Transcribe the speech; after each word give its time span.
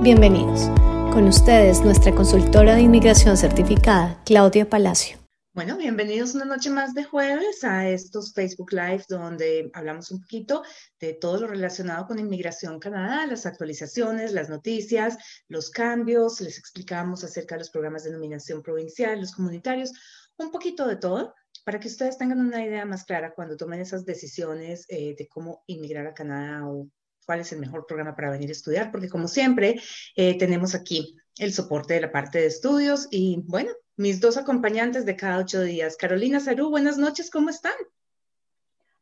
Bienvenidos. 0.00 0.68
Con 1.12 1.26
ustedes, 1.26 1.80
nuestra 1.80 2.14
consultora 2.14 2.76
de 2.76 2.82
inmigración 2.82 3.36
certificada, 3.36 4.22
Claudia 4.24 4.70
Palacio. 4.70 5.18
Bueno, 5.52 5.76
bienvenidos 5.76 6.36
una 6.36 6.44
noche 6.44 6.70
más 6.70 6.94
de 6.94 7.02
jueves 7.02 7.64
a 7.64 7.88
estos 7.88 8.32
Facebook 8.32 8.72
Live 8.72 9.02
donde 9.08 9.68
hablamos 9.74 10.12
un 10.12 10.20
poquito 10.20 10.62
de 11.00 11.14
todo 11.14 11.40
lo 11.40 11.46
relacionado 11.48 12.06
con 12.06 12.20
Inmigración 12.20 12.78
Canadá, 12.78 13.26
las 13.26 13.44
actualizaciones, 13.44 14.32
las 14.32 14.48
noticias, 14.48 15.18
los 15.48 15.68
cambios, 15.68 16.40
les 16.42 16.58
explicamos 16.58 17.24
acerca 17.24 17.56
de 17.56 17.62
los 17.62 17.70
programas 17.70 18.04
de 18.04 18.12
nominación 18.12 18.62
provincial, 18.62 19.20
los 19.20 19.32
comunitarios, 19.32 19.90
un 20.36 20.52
poquito 20.52 20.86
de 20.86 20.94
todo 20.94 21.34
para 21.64 21.80
que 21.80 21.88
ustedes 21.88 22.16
tengan 22.16 22.38
una 22.38 22.64
idea 22.64 22.86
más 22.86 23.04
clara 23.04 23.34
cuando 23.34 23.56
tomen 23.56 23.80
esas 23.80 24.04
decisiones 24.04 24.86
eh, 24.88 25.16
de 25.18 25.26
cómo 25.26 25.64
inmigrar 25.66 26.06
a 26.06 26.14
Canadá 26.14 26.68
o 26.68 26.88
cuál 27.28 27.40
es 27.40 27.52
el 27.52 27.58
mejor 27.58 27.84
programa 27.84 28.16
para 28.16 28.30
venir 28.30 28.48
a 28.48 28.52
estudiar, 28.52 28.90
porque 28.90 29.10
como 29.10 29.28
siempre 29.28 29.78
eh, 30.16 30.38
tenemos 30.38 30.74
aquí 30.74 31.14
el 31.36 31.52
soporte 31.52 31.92
de 31.92 32.00
la 32.00 32.10
parte 32.10 32.38
de 32.38 32.46
estudios 32.46 33.06
y 33.10 33.42
bueno, 33.46 33.70
mis 33.96 34.18
dos 34.18 34.38
acompañantes 34.38 35.04
de 35.04 35.14
cada 35.14 35.36
ocho 35.36 35.60
días. 35.60 35.98
Carolina 35.98 36.40
Sarú, 36.40 36.70
buenas 36.70 36.96
noches, 36.96 37.30
¿cómo 37.30 37.50
están? 37.50 37.74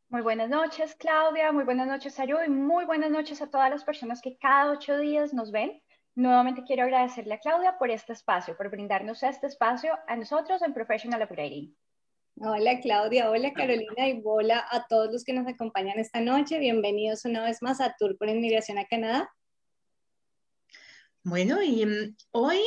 Muy 0.09 0.21
buenas 0.21 0.49
noches, 0.49 0.93
Claudia, 0.95 1.53
muy 1.53 1.63
buenas 1.63 1.87
noches, 1.87 2.15
Sarú, 2.15 2.39
y 2.45 2.49
muy 2.49 2.83
buenas 2.83 3.11
noches 3.11 3.41
a 3.41 3.49
todas 3.49 3.69
las 3.69 3.85
personas 3.85 4.21
que 4.21 4.37
cada 4.37 4.73
ocho 4.73 4.97
días 4.97 5.33
nos 5.33 5.51
ven. 5.51 5.81
Nuevamente 6.13 6.63
quiero 6.67 6.83
agradecerle 6.83 7.35
a 7.35 7.39
Claudia 7.39 7.77
por 7.77 7.91
este 7.91 8.11
espacio, 8.11 8.57
por 8.57 8.69
brindarnos 8.69 9.23
este 9.23 9.47
espacio 9.47 9.97
a 10.05 10.17
nosotros 10.17 10.61
en 10.63 10.73
Professional 10.73 11.23
Upgrading. 11.23 11.73
Hola 12.39 12.79
Claudia, 12.81 13.31
hola 13.31 13.51
Carolina 13.51 14.07
y 14.07 14.21
hola 14.23 14.63
a 14.69 14.85
todos 14.87 15.11
los 15.11 15.23
que 15.23 15.33
nos 15.33 15.47
acompañan 15.47 15.97
esta 15.97 16.21
noche. 16.21 16.59
Bienvenidos 16.59 17.25
una 17.25 17.43
vez 17.43 17.63
más 17.63 17.81
a 17.81 17.95
Tour 17.97 18.15
por 18.15 18.29
Inmigración 18.29 18.77
a 18.77 18.85
Canadá. 18.85 19.27
Bueno, 21.23 21.63
y 21.63 21.83
um, 21.83 22.15
hoy 22.29 22.59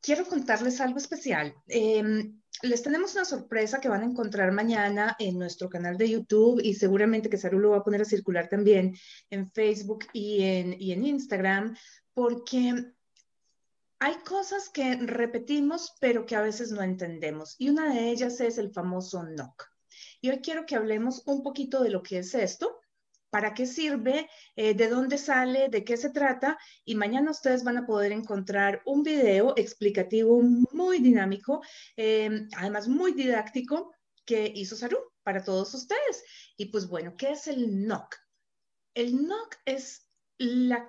quiero 0.00 0.24
contarles 0.24 0.80
algo 0.80 0.98
especial. 0.98 1.52
Eh, 1.66 2.30
les 2.62 2.82
tenemos 2.84 3.12
una 3.16 3.24
sorpresa 3.24 3.80
que 3.80 3.88
van 3.88 4.02
a 4.02 4.06
encontrar 4.06 4.52
mañana 4.52 5.16
en 5.18 5.36
nuestro 5.36 5.68
canal 5.68 5.96
de 5.98 6.08
YouTube 6.08 6.60
y 6.62 6.74
seguramente 6.74 7.28
que 7.28 7.38
Saru 7.38 7.58
lo 7.58 7.70
va 7.70 7.78
a 7.78 7.84
poner 7.84 8.02
a 8.02 8.04
circular 8.04 8.48
también 8.48 8.94
en 9.30 9.50
Facebook 9.50 10.06
y 10.12 10.44
en, 10.44 10.80
y 10.80 10.92
en 10.92 11.04
Instagram, 11.04 11.76
porque 12.14 12.72
hay 13.98 14.16
cosas 14.24 14.68
que 14.68 14.96
repetimos, 14.96 15.94
pero 16.00 16.26
que 16.26 16.36
a 16.36 16.42
veces 16.42 16.70
no 16.70 16.82
entendemos. 16.82 17.54
Y 17.58 17.70
una 17.70 17.92
de 17.92 18.10
ellas 18.10 18.40
es 18.40 18.58
el 18.58 18.70
famoso 18.72 19.22
NOC. 19.22 19.64
Y 20.20 20.30
hoy 20.30 20.40
quiero 20.40 20.66
que 20.66 20.76
hablemos 20.76 21.22
un 21.26 21.42
poquito 21.42 21.82
de 21.82 21.90
lo 21.90 22.02
que 22.02 22.18
es 22.18 22.34
esto, 22.34 22.80
para 23.30 23.54
qué 23.54 23.66
sirve, 23.66 24.28
eh, 24.54 24.74
de 24.74 24.88
dónde 24.88 25.18
sale, 25.18 25.68
de 25.68 25.84
qué 25.84 25.96
se 25.96 26.10
trata. 26.10 26.58
Y 26.84 26.94
mañana 26.94 27.30
ustedes 27.30 27.64
van 27.64 27.78
a 27.78 27.86
poder 27.86 28.12
encontrar 28.12 28.82
un 28.84 29.02
video 29.02 29.54
explicativo 29.56 30.40
muy 30.42 30.98
dinámico, 30.98 31.62
eh, 31.96 32.46
además 32.56 32.88
muy 32.88 33.12
didáctico, 33.12 33.92
que 34.24 34.50
hizo 34.54 34.76
Saru 34.76 34.98
para 35.22 35.42
todos 35.42 35.72
ustedes. 35.74 36.24
Y 36.56 36.66
pues 36.66 36.88
bueno, 36.88 37.14
¿qué 37.16 37.30
es 37.30 37.46
el 37.46 37.86
NOC? 37.86 38.16
El 38.94 39.26
NOC 39.26 39.56
es 39.64 40.08
la 40.38 40.88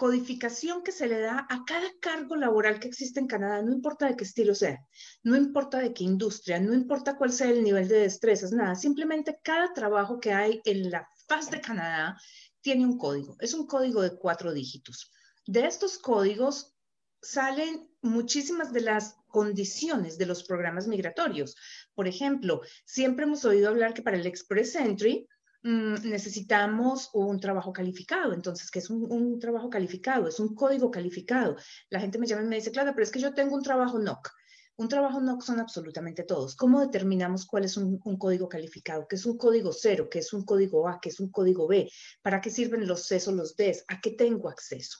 codificación 0.00 0.82
que 0.82 0.92
se 0.92 1.06
le 1.06 1.20
da 1.20 1.46
a 1.50 1.62
cada 1.66 1.90
cargo 2.00 2.34
laboral 2.34 2.80
que 2.80 2.88
existe 2.88 3.20
en 3.20 3.26
Canadá, 3.26 3.60
no 3.60 3.70
importa 3.70 4.06
de 4.06 4.16
qué 4.16 4.24
estilo 4.24 4.54
sea, 4.54 4.82
no 5.22 5.36
importa 5.36 5.76
de 5.76 5.92
qué 5.92 6.04
industria, 6.04 6.58
no 6.58 6.72
importa 6.72 7.18
cuál 7.18 7.30
sea 7.34 7.50
el 7.50 7.62
nivel 7.62 7.86
de 7.86 7.98
destrezas, 7.98 8.50
nada, 8.50 8.76
simplemente 8.76 9.38
cada 9.42 9.74
trabajo 9.74 10.18
que 10.18 10.32
hay 10.32 10.62
en 10.64 10.90
la 10.90 11.06
faz 11.28 11.50
de 11.50 11.60
Canadá 11.60 12.18
tiene 12.62 12.86
un 12.86 12.96
código, 12.96 13.36
es 13.40 13.52
un 13.52 13.66
código 13.66 14.00
de 14.00 14.16
cuatro 14.16 14.54
dígitos. 14.54 15.12
De 15.46 15.66
estos 15.66 15.98
códigos 15.98 16.74
salen 17.20 17.86
muchísimas 18.00 18.72
de 18.72 18.80
las 18.80 19.16
condiciones 19.26 20.16
de 20.16 20.24
los 20.24 20.44
programas 20.44 20.86
migratorios. 20.86 21.56
Por 21.94 22.08
ejemplo, 22.08 22.62
siempre 22.86 23.26
hemos 23.26 23.44
oído 23.44 23.68
hablar 23.68 23.92
que 23.92 24.00
para 24.00 24.16
el 24.16 24.24
Express 24.24 24.76
Entry, 24.76 25.28
necesitamos 25.62 27.10
un 27.12 27.38
trabajo 27.38 27.72
calificado. 27.72 28.32
Entonces, 28.32 28.70
¿qué 28.70 28.78
es 28.78 28.90
un, 28.90 29.38
trabajo 29.38 29.68
calificado? 29.68 30.28
Es 30.28 30.40
un 30.40 30.54
código 30.54 30.90
calificado. 30.90 31.56
La 31.90 32.00
gente 32.00 32.18
me 32.18 32.26
llama 32.26 32.42
y 32.42 32.46
me 32.46 32.56
dice, 32.56 32.70
claro, 32.70 32.92
pero 32.94 33.04
es 33.04 33.10
que 33.10 33.20
yo 33.20 33.34
tengo 33.34 33.54
un 33.54 33.62
trabajo 33.62 33.98
NOC. 33.98 34.30
Un 34.76 34.88
trabajo 34.88 35.20
NOC 35.20 35.42
son 35.42 35.60
absolutamente 35.60 36.22
todos. 36.22 36.56
¿Cómo 36.56 36.80
determinamos 36.80 37.44
cuál 37.44 37.64
es 37.64 37.76
un, 37.76 37.98
código 37.98 38.48
calificado? 38.48 39.06
¿Qué 39.06 39.16
es 39.16 39.26
un 39.26 39.36
código 39.36 39.72
cero? 39.72 40.08
¿Qué 40.10 40.20
es 40.20 40.32
un 40.32 40.44
código 40.44 40.88
A? 40.88 40.98
¿Qué 41.00 41.10
es 41.10 41.20
un 41.20 41.30
código 41.30 41.68
B? 41.68 41.90
¿Para 42.22 42.40
qué 42.40 42.50
sirven 42.50 42.86
los 42.86 43.06
C 43.06 43.20
o 43.26 43.32
los 43.32 43.54
D? 43.56 43.82
¿A 43.88 44.00
qué 44.00 44.12
tengo 44.12 44.48
acceso? 44.48 44.98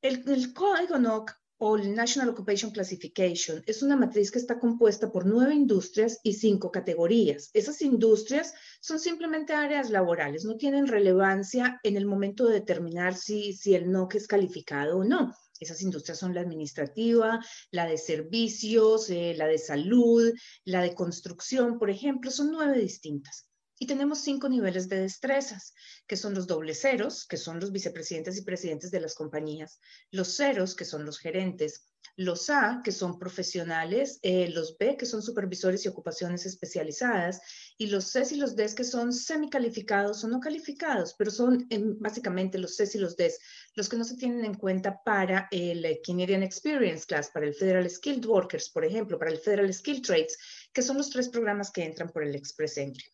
El, 0.00 0.22
el 0.28 0.54
código 0.54 0.98
NOC 0.98 1.32
o 1.58 1.76
el 1.76 1.94
National 1.94 2.28
Occupation 2.28 2.70
Classification 2.70 3.62
es 3.66 3.82
una 3.82 3.96
matriz 3.96 4.30
que 4.30 4.38
está 4.38 4.58
compuesta 4.58 5.10
por 5.10 5.26
nueve 5.26 5.54
industrias 5.54 6.20
y 6.22 6.34
cinco 6.34 6.70
categorías. 6.70 7.50
Esas 7.54 7.80
industrias 7.82 8.54
son 8.80 8.98
simplemente 8.98 9.54
áreas 9.54 9.90
laborales, 9.90 10.44
no 10.44 10.56
tienen 10.56 10.86
relevancia 10.86 11.80
en 11.82 11.96
el 11.96 12.06
momento 12.06 12.46
de 12.46 12.54
determinar 12.54 13.14
si, 13.14 13.52
si 13.52 13.74
el 13.74 13.90
NOC 13.90 14.16
es 14.16 14.26
calificado 14.26 14.98
o 14.98 15.04
no. 15.04 15.32
Esas 15.58 15.80
industrias 15.80 16.18
son 16.18 16.34
la 16.34 16.42
administrativa, 16.42 17.40
la 17.70 17.86
de 17.86 17.96
servicios, 17.96 19.08
eh, 19.08 19.34
la 19.36 19.46
de 19.46 19.58
salud, 19.58 20.32
la 20.64 20.82
de 20.82 20.94
construcción, 20.94 21.78
por 21.78 21.88
ejemplo, 21.88 22.30
son 22.30 22.50
nueve 22.50 22.78
distintas. 22.78 23.48
Y 23.78 23.86
tenemos 23.86 24.20
cinco 24.20 24.48
niveles 24.48 24.88
de 24.88 25.00
destrezas, 25.00 25.74
que 26.06 26.16
son 26.16 26.32
los 26.34 26.46
doble 26.46 26.74
ceros, 26.74 27.26
que 27.26 27.36
son 27.36 27.60
los 27.60 27.72
vicepresidentes 27.72 28.38
y 28.38 28.42
presidentes 28.42 28.90
de 28.90 29.00
las 29.00 29.14
compañías, 29.14 29.80
los 30.10 30.34
ceros, 30.34 30.74
que 30.74 30.86
son 30.86 31.04
los 31.04 31.18
gerentes, 31.18 31.84
los 32.16 32.48
A, 32.48 32.80
que 32.82 32.92
son 32.92 33.18
profesionales, 33.18 34.18
eh, 34.22 34.48
los 34.48 34.78
B, 34.78 34.96
que 34.96 35.04
son 35.04 35.22
supervisores 35.22 35.84
y 35.84 35.88
ocupaciones 35.88 36.46
especializadas, 36.46 37.42
y 37.76 37.88
los 37.88 38.06
C 38.06 38.22
y 38.30 38.36
los 38.36 38.56
D, 38.56 38.74
que 38.74 38.84
son 38.84 39.12
semicalificados 39.12 40.24
o 40.24 40.28
no 40.28 40.40
calificados, 40.40 41.14
pero 41.18 41.30
son 41.30 41.66
em, 41.68 41.98
básicamente 41.98 42.56
los 42.56 42.76
C 42.76 42.88
y 42.94 42.98
los 42.98 43.16
D, 43.16 43.34
los 43.74 43.88
que 43.90 43.98
no 43.98 44.04
se 44.04 44.16
tienen 44.16 44.46
en 44.46 44.54
cuenta 44.54 45.02
para 45.04 45.48
el 45.50 46.00
Canadian 46.06 46.42
Experience 46.42 47.04
Class, 47.04 47.30
para 47.30 47.46
el 47.46 47.54
Federal 47.54 47.88
Skilled 47.90 48.24
Workers, 48.24 48.70
por 48.70 48.86
ejemplo, 48.86 49.18
para 49.18 49.30
el 49.30 49.38
Federal 49.38 49.72
Skilled 49.72 50.02
Trades, 50.02 50.38
que 50.72 50.80
son 50.80 50.96
los 50.96 51.10
tres 51.10 51.28
programas 51.28 51.70
que 51.70 51.84
entran 51.84 52.08
por 52.08 52.22
el 52.22 52.34
Express 52.34 52.78
Entry. 52.78 53.04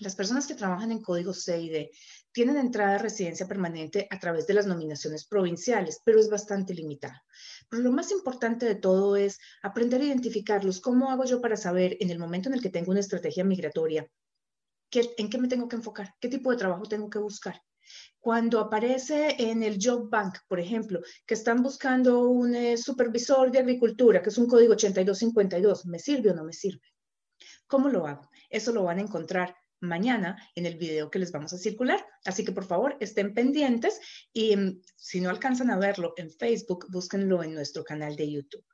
Las 0.00 0.14
personas 0.14 0.46
que 0.46 0.54
trabajan 0.54 0.92
en 0.92 1.02
código 1.02 1.32
C 1.32 1.60
y 1.60 1.68
D 1.68 1.90
tienen 2.32 2.56
entrada 2.56 2.94
a 2.94 2.98
residencia 2.98 3.48
permanente 3.48 4.06
a 4.10 4.18
través 4.18 4.46
de 4.46 4.54
las 4.54 4.66
nominaciones 4.66 5.24
provinciales, 5.26 6.00
pero 6.04 6.20
es 6.20 6.30
bastante 6.30 6.72
limitada. 6.74 7.24
Pero 7.68 7.82
lo 7.82 7.92
más 7.92 8.12
importante 8.12 8.66
de 8.66 8.76
todo 8.76 9.16
es 9.16 9.38
aprender 9.62 10.00
a 10.00 10.04
identificarlos. 10.04 10.80
¿Cómo 10.80 11.10
hago 11.10 11.24
yo 11.24 11.40
para 11.40 11.56
saber 11.56 11.96
en 12.00 12.10
el 12.10 12.18
momento 12.18 12.48
en 12.48 12.54
el 12.54 12.62
que 12.62 12.70
tengo 12.70 12.92
una 12.92 13.00
estrategia 13.00 13.44
migratoria 13.44 14.08
en 14.90 15.28
qué 15.28 15.38
me 15.38 15.48
tengo 15.48 15.68
que 15.68 15.76
enfocar? 15.76 16.14
¿Qué 16.20 16.28
tipo 16.28 16.50
de 16.50 16.56
trabajo 16.56 16.84
tengo 16.84 17.10
que 17.10 17.18
buscar? 17.18 17.60
Cuando 18.20 18.60
aparece 18.60 19.34
en 19.38 19.62
el 19.62 19.78
Job 19.80 20.08
Bank, 20.10 20.38
por 20.46 20.60
ejemplo, 20.60 21.00
que 21.26 21.34
están 21.34 21.62
buscando 21.62 22.28
un 22.28 22.54
eh, 22.54 22.76
supervisor 22.76 23.50
de 23.50 23.60
agricultura, 23.60 24.22
que 24.22 24.28
es 24.28 24.38
un 24.38 24.46
código 24.46 24.74
8252, 24.74 25.86
¿me 25.86 25.98
sirve 25.98 26.30
o 26.30 26.34
no 26.34 26.44
me 26.44 26.52
sirve? 26.52 26.82
¿Cómo 27.66 27.88
lo 27.88 28.06
hago? 28.06 28.28
Eso 28.50 28.72
lo 28.72 28.84
van 28.84 28.98
a 28.98 29.02
encontrar 29.02 29.54
mañana 29.80 30.36
en 30.54 30.66
el 30.66 30.76
video 30.76 31.10
que 31.10 31.18
les 31.18 31.32
vamos 31.32 31.52
a 31.52 31.58
circular. 31.58 32.04
Así 32.24 32.44
que 32.44 32.52
por 32.52 32.64
favor 32.64 32.96
estén 33.00 33.34
pendientes 33.34 34.00
y 34.32 34.56
mm, 34.56 34.80
si 34.96 35.20
no 35.20 35.30
alcanzan 35.30 35.70
a 35.70 35.78
verlo 35.78 36.14
en 36.16 36.30
Facebook, 36.30 36.86
búsquenlo 36.90 37.42
en 37.42 37.54
nuestro 37.54 37.84
canal 37.84 38.16
de 38.16 38.30
YouTube. 38.30 38.64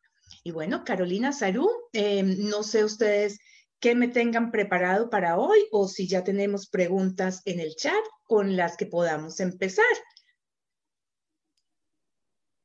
Y 0.42 0.50
bueno, 0.50 0.84
Carolina 0.84 1.32
Sarú, 1.32 1.68
em, 1.92 2.48
no 2.48 2.62
sé 2.62 2.84
ustedes 2.84 3.38
qué 3.80 3.94
me 3.94 4.08
tengan 4.08 4.50
preparado 4.50 5.10
para 5.10 5.38
hoy 5.38 5.58
o 5.70 5.88
si 5.88 6.08
ya 6.08 6.24
tenemos 6.24 6.68
preguntas 6.68 7.42
en 7.44 7.60
el 7.60 7.74
chat 7.76 7.92
con 8.24 8.56
las 8.56 8.76
que 8.76 8.86
podamos 8.86 9.40
empezar. 9.40 9.84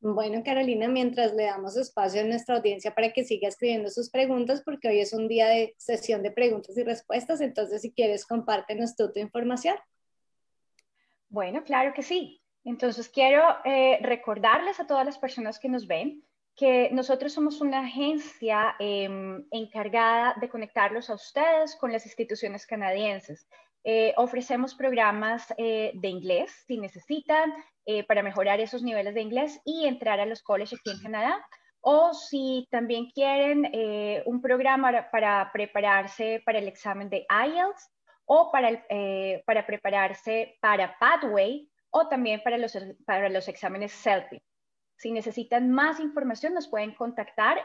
Bueno, 0.02 0.42
Carolina, 0.46 0.88
mientras 0.88 1.34
le 1.34 1.44
damos 1.44 1.76
espacio 1.76 2.22
a 2.22 2.24
nuestra 2.24 2.56
audiencia 2.56 2.96
para 2.96 3.12
que 3.12 3.26
siga 3.26 3.50
escribiendo 3.50 3.90
sus 3.90 4.10
preguntas, 4.10 4.62
porque 4.64 4.88
hoy 4.88 5.00
es 5.02 5.12
un 5.12 5.28
día 5.28 5.48
de 5.48 5.76
sesión 5.78 6.24
de 6.24 6.32
preguntas 6.32 6.78
y 6.78 6.84
respuestas, 6.84 7.42
entonces 7.42 7.82
si 7.82 7.92
quieres, 7.92 8.26
compártenos 8.26 8.96
tú 8.96 9.12
tu 9.12 9.20
información. 9.20 9.76
Bueno, 11.28 11.64
claro 11.64 11.94
que 11.94 12.02
sí. 12.02 12.42
Entonces 12.64 13.10
quiero 13.10 13.44
eh, 13.66 14.00
recordarles 14.02 14.80
a 14.80 14.88
todas 14.88 15.06
las 15.06 15.18
personas 15.18 15.60
que 15.60 15.70
nos 15.70 15.86
ven 15.86 16.24
que 16.56 16.90
nosotros 16.92 17.32
somos 17.32 17.62
una 17.62 17.80
agencia 17.80 18.76
em, 18.80 19.46
encargada 19.50 20.36
de 20.42 20.50
conectarlos 20.50 21.10
a 21.10 21.14
ustedes 21.14 21.78
con 21.78 21.94
las 21.94 22.06
instituciones 22.06 22.68
canadienses. 22.68 23.48
Eh, 23.84 24.14
ofrecemos 24.18 24.76
programas 24.76 25.54
eh, 25.58 25.92
de 25.96 26.08
inglés 26.10 26.52
si 26.68 26.78
necesitan 26.78 27.54
eh, 27.86 28.04
para 28.04 28.22
mejorar 28.22 28.60
esos 28.60 28.84
niveles 28.84 29.14
de 29.14 29.22
inglés 29.22 29.62
y 29.64 29.88
entrar 29.88 30.20
a 30.20 30.26
los 30.26 30.44
colleges 30.44 30.80
aquí 30.80 30.92
en 30.92 31.02
Canadá. 31.02 31.46
O 31.82 32.14
si 32.14 32.68
también 32.72 33.10
quieren 33.12 33.72
un 34.26 34.42
programa 34.42 35.10
para 35.14 35.50
prepararse 35.54 36.42
para 36.46 36.60
el 36.60 36.68
examen 36.68 37.10
de 37.10 37.26
IELTS 37.30 37.90
o 38.26 38.52
para, 38.52 38.84
para 39.46 39.66
prepararse 39.66 40.58
para 40.60 41.00
Pathway 41.00 41.72
o 41.90 42.10
también 42.10 42.42
para 42.44 42.58
los, 42.58 42.78
para 43.06 43.30
los 43.30 43.48
exámenes 43.48 43.94
selfie. 43.94 44.44
Si 44.98 45.14
necesitan 45.14 45.72
más 45.72 46.02
información, 46.02 46.54
nos 46.54 46.68
pueden 46.68 46.94
contactar 46.96 47.60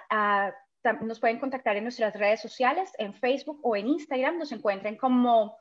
nos 1.00 1.18
pueden 1.18 1.38
contactar 1.38 1.76
en 1.76 1.84
nuestras 1.84 2.14
redes 2.14 2.40
sociales, 2.40 2.92
en 2.98 3.14
Facebook 3.14 3.60
o 3.62 3.74
en 3.74 3.88
Instagram. 3.88 4.38
Nos 4.38 4.52
encuentran 4.52 4.96
como 4.96 5.56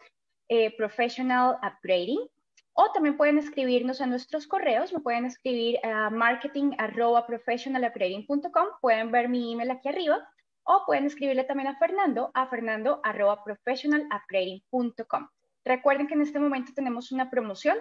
eh, 0.48 0.75
Professional 0.75 1.60
Upgrading. 1.63 2.28
O 2.74 2.92
también 2.92 3.18
pueden 3.18 3.38
escribirnos 3.38 4.01
a 4.01 4.07
nuestros 4.07 4.48
correos. 4.48 4.92
Me 4.94 5.00
pueden 5.00 5.25
escribir 5.25 5.78
a 5.84 6.10
marketing.professionalupgrading.com. 6.10 8.68
Pueden 8.81 9.12
ver 9.12 9.30
mi 9.30 9.54
email 9.54 9.69
aquí 9.72 9.90
arriba. 9.90 10.28
O 10.63 10.84
pueden 10.86 11.06
escribirle 11.06 11.44
también 11.44 11.68
a 11.68 11.78
Fernando 11.78 12.31
a 12.34 12.48
fernando.professionalupgrading.com. 12.48 15.28
Recuerden 15.66 16.07
que 16.07 16.16
en 16.16 16.22
este 16.22 16.40
momento 16.40 16.72
tenemos 16.74 17.12
una 17.12 17.30
promoción 17.30 17.78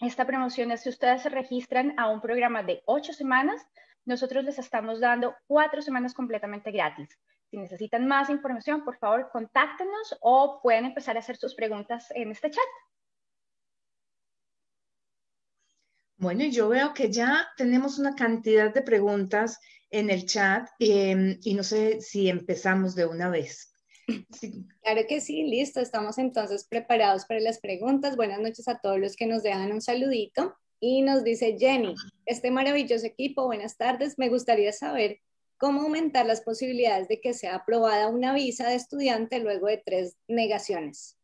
esta 0.00 0.26
promoción 0.26 0.72
es 0.72 0.82
si 0.82 0.90
ustedes 0.90 1.22
se 1.22 1.30
registran 1.30 1.98
a 1.98 2.10
un 2.10 2.20
programa 2.20 2.62
de 2.62 2.82
ocho 2.84 3.14
semanas, 3.14 3.66
nosotros 4.04 4.44
les 4.44 4.58
estamos 4.58 5.00
dando 5.00 5.34
cuatro 5.46 5.80
semanas 5.80 6.12
completamente 6.12 6.70
gratis. 6.70 7.18
Si 7.50 7.56
necesitan 7.56 8.06
más 8.06 8.28
información, 8.28 8.84
por 8.84 8.98
favor, 8.98 9.28
contáctenos 9.30 10.16
o 10.20 10.60
pueden 10.62 10.84
empezar 10.84 11.16
a 11.16 11.20
hacer 11.20 11.36
sus 11.36 11.54
preguntas 11.54 12.08
en 12.10 12.30
este 12.30 12.50
chat. 12.50 12.64
Bueno, 16.18 16.44
yo 16.44 16.68
veo 16.68 16.94
que 16.94 17.10
ya 17.10 17.46
tenemos 17.56 17.98
una 17.98 18.14
cantidad 18.14 18.72
de 18.72 18.82
preguntas 18.82 19.60
en 19.90 20.10
el 20.10 20.24
chat 20.26 20.68
em, 20.78 21.38
y 21.42 21.54
no 21.54 21.62
sé 21.62 22.00
si 22.00 22.28
empezamos 22.28 22.94
de 22.94 23.06
una 23.06 23.28
vez. 23.28 23.72
Claro 24.82 25.02
que 25.08 25.20
sí, 25.20 25.42
listo. 25.44 25.80
Estamos 25.80 26.18
entonces 26.18 26.66
preparados 26.68 27.26
para 27.26 27.40
las 27.40 27.60
preguntas. 27.60 28.16
Buenas 28.16 28.40
noches 28.40 28.66
a 28.68 28.78
todos 28.78 28.98
los 28.98 29.16
que 29.16 29.26
nos 29.26 29.42
dejan 29.42 29.72
un 29.72 29.80
saludito. 29.80 30.56
Y 30.78 31.02
nos 31.02 31.24
dice 31.24 31.56
Jenny, 31.58 31.94
este 32.24 32.50
maravilloso 32.50 33.06
equipo, 33.06 33.46
buenas 33.46 33.76
tardes. 33.76 34.18
Me 34.18 34.28
gustaría 34.28 34.72
saber 34.72 35.20
cómo 35.56 35.82
aumentar 35.82 36.26
las 36.26 36.40
posibilidades 36.40 37.08
de 37.08 37.20
que 37.20 37.34
sea 37.34 37.56
aprobada 37.56 38.08
una 38.08 38.34
visa 38.34 38.68
de 38.68 38.74
estudiante 38.74 39.40
luego 39.40 39.66
de 39.66 39.82
tres 39.84 40.16
negaciones. 40.28 41.16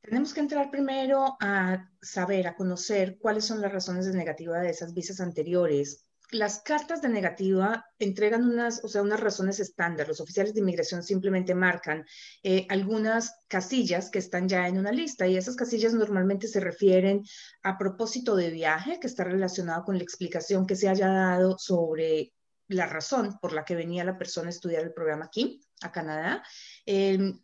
Tenemos 0.00 0.34
que 0.34 0.40
entrar 0.40 0.70
primero 0.70 1.36
a 1.40 1.88
saber, 2.00 2.48
a 2.48 2.56
conocer 2.56 3.18
cuáles 3.18 3.44
son 3.44 3.60
las 3.60 3.72
razones 3.72 4.06
de 4.06 4.16
negativa 4.16 4.58
de 4.58 4.70
esas 4.70 4.94
visas 4.94 5.20
anteriores, 5.20 6.06
las 6.32 6.60
cartas 6.60 7.02
de 7.02 7.10
negativa 7.10 7.84
entregan 7.98 8.44
unas, 8.44 8.82
o 8.82 8.88
sea, 8.88 9.02
unas 9.02 9.20
razones 9.20 9.60
estándar. 9.60 10.08
Los 10.08 10.20
oficiales 10.20 10.54
de 10.54 10.60
inmigración 10.60 11.02
simplemente 11.02 11.54
marcan 11.54 12.06
eh, 12.42 12.66
algunas 12.70 13.34
casillas 13.48 14.10
que 14.10 14.18
están 14.18 14.48
ya 14.48 14.66
en 14.66 14.78
una 14.78 14.92
lista 14.92 15.26
y 15.26 15.36
esas 15.36 15.56
casillas 15.56 15.92
normalmente 15.92 16.48
se 16.48 16.60
refieren 16.60 17.22
a 17.62 17.76
propósito 17.76 18.34
de 18.34 18.50
viaje 18.50 18.98
que 18.98 19.06
está 19.06 19.24
relacionado 19.24 19.84
con 19.84 19.98
la 19.98 20.02
explicación 20.02 20.66
que 20.66 20.74
se 20.74 20.88
haya 20.88 21.08
dado 21.08 21.58
sobre 21.58 22.32
la 22.68 22.86
razón 22.86 23.38
por 23.40 23.52
la 23.52 23.64
que 23.64 23.74
venía 23.74 24.04
la 24.04 24.18
persona 24.18 24.48
a 24.48 24.50
estudiar 24.50 24.82
el 24.82 24.92
programa 24.92 25.26
aquí, 25.26 25.60
a 25.82 25.92
Canadá. 25.92 26.42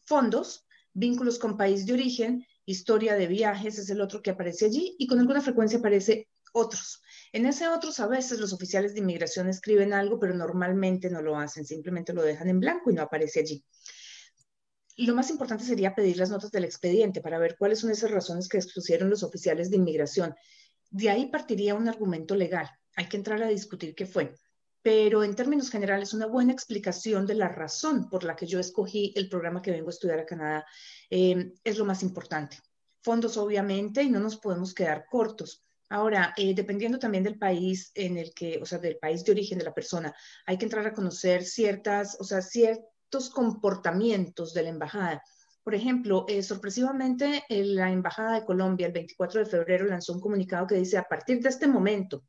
fondos, 0.05 0.67
vínculos 0.93 1.39
con 1.39 1.57
país 1.57 1.87
de 1.87 1.93
origen, 1.93 2.47
historia 2.65 3.15
de 3.15 3.27
viajes 3.27 3.79
es 3.79 3.89
el 3.91 4.01
otro 4.01 4.21
que 4.21 4.31
aparece 4.31 4.67
allí 4.67 4.95
y 4.99 5.07
con 5.07 5.19
alguna 5.19 5.41
frecuencia 5.41 5.79
aparece 5.79 6.29
otros. 6.53 7.03
En 7.33 7.47
ese 7.47 7.69
otros 7.69 8.01
a 8.01 8.07
veces 8.07 8.41
los 8.41 8.53
oficiales 8.53 8.95
de 8.95 9.01
inmigración 9.01 9.49
escriben 9.49 9.93
algo, 9.93 10.19
pero 10.19 10.35
normalmente 10.35 11.11
no 11.11 11.23
lo 11.23 11.37
hacen, 11.39 11.65
simplemente 11.65 12.13
lo 12.13 12.23
dejan 12.23 12.49
en 12.49 12.61
blanco 12.61 12.91
y 12.91 12.95
no 12.95 13.03
aparece 13.03 13.41
allí. 13.41 13.65
Lo 14.97 15.15
más 15.15 15.31
importante 15.31 15.65
sería 15.65 15.95
pedir 15.95 16.17
las 16.17 16.31
notas 16.31 16.51
del 16.51 16.65
expediente 16.65 17.21
para 17.21 17.39
ver 17.39 17.57
cuáles 17.57 17.79
son 17.79 17.91
esas 17.91 18.11
razones 18.11 18.49
que 18.49 18.57
expusieron 18.57 19.09
los 19.09 19.23
oficiales 19.23 19.71
de 19.71 19.77
inmigración. 19.77 20.35
De 20.91 21.09
ahí 21.11 21.27
partiría 21.31 21.75
un 21.75 21.89
argumento 21.89 22.35
legal. 22.35 22.69
Hay 22.97 23.09
que 23.09 23.17
entrar 23.17 23.43
a 23.43 23.49
discutir 23.49 23.95
qué 23.95 24.07
fue. 24.07 24.35
Pero 24.83 25.25
en 25.25 25.35
términos 25.35 25.71
generales, 25.71 26.15
una 26.15 26.27
buena 26.27 26.53
explicación 26.53 27.27
de 27.27 27.35
la 27.35 27.49
razón 27.49 28.09
por 28.09 28.25
la 28.25 28.37
que 28.37 28.47
yo 28.47 28.61
escogí 28.61 29.13
el 29.17 29.29
programa 29.29 29.61
que 29.61 29.73
vengo 29.73 29.89
a 29.89 29.91
estudiar 29.91 30.21
a 30.21 30.27
Canadá 30.27 30.67
eh, 31.11 31.53
es 31.65 31.79
lo 31.79 31.85
más 31.85 32.03
importante. 32.03 32.59
Fondos, 33.03 33.37
obviamente, 33.37 34.03
y 34.03 34.11
no 34.11 34.21
nos 34.21 34.37
podemos 34.37 34.75
quedar 34.75 35.07
cortos. 35.11 35.65
Ahora, 35.91 36.35
eh, 36.37 36.55
dependiendo 36.55 36.99
también 36.99 37.25
del 37.25 37.39
país 37.39 37.91
en 37.95 38.19
el 38.19 38.35
que, 38.35 38.59
o 38.61 38.67
sea, 38.67 38.79
del 38.79 38.99
país 38.99 39.25
de 39.25 39.33
origen 39.33 39.59
de 39.59 39.65
la 39.65 39.75
persona, 39.75 40.15
hay 40.47 40.59
que 40.59 40.67
entrar 40.67 40.87
a 40.87 40.93
conocer 40.93 41.45
ciertas, 41.45 42.17
o 42.21 42.25
sea, 42.25 42.43
ciertos 42.43 43.31
comportamientos 43.31 44.53
de 44.53 44.63
la 44.63 44.69
embajada. 44.69 45.23
Por 45.69 45.75
ejemplo, 45.75 46.25
eh, 46.29 46.43
sorpresivamente, 46.43 47.45
la 47.51 47.91
Embajada 47.91 48.41
de 48.41 48.47
Colombia 48.47 48.87
el 48.87 48.93
24 48.95 49.41
de 49.41 49.51
febrero 49.51 49.85
lanzó 49.85 50.15
un 50.15 50.21
comunicado 50.21 50.67
que 50.67 50.77
dice, 50.77 50.97
a 50.97 51.03
partir 51.03 51.43
de 51.43 51.51
este 51.51 51.67
momento, 51.67 52.25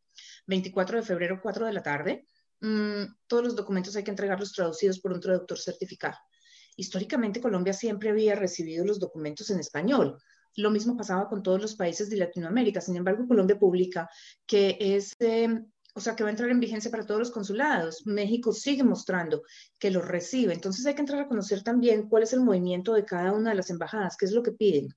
24 0.48 0.98
de 0.98 1.04
febrero, 1.04 1.40
4 1.42 1.66
de 1.66 1.72
la 1.72 1.82
tarde, 1.82 2.26
mm, 2.62 3.04
todos 3.28 3.44
los 3.44 3.56
documentos 3.56 3.96
hay 3.96 4.04
que 4.04 4.12
entregarlos 4.12 4.54
traducidos 4.54 5.00
por 5.00 5.12
un 5.12 5.20
traductor 5.20 5.58
certificado. 5.60 6.16
Históricamente, 6.76 7.42
Colombia 7.42 7.74
siempre 7.74 8.10
había 8.10 8.36
recibido 8.36 8.86
los 8.86 9.00
documentos 9.00 9.50
en 9.50 9.60
español. 9.60 10.18
Lo 10.56 10.72
mismo 10.72 10.96
pasaba 10.96 11.28
con 11.28 11.44
todos 11.44 11.62
los 11.62 11.76
países 11.76 12.10
de 12.10 12.18
Latinoamérica. 12.18 12.82
Sin 12.82 12.96
embargo, 12.96 13.28
Colombia 13.28 13.60
publica 13.60 14.10
que 14.46 14.78
es, 14.80 15.14
em, 15.20 15.66
o 15.94 16.00
sea, 16.00 16.16
que 16.16 16.24
va 16.24 16.30
a 16.30 16.32
entrar 16.32 16.50
en 16.50 16.60
vigencia 16.60 16.90
para 16.90 17.06
todos 17.06 17.20
los 17.20 17.32
consulados. 17.32 18.06
México 18.06 18.54
sigue 18.54 18.84
mostrando 18.84 19.44
que 19.78 19.92
lo 19.92 20.02
recibe. 20.02 20.54
Entonces 20.54 20.86
hay 20.86 20.96
que 20.96 21.02
entrar 21.02 21.22
a 21.22 21.28
conocer 21.28 21.64
también 21.64 22.08
cuál 22.08 22.24
es 22.24 22.34
el 22.34 22.42
movimiento 22.42 22.94
de 22.94 23.06
cada 23.06 23.34
una 23.34 23.50
de 23.52 23.58
las 23.58 23.70
embajadas, 23.70 24.16
qué 24.18 24.26
es 24.26 24.32
lo 24.32 24.44
que 24.44 24.54
piden 24.54 24.96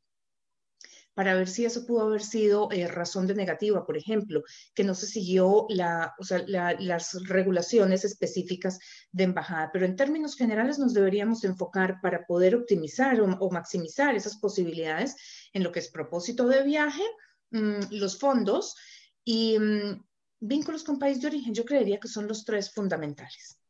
para 1.15 1.35
ver 1.35 1.49
si 1.49 1.65
eso 1.65 1.87
pudo 1.87 2.03
haber 2.03 2.23
sido 2.23 2.71
eh, 2.71 2.89
razón 2.89 3.27
de 3.27 3.35
negativa, 3.35 3.85
por 3.85 3.97
ejemplo, 3.97 4.43
que 4.75 4.85
no 4.85 4.95
se 4.95 5.07
siguió 5.07 5.67
las 5.69 7.13
regulaciones 7.29 8.05
específicas 8.05 8.79
de 9.11 9.25
embajada. 9.25 9.71
Pero 9.73 9.85
en 9.85 9.97
términos 9.97 10.37
generales 10.37 10.79
nos 10.79 10.95
deberíamos 10.95 11.45
enfocar 11.45 12.01
para 12.01 12.27
poder 12.27 12.55
optimizar 12.55 13.21
o, 13.21 13.51
maximizar 13.51 14.15
esas 14.15 14.37
posibilidades 14.39 15.17
en 15.53 15.63
lo 15.63 15.73
que 15.73 15.81
es 15.81 15.89
propósito 15.89 16.47
de 16.49 16.63
viaje, 16.63 17.05
mm, 17.51 17.93
los 17.93 18.19
fondos 18.19 18.77
y 19.25 19.59
mm, 19.59 20.05
vínculos 20.41 20.83
con 20.85 20.99
país 20.99 21.21
de 21.21 21.29
origen. 21.29 21.55
Yo 21.55 21.65
creería 21.65 22.01
que 22.01 22.09
son 22.09 22.27
los 22.27 22.45
tres 22.45 22.73
fundamentales. 22.73 23.62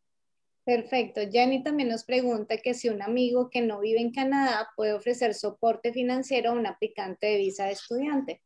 Perfecto. 0.64 1.20
Jenny 1.30 1.62
también 1.64 1.88
nos 1.88 2.04
pregunta 2.04 2.56
que 2.58 2.74
si 2.74 2.88
un 2.88 3.02
amigo 3.02 3.50
que 3.50 3.62
no 3.62 3.80
vive 3.80 4.00
en 4.00 4.12
Canadá 4.12 4.68
puede 4.76 4.92
ofrecer 4.92 5.34
soporte 5.34 5.92
financiero 5.92 6.50
a 6.50 6.54
un 6.54 6.66
aplicante 6.66 7.26
de 7.26 7.38
visa 7.38 7.64
de 7.64 7.72
estudiante. 7.72 8.42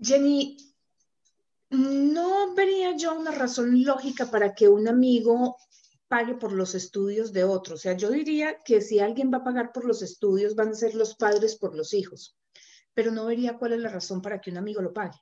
Jenny, 0.00 0.56
no 1.68 2.54
vería 2.54 2.96
yo 2.96 3.18
una 3.18 3.32
razón 3.32 3.84
lógica 3.84 4.30
para 4.30 4.54
que 4.54 4.68
un 4.68 4.88
amigo 4.88 5.58
pague 6.08 6.34
por 6.34 6.52
los 6.52 6.74
estudios 6.74 7.34
de 7.34 7.44
otro. 7.44 7.74
O 7.74 7.78
sea, 7.78 7.92
yo 7.92 8.10
diría 8.10 8.62
que 8.64 8.80
si 8.80 8.98
alguien 8.98 9.30
va 9.30 9.38
a 9.38 9.44
pagar 9.44 9.72
por 9.72 9.84
los 9.84 10.00
estudios, 10.00 10.54
van 10.54 10.70
a 10.70 10.74
ser 10.74 10.94
los 10.94 11.16
padres 11.16 11.56
por 11.56 11.76
los 11.76 11.92
hijos, 11.92 12.38
pero 12.94 13.10
no 13.10 13.26
vería 13.26 13.58
cuál 13.58 13.74
es 13.74 13.80
la 13.80 13.90
razón 13.90 14.22
para 14.22 14.40
que 14.40 14.50
un 14.50 14.56
amigo 14.56 14.80
lo 14.80 14.94
pague 14.94 15.18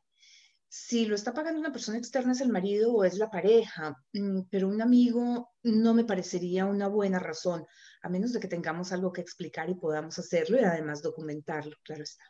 si 0.69 1.07
lo 1.07 1.15
está 1.15 1.33
pagando 1.33 1.61
una 1.61 1.73
persona 1.73 1.99
externa 1.99 2.33
es 2.33 2.41
el 2.43 2.51
marido 2.51 2.93
o 2.93 3.05
es 3.05 3.17
la 3.17 3.31
pareja, 3.31 3.97
mm, 4.13 4.43
pero 4.51 4.69
un 4.69 4.83
amigo 4.83 5.51
no 5.63 5.95
me 5.95 6.05
parecería 6.05 6.67
una 6.67 6.89
buena 6.89 7.19
razón, 7.19 7.65
a 8.03 8.09
menos 8.09 8.33
de 8.33 8.41
que 8.41 8.49
tengamos 8.49 8.93
algo 8.93 9.13
que 9.13 9.23
explicar 9.23 9.71
y 9.71 9.75
podamos 9.75 10.19
hacerlo 10.19 10.61
y 10.61 10.65
además 10.65 11.03
documentarlo, 11.03 11.75
claro 11.83 12.03
está. 12.03 12.25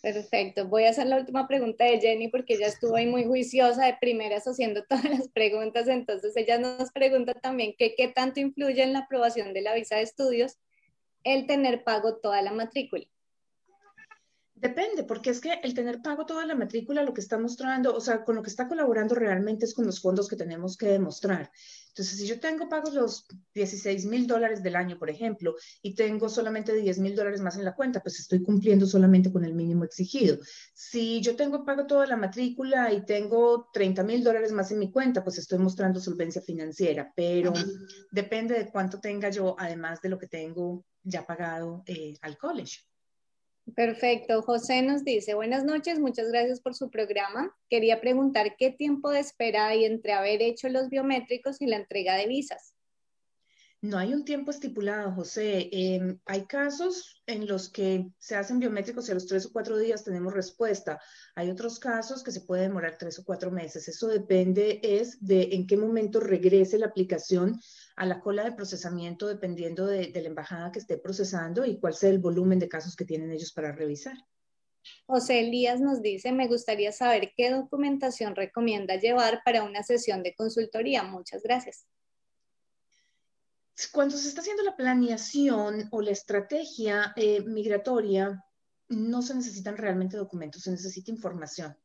Perfecto. 0.00 0.68
Voy 0.68 0.84
a 0.84 0.90
hacer 0.90 1.06
la 1.08 1.16
última 1.16 1.48
pregunta 1.48 1.84
de 1.84 2.00
Jenny 2.00 2.28
porque 2.28 2.54
ella 2.54 2.68
estuvo 2.68 2.94
ahí 2.94 3.06
muy 3.06 3.24
juiciosa 3.24 3.86
de 3.86 3.96
primeras 4.00 4.44
haciendo 4.46 4.84
todas 4.88 5.04
las 5.04 5.28
preguntas. 5.28 5.88
Entonces 5.88 6.36
ella 6.36 6.58
nos 6.58 6.92
pregunta 6.92 7.34
también 7.34 7.74
qué 7.76 8.12
tanto 8.14 8.38
influye 8.40 8.82
en 8.82 8.92
la 8.92 9.00
aprobación 9.00 9.52
de 9.52 9.62
la 9.62 9.74
visa 9.74 9.96
de 9.96 10.02
estudios 10.02 10.56
el 11.24 11.46
tener 11.46 11.82
pago 11.82 12.16
toda 12.16 12.42
la 12.42 12.52
matrícula. 12.52 13.06
Depende, 14.60 15.04
porque 15.04 15.30
es 15.30 15.40
que 15.40 15.52
el 15.62 15.72
tener 15.72 16.02
pago 16.02 16.26
toda 16.26 16.44
la 16.44 16.56
matrícula 16.56 17.04
lo 17.04 17.14
que 17.14 17.20
está 17.20 17.38
mostrando, 17.38 17.94
o 17.94 18.00
sea, 18.00 18.24
con 18.24 18.34
lo 18.34 18.42
que 18.42 18.50
está 18.50 18.66
colaborando 18.66 19.14
realmente 19.14 19.64
es 19.64 19.74
con 19.74 19.86
los 19.86 20.00
fondos 20.00 20.26
que 20.26 20.34
tenemos 20.34 20.76
que 20.76 20.86
demostrar. 20.86 21.52
Entonces, 21.90 22.18
si 22.18 22.26
yo 22.26 22.40
tengo 22.40 22.68
pagos 22.68 22.92
los 22.94 23.26
16 23.54 24.06
mil 24.06 24.26
dólares 24.26 24.62
del 24.62 24.74
año, 24.74 24.98
por 24.98 25.10
ejemplo, 25.10 25.54
y 25.80 25.94
tengo 25.94 26.28
solamente 26.28 26.74
10 26.74 26.98
mil 26.98 27.14
dólares 27.14 27.40
más 27.40 27.56
en 27.56 27.64
la 27.64 27.74
cuenta, 27.74 28.00
pues 28.00 28.18
estoy 28.18 28.42
cumpliendo 28.42 28.86
solamente 28.86 29.32
con 29.32 29.44
el 29.44 29.54
mínimo 29.54 29.84
exigido. 29.84 30.38
Si 30.74 31.20
yo 31.20 31.36
tengo 31.36 31.64
pago 31.64 31.86
toda 31.86 32.06
la 32.06 32.16
matrícula 32.16 32.92
y 32.92 33.04
tengo 33.04 33.68
30 33.72 34.02
mil 34.02 34.24
dólares 34.24 34.52
más 34.52 34.72
en 34.72 34.80
mi 34.80 34.90
cuenta, 34.90 35.22
pues 35.22 35.38
estoy 35.38 35.58
mostrando 35.58 36.00
solvencia 36.00 36.42
financiera, 36.42 37.12
pero 37.14 37.52
depende 38.10 38.54
de 38.56 38.70
cuánto 38.70 39.00
tenga 39.00 39.30
yo, 39.30 39.54
además 39.58 40.00
de 40.00 40.08
lo 40.08 40.18
que 40.18 40.26
tengo 40.26 40.84
ya 41.02 41.24
pagado 41.24 41.82
eh, 41.86 42.16
al 42.22 42.36
college. 42.36 42.87
Perfecto. 43.74 44.42
José 44.42 44.82
nos 44.82 45.04
dice, 45.04 45.34
buenas 45.34 45.64
noches, 45.64 45.98
muchas 45.98 46.28
gracias 46.30 46.60
por 46.60 46.74
su 46.74 46.90
programa. 46.90 47.54
Quería 47.68 48.00
preguntar 48.00 48.56
qué 48.56 48.70
tiempo 48.70 49.10
de 49.10 49.20
espera 49.20 49.68
hay 49.68 49.84
entre 49.84 50.12
haber 50.12 50.42
hecho 50.42 50.68
los 50.68 50.88
biométricos 50.88 51.60
y 51.60 51.66
la 51.66 51.76
entrega 51.76 52.16
de 52.16 52.26
visas. 52.26 52.74
No 53.80 53.96
hay 53.96 54.12
un 54.12 54.24
tiempo 54.24 54.50
estipulado, 54.50 55.12
José. 55.12 55.68
Em, 55.70 56.18
hay 56.26 56.46
casos 56.46 57.22
en 57.26 57.46
los 57.46 57.68
que 57.68 58.10
se 58.18 58.34
hacen 58.34 58.58
biométricos 58.58 59.08
y 59.08 59.12
a 59.12 59.14
los 59.14 59.26
tres 59.26 59.46
o 59.46 59.52
cuatro 59.52 59.78
días 59.78 60.02
tenemos 60.02 60.32
respuesta. 60.32 61.00
Hay 61.36 61.48
otros 61.48 61.78
casos 61.78 62.24
que 62.24 62.32
se 62.32 62.40
puede 62.40 62.62
demorar 62.62 62.98
tres 62.98 63.20
o 63.20 63.24
cuatro 63.24 63.52
meses. 63.52 63.86
Eso 63.86 64.08
depende 64.08 64.80
es 64.82 65.24
de 65.24 65.50
en 65.52 65.68
qué 65.68 65.76
momento 65.76 66.18
regrese 66.18 66.76
la 66.76 66.86
aplicación 66.86 67.60
a 67.98 68.06
la 68.06 68.20
cola 68.20 68.44
de 68.44 68.52
procesamiento 68.52 69.26
dependiendo 69.26 69.86
de, 69.86 70.08
de 70.08 70.22
la 70.22 70.28
embajada 70.28 70.72
que 70.72 70.78
esté 70.78 70.96
procesando 70.98 71.64
y 71.64 71.78
cuál 71.78 71.94
sea 71.94 72.10
el 72.10 72.18
volumen 72.18 72.58
de 72.58 72.68
casos 72.68 72.96
que 72.96 73.04
tienen 73.04 73.30
ellos 73.30 73.52
para 73.52 73.72
revisar. 73.72 74.16
José 75.06 75.40
Elías 75.40 75.80
nos 75.80 76.00
dice, 76.00 76.32
me 76.32 76.48
gustaría 76.48 76.92
saber 76.92 77.32
qué 77.36 77.50
documentación 77.50 78.34
recomienda 78.36 78.96
llevar 78.96 79.42
para 79.44 79.62
una 79.62 79.82
sesión 79.82 80.22
de 80.22 80.34
consultoría. 80.34 81.02
Muchas 81.02 81.42
gracias 81.42 81.86
cuando 83.92 84.16
se 84.16 84.28
está 84.28 84.40
haciendo 84.40 84.64
la 84.64 84.76
planeación 84.76 85.88
o 85.92 86.02
la 86.02 86.10
estrategia 86.10 87.12
eh, 87.14 87.42
migratoria, 87.42 88.44
no 88.88 89.22
se 89.22 89.34
necesitan 89.34 89.76
realmente 89.76 90.16
documentos, 90.16 90.62
se 90.62 90.70
necesita 90.72 91.12
información. 91.12 91.76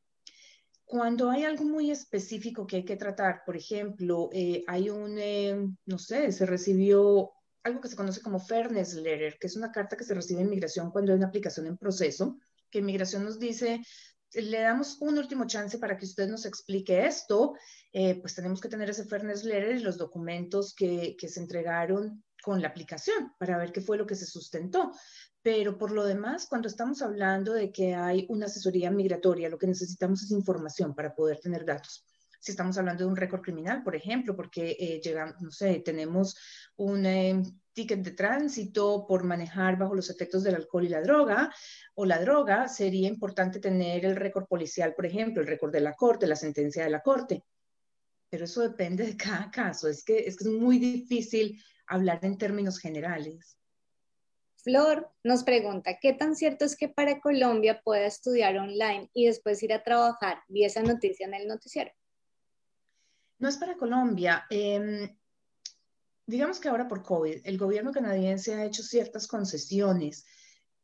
Cuando 0.94 1.32
hay 1.32 1.44
algo 1.44 1.64
muy 1.64 1.90
específico 1.90 2.68
que 2.68 2.76
hay 2.76 2.86
que 2.86 2.98
tratar, 2.98 3.42
por 3.48 3.58
ejemplo, 3.58 4.30
eh, 4.32 4.64
hay 4.68 4.92
un, 4.92 5.18
eh, 5.18 5.58
no 5.88 5.98
sé, 5.98 6.32
se 6.32 6.46
recibió 6.46 7.32
algo 7.64 7.82
que 7.82 7.88
se 7.88 7.96
conoce 7.96 8.22
como 8.22 8.40
Fairness 8.40 8.94
Letter, 8.94 9.40
que 9.40 9.48
es 9.48 9.56
una 9.56 9.72
carta 9.72 9.98
que 9.98 10.04
se 10.04 10.14
recibe 10.14 10.42
en 10.42 10.52
migración 10.52 10.92
cuando 10.92 11.12
hay 11.12 11.18
una 11.18 11.30
aplicación 11.30 11.66
en 11.66 11.80
proceso, 11.80 12.38
que 12.70 12.78
inmigración 12.78 13.24
nos 13.26 13.40
dice, 13.40 13.82
le 14.34 14.60
damos 14.60 15.02
un 15.02 15.18
último 15.18 15.48
chance 15.48 15.80
para 15.80 15.98
que 15.98 16.06
usted 16.06 16.30
nos 16.30 16.46
explique 16.46 17.08
esto, 17.08 17.56
eh, 17.92 18.22
pues 18.22 18.36
tenemos 18.36 18.62
que 18.62 18.70
tener 18.70 18.88
ese 18.92 19.06
fairness 19.06 19.44
letter 19.44 19.78
y 19.78 19.80
los 19.80 19.98
documentos 19.98 20.76
que, 20.76 21.16
que 21.18 21.28
se 21.28 21.40
entregaron 21.40 22.24
con 22.44 22.62
la 22.62 22.68
aplicación 22.68 23.32
para 23.40 23.58
ver 23.58 23.72
qué 23.72 23.82
fue 23.82 23.98
lo 23.98 24.06
que 24.06 24.14
se 24.14 24.28
sustentó. 24.28 24.92
Pero 25.44 25.78
por 25.78 25.92
lo 25.92 26.06
demás, 26.06 26.48
cuando 26.48 26.68
estamos 26.68 27.02
hablando 27.02 27.54
de 27.54 27.72
que 27.72 27.94
hay 27.94 28.26
una 28.30 28.48
asesoría 28.48 28.90
migratoria, 28.90 29.50
lo 29.50 29.60
que 29.60 29.68
necesitamos 29.68 30.24
es 30.24 30.32
información 30.32 30.96
para 30.96 31.14
poder 31.14 31.40
tener 31.40 31.66
datos 31.66 32.06
si 32.44 32.52
estamos 32.52 32.78
hablando 32.78 33.06
de 33.06 33.10
un 33.10 33.16
récord 33.16 33.42
criminal, 33.42 33.84
por 33.84 33.96
ejemplo, 33.96 34.36
porque 34.36 34.76
eh, 34.78 35.00
llegamos, 35.02 35.42
no 35.42 35.50
sé, 35.50 35.80
tenemos 35.80 36.36
un 36.76 37.06
eh, 37.06 37.42
ticket 37.72 38.02
de 38.04 38.12
tránsito 38.12 39.06
por 39.08 39.24
manejar 39.24 39.78
bajo 39.78 39.96
los 39.96 40.10
efectos 40.10 40.44
del 40.44 40.56
alcohol 40.56 40.84
y 40.84 40.90
la 40.90 41.02
droga, 41.02 41.54
o 41.96 42.04
la 42.04 42.20
droga, 42.20 42.68
sería 42.68 43.08
importante 43.08 43.62
tener 43.62 44.04
el 44.04 44.18
récord 44.18 44.46
policial, 44.46 44.94
por 44.94 45.06
ejemplo, 45.06 45.42
el 45.42 45.48
récord 45.48 45.72
de 45.72 45.80
la 45.80 45.94
corte, 45.94 46.28
la 46.28 46.36
sentencia 46.36 46.84
de 46.84 46.90
la 46.90 47.00
corte. 47.00 47.46
Pero 48.30 48.44
eso 48.44 48.60
depende 48.60 49.06
de 49.06 49.16
cada 49.16 49.50
caso. 49.50 49.88
Es 49.88 50.04
que 50.04 50.18
es, 50.28 50.36
que 50.36 50.44
es 50.44 50.50
muy 50.50 50.80
difícil 50.80 51.64
hablar 51.88 52.20
en 52.24 52.38
términos 52.38 52.78
generales. 52.78 53.58
Flor 54.64 55.12
nos 55.26 55.44
pregunta, 55.44 56.00
¿qué 56.00 56.14
tan 56.14 56.38
cierto 56.38 56.64
es 56.64 56.78
que 56.78 56.88
para 56.88 57.20
Colombia 57.20 57.82
pueda 57.84 58.06
estudiar 58.06 58.58
online 58.58 59.10
y 59.14 59.26
después 59.26 59.62
ir 59.62 59.74
a 59.74 59.84
trabajar? 59.84 60.38
Vi 60.48 60.64
esa 60.64 60.82
noticia 60.82 61.28
en 61.28 61.34
el 61.34 61.48
noticiero. 61.48 61.92
No 63.40 63.50
es 63.50 63.58
para 63.58 63.76
Colombia. 63.76 64.46
Em, 64.50 65.18
digamos 66.26 66.62
que 66.62 66.70
ahora 66.70 66.88
por 66.88 67.04
COVID, 67.04 67.42
el 67.44 67.58
gobierno 67.58 67.92
canadiense 67.92 68.56
ha 68.56 68.64
hecho 68.64 68.84
ciertas 68.84 69.28
concesiones. 69.28 70.26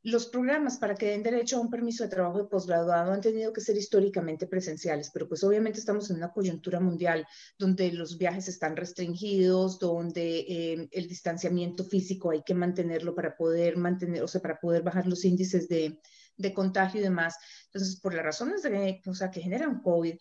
Los 0.03 0.27
programas 0.27 0.77
para 0.77 0.95
que 0.95 1.07
den 1.07 1.23
derecho 1.23 1.57
a 1.57 1.59
un 1.59 1.69
permiso 1.69 2.03
de 2.03 2.09
trabajo 2.09 2.37
de 2.37 2.47
posgraduado 2.47 3.11
han 3.11 3.19
tenido 3.19 3.51
que 3.51 3.59
ser 3.59 3.75
históricamente 3.75 4.47
presenciales, 4.47 5.11
pero 5.13 5.27
pues 5.27 5.43
obviamente 5.43 5.79
estamos 5.79 6.09
en 6.09 6.17
una 6.17 6.31
coyuntura 6.31 6.79
mundial 6.79 7.27
donde 7.57 7.91
los 7.91 8.17
viajes 8.17 8.47
están 8.47 8.77
restringidos, 8.77 9.77
donde 9.77 10.45
em, 10.47 10.87
el 10.91 11.07
distanciamiento 11.09 11.83
físico 11.83 12.31
hay 12.31 12.43
que 12.43 12.53
mantenerlo 12.53 13.13
para 13.13 13.35
poder 13.35 13.75
mantener, 13.75 14.23
para 14.41 14.57
poder 14.57 14.83
bajar 14.83 15.05
los 15.05 15.25
índices 15.25 15.67
de, 15.67 15.99
de 16.37 16.53
contagio 16.53 17.01
y 17.01 17.03
demás. 17.03 17.35
Entonces, 17.65 17.99
por 17.99 18.13
las 18.13 18.23
razones 18.23 18.61
de, 18.61 19.01
o 19.05 19.13
sea, 19.13 19.29
que 19.29 19.41
generan 19.41 19.81
COVID, 19.81 20.15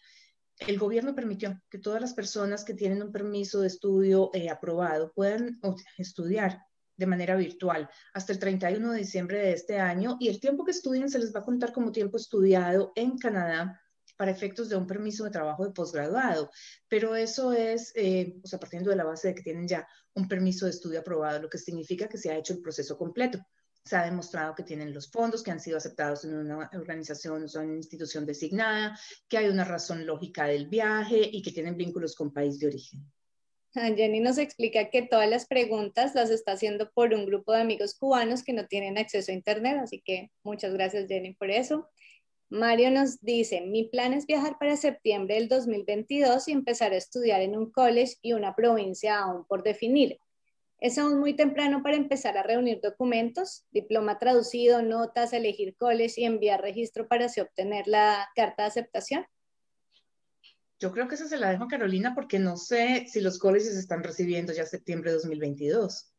el 0.67 0.79
gobierno 0.79 1.15
permitió 1.15 1.63
que 1.71 1.79
todas 1.79 2.01
las 2.01 2.15
personas 2.15 2.65
que 2.65 2.75
tienen 2.75 3.01
un 3.01 3.13
permiso 3.13 3.61
de 3.61 3.69
estudio 3.69 4.31
eh, 4.35 4.51
aprobado 4.51 5.13
puedan 5.15 5.61
estudiar 5.99 6.59
de 6.99 7.07
manera 7.07 7.37
virtual 7.37 7.89
hasta 8.13 8.33
el 8.33 8.39
31 8.39 8.93
de 8.93 8.99
diciembre 8.99 9.39
de 9.39 9.53
este 9.53 9.79
año 9.79 10.19
y 10.21 10.29
el 10.29 10.41
tiempo 10.41 10.65
que 10.65 10.73
estudien 10.73 11.09
se 11.09 11.19
les 11.19 11.35
va 11.35 11.41
a 11.41 11.45
contar 11.45 11.73
como 11.73 11.93
tiempo 11.93 12.19
estudiado 12.19 12.93
en 12.95 13.17
Canadá 13.17 13.81
para 14.17 14.33
efectos 14.33 14.69
de 14.69 14.77
un 14.77 14.87
permiso 14.87 15.25
de 15.25 15.31
trabajo 15.31 15.65
de 15.65 15.71
posgraduado. 15.71 16.51
Pero 16.89 17.15
eso 17.15 17.53
es, 17.53 17.93
eh, 17.95 18.37
o 18.43 18.47
sea, 18.49 18.59
partiendo 18.59 18.91
de 18.91 18.97
la 18.97 19.05
base 19.05 19.29
de 19.29 19.35
que 19.37 19.43
tienen 19.43 19.69
ya 19.69 19.87
un 20.15 20.27
permiso 20.27 20.67
de 20.67 20.73
estudio 20.73 21.01
aprobado, 21.01 21.41
lo 21.41 21.49
que 21.49 21.57
significa 21.57 22.09
que 22.09 22.19
se 22.19 22.31
ha 22.31 22.37
hecho 22.37 22.53
el 22.53 22.61
proceso 22.61 22.99
completo 22.99 23.39
se 23.89 23.97
ha 23.97 24.05
demostrado 24.05 24.55
que 24.55 24.65
tienen 24.65 24.93
los 24.93 25.11
fondos, 25.11 25.43
que 25.43 25.51
han 25.51 25.61
sido 25.61 25.79
aceptados 25.79 26.25
en 26.25 26.35
una 26.35 26.71
organización 26.75 27.45
o 27.45 27.61
una 27.61 27.77
institución 27.77 28.27
designada, 28.27 28.99
que 29.27 29.39
hay 29.39 29.49
una 29.49 29.65
razón 29.65 30.05
lógica 30.05 30.45
del 30.45 30.69
viaje 30.69 31.19
y 31.33 31.41
que 31.41 31.53
tienen 31.53 31.75
vínculos 31.75 32.15
con 32.15 32.31
país 32.31 32.59
de 32.59 32.67
origen. 32.67 33.11
Jenny 33.97 34.21
nos 34.21 34.39
explica 34.39 34.91
que 34.91 35.03
todas 35.03 35.29
las 35.29 35.47
preguntas 35.47 36.15
las 36.15 36.31
está 36.31 36.53
haciendo 36.53 36.91
por 36.93 37.15
un 37.15 37.27
grupo 37.27 37.53
de 37.53 37.61
amigos 37.61 37.95
cubanos 37.99 38.43
que 38.43 38.53
no 38.53 38.67
tienen 38.67 38.99
acceso 38.99 39.31
a 39.31 39.35
Internet, 39.35 39.79
así 39.83 40.01
que 40.05 40.31
muchas 40.43 40.73
gracias 40.73 41.07
Jenny 41.09 41.35
por 41.35 41.51
eso. 41.51 41.89
Mario 42.51 42.91
nos 42.91 43.21
dice, 43.21 43.61
mi 43.61 43.85
plan 43.85 44.15
es 44.15 44.27
viajar 44.27 44.57
para 44.59 44.77
septiembre 44.77 45.35
del 45.35 45.49
2022 45.49 46.49
y 46.49 46.53
empezar 46.53 46.93
a 46.93 46.97
estudiar 46.97 47.43
en 47.43 47.57
un 47.57 47.71
college 47.71 48.15
y 48.23 48.33
una 48.33 48.55
provincia 48.55 49.19
aún 49.19 49.45
por 49.45 49.63
definir. 49.63 50.19
Es 50.81 50.97
aún 50.97 51.19
muy 51.19 51.35
temprano 51.35 51.83
para 51.83 51.97
empezar 51.97 52.39
a 52.39 52.43
reunir 52.43 52.81
documentos, 52.81 53.67
diploma 53.71 54.19
traducido, 54.19 54.81
notas, 54.81 55.33
elegir 55.33 55.77
college 55.77 56.21
y 56.21 56.25
enviar 56.25 56.63
registro 56.63 57.07
para 57.07 57.27
obtener 57.27 57.87
la 57.87 58.29
carta 58.35 58.63
de 58.63 58.69
aceptación. 58.69 59.27
Yo 60.79 60.93
creo 60.93 61.09
que 61.09 61.17
esa 61.17 61.27
se 61.27 61.39
la 61.39 61.51
dejo 61.51 61.65
a 61.65 61.69
Carolina 61.69 62.15
porque 62.15 62.39
no 62.39 62.57
sé 62.57 63.07
si 63.09 63.21
los 63.21 63.39
colleges 63.39 63.77
están 63.77 64.03
recibiendo 64.03 64.53
ya 64.53 64.65
septiembre 64.65 65.11
de 65.11 65.17
2022. 65.17 66.13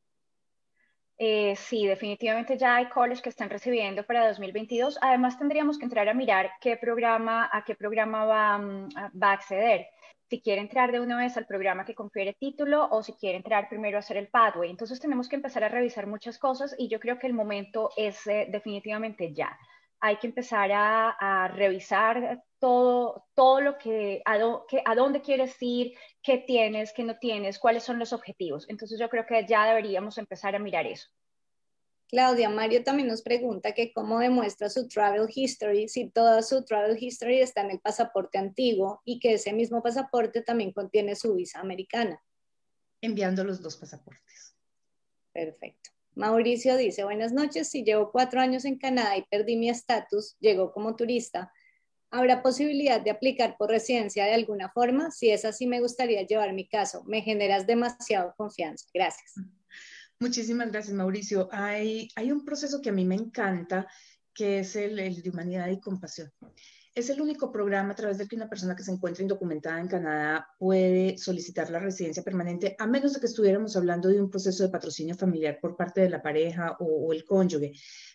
Eh, 1.18 1.56
sí, 1.58 1.86
definitivamente 1.86 2.58
ya 2.58 2.78
hay 2.78 2.89
colleges 2.89 3.22
que 3.22 3.30
están 3.30 3.50
recibiendo 3.50 4.06
para 4.06 4.28
2022. 4.28 4.98
Además, 5.01 5.38
tendríamos 5.38 5.78
que 5.78 5.86
entrar 5.86 6.08
a 6.08 6.13
mirar 6.13 6.51
qué 6.62 6.78
programa, 6.78 7.50
a 7.51 7.63
qué 7.66 7.75
programa 7.75 8.25
va, 8.25 8.58
mm, 8.58 8.89
va 9.22 9.32
a 9.32 9.34
acceder 9.34 9.88
si 10.30 10.42
quiere 10.42 10.62
entrar 10.62 10.92
de 10.92 11.00
una 11.00 11.18
vez 11.18 11.36
al 11.38 11.48
programa 11.48 11.86
que 11.86 11.96
confiere 11.96 12.36
título 12.39 12.88
o 12.92 13.01
si 13.01 13.13
quiere 13.13 13.38
entrar 13.38 13.68
primero 13.68 13.98
a 13.98 14.00
hacer 14.00 14.18
el 14.18 14.28
pathway. 14.28 14.70
Entonces 14.70 15.00
tenemos 15.00 15.28
que 15.28 15.36
empezar 15.36 15.63
a 15.63 15.70
revisar 15.70 16.06
muchas 16.06 16.38
cosas 16.38 16.75
y 16.78 16.88
yo 16.88 17.00
creo 17.00 17.18
que 17.18 17.28
el 17.28 17.34
momento 17.34 17.89
es 17.98 18.28
eh, 18.28 18.48
definitivamente 18.51 19.34
ya. 19.34 19.58
Hay 20.01 20.18
que 20.18 20.27
empezar 20.27 20.72
a, 20.72 21.48
revisar 21.53 22.44
todo, 22.60 23.25
todo 23.36 23.62
lo 23.62 23.77
que 23.77 24.22
a, 24.25 24.38
que, 24.68 24.82
a 24.86 24.96
dónde 24.96 25.22
quieres 25.22 25.56
ir, 25.60 25.94
qué 26.22 26.38
tienes, 26.38 26.94
qué 26.94 27.03
no 27.03 27.18
tienes, 27.18 27.60
cuáles 27.60 27.84
son 27.84 28.00
los 28.00 28.13
objetivos. 28.13 28.65
Entonces 28.70 29.00
yo 29.00 29.10
creo 29.10 29.25
que 29.25 29.46
ya 29.48 29.65
deberíamos 29.65 30.18
empezar 30.18 30.56
a 30.56 30.60
mirar 30.60 30.86
eso. 30.86 31.10
Claudia 32.10 32.50
Mario 32.50 32.84
también 32.84 33.08
nos 33.08 33.22
pregunta 33.22 33.74
que 33.74 33.94
cómo 33.94 34.18
demuestra 34.18 34.68
su 34.70 34.88
travel 34.88 35.27
history 35.34 35.88
si 35.88 36.10
toda 36.10 36.41
su 36.41 36.65
travel 36.65 36.98
history 37.00 37.39
está 37.39 37.62
en 37.62 37.70
el 37.70 37.79
pasaporte 37.79 38.39
antiguo 38.39 39.01
y 39.06 39.20
que 39.20 39.34
ese 39.34 39.53
mismo 39.53 39.84
pasaporte 39.84 40.41
también 40.41 40.72
contiene 40.72 41.15
su 41.15 41.36
visa 41.36 41.60
americana. 41.60 42.20
Enviando 43.00 43.44
los 43.44 43.62
dos 43.62 43.77
pasaportes. 43.77 44.56
Perfecto. 45.32 45.91
Mauricio 46.20 46.76
dice, 46.76 47.06
buenas 47.06 47.32
noches, 47.32 47.70
si 47.70 47.86
llevo 47.86 48.12
cuatro 48.12 48.42
años 48.42 48.66
en 48.66 48.78
Canadá 48.78 49.16
y 49.16 49.24
perdí 49.32 49.56
mi 49.56 49.70
estatus, 49.70 50.36
llegó 50.42 50.74
como 50.74 50.98
turista, 50.98 51.54
¿habrá 52.12 52.44
posibilidad 52.44 53.00
de 53.00 53.10
aplicar 53.10 53.56
por 53.58 53.70
residencia 53.70 54.26
de 54.26 54.34
alguna 54.34 54.70
forma? 54.70 55.12
Si 55.12 55.30
es 55.30 55.46
así, 55.46 55.66
me 55.66 55.80
gustaría 55.80 56.28
llevar 56.28 56.52
mi 56.52 56.68
caso. 56.68 57.06
Me 57.06 57.22
generas 57.22 57.66
demasiado 57.66 58.34
confianza. 58.36 58.86
Gracias. 58.94 59.36
Muchísimas 60.20 60.70
gracias, 60.74 60.94
Mauricio. 60.94 61.48
Hay, 61.54 62.10
hay 62.18 62.34
un 62.34 62.44
proceso 62.44 62.82
que 62.82 62.90
a 62.90 62.94
mí 62.94 63.06
me 63.06 63.16
encanta, 63.16 63.88
que 64.34 64.60
es 64.60 64.76
el, 64.76 64.98
de 64.98 65.30
humanidad 65.30 65.70
y 65.70 65.80
compasión. 65.80 66.34
Es 67.00 67.10
el 67.10 67.22
único 67.22 67.50
programa 67.50 67.94
a 67.94 67.96
través 67.96 68.18
del 68.18 68.27
que 68.27 68.36
una 68.36 68.50
persona 68.50 68.75
que 68.75 68.84
se 68.84 68.91
encuentra 68.91 69.22
indocumentada 69.22 69.79
en 69.79 69.88
Canadá 69.88 70.50
puede 70.58 71.18
solicitar 71.18 71.70
la 71.70 71.79
residencia 71.79 72.24
permanente, 72.24 72.75
a 72.77 72.86
menos 72.86 73.13
de 73.13 73.22
que 73.22 73.27
estuviéramos 73.27 73.77
hablando 73.77 74.10
de 74.10 74.22
un 74.22 74.29
proceso 74.29 74.63
de 74.63 74.70
patrocinio 74.70 75.15
familiar 75.15 75.60
por 75.62 75.77
parte 75.77 76.01
de 76.01 76.10
la 76.10 76.22
pareja 76.22 76.75
o, 76.82 77.13
el 77.13 77.24
cónyuge. 77.24 77.72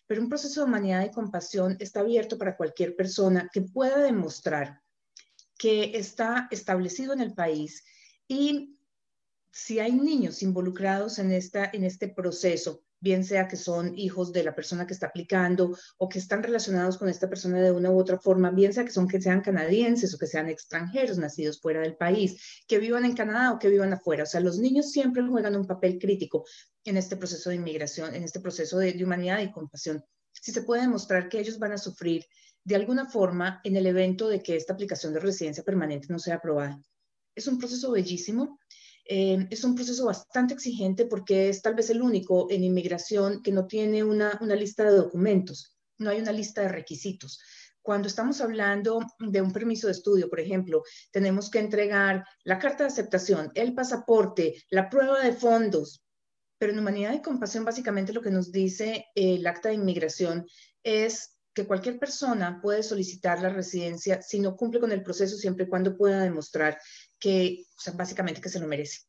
Pero 0.06 0.20
un 0.20 0.28
proceso 0.28 0.60
de 0.60 0.66
humanidad 0.66 1.06
y 1.06 1.10
compasión 1.10 1.78
está 1.80 2.00
abierto 2.00 2.36
para 2.36 2.58
cualquier 2.58 2.94
persona 2.94 3.48
que 3.50 3.62
pueda 3.62 4.02
demostrar 4.02 4.82
que 5.56 5.96
está 5.96 6.48
establecido 6.50 7.14
en 7.14 7.20
el 7.20 7.32
país 7.32 7.86
y 8.28 8.76
si 9.50 9.78
hay 9.78 9.92
niños 9.92 10.42
involucrados 10.42 11.18
en, 11.18 11.32
esta, 11.32 11.70
en 11.72 11.84
este 11.84 12.08
proceso, 12.08 12.83
bien 13.00 13.24
sea 13.24 13.48
que 13.48 13.56
son 13.56 13.96
hijos 13.98 14.32
de 14.32 14.44
la 14.44 14.54
persona 14.54 14.86
que 14.86 14.94
está 14.94 15.08
aplicando 15.08 15.76
o 15.98 16.08
que 16.08 16.18
están 16.18 16.42
relacionados 16.42 16.96
con 16.96 17.08
esta 17.08 17.28
persona 17.28 17.60
de 17.60 17.70
una 17.72 17.90
u 17.90 17.98
otra 17.98 18.18
forma, 18.18 18.50
bien 18.50 18.72
sea 18.72 18.84
que 18.84 18.90
son 18.90 19.08
que 19.08 19.20
sean 19.20 19.42
canadienses 19.42 20.14
o 20.14 20.18
que 20.18 20.26
sean 20.26 20.48
extranjeros 20.48 21.18
nacidos 21.18 21.60
fuera 21.60 21.80
del 21.80 21.96
país, 21.96 22.62
que 22.66 22.78
vivan 22.78 23.04
en 23.04 23.14
Canadá 23.14 23.52
o 23.52 23.58
que 23.58 23.68
vivan 23.68 23.92
afuera. 23.92 24.22
O 24.22 24.26
sea, 24.26 24.40
los 24.40 24.58
niños 24.58 24.90
siempre 24.90 25.22
juegan 25.22 25.56
un 25.56 25.66
papel 25.66 25.98
crítico 25.98 26.44
en 26.84 26.96
este 26.96 27.16
proceso 27.16 27.50
de 27.50 27.56
inmigración, 27.56 28.14
en 28.14 28.22
este 28.22 28.40
proceso 28.40 28.78
de, 28.78 28.92
de 28.92 29.04
humanidad 29.04 29.40
y 29.40 29.52
compasión. 29.52 30.02
Si 30.32 30.52
se 30.52 30.62
puede 30.62 30.82
demostrar 30.82 31.28
que 31.28 31.40
ellos 31.40 31.58
van 31.58 31.72
a 31.72 31.78
sufrir 31.78 32.24
de 32.64 32.76
alguna 32.76 33.06
forma 33.06 33.60
en 33.64 33.76
el 33.76 33.86
evento 33.86 34.28
de 34.28 34.42
que 34.42 34.56
esta 34.56 34.72
aplicación 34.72 35.12
de 35.12 35.20
residencia 35.20 35.62
permanente 35.62 36.08
no 36.10 36.18
sea 36.18 36.36
aprobada. 36.36 36.80
Es 37.34 37.46
un 37.46 37.58
proceso 37.58 37.90
bellísimo 37.90 38.58
eh, 39.04 39.46
es 39.50 39.64
un 39.64 39.74
proceso 39.74 40.06
bastante 40.06 40.54
exigente 40.54 41.06
porque 41.06 41.48
es 41.48 41.60
tal 41.60 41.74
vez 41.74 41.90
el 41.90 42.00
único 42.00 42.46
en 42.50 42.64
inmigración 42.64 43.42
que 43.42 43.52
no 43.52 43.66
tiene 43.66 44.02
una, 44.02 44.38
una 44.40 44.54
lista 44.54 44.84
de 44.84 44.96
documentos, 44.96 45.76
no 45.98 46.10
hay 46.10 46.20
una 46.20 46.32
lista 46.32 46.62
de 46.62 46.68
requisitos. 46.68 47.40
Cuando 47.82 48.08
estamos 48.08 48.40
hablando 48.40 49.00
de 49.18 49.42
un 49.42 49.52
permiso 49.52 49.88
de 49.88 49.92
estudio, 49.92 50.30
por 50.30 50.40
ejemplo, 50.40 50.82
tenemos 51.12 51.50
que 51.50 51.58
entregar 51.58 52.24
la 52.44 52.58
carta 52.58 52.84
de 52.84 52.88
aceptación, 52.88 53.50
el 53.54 53.74
pasaporte, 53.74 54.54
la 54.70 54.88
prueba 54.88 55.20
de 55.20 55.34
fondos, 55.34 56.02
pero 56.56 56.72
en 56.72 56.78
Humanidad 56.78 57.12
y 57.12 57.20
Compasión 57.20 57.62
básicamente 57.62 58.14
lo 58.14 58.22
que 58.22 58.30
nos 58.30 58.50
dice 58.50 59.04
el 59.14 59.46
acta 59.46 59.68
de 59.68 59.74
inmigración 59.74 60.46
es 60.82 61.34
que 61.54 61.66
cualquier 61.66 61.98
persona 61.98 62.58
puede 62.60 62.82
solicitar 62.82 63.40
la 63.40 63.48
residencia 63.48 64.20
si 64.20 64.40
no 64.40 64.56
cumple 64.56 64.80
con 64.80 64.90
el 64.90 65.02
proceso 65.02 65.36
siempre 65.36 65.66
y 65.66 65.68
cuando 65.68 65.96
pueda 65.96 66.22
demostrar 66.22 66.78
que, 67.24 67.64
o 67.74 67.80
sea, 67.80 67.94
básicamente 67.94 68.42
que 68.42 68.50
se 68.50 68.60
lo 68.60 68.66
merece. 68.66 69.00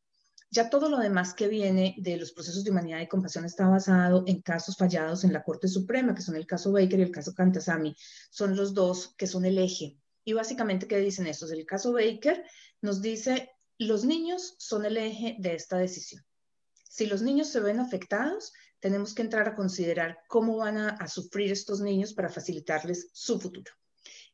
Ya 0.50 0.70
todo 0.70 0.88
lo 0.88 1.00
demás 1.00 1.34
que 1.34 1.50
viene 1.50 1.96
de 1.98 2.16
los 2.16 2.32
procesos 2.32 2.64
de 2.64 2.72
humanidad 2.72 3.02
y 3.02 3.10
compasión 3.10 3.44
está 3.44 3.68
basado 3.68 4.24
en 4.26 4.42
casos 4.42 4.78
fallados 4.78 5.26
en 5.26 5.34
la 5.34 5.44
Corte 5.44 5.68
Suprema, 5.68 6.16
que 6.16 6.22
son 6.22 6.38
el 6.38 6.48
caso 6.48 6.72
Baker 6.72 6.98
y 6.98 7.04
el 7.04 7.12
caso 7.12 7.34
Cantasami. 7.34 7.94
Son 8.30 8.56
los 8.56 8.74
dos 8.74 9.14
que 9.18 9.28
son 9.28 9.44
el 9.44 9.58
eje. 9.58 9.98
Y 10.24 10.32
básicamente, 10.32 10.88
¿qué 10.88 10.98
dicen 11.00 11.28
estos? 11.28 11.52
El 11.52 11.66
caso 11.66 11.92
Baker 11.92 12.46
nos 12.82 13.02
dice, 13.02 13.52
los 13.80 14.06
niños 14.06 14.56
son 14.60 14.86
el 14.86 14.96
eje 14.96 15.36
de 15.38 15.54
esta 15.54 15.78
decisión. 15.78 16.24
Si 16.88 17.08
los 17.08 17.22
niños 17.22 17.50
se 17.50 17.60
ven 17.60 17.82
afectados, 17.82 18.54
tenemos 18.80 19.14
que 19.14 19.24
entrar 19.24 19.46
a 19.50 19.56
considerar 19.56 20.20
cómo 20.30 20.56
van 20.56 20.78
a 20.78 21.08
sufrir 21.10 21.52
estos 21.52 21.82
niños 21.82 22.14
para 22.14 22.30
facilitarles 22.30 23.10
su 23.12 23.42
futuro. 23.42 23.74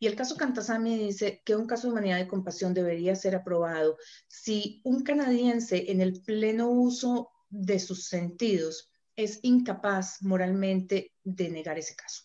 Y 0.01 0.07
el 0.07 0.15
caso 0.15 0.35
Cantasami 0.35 0.97
dice 0.97 1.43
que 1.45 1.55
un 1.55 1.67
caso 1.67 1.85
de 1.85 1.91
humanidad 1.91 2.19
y 2.19 2.27
compasión 2.27 2.73
debería 2.73 3.15
ser 3.15 3.35
aprobado 3.35 3.97
si 4.27 4.81
un 4.83 5.03
canadiense 5.03 5.91
en 5.91 6.01
el 6.01 6.23
pleno 6.23 6.71
uso 6.71 7.29
de 7.51 7.77
sus 7.77 8.07
sentidos 8.07 8.89
es 9.15 9.37
incapaz 9.43 10.23
moralmente 10.23 11.13
de 11.23 11.51
negar 11.51 11.77
ese 11.77 11.95
caso. 11.95 12.23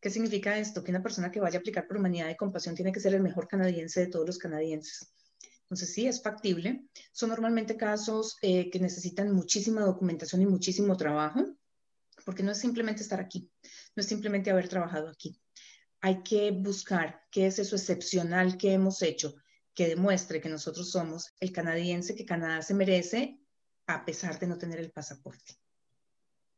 ¿Qué 0.00 0.10
significa 0.10 0.60
esto? 0.60 0.84
Que 0.84 0.92
una 0.92 1.02
persona 1.02 1.32
que 1.32 1.40
vaya 1.40 1.58
a 1.58 1.60
aplicar 1.60 1.88
por 1.88 1.96
humanidad 1.96 2.30
y 2.30 2.36
compasión 2.36 2.76
tiene 2.76 2.92
que 2.92 3.00
ser 3.00 3.14
el 3.14 3.22
mejor 3.22 3.48
canadiense 3.48 3.98
de 3.98 4.06
todos 4.06 4.24
los 4.24 4.38
canadienses. 4.38 5.12
Entonces, 5.62 5.92
sí, 5.92 6.06
es 6.06 6.22
factible. 6.22 6.84
Son 7.10 7.30
normalmente 7.30 7.76
casos 7.76 8.36
eh, 8.42 8.70
que 8.70 8.78
necesitan 8.78 9.32
muchísima 9.32 9.80
documentación 9.80 10.42
y 10.42 10.46
muchísimo 10.46 10.96
trabajo, 10.96 11.44
porque 12.24 12.44
no 12.44 12.52
es 12.52 12.58
simplemente 12.58 13.02
estar 13.02 13.18
aquí, 13.18 13.50
no 13.96 14.02
es 14.02 14.06
simplemente 14.06 14.52
haber 14.52 14.68
trabajado 14.68 15.08
aquí 15.08 15.36
hay 16.00 16.22
que 16.22 16.50
buscar 16.50 17.22
qué 17.30 17.46
es 17.46 17.58
eso 17.58 17.76
excepcional 17.76 18.56
que 18.56 18.72
hemos 18.72 19.02
hecho 19.02 19.34
que 19.74 19.88
demuestre 19.88 20.40
que 20.40 20.48
nosotros 20.48 20.90
somos 20.90 21.32
el 21.38 21.52
canadiense 21.52 22.16
que 22.16 22.26
Canadá 22.26 22.62
se 22.62 22.74
merece 22.74 23.38
a 23.86 24.04
pesar 24.04 24.38
de 24.40 24.48
no 24.48 24.58
tener 24.58 24.80
el 24.80 24.90
pasaporte. 24.90 25.54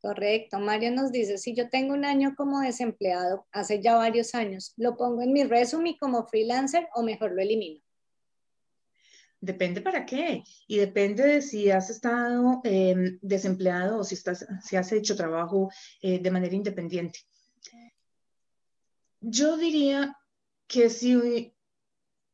Correcto. 0.00 0.58
Mario 0.58 0.90
nos 0.92 1.12
dice, 1.12 1.36
si 1.36 1.54
yo 1.54 1.68
tengo 1.68 1.92
un 1.92 2.06
año 2.06 2.34
como 2.34 2.60
desempleado, 2.60 3.46
hace 3.52 3.82
ya 3.82 3.96
varios 3.96 4.34
años, 4.34 4.72
¿lo 4.78 4.96
pongo 4.96 5.20
en 5.20 5.34
mi 5.34 5.44
resumen 5.44 5.96
como 6.00 6.26
freelancer 6.26 6.88
o 6.94 7.02
mejor 7.02 7.32
lo 7.32 7.42
elimino? 7.42 7.82
Depende 9.38 9.82
para 9.82 10.06
qué 10.06 10.42
y 10.66 10.78
depende 10.78 11.26
de 11.26 11.42
si 11.42 11.70
has 11.70 11.90
estado 11.90 12.60
em, 12.64 13.18
desempleado 13.20 13.98
o 13.98 14.04
si, 14.04 14.14
estás, 14.14 14.46
si 14.62 14.76
has 14.76 14.92
hecho 14.92 15.16
trabajo 15.16 15.70
eh, 16.00 16.18
de 16.18 16.30
manera 16.30 16.54
independiente. 16.54 17.20
Yo 19.20 19.56
diría 19.56 20.16
que 20.66 20.88
si 20.88 21.52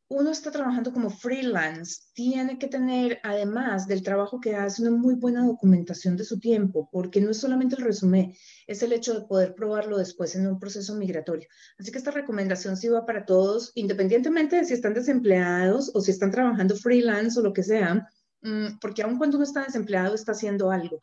uno 0.09 0.31
está 0.31 0.53
trabajando 0.53 0.93
como 0.93 1.11
freelance, 1.11 2.03
tiene 2.13 2.59
que 2.59 2.69
tener, 2.69 3.19
además 3.25 3.89
del 3.89 4.05
trabajo 4.05 4.41
que 4.41 4.55
hace, 4.55 4.83
una 4.83 4.93
muy 4.93 5.15
buena 5.15 5.45
documentación 5.45 6.17
de 6.17 6.25
su 6.25 6.39
tiempo, 6.39 6.89
porque 6.93 7.21
no 7.21 7.31
es 7.31 7.39
solamente 7.39 7.75
el 7.75 7.83
resumen, 7.83 8.33
es 8.69 8.83
el 8.83 8.93
hecho 8.93 9.15
de 9.19 9.27
poder 9.27 9.55
probarlo 9.55 9.99
después 9.99 10.37
en 10.37 10.47
un 10.47 10.61
proceso 10.61 10.95
migratorio. 10.95 11.49
Así 11.77 11.91
que 11.91 11.99
esta 11.99 12.13
recomendación 12.13 12.77
sí 12.77 12.89
va 12.89 13.05
para 13.05 13.25
todos, 13.25 13.73
independientemente 13.75 14.57
de 14.57 14.65
si 14.65 14.75
están 14.75 14.95
desempleados 14.95 15.91
o 15.93 16.01
si 16.01 16.13
están 16.13 16.31
trabajando 16.31 16.77
freelance 16.77 17.41
o 17.41 17.43
lo 17.43 17.53
que 17.53 17.65
sea, 17.65 18.09
mm, 18.43 18.79
porque 18.81 19.03
aun 19.03 19.19
cuando 19.19 19.39
uno 19.39 19.45
está 19.45 19.65
desempleado, 19.65 20.15
está 20.15 20.33
haciendo 20.33 20.71
algo. 20.71 21.01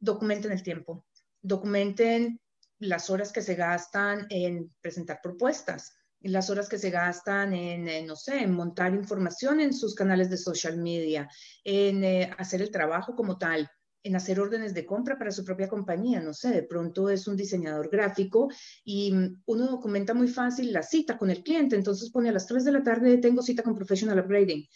Documenten 0.00 0.52
el 0.52 0.62
tiempo, 0.62 1.04
documenten 1.42 2.40
las 2.78 3.10
horas 3.10 3.32
que 3.32 3.42
se 3.42 3.54
gastan 3.54 4.26
en 4.30 4.72
presentar 4.80 5.20
propuestas, 5.22 5.92
las 6.20 6.50
horas 6.50 6.68
que 6.68 6.78
se 6.78 6.90
gastan 6.90 7.54
en, 7.54 8.06
no 8.06 8.16
sé, 8.16 8.40
en 8.40 8.52
montar 8.52 8.94
información 8.94 9.60
en 9.60 9.72
sus 9.72 9.94
canales 9.94 10.30
de 10.30 10.36
social 10.36 10.76
media, 10.76 11.28
en 11.64 12.04
eh, 12.04 12.30
hacer 12.38 12.60
el 12.62 12.70
trabajo 12.70 13.14
como 13.14 13.38
tal, 13.38 13.70
en 14.02 14.16
hacer 14.16 14.40
órdenes 14.40 14.74
de 14.74 14.86
compra 14.86 15.18
para 15.18 15.30
su 15.30 15.44
propia 15.44 15.68
compañía, 15.68 16.20
no 16.20 16.32
sé, 16.32 16.50
de 16.50 16.62
pronto 16.62 17.08
es 17.10 17.26
un 17.28 17.36
diseñador 17.36 17.90
gráfico 17.90 18.48
y 18.84 19.12
mm, 19.12 19.42
uno 19.46 19.66
documenta 19.66 20.14
muy 20.14 20.28
fácil 20.28 20.72
la 20.72 20.82
cita 20.82 21.18
con 21.18 21.30
el 21.30 21.42
cliente, 21.42 21.76
entonces 21.76 22.10
pone 22.10 22.28
a 22.28 22.32
las 22.32 22.46
3 22.46 22.64
de 22.64 22.72
la 22.72 22.82
tarde 22.82 23.18
tengo 23.18 23.42
cita 23.42 23.62
con 23.62 23.74
Professional 23.74 24.18
Upgrading. 24.20 24.66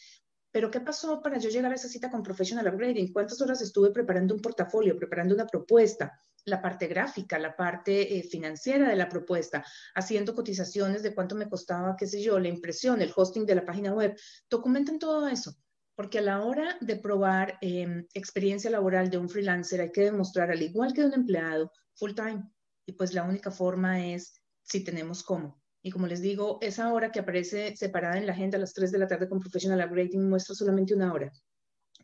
Pero 0.50 0.70
¿qué 0.70 0.80
pasó 0.80 1.22
para 1.22 1.38
yo 1.38 1.48
llegar 1.48 1.72
a 1.72 1.76
esa 1.76 1.88
cita 1.88 2.10
con 2.10 2.22
Professional 2.22 2.68
Upgrading? 2.68 3.12
¿Cuántas 3.12 3.40
horas 3.40 3.62
estuve 3.62 3.90
preparando 3.90 4.34
un 4.34 4.42
portafolio, 4.42 4.96
preparando 4.96 5.34
una 5.34 5.46
propuesta? 5.46 6.12
La 6.44 6.60
parte 6.60 6.86
gráfica, 6.86 7.38
la 7.38 7.56
parte 7.56 8.18
eh, 8.18 8.22
financiera 8.22 8.88
de 8.88 8.96
la 8.96 9.08
propuesta, 9.08 9.64
haciendo 9.94 10.34
cotizaciones 10.34 11.02
de 11.02 11.14
cuánto 11.14 11.34
me 11.34 11.48
costaba, 11.48 11.96
qué 11.96 12.06
sé 12.06 12.22
yo, 12.22 12.38
la 12.38 12.48
impresión, 12.48 13.00
el 13.00 13.12
hosting 13.14 13.46
de 13.46 13.54
la 13.54 13.64
página 13.64 13.92
web. 13.92 14.16
Documenten 14.50 14.98
todo 14.98 15.28
eso, 15.28 15.56
porque 15.94 16.18
a 16.18 16.22
la 16.22 16.42
hora 16.42 16.76
de 16.80 16.96
probar 16.96 17.58
em, 17.60 18.06
experiencia 18.14 18.70
laboral 18.70 19.10
de 19.10 19.18
un 19.18 19.28
freelancer 19.28 19.80
hay 19.80 19.92
que 19.92 20.02
demostrar, 20.02 20.50
al 20.50 20.62
igual 20.62 20.92
que 20.92 21.02
de 21.02 21.08
un 21.08 21.14
empleado, 21.14 21.70
full 21.94 22.14
time. 22.14 22.42
Y 22.86 22.92
pues 22.92 23.14
la 23.14 23.22
única 23.22 23.50
forma 23.50 24.06
es 24.06 24.34
si 24.62 24.82
tenemos 24.82 25.22
cómo. 25.22 25.62
Y 25.82 25.90
como 25.90 26.06
les 26.06 26.20
digo, 26.20 26.58
esa 26.60 26.92
hora 26.92 27.10
que 27.10 27.20
aparece 27.20 27.76
separada 27.76 28.16
en 28.16 28.26
la 28.26 28.32
agenda 28.32 28.56
a 28.56 28.60
las 28.60 28.72
3 28.72 28.92
de 28.92 28.98
la 28.98 29.08
tarde 29.08 29.28
con 29.28 29.40
Professional 29.40 29.84
Upgrading 29.84 30.28
muestra 30.28 30.54
solamente 30.54 30.94
una 30.94 31.12
hora. 31.12 31.32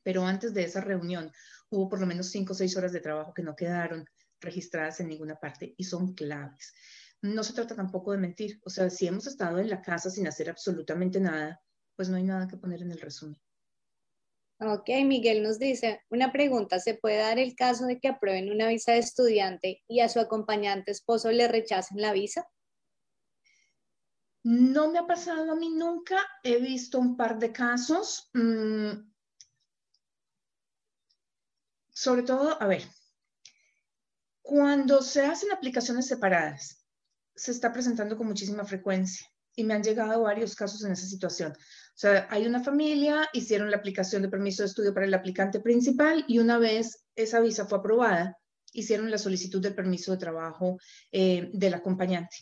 Pero 0.03 0.24
antes 0.24 0.53
de 0.53 0.64
esa 0.64 0.81
reunión 0.81 1.31
hubo 1.70 1.88
por 1.88 2.01
lo 2.01 2.07
menos 2.07 2.31
5 2.31 2.53
o 2.53 2.57
6 2.57 2.77
horas 2.77 2.92
de 2.92 3.01
trabajo 3.01 3.33
que 3.35 3.42
no 3.42 3.55
quedaron 3.55 4.05
registradas 4.40 5.01
en 5.01 5.09
ninguna 5.09 5.38
parte 5.38 5.74
y 5.77 5.85
son 5.85 6.14
claves. 6.14 6.74
No 7.22 7.42
se 7.42 7.53
trata 7.53 7.74
tampoco 7.74 8.12
de 8.12 8.18
mentir, 8.18 8.61
o 8.64 8.70
sea, 8.70 8.88
si 8.90 9.07
hemos 9.07 9.27
estado 9.27 9.59
en 9.59 9.68
la 9.68 9.83
casa 9.83 10.11
sin 10.11 10.27
hacer 10.29 10.48
absolutamente 10.48 11.20
nada, 11.20 11.61
pues 11.96 12.09
no 12.09 12.16
hay 12.16 12.22
nada 12.22 12.46
que 12.46 12.57
poner 12.57 12.83
en 12.83 12.92
el 12.92 13.01
resumen. 13.01 13.40
Ok, 14.61 14.88
Miguel 15.05 15.42
nos 15.42 15.59
dice, 15.59 16.03
una 16.11 16.33
pregunta, 16.33 16.81
¿se 16.81 16.94
puede 16.94 17.18
dar 17.18 17.38
el 17.38 17.55
caso 17.55 17.87
de 17.87 18.01
que 18.01 18.09
aprueben 18.09 18.51
una 18.51 18.66
visa 18.68 18.92
de 18.92 18.98
estudiante 18.98 19.85
y 19.87 20.01
a 20.01 20.09
su 20.09 20.18
acompañante 20.18 20.90
esposo 20.90 21.31
le 21.31 21.46
rechacen 21.46 22.01
la 22.01 22.12
visa? 22.12 22.48
No 24.42 24.90
me 24.90 24.98
ha 24.98 25.07
pasado 25.07 25.53
a 25.53 25.57
mí 25.57 25.70
nunca, 25.70 26.27
he 26.42 26.59
visto 26.59 26.98
un 26.98 27.16
par 27.16 27.38
de 27.38 27.53
casos, 27.53 28.31
mm, 28.35 28.90
sobre 31.90 32.22
todo, 32.22 32.61
a 32.61 32.66
ver, 32.66 32.83
cuando 34.49 35.03
se 35.03 35.27
hacen 35.27 35.53
aplicaciones 35.53 36.07
separadas, 36.07 36.83
se 37.37 37.51
está 37.51 37.71
presentando 37.71 38.17
con 38.17 38.27
muchísima 38.27 38.65
frecuencia 38.65 39.27
y 39.55 39.63
me 39.63 39.75
han 39.75 39.83
llegado 39.83 40.23
varios 40.23 40.57
casos 40.57 40.83
en 40.87 40.93
esa 40.93 41.07
situación. 41.07 41.53
O 41.53 41.57
sea, 41.95 42.27
hay 42.31 42.47
una 42.47 42.65
familia, 42.65 43.29
hicieron 43.35 43.71
la 43.71 43.77
aplicación 43.77 44.23
de 44.23 44.31
permiso 44.31 44.63
de 44.63 44.69
estudio 44.69 44.95
para 44.95 45.05
el 45.05 45.13
aplicante 45.13 45.61
principal 45.61 46.25
y 46.27 46.39
una 46.39 46.57
vez 46.57 47.05
esa 47.15 47.41
visa 47.41 47.67
fue 47.67 47.77
aprobada, 47.77 48.39
hicieron 48.73 49.11
la 49.11 49.19
solicitud 49.19 49.61
del 49.61 49.75
permiso 49.75 50.13
de 50.13 50.19
trabajo 50.19 50.79
eh, 51.13 51.51
del 51.53 51.75
acompañante. 51.75 52.39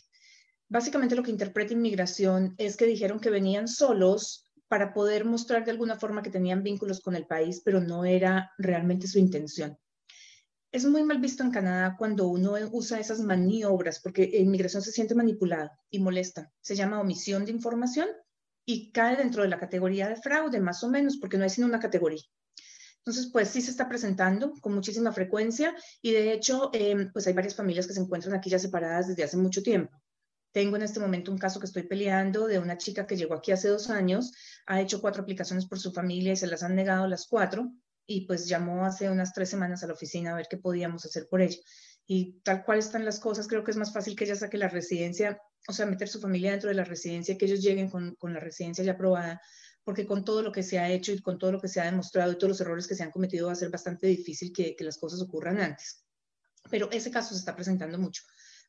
Básicamente 0.69 1.13
lo 1.13 1.23
que 1.23 1.31
interpreta 1.31 1.73
inmigración 1.73 2.55
es 2.57 2.77
que 2.77 2.85
dijeron 2.85 3.19
que 3.19 3.31
venían 3.31 3.67
solos 3.67 4.49
para 4.69 4.93
poder 4.93 5.25
mostrar 5.25 5.65
de 5.65 5.71
alguna 5.71 5.99
forma 5.99 6.23
que 6.23 6.29
tenían 6.29 6.63
vínculos 6.63 7.01
con 7.01 7.17
el 7.17 7.27
país, 7.27 7.61
pero 7.65 7.81
no 7.81 8.05
era 8.05 8.53
realmente 8.57 9.07
su 9.07 9.19
intención 9.19 9.77
es 10.71 10.85
muy 10.85 11.03
mal 11.03 11.19
visto 11.19 11.43
en 11.43 11.51
Canadá 11.51 11.95
cuando 11.97 12.27
uno 12.27 12.55
usa 12.71 12.99
esas 12.99 13.19
maniobras, 13.21 13.99
porque 13.99 14.29
inmigración 14.33 14.81
se 14.81 14.91
siente 14.91 15.15
manipulada 15.15 15.79
y 15.89 15.99
molesta. 15.99 16.51
Se 16.61 16.75
llama 16.75 16.99
omisión 16.99 17.45
de 17.45 17.51
información 17.51 18.07
y 18.65 18.91
cae 18.91 19.15
dentro 19.15 19.43
de 19.43 19.49
la 19.49 19.59
categoría 19.59 20.09
de 20.09 20.17
fraude, 20.17 20.59
más 20.59 20.83
o 20.83 20.89
menos, 20.89 21.17
porque 21.17 21.37
no 21.37 21.43
hay 21.43 21.49
sino 21.49 21.67
una 21.67 21.79
categoría. 21.79 22.21
Entonces, 22.97 23.29
pues 23.31 23.47
sí 23.47 23.61
se 23.61 23.71
está 23.71 23.87
presentando 23.87 24.51
con 24.59 24.73
muchísima 24.73 25.13
frecuencia 25.13 25.73
y 26.01 26.11
de 26.11 26.33
hecho, 26.33 26.69
em, 26.73 27.09
pues 27.13 27.25
hay 27.27 27.33
varias 27.33 27.55
familias 27.55 27.87
que 27.87 27.93
se 27.93 28.01
encuentran 28.01 28.35
aquí 28.35 28.49
ya 28.49 28.59
separadas 28.59 29.07
desde 29.07 29.23
hace 29.23 29.37
mucho 29.37 29.63
tiempo. 29.63 29.97
Tengo 30.51 30.75
en 30.75 30.81
este 30.81 30.99
momento 30.99 31.31
un 31.31 31.37
caso 31.37 31.59
que 31.59 31.67
estoy 31.67 31.83
peleando 31.83 32.47
de 32.47 32.59
una 32.59 32.77
chica 32.77 33.07
que 33.07 33.15
llegó 33.15 33.35
aquí 33.35 33.53
hace 33.53 33.69
dos 33.69 33.89
años, 33.89 34.33
ha 34.65 34.81
hecho 34.81 34.99
cuatro 34.99 35.23
aplicaciones 35.23 35.65
por 35.65 35.79
su 35.79 35.93
familia 35.93 36.33
y 36.33 36.35
se 36.35 36.47
las 36.47 36.63
han 36.63 36.75
negado 36.75 37.07
las 37.07 37.27
cuatro 37.27 37.71
y 38.07 38.21
pues 38.21 38.47
llamó 38.47 38.85
hace 38.85 39.09
unas 39.09 39.33
tres 39.33 39.49
semanas 39.49 39.83
a 39.83 39.87
la 39.87 39.93
oficina 39.93 40.31
a 40.31 40.35
ver 40.35 40.47
qué 40.49 40.57
podíamos 40.57 41.05
hacer 41.05 41.27
por 41.29 41.41
ella. 41.41 41.59
Y 42.07 42.39
tal 42.39 42.63
cual 42.63 42.79
están 42.79 43.03
las 43.03 43.19
cosas, 43.19 43.47
creo 43.47 43.65
que 43.65 43.71
es 43.71 43.77
más 43.77 43.91
fácil 43.91 44.15
que 44.15 44.23
ella 44.23 44.37
saque 44.37 44.57
la 44.57 44.69
residencia, 44.69 45.41
o 45.67 45.73
sea, 45.73 45.85
meter 45.85 46.07
su 46.07 46.21
familia 46.21 46.51
dentro 46.51 46.69
de 46.69 46.75
la 46.75 46.85
residencia, 46.85 47.37
que 47.37 47.45
ellos 47.45 47.61
lleguen 47.61 47.89
con, 47.89 48.15
con 48.15 48.33
la 48.33 48.39
residencia 48.39 48.81
ya 48.81 48.93
aprobada, 48.93 49.41
porque 49.83 50.05
con 50.05 50.23
todo 50.23 50.41
lo 50.41 50.53
que 50.53 50.63
se 50.63 50.79
ha 50.79 50.89
hecho 50.89 51.11
y 51.11 51.21
con 51.21 51.37
todo 51.37 51.51
lo 51.51 51.59
que 51.59 51.67
se 51.67 51.81
ha 51.81 51.85
demostrado 51.85 52.31
y 52.31 52.37
todos 52.37 52.49
los 52.49 52.61
errores 52.61 52.87
que 52.87 52.95
se 52.95 53.03
han 53.03 53.11
cometido 53.11 53.47
va 53.47 53.51
a 53.53 53.55
ser 53.55 53.69
bastante 53.69 54.07
difícil 54.07 54.53
que, 54.53 54.75
las 54.79 54.97
cosas 54.97 55.21
ocurran 55.21 55.59
antes. 55.59 56.05
Pero 56.69 56.89
ese 56.91 57.11
caso 57.11 57.33
se 57.33 57.39
está 57.39 57.55
presentando 57.55 57.97
mucho. 57.97 58.23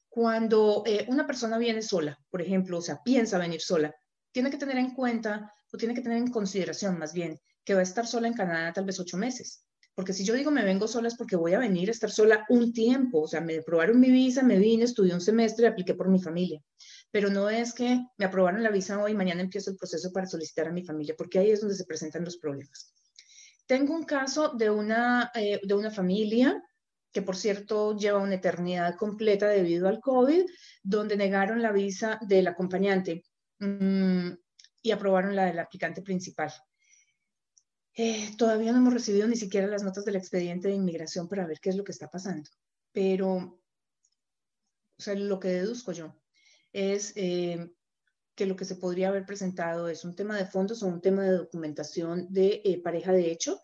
Cuando 0.08 0.82
eh, 0.84 1.06
una 1.08 1.26
persona 1.26 1.58
viene 1.58 1.82
sola, 1.82 2.18
por 2.28 2.42
ejemplo, 2.42 2.78
o 2.78 2.82
sea, 2.82 3.00
piensa 3.04 3.38
venir 3.38 3.60
sola, 3.60 3.94
tiene 4.32 4.50
que 4.50 4.56
tener 4.56 4.78
en 4.78 4.94
cuenta 4.94 5.52
o 5.72 5.76
tiene 5.76 5.94
que 5.94 6.00
tener 6.00 6.18
en 6.18 6.30
consideración 6.30 6.98
más 6.98 7.12
bien 7.12 7.38
que 7.68 7.74
va 7.74 7.80
a 7.80 7.82
estar 7.82 8.06
sola 8.06 8.28
en 8.28 8.32
Canadá 8.32 8.72
tal 8.72 8.86
vez 8.86 8.98
ocho 8.98 9.18
meses. 9.18 9.62
Porque 9.94 10.14
si 10.14 10.24
yo 10.24 10.32
digo 10.32 10.50
me 10.50 10.64
vengo 10.64 10.88
sola 10.88 11.08
es 11.08 11.16
porque 11.16 11.36
voy 11.36 11.52
a 11.52 11.58
venir 11.58 11.90
a 11.90 11.92
estar 11.92 12.10
sola 12.10 12.46
un 12.48 12.72
tiempo. 12.72 13.20
O 13.20 13.28
sea, 13.28 13.42
me 13.42 13.58
aprobaron 13.58 14.00
mi 14.00 14.10
visa, 14.10 14.42
me 14.42 14.56
vine, 14.56 14.84
estudié 14.84 15.12
un 15.12 15.20
semestre 15.20 15.66
y 15.66 15.68
apliqué 15.68 15.94
por 15.94 16.08
mi 16.08 16.22
familia 16.22 16.62
pero 17.10 17.30
no 17.30 17.48
es 17.48 17.72
que 17.72 18.04
me 18.16 18.26
aprobaron 18.26 18.62
la 18.62 18.70
visa 18.70 19.02
hoy 19.02 19.14
mañana 19.14 19.40
empiezo 19.40 19.70
el 19.70 19.76
proceso 19.76 20.12
para 20.12 20.26
solicitar 20.26 20.68
a 20.68 20.72
mi 20.72 20.84
familia, 20.84 21.14
porque 21.16 21.38
ahí 21.38 21.50
es 21.50 21.60
donde 21.60 21.76
se 21.76 21.84
presentan 21.84 22.24
los 22.24 22.36
problemas. 22.36 22.92
Tengo 23.66 23.94
un 23.94 24.04
caso 24.04 24.52
de 24.54 24.70
una, 24.70 25.30
eh, 25.34 25.60
de 25.62 25.74
una 25.74 25.90
familia 25.90 26.62
que 27.12 27.22
por 27.22 27.36
cierto 27.36 27.96
lleva 27.96 28.18
una 28.18 28.34
eternidad 28.34 28.96
completa 28.96 29.48
debido 29.48 29.88
al 29.88 30.00
COVID, 30.00 30.44
donde 30.82 31.16
negaron 31.16 31.62
la 31.62 31.72
visa 31.72 32.18
del 32.26 32.46
acompañante 32.46 33.24
mm, 33.58 34.30
y 34.82 34.90
aprobaron 34.90 35.34
la 35.34 35.46
del 35.46 35.58
aplicante 35.58 36.02
principal. 36.02 36.52
Eh, 38.00 38.32
todavía 38.38 38.70
no 38.70 38.78
hemos 38.78 38.94
recibido 38.94 39.26
ni 39.26 39.34
siquiera 39.34 39.66
las 39.66 39.82
notas 39.82 40.04
del 40.04 40.14
expediente 40.14 40.68
de 40.68 40.74
inmigración 40.74 41.28
para 41.28 41.48
ver 41.48 41.58
qué 41.58 41.70
es 41.70 41.76
lo 41.76 41.82
que 41.82 41.90
está 41.90 42.08
pasando, 42.08 42.48
pero, 42.92 43.34
o 43.36 45.02
sea, 45.02 45.16
lo 45.16 45.40
que 45.40 45.48
deduzco 45.48 45.90
yo 45.90 46.14
es 46.72 47.12
eh, 47.16 47.72
que 48.36 48.46
lo 48.46 48.54
que 48.54 48.64
se 48.64 48.76
podría 48.76 49.08
haber 49.08 49.26
presentado 49.26 49.88
es 49.88 50.04
un 50.04 50.14
tema 50.14 50.36
de 50.36 50.46
fondos 50.46 50.84
o 50.84 50.86
un 50.86 51.00
tema 51.00 51.24
de 51.24 51.38
documentación 51.38 52.32
de 52.32 52.62
eh, 52.64 52.80
pareja 52.80 53.10
de 53.10 53.32
hecho, 53.32 53.60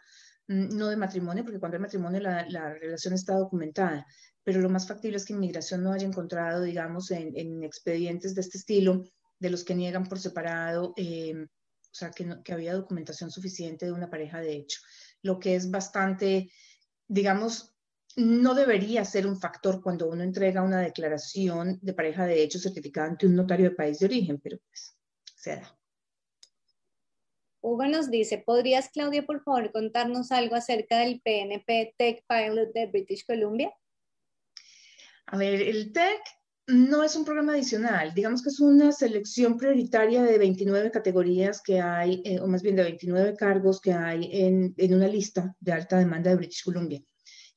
mm, 0.48 0.76
no 0.76 0.88
de 0.88 0.96
matrimonio, 0.96 1.44
porque 1.44 1.60
cuando 1.60 1.76
hay 1.76 1.82
matrimonio 1.82 2.18
la, 2.18 2.44
la, 2.48 2.74
relación 2.74 3.14
está 3.14 3.36
documentada, 3.36 4.04
pero 4.42 4.60
lo 4.60 4.68
más 4.68 4.88
factible 4.88 5.18
es 5.18 5.24
que 5.24 5.34
inmigración 5.34 5.84
no 5.84 5.92
haya 5.92 6.08
encontrado, 6.08 6.62
digamos, 6.62 7.12
en, 7.12 7.38
en 7.38 7.62
expedientes 7.62 8.34
de 8.34 8.40
este 8.40 8.58
estilo, 8.58 9.04
de 9.38 9.50
los 9.50 9.62
que 9.62 9.76
niegan 9.76 10.08
por 10.08 10.18
separado, 10.18 10.92
o 11.94 11.96
sea, 11.96 12.10
que, 12.10 12.26
que 12.42 12.52
había 12.52 12.74
documentación 12.74 13.30
suficiente 13.30 13.86
de 13.86 13.92
una 13.92 14.10
pareja 14.10 14.40
de 14.40 14.56
hecho, 14.56 14.80
lo 15.22 15.38
que 15.38 15.54
es 15.54 15.70
bastante, 15.70 16.50
digamos, 17.06 17.76
no 18.16 18.54
debería 18.54 19.04
ser 19.04 19.28
un 19.28 19.38
factor 19.38 19.80
cuando 19.80 20.08
uno 20.08 20.24
entrega 20.24 20.62
una 20.62 20.80
declaración 20.80 21.78
de 21.80 21.94
pareja 21.94 22.26
de 22.26 22.42
hecho 22.42 22.58
certificada 22.58 23.06
ante 23.06 23.28
un 23.28 23.36
notario 23.36 23.70
de 23.70 23.76
país 23.76 24.00
de 24.00 24.06
origen, 24.06 24.40
pero 24.40 24.58
pues 24.68 24.96
se 25.36 25.56
da. 25.56 25.78
Hugo 27.60 27.86
nos 27.86 28.10
dice, 28.10 28.42
¿podrías, 28.44 28.88
Claudia, 28.90 29.24
por 29.24 29.42
favor, 29.44 29.70
contarnos 29.70 30.32
algo 30.32 30.56
acerca 30.56 30.98
del 30.98 31.20
PNP 31.22 31.94
Tech 31.96 32.24
Pilot 32.28 32.72
de 32.72 32.86
British 32.86 33.24
Columbia? 33.24 33.72
A 35.26 35.38
ver, 35.38 35.62
el 35.62 35.92
Tech 35.92 36.20
no 36.66 37.02
es 37.04 37.14
un 37.16 37.24
programa 37.24 37.52
adicional, 37.52 38.14
digamos 38.14 38.42
que 38.42 38.48
es 38.48 38.60
una 38.60 38.90
selección 38.92 39.58
prioritaria 39.58 40.22
de 40.22 40.38
29 40.38 40.90
categorías 40.90 41.60
que 41.60 41.80
hay, 41.80 42.22
eh, 42.24 42.40
o 42.40 42.46
más 42.46 42.62
bien 42.62 42.76
de 42.76 42.84
29 42.84 43.34
cargos 43.36 43.80
que 43.80 43.92
hay 43.92 44.30
en, 44.32 44.74
en 44.76 44.94
una 44.94 45.08
lista 45.08 45.54
de 45.60 45.72
alta 45.72 45.98
demanda 45.98 46.30
de 46.30 46.36
British 46.36 46.64
Columbia. 46.64 47.02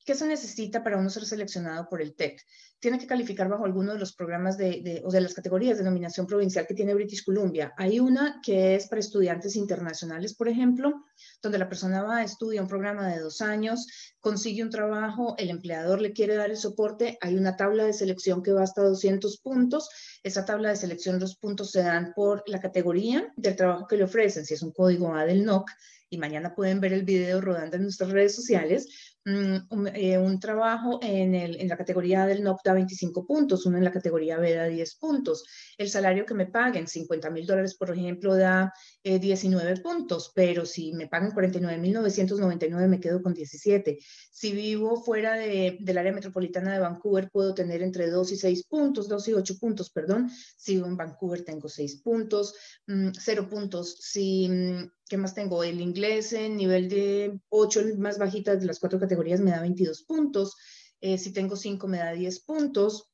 ¿Qué 0.08 0.14
se 0.14 0.26
necesita 0.26 0.82
para 0.82 0.96
uno 0.96 1.10
ser 1.10 1.26
seleccionado 1.26 1.86
por 1.86 2.00
el 2.00 2.14
TEC? 2.14 2.40
Tiene 2.80 2.98
que 2.98 3.06
calificar 3.06 3.46
bajo 3.46 3.66
alguno 3.66 3.92
de 3.92 3.98
los 3.98 4.14
programas 4.14 4.56
de, 4.56 5.02
o 5.04 5.10
de 5.10 5.20
las 5.20 5.34
categorías 5.34 5.76
de 5.76 5.84
nominación 5.84 6.26
provincial 6.26 6.66
que 6.66 6.72
tiene 6.72 6.94
British 6.94 7.26
Columbia. 7.26 7.74
Hay 7.76 8.00
una 8.00 8.40
que 8.42 8.74
es 8.74 8.86
para 8.86 9.00
estudiantes 9.00 9.54
internacionales, 9.54 10.34
por 10.34 10.48
ejemplo, 10.48 11.04
donde 11.42 11.58
la 11.58 11.68
persona 11.68 12.02
va, 12.02 12.22
estudia 12.22 12.62
un 12.62 12.68
programa 12.68 13.06
de 13.06 13.20
dos 13.20 13.42
años, 13.42 13.86
consigue 14.18 14.62
un 14.62 14.70
trabajo, 14.70 15.34
el 15.36 15.50
empleador 15.50 16.00
le 16.00 16.14
quiere 16.14 16.36
dar 16.36 16.48
el 16.48 16.56
soporte, 16.56 17.18
hay 17.20 17.36
una 17.36 17.56
tabla 17.56 17.84
de 17.84 17.92
selección 17.92 18.42
que 18.42 18.52
va 18.52 18.62
hasta 18.62 18.80
200 18.80 19.40
puntos. 19.42 19.90
Esa 20.22 20.46
tabla 20.46 20.70
de 20.70 20.76
selección, 20.76 21.20
los 21.20 21.36
puntos 21.36 21.70
se 21.70 21.82
dan 21.82 22.14
por 22.16 22.42
la 22.46 22.60
categoría 22.60 23.30
del 23.36 23.56
trabajo 23.56 23.86
que 23.86 23.98
le 23.98 24.04
ofrecen, 24.04 24.46
si 24.46 24.54
es 24.54 24.62
un 24.62 24.72
código 24.72 25.14
A 25.14 25.26
del 25.26 25.44
NOC, 25.44 25.68
y 26.10 26.18
mañana 26.18 26.54
pueden 26.54 26.80
ver 26.80 26.92
el 26.92 27.04
video 27.04 27.40
rodando 27.40 27.76
en 27.76 27.82
nuestras 27.82 28.10
redes 28.10 28.34
sociales, 28.34 29.17
Mm, 29.28 29.88
eh, 29.94 30.16
un, 30.16 30.40
trabajo 30.40 31.00
en, 31.02 31.68
la 31.68 31.76
categoría 31.76 32.24
del 32.24 32.42
NOC 32.42 32.62
da 32.64 32.72
25 32.72 33.26
puntos, 33.26 33.66
uno 33.66 33.76
en 33.76 33.84
la 33.84 33.92
categoría 33.92 34.38
B 34.38 34.54
da 34.54 34.64
10 34.64 34.94
puntos. 34.96 35.44
El 35.76 35.90
salario 35.90 36.24
que 36.24 36.32
me 36.32 36.46
paguen, 36.46 36.88
50 36.88 37.28
mil 37.30 37.46
dólares, 37.46 37.74
por 37.74 37.90
ejemplo, 37.90 38.34
da 38.34 38.72
19 39.04 39.70
eh, 39.70 39.80
puntos, 39.82 40.32
pero 40.34 40.64
si 40.64 40.94
me 40.94 41.08
pagan 41.08 41.32
49.999 41.32 42.88
me 42.88 43.00
quedo 43.00 43.22
con 43.22 43.34
17. 43.34 43.98
Si 44.30 44.52
vivo 44.52 45.02
fuera 45.02 45.34
de, 45.34 45.76
del 45.78 45.98
área 45.98 46.12
metropolitana 46.12 46.72
de 46.72 46.78
Vancouver, 46.78 47.28
puedo 47.30 47.52
tener 47.52 47.82
entre 47.82 48.08
2 48.08 48.32
y 48.32 48.36
6 48.36 48.64
puntos, 48.64 49.08
2 49.08 49.28
y 49.28 49.34
8 49.34 49.58
puntos, 49.58 49.90
perdón. 49.90 50.30
Si 50.56 50.76
vivo 50.76 50.86
en 50.86 50.96
Vancouver, 50.96 51.44
tengo 51.44 51.68
6 51.68 52.00
puntos, 52.02 52.54
0 52.86 53.42
mm, 53.42 53.48
puntos. 53.50 53.98
Si 54.00 54.48
mm, 54.48 54.90
¿Qué 55.08 55.16
más 55.16 55.34
tengo? 55.34 55.64
El 55.64 55.80
inglés 55.80 56.32
en 56.32 56.56
nivel 56.56 56.88
de 56.88 57.40
8, 57.48 57.80
el 57.80 57.98
más 57.98 58.18
bajita 58.18 58.56
de 58.56 58.66
las 58.66 58.78
cuatro 58.78 59.00
categorías, 59.00 59.40
me 59.40 59.50
da 59.50 59.60
22 59.60 60.02
puntos. 60.02 60.56
Eh, 61.00 61.16
si 61.16 61.32
tengo 61.32 61.56
5, 61.56 61.88
me 61.88 61.98
da 61.98 62.12
10 62.12 62.40
puntos. 62.40 63.10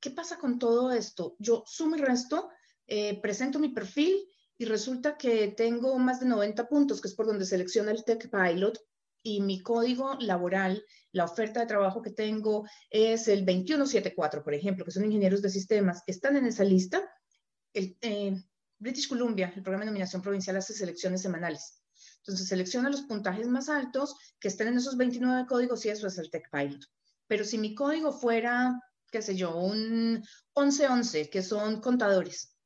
¿Qué 0.00 0.10
pasa 0.10 0.38
con 0.38 0.58
todo 0.58 0.90
esto? 0.90 1.36
Yo 1.38 1.62
sumo 1.66 1.96
y 1.96 2.00
resto, 2.00 2.48
eh, 2.86 3.20
presento 3.20 3.58
mi 3.58 3.68
perfil 3.68 4.16
y 4.58 4.64
resulta 4.64 5.16
que 5.16 5.48
tengo 5.48 5.98
más 5.98 6.20
de 6.20 6.26
90 6.26 6.68
puntos, 6.68 7.00
que 7.00 7.08
es 7.08 7.14
por 7.14 7.26
donde 7.26 7.44
selecciona 7.44 7.92
el 7.92 8.04
Tech 8.04 8.28
Pilot, 8.30 8.78
y 9.22 9.40
mi 9.40 9.60
código 9.60 10.16
laboral, 10.20 10.84
la 11.10 11.24
oferta 11.24 11.58
de 11.58 11.66
trabajo 11.66 12.00
que 12.00 12.12
tengo 12.12 12.64
es 12.90 13.26
el 13.26 13.44
2174, 13.44 14.44
por 14.44 14.54
ejemplo, 14.54 14.84
que 14.84 14.92
son 14.92 15.04
ingenieros 15.04 15.42
de 15.42 15.50
sistemas, 15.50 16.02
están 16.06 16.36
en 16.36 16.46
esa 16.46 16.62
lista. 16.62 17.02
El, 17.72 17.96
eh, 18.02 18.36
British 18.78 19.08
Columbia, 19.08 19.52
el 19.54 19.62
programa 19.62 19.84
de 19.84 19.90
nominación 19.90 20.22
provincial, 20.22 20.56
hace 20.56 20.74
selecciones 20.74 21.22
semanales. 21.22 21.82
Entonces 22.18 22.48
selecciona 22.48 22.90
los 22.90 23.02
puntajes 23.02 23.46
más 23.46 23.68
altos 23.68 24.16
que 24.40 24.48
estén 24.48 24.68
en 24.68 24.78
esos 24.78 24.96
29 24.96 25.46
códigos 25.46 25.84
y 25.86 25.90
eso 25.90 26.06
es 26.06 26.18
el 26.18 26.30
Tech 26.30 26.50
Pilot. 26.50 26.84
Pero 27.26 27.44
si 27.44 27.58
mi 27.58 27.74
código 27.74 28.12
fuera, 28.12 28.80
qué 29.10 29.22
sé 29.22 29.36
yo, 29.36 29.56
un 29.56 30.24
1111, 30.56 31.30
que 31.30 31.42
son 31.42 31.80
contadores, 31.80 32.56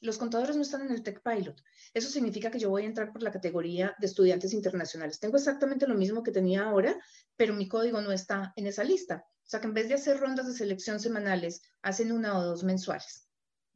los 0.00 0.16
contadores 0.16 0.56
no 0.56 0.62
están 0.62 0.82
en 0.82 0.92
el 0.92 1.02
Tech 1.02 1.22
Pilot. 1.22 1.62
Eso 1.92 2.08
significa 2.08 2.50
que 2.50 2.58
yo 2.58 2.70
voy 2.70 2.84
a 2.84 2.86
entrar 2.86 3.12
por 3.12 3.22
la 3.22 3.30
categoría 3.30 3.94
de 3.98 4.06
estudiantes 4.06 4.54
internacionales. 4.54 5.20
Tengo 5.20 5.36
exactamente 5.36 5.86
lo 5.86 5.94
mismo 5.94 6.22
que 6.22 6.32
tenía 6.32 6.64
ahora, 6.64 6.98
pero 7.36 7.52
mi 7.52 7.68
código 7.68 8.00
no 8.00 8.12
está 8.12 8.52
en 8.56 8.66
esa 8.66 8.84
lista. 8.84 9.24
O 9.26 9.48
sea 9.50 9.60
que 9.60 9.66
en 9.66 9.74
vez 9.74 9.88
de 9.88 9.94
hacer 9.94 10.18
rondas 10.18 10.46
de 10.46 10.54
selección 10.54 11.00
semanales, 11.00 11.60
hacen 11.82 12.12
una 12.12 12.38
o 12.38 12.44
dos 12.44 12.64
mensuales. 12.64 13.29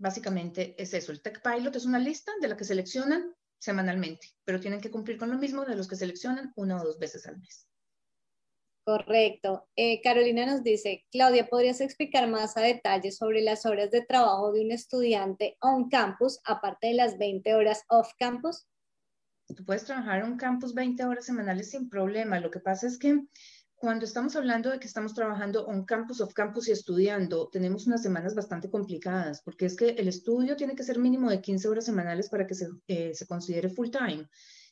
Básicamente 0.04 0.74
es 0.76 0.92
eso. 0.92 1.12
El 1.12 1.22
Tech 1.22 1.40
Pilot 1.42 1.74
es 1.76 1.86
una 1.86 1.98
lista 1.98 2.30
de 2.42 2.48
la 2.48 2.58
que 2.58 2.64
seleccionan 2.64 3.34
semanalmente, 3.58 4.28
pero 4.44 4.60
tienen 4.60 4.82
que 4.82 4.90
cumplir 4.90 5.16
con 5.16 5.30
lo 5.30 5.38
mismo 5.38 5.64
de 5.64 5.76
los 5.76 5.88
que 5.88 5.96
seleccionan 5.96 6.52
una 6.56 6.76
o 6.76 6.84
dos 6.84 6.98
veces 6.98 7.26
al 7.26 7.38
mes. 7.38 7.66
Correcto. 8.84 9.66
Eh, 9.74 10.02
Carolina 10.02 10.44
nos 10.44 10.62
dice, 10.62 11.06
Claudia, 11.10 11.46
¿podrías 11.46 11.80
explicar 11.80 12.28
más 12.28 12.54
a 12.58 12.60
detalle 12.60 13.12
sobre 13.12 13.40
las 13.40 13.64
horas 13.64 13.90
de 13.90 14.04
trabajo 14.04 14.52
de 14.52 14.60
un 14.60 14.72
estudiante 14.72 15.56
on 15.62 15.88
campus, 15.88 16.38
aparte 16.44 16.88
de 16.88 16.94
las 16.96 17.16
20 17.16 17.54
horas 17.54 17.84
off 17.88 18.12
campus? 18.18 18.66
Tú 19.56 19.64
puedes 19.64 19.86
trabajar 19.86 20.22
un 20.22 20.36
campus 20.36 20.74
20 20.74 21.02
horas 21.06 21.24
semanales 21.24 21.70
sin 21.70 21.88
problema. 21.88 22.40
Lo 22.40 22.50
que 22.50 22.60
pasa 22.60 22.86
es 22.86 22.98
que 22.98 23.22
cuando 23.84 24.06
estamos 24.06 24.34
hablando 24.34 24.70
de 24.70 24.80
que 24.80 24.86
estamos 24.86 25.12
trabajando 25.12 25.66
on 25.66 25.84
campus, 25.84 26.22
off 26.22 26.32
campus 26.32 26.68
y 26.68 26.72
estudiando, 26.72 27.50
tenemos 27.50 27.86
unas 27.86 28.02
semanas 28.02 28.34
bastante 28.34 28.70
complicadas, 28.70 29.42
porque 29.42 29.66
es 29.66 29.76
que 29.76 29.90
el 29.90 30.08
estudio 30.08 30.56
tiene 30.56 30.74
que 30.74 30.82
ser 30.82 30.98
mínimo 30.98 31.28
de 31.28 31.42
15 31.42 31.68
horas 31.68 31.84
semanales 31.84 32.30
para 32.30 32.46
que 32.46 32.54
se, 32.54 32.68
eh, 32.86 33.12
se 33.12 33.26
considere 33.26 33.68
full 33.68 33.90
time. 33.90 34.26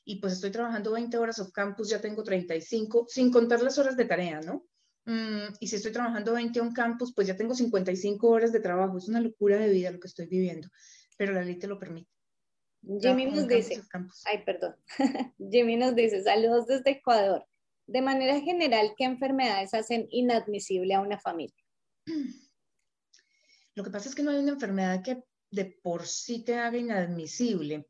Y 0.06 0.18
pues 0.18 0.32
estoy 0.32 0.50
trabajando 0.50 0.92
20 0.92 1.18
horas 1.18 1.38
off 1.40 1.52
campus, 1.52 1.90
ya 1.90 2.00
tengo 2.00 2.22
35, 2.22 3.04
sin 3.06 3.30
contar 3.30 3.60
las 3.60 3.76
horas 3.76 3.98
de 3.98 4.06
tarea, 4.06 4.40
¿no? 4.40 4.64
Mm, 5.04 5.56
y 5.60 5.68
si 5.68 5.76
estoy 5.76 5.92
trabajando 5.92 6.32
20 6.32 6.58
on 6.62 6.72
campus, 6.72 7.12
pues 7.14 7.26
ya 7.26 7.36
tengo 7.36 7.54
55 7.54 8.26
horas 8.26 8.50
de 8.50 8.60
trabajo. 8.60 8.96
Es 8.96 9.08
una 9.08 9.20
locura 9.20 9.58
de 9.58 9.68
vida 9.68 9.90
lo 9.90 10.00
que 10.00 10.08
estoy 10.08 10.26
viviendo, 10.26 10.68
pero 11.18 11.34
la 11.34 11.42
ley 11.42 11.58
te 11.58 11.66
lo 11.66 11.78
permite. 11.78 12.08
Jimmy 12.98 13.26
nos 13.26 13.46
dice, 13.46 13.82
ay, 14.24 14.42
perdón. 14.46 14.74
Jimmy 15.50 15.76
nos 15.76 15.94
dice, 15.94 16.22
saludos 16.22 16.66
desde 16.66 16.92
Ecuador. 16.92 17.46
De 17.86 18.02
manera 18.02 18.40
general, 18.40 18.94
¿qué 18.96 19.04
enfermedades 19.04 19.74
hacen 19.74 20.06
inadmisible 20.10 20.94
a 20.94 21.00
una 21.00 21.18
familia? 21.18 21.64
Lo 23.74 23.84
que 23.84 23.90
pasa 23.90 24.08
es 24.08 24.14
que 24.14 24.22
no 24.22 24.30
hay 24.30 24.38
una 24.38 24.52
enfermedad 24.52 25.02
que 25.02 25.22
de 25.50 25.64
por 25.82 26.06
sí 26.06 26.44
te 26.44 26.56
haga 26.56 26.78
inadmisible. 26.78 27.88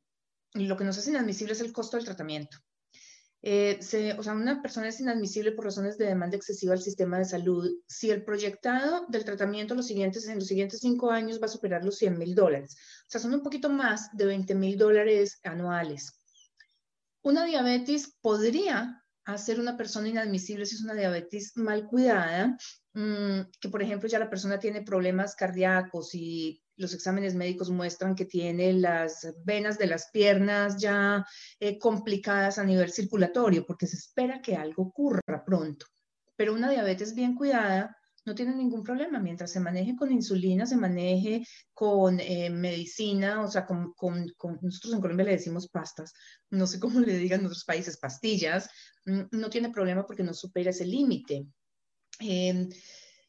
Lo 0.54 0.76
que 0.76 0.84
nos 0.84 0.98
hace 0.98 1.10
inadmisible 1.10 1.54
es 1.54 1.60
el 1.60 1.72
costo 1.72 1.96
del 1.96 2.06
tratamiento. 2.06 2.58
Eh, 3.44 3.80
o 4.16 4.22
sea, 4.22 4.34
una 4.34 4.62
persona 4.62 4.88
es 4.88 5.00
inadmisible 5.00 5.50
por 5.50 5.64
razones 5.64 5.98
de 5.98 6.06
demanda 6.06 6.36
excesiva 6.36 6.74
al 6.74 6.82
sistema 6.82 7.18
de 7.18 7.24
salud 7.24 7.68
si 7.88 8.08
el 8.08 8.24
proyectado 8.24 9.04
del 9.08 9.24
tratamiento 9.24 9.74
los 9.74 9.88
siguientes, 9.88 10.28
en 10.28 10.36
los 10.36 10.46
siguientes 10.46 10.78
cinco 10.78 11.10
años 11.10 11.40
va 11.42 11.46
a 11.46 11.48
superar 11.48 11.84
los 11.84 11.96
100 11.96 12.18
mil 12.18 12.36
dólares. 12.36 12.76
O 13.02 13.10
sea, 13.10 13.20
son 13.20 13.34
un 13.34 13.42
poquito 13.42 13.68
más 13.68 14.16
de 14.16 14.26
20 14.26 14.54
mil 14.54 14.78
dólares 14.78 15.40
anuales. 15.42 16.12
Una 17.22 17.44
diabetes 17.44 18.16
podría 18.20 19.01
hacer 19.24 19.60
una 19.60 19.76
persona 19.76 20.08
inadmisible 20.08 20.66
si 20.66 20.74
es 20.74 20.82
una 20.82 20.94
diabetes 20.94 21.56
mal 21.56 21.86
cuidada, 21.86 22.56
mm, 22.94 23.40
que 23.60 23.68
por 23.68 23.82
ejemplo 23.82 24.08
ya 24.08 24.18
la 24.18 24.30
persona 24.30 24.58
tiene 24.58 24.82
problemas 24.82 25.36
cardíacos 25.36 26.14
y 26.14 26.62
los 26.76 26.94
exámenes 26.94 27.34
médicos 27.34 27.70
muestran 27.70 28.14
que 28.14 28.24
tiene 28.24 28.72
las 28.72 29.32
venas 29.44 29.78
de 29.78 29.86
las 29.86 30.10
piernas 30.10 30.78
ya 30.78 31.24
eh, 31.60 31.78
complicadas 31.78 32.58
a 32.58 32.64
nivel 32.64 32.90
circulatorio, 32.90 33.64
porque 33.66 33.86
se 33.86 33.96
espera 33.96 34.40
que 34.42 34.56
algo 34.56 34.84
ocurra 34.84 35.44
pronto. 35.44 35.86
Pero 36.36 36.54
una 36.54 36.70
diabetes 36.70 37.14
bien 37.14 37.34
cuidada 37.34 37.96
no 38.24 38.34
tiene 38.34 38.54
ningún 38.54 38.82
problema. 38.82 39.18
Mientras 39.18 39.50
se 39.50 39.60
maneje 39.60 39.96
con 39.96 40.12
insulina, 40.12 40.66
se 40.66 40.76
maneje 40.76 41.46
con 41.72 42.20
eh, 42.20 42.50
medicina, 42.50 43.42
o 43.42 43.48
sea, 43.48 43.66
con, 43.66 43.94
nosotros 44.62 44.94
en 44.94 45.00
Colombia 45.00 45.26
le 45.26 45.32
decimos 45.32 45.68
pastas, 45.68 46.12
no 46.50 46.66
sé 46.66 46.78
cómo 46.78 47.00
le 47.00 47.16
digan 47.16 47.40
en 47.40 47.46
otros 47.46 47.64
países, 47.64 47.98
pastillas, 47.98 48.68
mm, 49.06 49.22
no 49.32 49.50
tiene 49.50 49.70
problema 49.70 50.06
porque 50.06 50.22
no 50.22 50.34
supera 50.34 50.70
ese 50.70 50.86
límite. 50.86 51.46
Em, 52.20 52.68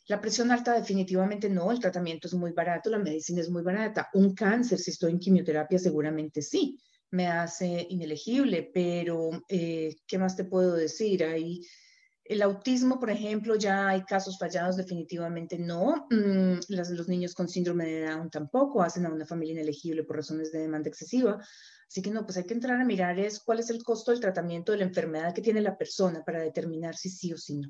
la 0.07 0.19
presión 0.19 0.51
alta 0.51 0.73
definitivamente 0.73 1.49
no, 1.49 1.71
el 1.71 1.79
tratamiento 1.79 2.27
es 2.27 2.33
muy 2.33 2.51
barato, 2.51 2.89
la 2.89 2.99
medicina 2.99 3.41
es 3.41 3.49
muy 3.49 3.63
barata. 3.63 4.09
Un 4.13 4.35
cáncer, 4.35 4.77
si 4.77 4.91
estoy 4.91 5.11
en 5.11 5.19
quimioterapia, 5.19 5.79
seguramente 5.79 6.41
sí, 6.41 6.77
me 7.11 7.27
hace 7.27 7.87
inelegible, 7.89 8.69
pero 8.73 9.29
eh, 9.47 9.95
¿qué 10.05 10.17
más 10.17 10.35
te 10.35 10.43
puedo 10.43 10.75
decir? 10.75 11.23
Hay, 11.23 11.61
el 12.25 12.41
autismo, 12.41 12.99
por 12.99 13.09
ejemplo, 13.09 13.55
ya 13.55 13.89
hay 13.89 14.03
casos 14.03 14.37
fallados, 14.37 14.77
definitivamente 14.77 15.57
no. 15.57 16.07
Mm, 16.09 16.59
los 16.69 17.07
niños 17.09 17.33
con 17.33 17.49
síndrome 17.49 17.85
de 17.85 18.05
Down 18.05 18.29
tampoco 18.29 18.81
hacen 18.81 19.05
a 19.05 19.13
una 19.13 19.25
familia 19.25 19.53
inelegible 19.53 20.03
por 20.03 20.17
razones 20.17 20.51
de 20.51 20.59
demanda 20.59 20.89
excesiva. 20.89 21.39
Así 21.87 22.01
que 22.01 22.11
no, 22.11 22.25
pues 22.25 22.37
hay 22.37 22.45
que 22.45 22.53
entrar 22.53 22.79
a 22.79 22.85
mirar 22.85 23.19
es 23.19 23.39
cuál 23.39 23.59
es 23.59 23.69
el 23.69 23.83
costo 23.83 24.11
del 24.11 24.21
tratamiento 24.21 24.71
de 24.71 24.79
la 24.79 24.85
enfermedad 24.85 25.33
que 25.33 25.41
tiene 25.41 25.61
la 25.61 25.77
persona 25.77 26.23
para 26.23 26.41
determinar 26.41 26.95
si 26.95 27.09
sí 27.09 27.33
o 27.33 27.37
si 27.37 27.57
no. 27.57 27.69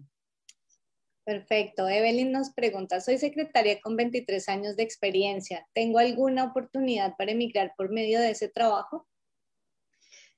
Perfecto. 1.25 1.87
Evelyn 1.87 2.31
nos 2.31 2.51
pregunta, 2.51 2.99
soy 2.99 3.17
secretaria 3.17 3.79
con 3.81 3.95
23 3.95 4.49
años 4.49 4.75
de 4.75 4.83
experiencia. 4.83 5.65
¿Tengo 5.73 5.99
alguna 5.99 6.43
oportunidad 6.43 7.15
para 7.17 7.31
emigrar 7.31 7.73
por 7.75 7.91
medio 7.91 8.19
de 8.19 8.31
ese 8.31 8.49
trabajo? 8.49 9.07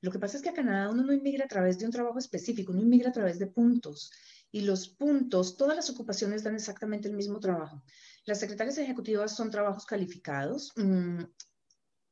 Lo 0.05 0.11
que 0.11 0.19
pasa 0.19 0.37
es 0.37 0.43
que 0.43 0.49
a 0.49 0.53
Canadá 0.53 0.91
uno 0.91 1.01
no 1.01 1.13
inmigra 1.13 1.45
a 1.45 1.47
través 1.47 1.79
de 1.79 1.85
un 1.87 1.91
trabajo 1.91 2.19
específico, 2.19 2.71
uno 2.71 2.83
inmigra 2.83 3.09
a 3.09 3.11
través 3.11 3.39
de 3.39 3.47
puntos. 3.47 4.11
Y 4.51 4.61
los 4.61 4.87
puntos, 4.87 5.57
todas 5.57 5.75
las 5.75 5.89
ocupaciones 5.89 6.43
dan 6.43 6.53
exactamente 6.53 7.07
el 7.07 7.15
mismo 7.15 7.39
trabajo. 7.39 7.83
Las 8.25 8.39
secretarias 8.39 8.77
ejecutivas 8.77 9.35
son 9.35 9.49
trabajos 9.49 9.83
calificados. 9.87 10.71
Mm, 10.75 11.23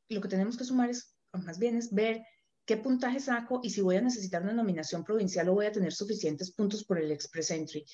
lo 0.09 0.21
que 0.21 0.27
tenemos 0.27 0.57
que 0.57 0.63
sumar 0.63 0.89
es, 0.89 1.15
más 1.33 1.59
bien 1.59 1.77
es 1.77 1.93
ver 1.93 2.23
qué 2.65 2.77
puntaje 2.77 3.19
saco 3.19 3.59
y 3.61 3.69
si 3.69 3.81
voy 3.81 3.97
a 3.97 4.01
necesitar 4.01 4.41
una 4.41 4.53
nominación 4.53 5.03
provincial 5.03 5.49
o 5.49 5.53
voy 5.53 5.67
a 5.67 5.71
tener 5.71 5.93
suficientes 5.93 6.51
puntos 6.51 6.83
por 6.85 6.97
el 6.97 7.11
Express 7.11 7.51
Entry. 7.51 7.85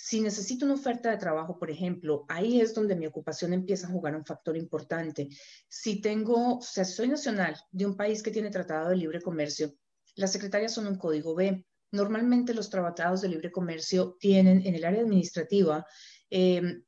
Si 0.00 0.20
necesito 0.20 0.64
una 0.64 0.74
oferta 0.74 1.10
de 1.10 1.16
trabajo, 1.16 1.58
por 1.58 1.72
ejemplo, 1.72 2.24
ahí 2.28 2.60
es 2.60 2.72
donde 2.72 2.94
mi 2.94 3.08
ocupación 3.08 3.52
empieza 3.52 3.88
a 3.88 3.90
jugar 3.90 4.14
un 4.14 4.24
factor 4.24 4.56
importante. 4.56 5.28
Si 5.66 6.00
tengo, 6.00 6.58
o 6.58 6.62
sea, 6.62 6.84
soy 6.84 7.08
nacional 7.08 7.56
de 7.72 7.84
un 7.84 7.96
país 7.96 8.22
que 8.22 8.30
tiene 8.30 8.48
tratado 8.48 8.90
de 8.90 8.96
libre 8.96 9.20
comercio, 9.20 9.74
las 10.14 10.30
secretarias 10.30 10.72
son 10.72 10.86
un 10.86 10.98
código 10.98 11.34
B. 11.34 11.66
Normalmente 11.90 12.54
los 12.54 12.70
tratados 12.70 13.22
de 13.22 13.28
libre 13.28 13.50
comercio 13.50 14.16
tienen 14.20 14.64
en 14.64 14.76
el 14.76 14.84
área 14.84 15.02
administrativa 15.02 15.84
em, 16.30 16.84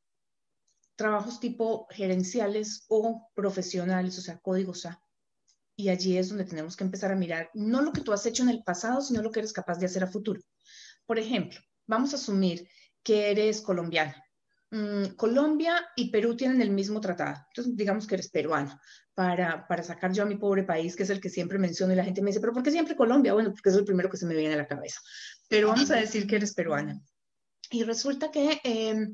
trabajos 0.95 1.41
tipo 1.41 1.89
gerenciales 1.91 2.85
o 2.89 3.29
profesionales, 3.35 4.17
o 4.19 4.21
sea, 4.21 4.39
códigos 4.39 4.87
A. 4.87 5.03
Y 5.75 5.89
allí 5.89 6.17
es 6.17 6.29
donde 6.29 6.45
tenemos 6.45 6.77
que 6.77 6.85
empezar 6.85 7.11
a 7.11 7.17
mirar 7.17 7.51
no 7.55 7.83
lo 7.83 7.93
que 7.93 8.03
tú 8.03 8.13
has 8.13 8.25
hecho 8.25 8.45
en 8.45 8.51
el 8.51 8.63
pasado, 8.63 9.01
sino 9.01 9.21
lo 9.21 9.33
que 9.33 9.41
eres 9.41 9.53
capaz 9.53 9.81
de 9.81 9.87
hacer 9.87 10.05
a 10.05 10.07
futuro. 10.07 10.41
Por 11.07 11.19
ejemplo, 11.19 11.59
vamos 11.89 12.13
a 12.13 12.17
asumir 12.17 12.69
que 13.03 13.31
eres 13.31 13.61
colombiana. 13.61 14.23
Mm, 14.71 15.17
Colombia 15.17 15.85
y 15.97 16.11
Perú 16.11 16.37
tienen 16.37 16.63
el 16.63 16.71
mismo 16.71 17.01
tratado. 17.01 17.45
Entonces, 17.49 17.77
digamos 17.77 18.07
que 18.07 18.15
eres 18.15 18.31
peruano, 18.31 18.79
para, 19.15 19.67
para 19.67 19.83
sacar 19.83 20.13
yo 20.13 20.23
a 20.23 20.27
mi 20.27 20.37
pobre 20.37 20.63
país, 20.63 20.95
que 20.95 21.03
es 21.03 21.11
el 21.11 21.21
que 21.21 21.29
siempre 21.29 21.59
menciono, 21.59 21.93
y 21.93 21.97
la 21.97 22.05
gente 22.05 22.23
me 22.23 22.31
dice, 22.31 22.41
pero 22.41 22.53
¿por 22.53 22.63
qué 22.63 22.71
siempre 22.71 22.97
Colombia? 22.97 23.33
Bueno, 23.33 23.51
porque 23.51 23.71
es 23.71 23.77
el 23.77 23.85
primero 23.85 24.09
que 24.09 24.17
se 24.17 24.27
me 24.27 24.37
viene 24.37 24.55
a 24.55 24.59
la 24.59 24.69
cabeza. 24.69 25.01
Pero 25.49 25.69
vamos 25.69 25.91
a 25.91 25.97
decir 25.97 26.27
que 26.27 26.37
eres 26.37 26.55
peruana. 26.55 27.01
Y 27.71 27.83
resulta 27.83 28.31
que 28.31 28.61
em, 28.63 29.13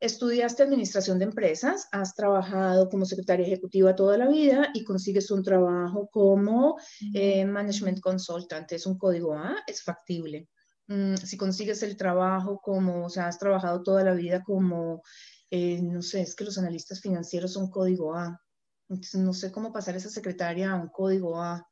estudiaste 0.00 0.62
administración 0.62 1.18
de 1.18 1.26
empresas, 1.26 1.88
has 1.92 2.14
trabajado 2.14 2.88
como 2.88 3.04
secretaria 3.04 3.46
ejecutiva 3.46 3.94
toda 3.94 4.18
la 4.18 4.28
vida 4.28 4.70
y 4.74 4.84
consigues 4.84 5.30
un 5.30 5.42
trabajo 5.42 6.08
como 6.12 6.76
eh, 7.14 7.44
management 7.44 8.00
consultant. 8.00 8.70
Es 8.72 8.86
un 8.86 8.98
código 8.98 9.34
A, 9.34 9.56
es 9.66 9.82
factible. 9.82 10.48
Mm, 10.88 11.16
si 11.16 11.36
consigues 11.36 11.82
el 11.82 11.96
trabajo 11.96 12.60
como, 12.62 13.06
o 13.06 13.10
sea, 13.10 13.26
has 13.28 13.38
trabajado 13.38 13.82
toda 13.82 14.04
la 14.04 14.14
vida 14.14 14.42
como, 14.44 15.02
eh, 15.50 15.80
no 15.82 16.02
sé, 16.02 16.22
es 16.22 16.34
que 16.36 16.44
los 16.44 16.58
analistas 16.58 17.00
financieros 17.00 17.52
son 17.52 17.70
código 17.70 18.14
A. 18.16 18.40
Entonces, 18.88 19.20
no 19.20 19.32
sé 19.32 19.50
cómo 19.52 19.72
pasar 19.72 19.96
esa 19.96 20.10
secretaria 20.10 20.70
a 20.72 20.76
un 20.76 20.88
código 20.88 21.40
A. 21.42 21.66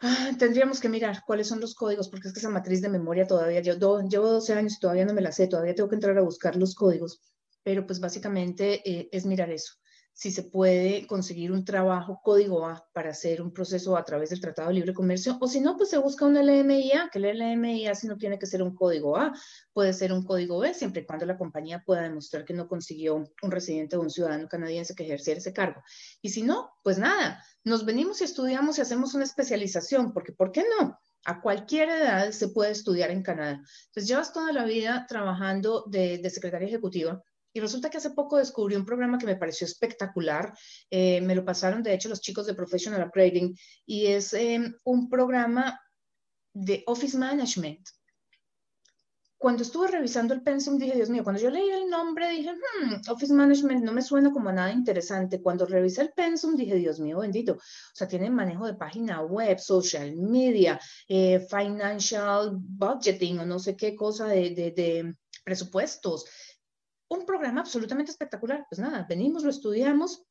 Ah, 0.00 0.30
tendríamos 0.38 0.80
que 0.80 0.88
mirar 0.88 1.22
cuáles 1.26 1.48
son 1.48 1.60
los 1.60 1.74
códigos, 1.74 2.08
porque 2.08 2.28
es 2.28 2.34
que 2.34 2.40
esa 2.40 2.50
matriz 2.50 2.80
de 2.82 2.88
memoria 2.88 3.26
todavía, 3.26 3.60
yo 3.60 3.74
llevo 3.74 4.30
12 4.30 4.52
años 4.54 4.74
y 4.74 4.78
todavía 4.80 5.04
no 5.06 5.14
me 5.14 5.22
la 5.22 5.32
sé, 5.32 5.48
todavía 5.48 5.74
tengo 5.74 5.88
que 5.88 5.94
entrar 5.96 6.16
a 6.18 6.22
buscar 6.22 6.56
los 6.56 6.74
códigos, 6.74 7.20
pero 7.62 7.86
pues 7.86 8.00
básicamente 8.00 8.82
eh, 8.88 9.08
es 9.10 9.24
mirar 9.26 9.50
eso 9.50 9.72
si 10.16 10.30
se 10.30 10.44
puede 10.44 11.06
conseguir 11.06 11.52
un 11.52 11.66
trabajo 11.66 12.22
código 12.24 12.66
A 12.66 12.88
para 12.94 13.10
hacer 13.10 13.42
un 13.42 13.52
proceso 13.52 13.98
a 13.98 14.04
través 14.06 14.30
del 14.30 14.40
Tratado 14.40 14.68
de 14.68 14.74
Libre 14.76 14.94
Comercio, 14.94 15.36
o 15.38 15.46
si 15.46 15.60
no, 15.60 15.76
pues 15.76 15.90
se 15.90 15.98
busca 15.98 16.24
un 16.24 16.36
LMIA, 16.36 17.10
que 17.12 17.18
el 17.18 17.38
LMIA 17.38 17.94
si 17.94 18.06
no 18.06 18.16
tiene 18.16 18.38
que 18.38 18.46
ser 18.46 18.62
un 18.62 18.74
código 18.74 19.18
A, 19.18 19.34
puede 19.74 19.92
ser 19.92 20.14
un 20.14 20.24
código 20.24 20.58
B, 20.60 20.72
siempre 20.72 21.02
y 21.02 21.04
cuando 21.04 21.26
la 21.26 21.36
compañía 21.36 21.82
pueda 21.84 22.00
demostrar 22.00 22.46
que 22.46 22.54
no 22.54 22.66
consiguió 22.66 23.16
un 23.16 23.50
residente 23.50 23.96
o 23.96 24.00
un 24.00 24.08
ciudadano 24.08 24.48
canadiense 24.48 24.94
que 24.94 25.04
ejerciera 25.04 25.36
ese 25.36 25.52
cargo. 25.52 25.82
Y 26.22 26.30
si 26.30 26.42
no, 26.42 26.70
pues 26.82 26.96
nada, 26.96 27.44
nos 27.62 27.84
venimos 27.84 28.22
y 28.22 28.24
estudiamos 28.24 28.78
y 28.78 28.80
hacemos 28.80 29.12
una 29.12 29.24
especialización, 29.24 30.14
porque 30.14 30.32
¿por 30.32 30.50
qué 30.50 30.64
no? 30.80 30.98
A 31.26 31.42
cualquier 31.42 31.90
edad 31.90 32.30
se 32.30 32.48
puede 32.48 32.70
estudiar 32.70 33.10
en 33.10 33.22
Canadá. 33.22 33.60
Entonces, 33.88 34.08
llevas 34.08 34.32
toda 34.32 34.50
la 34.54 34.64
vida 34.64 35.04
trabajando 35.06 35.84
de, 35.86 36.16
de 36.16 36.30
secretaria 36.30 36.68
ejecutiva 36.68 37.22
y 37.56 37.60
resulta 37.60 37.88
que 37.88 37.96
hace 37.96 38.10
poco 38.10 38.36
descubrí 38.36 38.76
un 38.76 38.84
programa 38.84 39.16
que 39.16 39.24
me 39.24 39.36
pareció 39.36 39.64
espectacular. 39.64 40.52
Eh, 40.90 41.22
me 41.22 41.34
lo 41.34 41.42
pasaron, 41.42 41.82
de 41.82 41.94
hecho, 41.94 42.10
los 42.10 42.20
chicos 42.20 42.44
de 42.44 42.52
Professional 42.52 43.08
Upgrading. 43.08 43.56
Y 43.86 44.08
es 44.08 44.34
em, 44.34 44.74
un 44.84 45.08
programa 45.08 45.80
de 46.52 46.84
Office 46.86 47.16
Management. 47.16 47.80
Cuando 49.38 49.62
estuve 49.62 49.88
revisando 49.88 50.34
el 50.34 50.42
pensum, 50.42 50.76
dije, 50.76 50.96
Dios 50.96 51.08
mío, 51.08 51.24
cuando 51.24 51.40
yo 51.40 51.48
leí 51.48 51.70
el 51.70 51.88
nombre, 51.88 52.28
dije, 52.28 52.52
hmm, 52.52 53.10
Office 53.10 53.32
Management 53.32 53.82
no 53.82 53.92
me 53.92 54.02
suena 54.02 54.30
como 54.30 54.52
nada 54.52 54.70
interesante. 54.70 55.40
Cuando 55.40 55.64
revisé 55.64 56.02
el 56.02 56.12
pensum, 56.12 56.56
dije, 56.56 56.74
Dios 56.74 57.00
mío, 57.00 57.20
bendito. 57.20 57.54
O 57.54 57.94
sea, 57.94 58.06
tienen 58.06 58.34
manejo 58.34 58.66
de 58.66 58.74
página 58.74 59.22
web, 59.22 59.58
social 59.58 60.14
media, 60.14 60.78
eh, 61.08 61.40
financial 61.48 62.50
budgeting 62.52 63.38
o 63.38 63.46
no 63.46 63.58
sé 63.58 63.74
qué 63.78 63.96
cosa 63.96 64.26
de, 64.26 64.50
de 64.50 65.14
presupuestos 65.42 66.26
un 67.08 67.24
programa 67.24 67.60
absolutamente 67.60 68.10
espectacular. 68.10 68.66
Pues 68.68 68.78
nada, 68.78 69.06
venimos, 69.08 69.44
lo 69.44 69.50
estudiamos, 69.50 70.24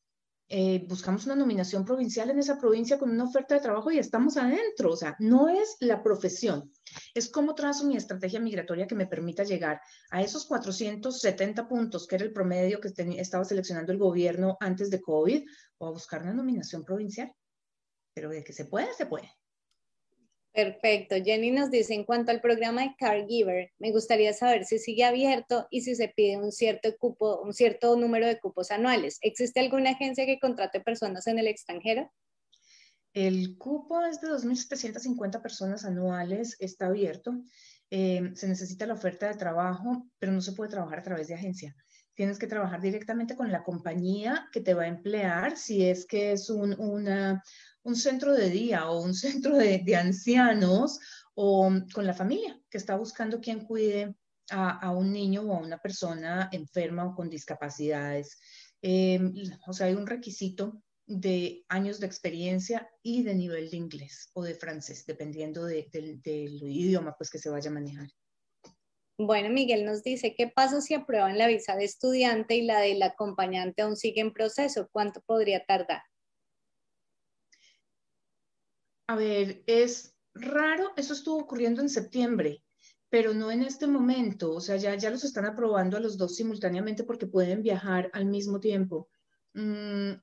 eh, 0.47 0.85
buscamos 0.87 1.25
una 1.25 1.35
nominación 1.35 1.85
provincial 1.85 2.29
en 2.29 2.37
esa 2.37 2.59
provincia 2.59 2.99
con 2.99 3.09
una 3.09 3.23
oferta 3.23 3.55
de 3.55 3.61
trabajo 3.61 3.89
y 3.91 3.97
estamos 3.97 4.37
adentro. 4.37 4.91
O 4.91 4.95
sea, 4.95 5.15
no 5.19 5.49
es 5.49 5.77
la 5.79 6.03
profesión, 6.03 6.71
es 7.13 7.29
cómo 7.29 7.55
trazo 7.55 7.85
mi 7.85 7.97
estrategia 7.97 8.39
migratoria 8.39 8.87
que 8.87 8.95
me 8.95 9.07
permita 9.07 9.43
llegar 9.43 9.81
a 10.11 10.21
esos 10.21 10.45
470 10.45 11.67
puntos, 11.67 12.07
que 12.07 12.15
era 12.15 12.25
el 12.25 12.33
promedio 12.33 12.79
que 12.79 12.93
estaba 13.17 13.43
seleccionando 13.43 13.91
el 13.91 13.97
gobierno 13.97 14.57
antes 14.59 14.89
de 14.89 15.01
COVID, 15.01 15.43
o 15.79 15.87
a 15.87 15.91
buscar 15.91 16.21
una 16.21 16.33
nominación 16.33 16.83
provincial. 16.83 17.33
Pero 18.13 18.29
de 18.29 18.43
que 18.43 18.53
se 18.53 18.65
puede, 18.65 18.93
se 18.93 19.07
puede. 19.07 19.29
Perfecto. 20.55 21.15
Jenny 21.21 21.51
nos 21.51 21.69
dice, 21.69 21.93
en 21.93 22.05
cuanto 22.05 22.31
al 22.31 22.39
programa 22.39 22.83
de 22.83 22.95
Caregiver, 22.97 23.73
me 23.77 23.91
gustaría 23.91 24.31
saber 24.31 24.63
si 24.63 24.79
sigue 24.79 25.03
abierto 25.03 25.67
y 25.69 25.81
si 25.81 25.95
se 25.95 26.07
pide 26.07 26.37
un 26.37 26.53
cierto 26.53 26.95
cupo, 26.97 27.41
un 27.41 27.53
cierto 27.53 27.97
número 27.97 28.25
de 28.25 28.39
cupos 28.39 28.71
anuales. 28.71 29.17
¿Existe 29.21 29.59
alguna 29.59 29.91
agencia 29.91 30.25
que 30.25 30.39
contrate 30.39 30.79
personas 30.79 31.27
en 31.27 31.39
el 31.39 31.47
extranjero? 31.47 32.09
El 33.11 33.57
cupo 33.57 34.01
es 34.05 34.21
de 34.21 34.29
2.750 34.29 35.41
personas 35.41 35.83
anuales, 35.83 36.55
está 36.61 36.87
abierto. 36.87 37.33
Eh, 37.89 38.31
se 38.35 38.47
necesita 38.47 38.87
la 38.87 38.93
oferta 38.93 39.27
de 39.27 39.35
trabajo, 39.35 40.09
pero 40.19 40.31
no 40.31 40.39
se 40.39 40.53
puede 40.53 40.71
trabajar 40.71 40.99
a 40.99 41.03
través 41.03 41.27
de 41.27 41.33
agencia. 41.33 41.75
Tienes 42.13 42.39
que 42.39 42.47
trabajar 42.47 42.79
directamente 42.79 43.35
con 43.35 43.51
la 43.51 43.61
compañía 43.61 44.47
que 44.53 44.61
te 44.61 44.73
va 44.73 44.83
a 44.83 44.87
emplear, 44.87 45.57
si 45.57 45.85
es 45.85 46.05
que 46.05 46.31
es 46.31 46.49
un, 46.49 47.09
un 47.85 47.95
centro 47.95 48.33
de 48.33 48.49
día 48.49 48.89
o 48.89 49.01
un 49.01 49.13
centro 49.13 49.57
de, 49.57 49.79
de, 49.79 49.95
ancianos 49.95 50.99
o 51.33 51.71
con 51.93 52.05
la 52.05 52.13
familia 52.13 52.59
que 52.69 52.77
está 52.77 52.95
buscando 52.95 53.39
quien 53.39 53.65
cuide 53.65 54.15
a, 54.49 54.79
a, 54.79 54.91
un 54.91 55.11
niño 55.11 55.41
o 55.43 55.55
a 55.55 55.59
una 55.59 55.77
persona 55.77 56.49
enferma 56.51 57.05
o 57.05 57.15
con 57.15 57.29
discapacidades. 57.29 58.37
Eh, 58.81 59.19
o 59.67 59.73
sea, 59.73 59.87
hay 59.87 59.93
un 59.93 60.07
requisito 60.07 60.81
de 61.07 61.63
años 61.69 61.99
de 61.99 62.07
experiencia 62.07 62.89
y 63.03 63.23
de 63.23 63.35
nivel 63.35 63.69
de 63.69 63.77
inglés 63.77 64.29
o 64.33 64.43
de 64.43 64.55
francés, 64.55 65.05
dependiendo 65.05 65.65
del 65.65 65.89
idioma 66.33 67.15
pues, 67.17 67.29
que 67.29 67.39
se 67.39 67.49
vaya 67.49 67.69
a 67.69 67.73
manejar. 67.73 68.09
Bueno, 69.17 69.49
Miguel 69.49 69.85
nos 69.85 70.03
dice, 70.03 70.35
¿qué 70.35 70.51
pasa 70.53 70.81
si 70.81 70.93
aprueban 70.93 71.37
la 71.37 71.47
visa 71.47 71.75
de 71.75 71.85
estudiante 71.85 72.55
y 72.55 72.63
la 72.63 72.81
del 72.81 73.01
acompañante 73.01 73.81
aún 73.81 73.95
sigue 73.95 74.19
en 74.19 74.33
proceso? 74.33 74.89
¿Cuánto 74.91 75.21
podría 75.21 75.63
tardar? 75.65 76.01
A 79.07 79.15
ver, 79.15 79.63
es 79.67 80.15
raro, 80.33 80.91
eso 80.97 81.13
estuvo 81.13 81.37
ocurriendo 81.37 81.81
en 81.81 81.89
septiembre, 81.89 82.63
pero 83.09 83.33
no 83.33 83.51
en 83.51 83.63
este 83.63 83.87
momento, 83.87 84.53
o 84.53 84.61
sea, 84.61 84.77
ya, 84.77 84.95
ya 84.95 85.09
los 85.09 85.23
están 85.23 85.45
aprobando 85.45 85.95
a 85.95 85.99
los 85.99 86.17
dos 86.17 86.35
simultáneamente 86.35 87.03
porque 87.03 87.27
pueden 87.27 87.61
viajar 87.61 88.09
al 88.13 88.25
mismo 88.25 88.59
tiempo. 88.59 89.09
Mm, 89.53 90.13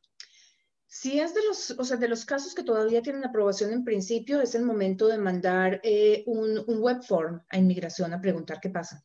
si 0.87 1.19
es 1.19 1.33
de 1.33 1.41
los, 1.49 1.71
o 1.71 1.85
sea, 1.85 1.97
de 1.97 2.09
los 2.09 2.27
casos 2.27 2.55
que 2.55 2.65
todavía 2.65 3.01
tienen 3.01 3.25
aprobación 3.25 3.73
en 3.73 3.83
principio, 3.83 4.43
es 4.43 4.55
el 4.55 4.63
momento 4.63 5.09
de 5.09 5.17
mandar 5.17 5.81
eh, 5.83 6.23
un, 6.27 6.63
web 6.67 7.03
form 7.03 7.41
a 7.49 7.57
inmigración 7.57 8.13
a 8.13 8.21
preguntar 8.21 8.61
qué 8.61 8.69
pasa. 8.69 9.03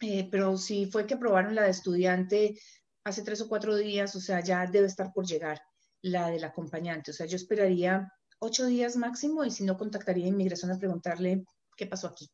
Eh, 0.00 0.28
pero 0.30 0.56
si 0.56 0.86
fue 0.86 1.06
que 1.06 1.14
aprobaron 1.14 1.56
la 1.56 1.64
de 1.64 1.70
estudiante 1.70 2.60
hace 3.02 3.22
tres 3.22 3.40
o 3.40 3.48
cuatro 3.48 3.74
días, 3.74 4.14
o 4.14 4.20
sea, 4.20 4.40
ya 4.40 4.64
debe 4.66 4.86
estar 4.86 5.12
por 5.12 5.26
llegar 5.26 5.60
la 6.02 6.30
del 6.30 6.44
acompañante. 6.44 7.10
O 7.10 7.14
sea, 7.14 7.26
yo 7.26 7.36
esperaría 7.36 8.08
ocho 8.40 8.66
días 8.66 8.96
máximo 8.96 9.44
y 9.44 9.50
si 9.50 9.64
no, 9.64 9.76
contactaría 9.76 10.24
a 10.24 10.28
inmigración 10.28 10.70
a 10.72 10.78
preguntarle 10.78 11.44
qué 11.76 11.86
pasó 11.86 12.08
aquí. 12.08 12.28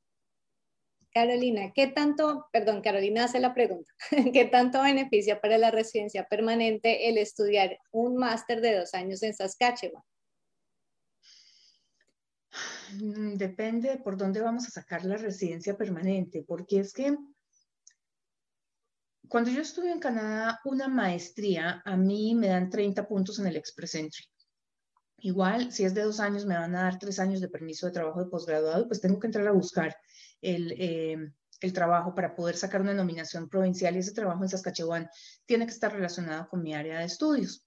Carolina, 1.12 1.72
¿qué 1.74 1.86
tanto, 1.86 2.46
perdón, 2.52 2.82
Carolina 2.82 3.24
hace 3.24 3.40
la 3.40 3.54
pregunta, 3.54 3.90
¿qué 4.34 4.44
tanto 4.44 4.82
beneficia 4.82 5.40
para 5.40 5.56
la 5.56 5.70
residencia 5.70 6.26
permanente 6.28 7.08
el 7.08 7.18
estudiar 7.18 7.78
un 7.90 8.16
máster 8.16 8.60
de 8.60 8.78
dos 8.78 8.92
años 8.94 9.22
en 9.22 9.34
Saskatchewan? 9.34 10.02
Mm, 12.92 13.36
depende 13.36 13.96
por 13.98 14.16
dónde 14.16 14.40
vamos 14.40 14.66
a 14.66 14.70
sacar 14.70 15.04
la 15.04 15.16
residencia 15.16 15.76
permanente, 15.76 16.44
porque 16.46 16.80
es 16.80 16.92
que 16.92 17.16
cuando 19.28 19.50
yo 19.50 19.62
estuve 19.62 19.90
en 19.90 19.98
Canadá, 19.98 20.60
una 20.64 20.86
maestría, 20.86 21.82
a 21.84 21.96
mí 21.96 22.34
me 22.34 22.48
dan 22.48 22.70
30 22.70 23.08
puntos 23.08 23.38
en 23.38 23.46
el 23.46 23.56
Express 23.56 23.96
Entry. 23.96 24.24
Igual, 25.18 25.72
si 25.72 25.85
es 25.85 25.94
de 25.94 26.02
dos 26.02 26.20
años, 26.20 26.44
me 26.44 26.57
van 26.57 26.74
a 26.76 26.83
dar 26.83 26.98
tres 26.98 27.18
años 27.18 27.40
de 27.40 27.48
permiso 27.48 27.87
de 27.87 27.92
trabajo 27.92 28.22
de 28.22 28.31
posgraduado, 28.31 28.87
pues 28.87 29.00
tengo 29.00 29.18
que 29.18 29.26
entrar 29.26 29.46
a 29.48 29.52
buscar 29.52 29.96
eh, 30.42 31.16
el, 31.61 31.72
trabajo 31.72 32.14
para 32.14 32.35
poder 32.35 32.57
sacar 32.57 32.83
una 32.83 32.92
nominación 32.92 33.48
provincial 33.48 33.96
y 33.96 34.00
ese 34.00 34.12
trabajo 34.12 34.42
en 34.42 34.50
Saskatchewan 34.50 35.09
tiene 35.46 35.66
que 35.66 35.72
estar 35.72 35.92
relacionado 35.92 36.48
con 36.48 36.62
mi 36.62 36.74
área 36.74 36.98
de 36.98 37.07
estudios. 37.07 37.66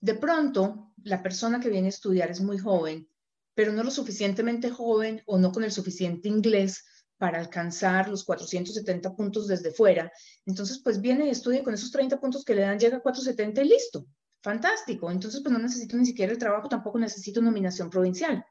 De 0.00 0.14
pronto, 0.14 0.92
la 1.04 1.22
persona 1.22 1.58
que 1.58 1.70
viene 1.70 1.88
a 1.88 1.90
estudiar 1.90 2.30
es 2.30 2.40
muy 2.40 2.58
joven, 2.58 3.08
pero 3.54 3.72
no 3.72 3.82
lo 3.82 3.90
suficientemente 3.90 4.70
joven 4.70 5.22
o 5.26 5.38
no 5.38 5.52
con 5.52 5.64
el 5.64 5.72
suficiente 5.72 6.28
inglés 6.28 6.84
para 7.16 7.38
alcanzar 7.38 8.08
los 8.08 8.24
470 8.24 9.14
puntos 9.14 9.46
desde 9.46 9.72
fuera. 9.72 10.12
Entonces, 10.46 10.80
pues 10.82 11.00
viene 11.00 11.26
y 11.26 11.30
estudia 11.30 11.62
con 11.62 11.74
esos 11.74 11.90
30 11.90 12.20
puntos 12.20 12.44
que 12.44 12.54
le 12.54 12.62
dan, 12.62 12.78
llega 12.78 12.98
a 12.98 13.02
470 13.02 13.62
y 13.62 13.68
listo. 13.68 14.06
Fantástico. 14.42 15.10
Entonces, 15.10 15.40
pues 15.42 15.52
no 15.52 15.58
necesito 15.58 15.96
ni 15.96 16.06
siquiera 16.06 16.32
el 16.32 16.38
trabajo, 16.38 16.68
tampoco 16.68 16.98
necesito 16.98 17.40
nominación 17.40 17.90
provincial 17.90 18.44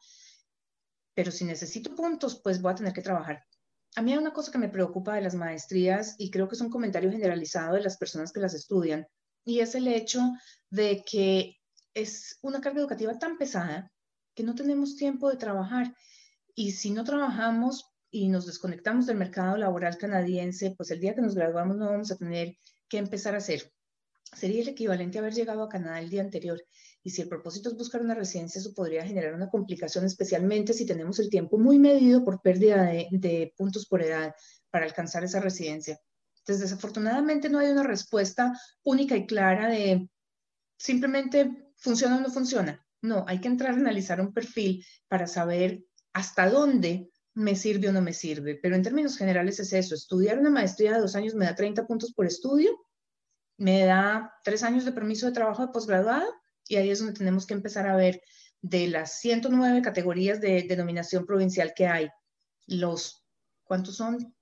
pero 1.19 1.31
si 1.33 1.43
necesito 1.43 1.93
puntos, 1.95 2.39
pues 2.41 2.61
voy 2.61 2.71
a 2.71 2.75
tener 2.75 2.93
que 2.93 3.01
trabajar. 3.01 3.43
A 3.97 4.01
mí 4.01 4.13
hay 4.13 4.17
una 4.17 4.31
cosa 4.31 4.53
que 4.53 4.57
me 4.57 4.69
preocupa 4.69 5.15
de 5.15 5.21
las 5.21 5.35
maestrías 5.35 6.15
y 6.17 6.31
creo 6.31 6.47
que 6.47 6.55
es 6.55 6.61
un 6.61 6.69
comentario 6.69 7.11
generalizado 7.11 7.75
de 7.75 7.81
las 7.81 7.97
personas 7.97 8.31
que 8.31 8.39
las 8.39 8.53
estudian 8.53 9.05
y 9.43 9.59
es 9.59 9.75
el 9.75 9.89
hecho 9.89 10.21
de 10.69 11.03
que 11.05 11.57
es 11.93 12.39
una 12.41 12.61
carga 12.61 12.79
educativa 12.79 13.19
tan 13.19 13.37
pesada 13.37 13.91
que 14.33 14.43
no 14.43 14.55
tenemos 14.55 14.95
tiempo 14.95 15.29
de 15.29 15.35
trabajar 15.35 15.93
y 16.55 16.71
si 16.71 16.91
no 16.91 17.03
trabajamos 17.03 17.83
y 18.09 18.29
nos 18.29 18.45
desconectamos 18.45 19.05
del 19.05 19.17
mercado 19.17 19.57
laboral 19.57 19.97
canadiense, 19.97 20.73
pues 20.77 20.89
el 20.91 21.01
día 21.01 21.15
que 21.15 21.21
nos 21.21 21.35
graduamos 21.35 21.75
no 21.75 21.87
vamos 21.87 22.11
a 22.11 22.17
tener 22.17 22.55
que 22.87 22.97
empezar 22.97 23.35
a 23.35 23.39
hacer. 23.39 23.73
Sería 24.35 24.61
el 24.61 24.69
equivalente 24.69 25.17
a 25.17 25.21
haber 25.21 25.33
llegado 25.33 25.63
a 25.63 25.69
Canadá 25.69 25.99
el 25.99 26.09
día 26.09 26.21
anterior 26.21 26.61
y 27.03 27.11
si 27.11 27.21
el 27.21 27.29
propósito 27.29 27.69
es 27.69 27.75
buscar 27.75 28.01
una 28.01 28.13
residencia, 28.13 28.59
eso 28.59 28.73
podría 28.73 29.05
generar 29.05 29.33
una 29.33 29.49
complicación, 29.49 30.05
especialmente 30.05 30.73
si 30.73 30.85
tenemos 30.85 31.19
el 31.19 31.29
tiempo 31.29 31.57
muy 31.57 31.79
medido 31.79 32.23
por 32.23 32.41
pérdida 32.41 32.83
de, 32.83 33.53
puntos 33.57 33.87
por 33.87 34.01
edad 34.01 34.33
para 34.69 34.85
alcanzar 34.85 35.23
esa 35.23 35.39
residencia. 35.39 35.99
Entonces, 36.39 36.69
desafortunadamente 36.69 37.49
no 37.49 37.59
hay 37.59 37.69
una 37.69 37.83
respuesta 37.83 38.53
única 38.83 39.15
y 39.15 39.25
clara 39.25 39.69
de 39.69 40.09
simplemente 40.77 41.73
funciona 41.77 42.17
o 42.17 42.21
no 42.21 42.29
funciona. 42.29 42.85
No, 43.01 43.23
hay 43.27 43.39
que 43.39 43.47
entrar 43.47 43.71
a 43.71 43.77
analizar 43.77 44.19
un 44.19 44.33
perfil 44.33 44.85
para 45.07 45.25
saber 45.27 45.83
hasta 46.13 46.49
dónde 46.49 47.09
me 47.33 47.55
sirve 47.55 47.89
o 47.89 47.93
no 47.93 48.01
me 48.01 48.13
sirve. 48.13 48.59
Pero 48.61 48.75
en 48.75 48.83
términos 48.83 49.17
generales 49.17 49.59
es 49.59 49.71
eso, 49.71 49.95
estudiar 49.95 50.37
una 50.37 50.49
maestría 50.49 50.93
de 50.93 50.99
dos 50.99 51.15
años 51.15 51.35
me 51.35 51.45
da 51.45 51.55
30 51.55 51.87
puntos 51.87 52.13
por 52.13 52.25
estudio, 52.25 52.77
me 53.59 53.85
da 53.85 54.33
tres 54.43 54.63
años 54.63 54.85
de 54.85 54.93
permiso 54.93 55.25
de 55.25 55.33
trabajo 55.33 55.65
de 55.65 55.73
posgraduado 55.73 56.25
y 56.67 56.77
ahí 56.77 56.89
es 56.89 56.99
donde 56.99 57.13
tenemos 57.13 57.45
que 57.45 57.53
empezar 57.53 57.87
a 57.87 57.95
ver 57.95 58.21
de 58.61 58.87
las 58.87 59.19
109 59.19 59.81
categorías 59.81 60.39
de 60.39 60.63
denominación 60.63 61.25
provincial 61.25 61.73
que 61.75 61.85
hay, 61.85 62.09
los, 62.67 63.25
¿cuántos 63.65 63.97
son? 63.97 64.33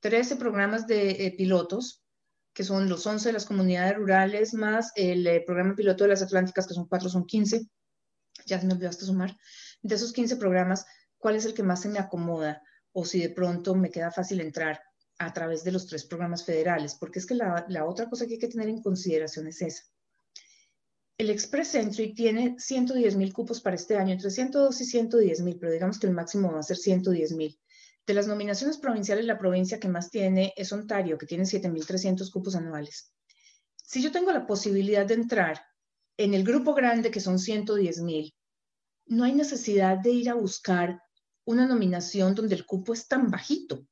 13 0.00 0.36
programas 0.36 0.86
de 0.86 1.26
eh, 1.26 1.34
pilotos, 1.36 2.02
que 2.54 2.64
son 2.64 2.88
los 2.88 3.06
11 3.06 3.28
de 3.28 3.32
las 3.34 3.44
comunidades 3.44 3.96
rurales, 3.96 4.54
más 4.54 4.90
el 4.94 5.26
eh, 5.26 5.42
programa 5.44 5.74
piloto 5.74 6.04
de 6.04 6.10
las 6.10 6.22
Atlánticas, 6.22 6.66
que 6.66 6.74
son 6.74 6.86
4, 6.86 7.08
son 7.10 7.26
15. 7.26 7.68
Ya 8.46 8.58
se 8.58 8.66
me 8.66 8.72
olvidó 8.72 8.88
hasta 8.88 9.04
sumar. 9.04 9.36
De 9.82 9.94
esos 9.94 10.12
15 10.12 10.36
programas, 10.36 10.86
¿cuál 11.18 11.36
es 11.36 11.44
el 11.44 11.52
que 11.52 11.62
más 11.62 11.82
se 11.82 11.88
me 11.88 11.98
acomoda? 11.98 12.62
O 12.92 13.04
si 13.04 13.20
de 13.20 13.30
pronto 13.30 13.74
me 13.74 13.90
queda 13.90 14.10
fácil 14.10 14.40
entrar 14.40 14.80
a 15.18 15.32
través 15.32 15.64
de 15.64 15.72
los 15.72 15.86
tres 15.86 16.04
programas 16.04 16.44
federales, 16.44 16.94
porque 16.94 17.18
es 17.18 17.26
que 17.26 17.34
la, 17.34 17.64
la 17.68 17.86
otra 17.86 18.08
cosa 18.08 18.26
que 18.26 18.34
hay 18.34 18.38
que 18.38 18.48
tener 18.48 18.68
en 18.68 18.82
consideración 18.82 19.46
es 19.46 19.62
esa 19.62 19.82
el 21.18 21.30
Express 21.30 21.74
Entry 21.74 22.14
tiene 22.14 22.56
110 22.58 23.16
mil 23.16 23.32
cupos 23.32 23.60
para 23.60 23.76
este 23.76 23.96
año, 23.96 24.12
entre 24.12 24.30
102 24.30 24.80
y 24.80 24.84
110 24.84 25.40
mil, 25.40 25.58
pero 25.58 25.72
digamos 25.72 25.98
que 25.98 26.06
el 26.06 26.12
máximo 26.12 26.52
va 26.52 26.60
a 26.60 26.62
ser 26.62 26.76
110 26.76 27.32
mil. 27.32 27.58
De 28.06 28.14
las 28.14 28.28
nominaciones 28.28 28.76
provinciales, 28.76 29.24
la 29.24 29.38
provincia 29.38 29.80
que 29.80 29.88
más 29.88 30.10
tiene 30.10 30.52
es 30.56 30.72
Ontario, 30.72 31.16
que 31.16 31.26
tiene 31.26 31.44
7.300 31.44 32.30
cupos 32.30 32.54
anuales. 32.54 33.12
Si 33.76 34.02
yo 34.02 34.12
tengo 34.12 34.30
la 34.30 34.46
posibilidad 34.46 35.06
de 35.06 35.14
entrar 35.14 35.62
en 36.18 36.34
el 36.34 36.44
grupo 36.44 36.74
grande, 36.74 37.10
que 37.10 37.20
son 37.20 37.38
110 37.38 38.02
mil, 38.02 38.34
no 39.06 39.24
hay 39.24 39.32
necesidad 39.32 39.98
de 39.98 40.10
ir 40.10 40.28
a 40.28 40.34
buscar 40.34 41.00
una 41.46 41.66
nominación 41.66 42.34
donde 42.34 42.56
el 42.56 42.66
cupo 42.66 42.92
es 42.92 43.08
tan 43.08 43.30
bajito. 43.30 43.86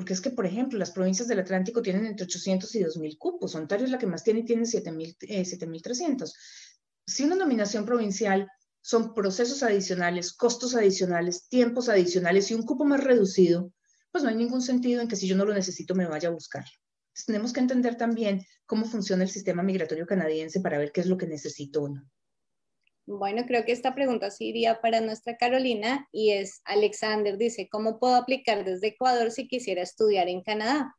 Porque 0.00 0.14
es 0.14 0.22
que, 0.22 0.30
por 0.30 0.46
ejemplo, 0.46 0.78
las 0.78 0.92
provincias 0.92 1.28
del 1.28 1.40
Atlántico 1.40 1.82
tienen 1.82 2.06
entre 2.06 2.24
800 2.24 2.74
y 2.74 2.80
2.000 2.84 3.18
cupos. 3.18 3.54
Ontario 3.54 3.84
es 3.84 3.92
la 3.92 3.98
que 3.98 4.06
más 4.06 4.24
tiene 4.24 4.40
y 4.40 4.44
tiene 4.46 4.62
7.300. 4.62 6.22
Eh, 6.24 6.32
si 7.06 7.22
una 7.22 7.34
nominación 7.36 7.84
provincial 7.84 8.48
son 8.80 9.12
procesos 9.12 9.62
adicionales, 9.62 10.32
costos 10.32 10.74
adicionales, 10.74 11.50
tiempos 11.50 11.90
adicionales 11.90 12.50
y 12.50 12.54
un 12.54 12.62
cupo 12.62 12.86
más 12.86 13.04
reducido, 13.04 13.74
pues 14.10 14.24
no 14.24 14.30
hay 14.30 14.36
ningún 14.36 14.62
sentido 14.62 15.02
en 15.02 15.08
que 15.08 15.16
si 15.16 15.28
yo 15.28 15.36
no 15.36 15.44
lo 15.44 15.52
necesito 15.52 15.94
me 15.94 16.06
vaya 16.06 16.30
a 16.30 16.32
buscar. 16.32 16.64
tenemos 17.26 17.52
que 17.52 17.60
entender 17.60 17.98
también 17.98 18.42
cómo 18.64 18.86
funciona 18.86 19.24
el 19.24 19.28
sistema 19.28 19.62
migratorio 19.62 20.06
canadiense 20.06 20.62
para 20.62 20.78
ver 20.78 20.92
qué 20.92 21.02
es 21.02 21.08
lo 21.08 21.18
que 21.18 21.26
necesito 21.26 21.82
o 21.82 21.88
no. 21.90 22.10
Bueno, 23.10 23.44
creo 23.44 23.64
que 23.64 23.72
esta 23.72 23.92
pregunta 23.92 24.30
sí 24.30 24.46
iría 24.46 24.80
para 24.80 25.00
nuestra 25.00 25.36
Carolina 25.36 26.06
y 26.12 26.30
es 26.30 26.62
Alexander, 26.64 27.36
dice, 27.36 27.68
¿cómo 27.68 27.98
puedo 27.98 28.14
aplicar 28.14 28.64
desde 28.64 28.88
Ecuador 28.88 29.32
si 29.32 29.48
quisiera 29.48 29.82
estudiar 29.82 30.28
en 30.28 30.42
Canadá? 30.42 30.96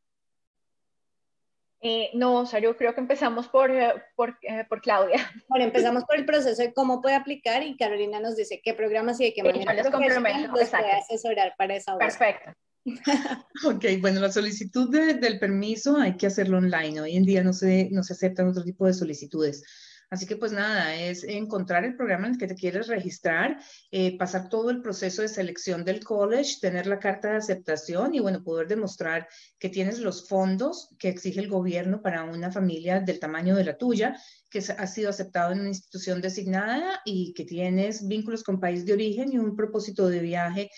Eh, 1.80 2.10
no, 2.14 2.40
o 2.40 2.46
sea, 2.46 2.60
yo 2.60 2.76
creo 2.76 2.94
que 2.94 3.00
empezamos 3.00 3.48
por, 3.48 3.72
eh, 3.72 3.94
por, 4.18 4.38
eh, 4.42 4.66
por, 4.68 4.82
Claudia. 4.82 5.16
Bueno, 5.48 5.64
empezamos 5.64 6.04
por 6.04 6.18
el 6.18 6.26
proceso 6.26 6.62
de 6.62 6.74
cómo 6.74 7.02
puede 7.02 7.16
aplicar 7.16 7.64
y 7.64 7.78
Carolina 7.78 8.20
nos 8.20 8.36
dice 8.36 8.60
qué 8.62 8.74
programas 8.74 9.18
y 9.22 9.26
de 9.26 9.34
qué 9.34 9.44
manera 9.44 9.74
les 9.74 9.90
complemento, 9.90 10.52
puede 10.52 10.92
asesorar 10.92 11.56
para 11.58 11.78
esa 11.78 11.96
obra. 11.96 12.08
Perfecto. 12.08 12.52
ok, 13.66 13.86
bueno, 14.02 14.20
la 14.20 14.34
solicitud 14.34 14.90
del 14.90 15.40
permiso 15.40 15.96
hay 15.96 16.18
que 16.18 16.28
hacerlo 16.28 16.58
online. 16.58 17.00
Hoy 17.00 17.16
en 17.16 17.24
día 17.24 17.42
no 17.42 17.54
se, 17.54 17.88
no 17.90 18.04
se 18.04 18.14
aceptan 18.14 18.50
otro 18.50 18.66
tipo 18.66 18.86
de 18.86 18.94
solicitudes. 18.94 19.64
Así 20.12 20.26
que 20.26 20.36
pues 20.36 20.52
nada, 20.52 20.94
es 20.94 21.24
encontrar 21.24 21.86
el 21.86 21.96
programa 21.96 22.28
en 22.28 22.34
el 22.34 22.38
que 22.38 22.48
te 22.48 22.56
quieres 22.56 22.88
registrar, 22.88 23.58
eh, 23.92 24.18
pasar 24.18 24.50
todo 24.50 24.70
el 24.70 24.82
proceso 24.82 25.22
de 25.22 25.30
selección 25.30 25.86
del 25.86 26.04
college, 26.04 26.58
tener 26.60 26.86
la 26.86 27.00
carta 27.00 27.30
de 27.30 27.38
aceptación 27.38 28.14
y 28.14 28.20
bueno, 28.20 28.44
poder 28.44 28.68
demostrar 28.68 29.30
que 29.58 29.70
tienes 29.70 30.00
los 30.00 30.28
fondos 30.28 30.90
que 31.00 31.08
exige 31.08 31.40
el 31.40 31.48
gobierno 31.48 32.02
para 32.02 32.26
una 32.26 32.52
familia 32.52 33.00
del 33.00 33.22
tamaño 33.22 33.56
de 33.56 33.64
la 33.64 33.78
tuya, 33.78 34.18
que 34.50 34.60
ha 34.60 34.86
sido 34.86 35.10
aceptado 35.10 35.54
en 35.54 35.62
una 35.62 35.70
institución 35.70 36.20
designada 36.20 37.00
y 37.06 37.34
que 37.34 37.46
tienes 37.46 38.06
vínculos 38.06 38.44
con 38.44 38.60
país 38.60 38.86
de 38.86 38.92
origen 38.92 39.32
y 39.32 39.38
un 39.38 39.56
propósito 39.56 40.10
de 40.10 40.20
viaje 40.20 40.70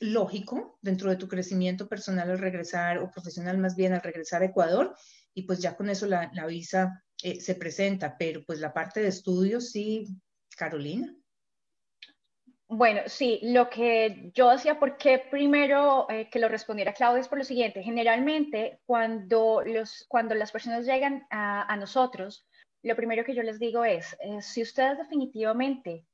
lógico 0.00 0.80
dentro 0.82 1.10
de 1.10 1.16
tu 1.16 1.28
crecimiento 1.28 1.88
personal 1.88 2.28
al 2.28 2.40
regresar 2.40 2.98
o 2.98 3.08
profesional 3.08 3.58
más 3.58 3.76
bien 3.76 3.92
al 3.92 4.02
regresar 4.02 4.42
a 4.42 4.46
Ecuador 4.46 4.96
y 5.32 5.42
pues 5.42 5.60
ya 5.60 5.76
con 5.76 5.88
eso 5.88 6.06
la, 6.06 6.28
la 6.34 6.46
visa 6.46 7.04
eh, 7.22 7.40
se 7.40 7.54
presenta, 7.54 8.16
pero 8.18 8.42
pues 8.44 8.58
la 8.58 8.72
parte 8.72 9.00
de 9.00 9.08
estudios 9.08 9.70
sí, 9.70 10.08
Carolina. 10.56 11.14
Bueno, 12.66 13.02
sí, 13.06 13.38
lo 13.42 13.68
que 13.70 14.30
yo 14.34 14.50
decía, 14.50 14.80
¿por 14.80 14.96
qué 14.96 15.18
primero 15.30 16.10
eh, 16.10 16.28
que 16.30 16.40
lo 16.40 16.48
respondiera 16.48 16.94
Claudia 16.94 17.20
es 17.20 17.28
por 17.28 17.38
lo 17.38 17.44
siguiente. 17.44 17.82
Generalmente, 17.82 18.80
cuando, 18.86 19.62
los, 19.64 20.06
cuando 20.08 20.34
las 20.34 20.50
personas 20.50 20.84
llegan 20.86 21.26
a, 21.30 21.76
nosotros, 21.76 22.46
lo 22.82 22.96
primero 22.96 23.24
que 23.24 23.34
yo 23.34 23.42
les 23.42 23.60
digo 23.60 23.84
es, 23.84 24.16
eh, 24.20 24.40
si 24.40 24.62
ustedes 24.62 24.98
definitivamente, 24.98 26.06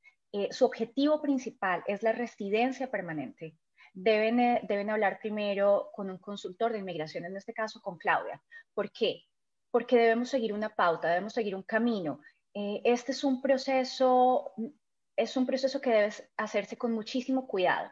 su 0.51 0.67
objetivo 0.67 1.23
principal 1.23 1.83
es 1.87 2.03
la 2.03 2.13
residencia 2.13 2.91
permanente, 2.91 3.57
deben, 3.95 4.37
deben 4.69 4.91
hablar 4.91 5.21
primero 5.23 5.89
con 5.95 6.11
un 6.11 6.19
consultor 6.19 6.73
de 6.73 6.81
inmigración, 6.81 7.25
en 7.25 7.35
este 7.35 7.55
caso 7.55 7.81
con 7.81 7.97
Claudia. 7.97 8.43
¿Por 8.75 8.93
qué? 8.93 9.23
Porque 9.71 9.97
debemos 9.97 10.29
seguir 10.31 10.53
una 10.53 10.71
pauta, 10.71 11.09
debemos 11.09 11.33
seguir 11.33 11.55
un 11.55 11.63
camino. 11.63 12.21
Eh, 12.55 12.81
este 12.85 13.13
es 13.13 13.25
un 13.25 13.41
proceso, 13.43 14.53
es 15.17 15.37
un 15.37 15.47
proceso 15.47 15.81
que 15.81 15.91
debe 15.91 16.13
hacerse 16.37 16.77
con 16.77 16.93
muchísimo 16.93 17.47
cuidado. 17.47 17.91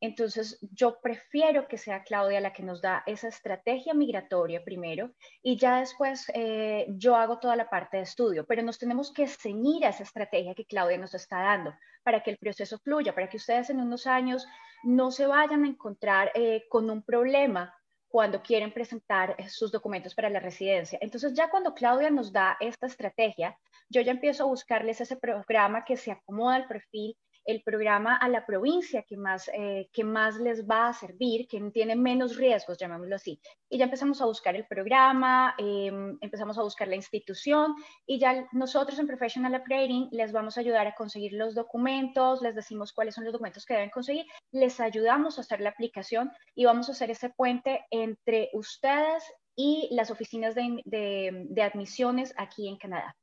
Entonces, 0.00 0.58
yo 0.72 1.00
prefiero 1.00 1.66
que 1.66 1.76
sea 1.76 2.04
Claudia 2.04 2.40
la 2.40 2.52
que 2.52 2.62
nos 2.62 2.80
da 2.80 3.02
esa 3.06 3.28
estrategia 3.28 3.94
migratoria 3.94 4.64
primero 4.64 5.10
y 5.42 5.56
ya 5.56 5.80
después 5.80 6.30
eh, 6.34 6.86
yo 6.90 7.16
hago 7.16 7.40
toda 7.40 7.56
la 7.56 7.68
parte 7.68 7.96
de 7.96 8.04
estudio, 8.04 8.46
pero 8.46 8.62
nos 8.62 8.78
tenemos 8.78 9.12
que 9.12 9.26
ceñir 9.26 9.84
a 9.84 9.88
esa 9.88 10.04
estrategia 10.04 10.54
que 10.54 10.66
Claudia 10.66 10.98
nos 10.98 11.14
está 11.14 11.40
dando 11.40 11.74
para 12.04 12.22
que 12.22 12.30
el 12.30 12.38
proceso 12.38 12.78
fluya, 12.78 13.12
para 13.12 13.28
que 13.28 13.38
ustedes 13.38 13.70
en 13.70 13.80
unos 13.80 14.06
años 14.06 14.46
no 14.84 15.10
se 15.10 15.26
vayan 15.26 15.64
a 15.64 15.68
encontrar 15.68 16.30
eh, 16.34 16.64
con 16.68 16.88
un 16.90 17.02
problema 17.02 17.74
cuando 18.08 18.42
quieren 18.42 18.72
presentar 18.72 19.36
sus 19.48 19.70
documentos 19.70 20.14
para 20.14 20.30
la 20.30 20.40
residencia. 20.40 20.98
Entonces 21.02 21.34
ya 21.34 21.50
cuando 21.50 21.74
Claudia 21.74 22.10
nos 22.10 22.32
da 22.32 22.56
esta 22.58 22.86
estrategia, 22.86 23.56
yo 23.88 24.00
ya 24.00 24.12
empiezo 24.12 24.44
a 24.44 24.46
buscarles 24.46 25.00
ese 25.00 25.16
programa 25.16 25.84
que 25.84 25.96
se 25.96 26.12
acomoda 26.12 26.56
al 26.56 26.66
perfil 26.66 27.16
el 27.48 27.62
programa 27.62 28.14
a 28.16 28.28
la 28.28 28.44
provincia 28.44 29.04
que 29.08 29.16
más, 29.16 29.48
eh, 29.54 29.88
que 29.90 30.04
más 30.04 30.36
les 30.36 30.68
va 30.68 30.88
a 30.88 30.92
servir, 30.92 31.48
que 31.48 31.58
tiene 31.70 31.96
menos 31.96 32.36
riesgos, 32.36 32.76
llamémoslo 32.76 33.16
así. 33.16 33.40
Y 33.70 33.78
ya 33.78 33.84
empezamos 33.84 34.20
a 34.20 34.26
buscar 34.26 34.54
el 34.54 34.66
programa, 34.66 35.54
em, 35.56 36.18
empezamos 36.20 36.58
a 36.58 36.62
buscar 36.62 36.88
la 36.88 36.96
institución 36.96 37.74
y 38.06 38.18
ya 38.18 38.46
nosotros 38.52 38.98
en 38.98 39.06
Professional 39.06 39.54
Upgrading 39.54 40.10
les 40.12 40.30
vamos 40.30 40.58
a 40.58 40.60
ayudar 40.60 40.86
a 40.86 40.94
conseguir 40.94 41.32
los 41.32 41.54
documentos, 41.54 42.42
les 42.42 42.54
decimos 42.54 42.92
cuáles 42.92 43.14
son 43.14 43.24
los 43.24 43.32
documentos 43.32 43.64
que 43.64 43.72
deben 43.72 43.88
conseguir, 43.88 44.26
les 44.52 44.78
ayudamos 44.78 45.38
a 45.38 45.40
hacer 45.40 45.62
la 45.62 45.70
aplicación 45.70 46.30
y 46.54 46.66
vamos 46.66 46.90
a 46.90 46.92
hacer 46.92 47.10
ese 47.10 47.30
puente 47.30 47.86
entre 47.90 48.50
ustedes 48.52 49.24
y 49.56 49.88
las 49.92 50.10
oficinas 50.10 50.54
de 50.54 51.62
admisiones 51.62 52.34
aquí 52.36 52.68
en 52.68 52.76
Canadá. 52.76 53.16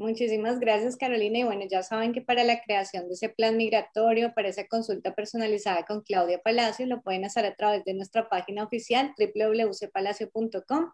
Muchísimas 0.00 0.58
gracias, 0.60 0.96
Carolina. 0.96 1.40
Y 1.40 1.44
bueno, 1.44 1.66
ya 1.70 1.82
saben 1.82 2.14
que 2.14 2.22
para 2.22 2.42
la 2.42 2.62
creación 2.62 3.06
de 3.06 3.12
ese 3.12 3.28
plan 3.28 3.58
migratorio, 3.58 4.32
para 4.32 4.48
esa 4.48 4.66
consulta 4.66 5.14
personalizada 5.14 5.84
con 5.84 6.00
Claudia 6.00 6.40
Palacio, 6.40 6.86
lo 6.86 7.02
pueden 7.02 7.26
hacer 7.26 7.44
a 7.44 7.54
través 7.54 7.84
de 7.84 7.92
nuestra 7.92 8.26
página 8.30 8.64
oficial 8.64 9.12
www.palacio.com. 9.18 10.90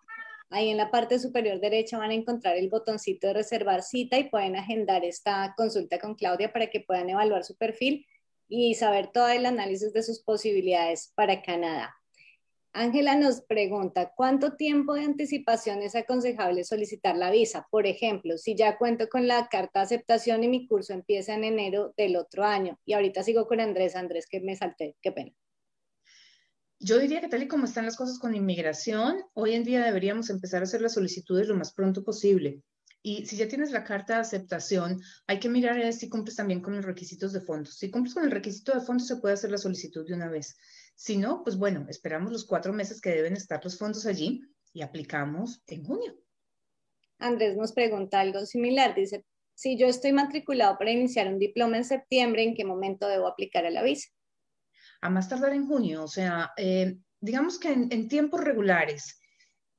Ahí 0.50 0.70
en 0.70 0.76
la 0.76 0.90
parte 0.90 1.20
superior 1.20 1.61
derecha 1.61 1.98
van 1.98 2.11
a 2.11 2.14
encontrar 2.14 2.57
el 2.57 2.68
botoncito 2.68 3.28
de 3.28 3.34
reservar 3.34 3.84
cita 3.84 4.18
y 4.18 4.28
pueden 4.28 4.57
agendar 4.57 5.04
esta 5.04 5.54
consulta 5.57 6.00
con 6.00 6.16
Claudia 6.16 6.52
para 6.52 6.66
que 6.66 6.80
puedan 6.80 7.09
evaluar 7.09 7.44
su 7.44 7.57
perfil 7.57 8.04
y 8.48 8.74
saber 8.74 9.12
todo 9.12 9.28
el 9.28 9.46
análisis 9.46 9.92
de 9.92 10.02
sus 10.02 10.20
posibilidades 10.20 11.12
para 11.14 11.42
Canadá. 11.42 11.94
Ángela 12.78 13.16
nos 13.16 13.40
pregunta, 13.40 14.12
¿cuánto 14.14 14.54
tiempo 14.54 14.92
de 14.92 15.00
anticipación 15.00 15.80
es 15.80 15.94
aconsejable 15.94 16.62
solicitar 16.62 17.16
la 17.16 17.30
visa? 17.30 17.66
Por 17.70 17.86
ejemplo, 17.86 18.36
si 18.36 18.54
ya 18.54 18.76
cuento 18.76 19.08
con 19.08 19.26
la 19.26 19.48
carta 19.48 19.78
de 19.78 19.84
aceptación 19.84 20.44
y 20.44 20.48
mi 20.48 20.66
curso 20.68 20.92
empieza 20.92 21.32
en 21.32 21.44
enero 21.44 21.94
del 21.96 22.16
otro 22.16 22.44
año. 22.44 22.78
Y 22.84 22.92
ahorita 22.92 23.22
sigo 23.22 23.46
con 23.46 23.60
Andrés. 23.60 23.96
Andrés, 23.96 24.26
que 24.26 24.42
me 24.42 24.56
salté, 24.56 24.94
qué 25.00 25.10
pena. 25.10 25.32
Yo 26.78 26.98
diría 26.98 27.22
que 27.22 27.28
tal 27.28 27.44
y 27.44 27.48
como 27.48 27.64
están 27.64 27.86
las 27.86 27.96
cosas 27.96 28.18
con 28.18 28.34
inmigración, 28.34 29.22
hoy 29.32 29.54
en 29.54 29.64
día 29.64 29.82
deberíamos 29.82 30.28
empezar 30.28 30.60
a 30.60 30.64
hacer 30.64 30.82
las 30.82 30.92
solicitudes 30.92 31.48
lo 31.48 31.54
más 31.54 31.72
pronto 31.72 32.04
posible. 32.04 32.60
Y 33.02 33.24
si 33.24 33.36
ya 33.36 33.48
tienes 33.48 33.70
la 33.70 33.84
carta 33.84 34.16
de 34.16 34.20
aceptación, 34.20 35.00
hay 35.26 35.40
que 35.40 35.48
mirar 35.48 35.90
si 35.94 36.10
cumples 36.10 36.36
también 36.36 36.60
con 36.60 36.76
los 36.76 36.84
requisitos 36.84 37.32
de 37.32 37.40
fondos. 37.40 37.78
Si 37.78 37.90
cumples 37.90 38.12
con 38.12 38.24
el 38.24 38.30
requisito 38.30 38.74
de 38.74 38.80
fondos, 38.80 39.06
se 39.06 39.16
puede 39.16 39.32
hacer 39.32 39.50
la 39.50 39.56
solicitud 39.56 40.06
de 40.06 40.12
una 40.12 40.28
vez. 40.28 40.58
Si 40.97 41.18
no, 41.18 41.44
pues 41.44 41.57
bueno, 41.57 41.86
esperamos 41.88 42.32
los 42.32 42.47
cuatro 42.47 42.72
meses 42.72 43.01
que 43.01 43.11
deben 43.11 43.34
estar 43.34 43.62
los 43.62 43.78
fondos 43.78 44.07
allí 44.07 44.42
y 44.72 44.80
aplicamos 44.82 45.62
en 45.66 45.84
junio. 45.84 46.16
Andrés 47.18 47.57
nos 47.57 47.72
pregunta 47.72 48.20
algo 48.20 48.44
similar. 48.47 48.94
Dice, 48.94 49.24
si 49.55 49.76
yo 49.76 49.86
estoy 49.86 50.12
matriculado 50.12 50.78
para 50.78 50.90
iniciar 50.90 51.28
un 51.28 51.38
diploma 51.38 51.76
en 51.76 51.84
septiembre, 51.84 52.42
¿en 52.42 52.55
qué 52.55 52.64
momento 52.64 53.07
debo 53.09 53.26
aplicar 53.26 53.66
a 53.66 53.70
la 53.70 53.82
visa? 53.82 54.09
A 55.03 55.11
más 55.11 55.28
tardar 55.28 55.53
en 55.53 55.66
junio, 55.66 56.03
o 56.03 56.09
sea, 56.09 56.53
eh, 56.57 56.97
digamos 57.20 57.59
que 57.59 57.72
en, 57.72 58.09
tiempos 58.09 58.42
regulares, 58.42 59.20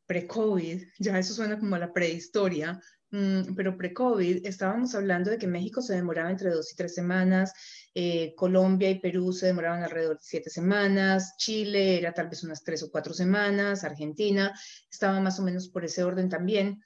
pre-COVID, 0.05 0.83
ya 0.99 1.17
eso 1.17 1.33
suena 1.33 1.59
como 1.59 1.75
a 1.75 1.79
la 1.79 1.93
prehistoria, 1.93 2.79
pero 3.09 3.77
pre-COVID 3.77 4.45
estábamos 4.45 4.93
hablando 4.93 5.31
de 5.31 5.37
que 5.37 5.47
México 5.47 5.81
se 5.81 5.95
demoraba 5.95 6.29
entre 6.29 6.49
dos 6.51 6.71
y 6.73 6.75
tres 6.75 6.93
semanas, 6.93 7.53
eh, 7.95 8.33
Colombia 8.35 8.89
y 8.89 8.99
Perú 8.99 9.31
se 9.31 9.47
demoraban 9.47 9.83
alrededor 9.83 10.17
de 10.17 10.23
siete 10.23 10.49
semanas, 10.49 11.35
Chile 11.37 11.97
era 11.97 12.13
tal 12.13 12.27
vez 12.27 12.43
unas 12.43 12.63
tres 12.63 12.83
o 12.83 12.91
cuatro 12.91 13.13
semanas, 13.13 13.83
Argentina 13.83 14.53
estaba 14.91 15.19
más 15.21 15.39
o 15.39 15.43
menos 15.43 15.69
por 15.69 15.85
ese 15.85 16.03
orden 16.03 16.29
también. 16.29 16.81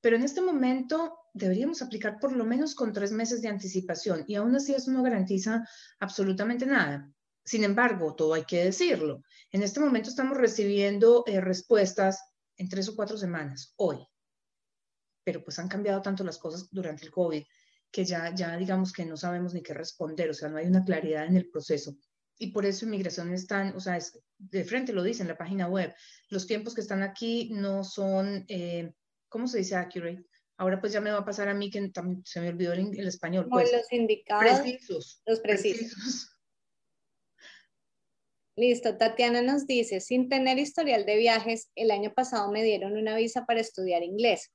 Pero 0.00 0.16
en 0.16 0.22
este 0.22 0.40
momento 0.40 1.18
deberíamos 1.34 1.82
aplicar 1.82 2.18
por 2.18 2.32
lo 2.32 2.44
menos 2.44 2.74
con 2.74 2.92
tres 2.92 3.12
meses 3.12 3.40
de 3.42 3.48
anticipación 3.48 4.24
y 4.26 4.34
aún 4.34 4.54
así 4.56 4.74
eso 4.74 4.90
no 4.90 5.02
garantiza 5.02 5.64
absolutamente 6.00 6.66
nada. 6.66 7.08
Sin 7.44 7.64
embargo, 7.64 8.14
todo 8.14 8.34
hay 8.34 8.44
que 8.44 8.64
decirlo. 8.64 9.22
En 9.52 9.62
este 9.62 9.80
momento 9.80 10.10
estamos 10.10 10.36
recibiendo 10.36 11.24
eh, 11.26 11.40
respuestas 11.40 12.20
en 12.56 12.68
tres 12.68 12.88
o 12.88 12.96
cuatro 12.96 13.16
semanas, 13.16 13.72
hoy. 13.76 13.98
Pero 15.30 15.44
pues 15.44 15.60
han 15.60 15.68
cambiado 15.68 16.02
tanto 16.02 16.24
las 16.24 16.38
cosas 16.38 16.68
durante 16.72 17.04
el 17.04 17.12
COVID 17.12 17.44
que 17.92 18.04
ya, 18.04 18.34
ya 18.34 18.56
digamos 18.56 18.92
que 18.92 19.04
no 19.04 19.16
sabemos 19.16 19.54
ni 19.54 19.62
qué 19.62 19.72
responder, 19.72 20.28
o 20.28 20.34
sea, 20.34 20.48
no 20.48 20.56
hay 20.56 20.66
una 20.66 20.84
claridad 20.84 21.24
en 21.24 21.36
el 21.36 21.48
proceso. 21.48 21.96
Y 22.36 22.48
por 22.48 22.66
eso 22.66 22.84
inmigración 22.84 23.32
están, 23.32 23.76
o 23.76 23.80
sea, 23.80 23.96
es, 23.96 24.18
de 24.38 24.64
frente 24.64 24.92
lo 24.92 25.04
dice 25.04 25.22
en 25.22 25.28
la 25.28 25.38
página 25.38 25.68
web, 25.68 25.94
los 26.30 26.48
tiempos 26.48 26.74
que 26.74 26.80
están 26.80 27.04
aquí 27.04 27.50
no 27.52 27.84
son, 27.84 28.44
eh, 28.48 28.92
¿cómo 29.28 29.46
se 29.46 29.58
dice 29.58 29.76
accurate? 29.76 30.26
Ahora 30.56 30.80
pues 30.80 30.92
ya 30.92 31.00
me 31.00 31.12
va 31.12 31.18
a 31.18 31.24
pasar 31.24 31.48
a 31.48 31.54
mí 31.54 31.70
que 31.70 31.92
se 32.24 32.40
me 32.40 32.48
olvidó 32.48 32.72
el, 32.72 33.06
español. 33.06 33.46
Pues, 33.48 33.70
los 33.72 33.92
indicados. 33.92 34.60
Precisos. 34.62 35.22
Los 35.26 35.38
precisos. 35.38 36.36
Listo, 38.56 38.96
Tatiana 38.96 39.42
nos 39.42 39.68
dice, 39.68 40.00
sin 40.00 40.28
tener 40.28 40.58
historial 40.58 41.06
de 41.06 41.18
viajes, 41.18 41.70
el 41.76 41.92
año 41.92 42.12
pasado 42.14 42.50
me 42.50 42.64
dieron 42.64 42.96
una 42.96 43.14
visa 43.14 43.46
para 43.46 43.60
estudiar 43.60 44.02
inglés 44.02 44.50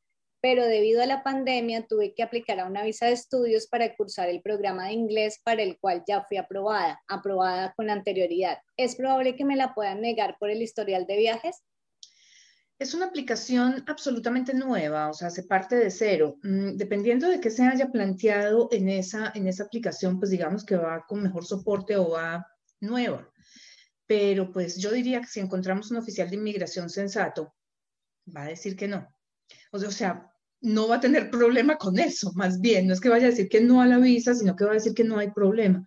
pero 0.45 0.67
debido 0.67 1.01
a 1.01 1.07
la 1.07 1.23
pandemia 1.23 1.87
tuve 1.87 2.13
que 2.13 2.21
aplicar 2.21 2.59
a 2.59 2.67
una 2.67 2.83
visa 2.83 3.07
de 3.07 3.13
estudios 3.13 3.65
para 3.65 3.95
cursar 3.95 4.29
el 4.29 4.43
programa 4.43 4.85
de 4.85 4.93
inglés 4.93 5.41
para 5.43 5.63
el 5.63 5.79
cual 5.79 6.03
ya 6.07 6.23
fui 6.27 6.37
aprobada, 6.37 7.01
aprobada 7.07 7.73
con 7.75 7.89
anterioridad. 7.89 8.59
¿Es 8.77 8.95
probable 8.95 9.35
que 9.35 9.43
me 9.43 9.55
la 9.55 9.73
puedan 9.73 10.01
negar 10.01 10.37
por 10.39 10.51
el 10.51 10.61
historial 10.61 11.07
de 11.07 11.17
viajes? 11.17 11.63
Es 12.77 12.93
una 12.93 13.07
aplicación 13.07 13.83
absolutamente 13.87 14.53
nueva, 14.53 15.09
o 15.09 15.15
sea, 15.15 15.31
se 15.31 15.41
parte 15.45 15.77
de 15.77 15.89
cero. 15.89 16.37
Mm, 16.43 16.77
dependiendo 16.77 17.27
de 17.27 17.39
qué 17.39 17.49
se 17.49 17.63
haya 17.63 17.87
planteado 17.87 18.69
en 18.71 18.87
esa, 18.89 19.31
en 19.33 19.47
esa 19.47 19.63
aplicación, 19.63 20.19
pues 20.19 20.29
digamos 20.29 20.63
que 20.63 20.75
va 20.75 21.07
con 21.07 21.23
mejor 21.23 21.43
soporte 21.43 21.97
o 21.97 22.11
va 22.11 22.45
nueva. 22.81 23.27
Pero 24.05 24.51
pues 24.51 24.77
yo 24.77 24.91
diría 24.91 25.21
que 25.21 25.27
si 25.27 25.39
encontramos 25.39 25.89
un 25.89 25.97
oficial 25.97 26.29
de 26.29 26.35
inmigración 26.35 26.87
sensato, 26.91 27.55
va 28.27 28.43
a 28.43 28.49
decir 28.49 28.75
que 28.75 28.87
no. 28.87 29.11
O 29.71 29.79
sea, 29.79 30.31
no 30.65 30.87
va 30.87 30.95
a 30.95 30.99
tener 30.99 31.29
problema 31.31 31.77
con 31.77 31.97
eso, 31.99 32.33
más 32.33 32.59
bien, 32.59 32.87
no 32.87 32.93
es 32.93 32.99
que 32.99 33.09
vaya 33.09 33.27
a 33.27 33.29
decir 33.29 33.47
que 33.47 33.61
no 33.61 33.81
a 33.81 33.85
la 33.85 33.97
visa, 33.97 34.33
sino 34.33 34.55
que 34.55 34.65
va 34.65 34.71
a 34.71 34.75
decir 34.75 34.93
que 34.93 35.03
no 35.03 35.17
hay 35.17 35.31
problema. 35.31 35.85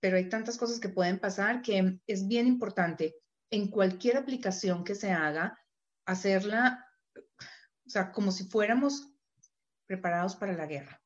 Pero 0.00 0.16
hay 0.16 0.28
tantas 0.28 0.58
cosas 0.58 0.80
que 0.80 0.88
pueden 0.88 1.18
pasar 1.18 1.62
que 1.62 1.98
es 2.06 2.26
bien 2.26 2.46
importante 2.46 3.14
en 3.50 3.68
cualquier 3.68 4.16
aplicación 4.16 4.84
que 4.84 4.94
se 4.94 5.10
haga, 5.10 5.58
hacerla, 6.06 6.86
o 7.16 7.90
sea, 7.90 8.12
como 8.12 8.32
si 8.32 8.44
fuéramos 8.44 9.12
preparados 9.86 10.36
para 10.36 10.52
la 10.52 10.66
guerra. 10.66 11.00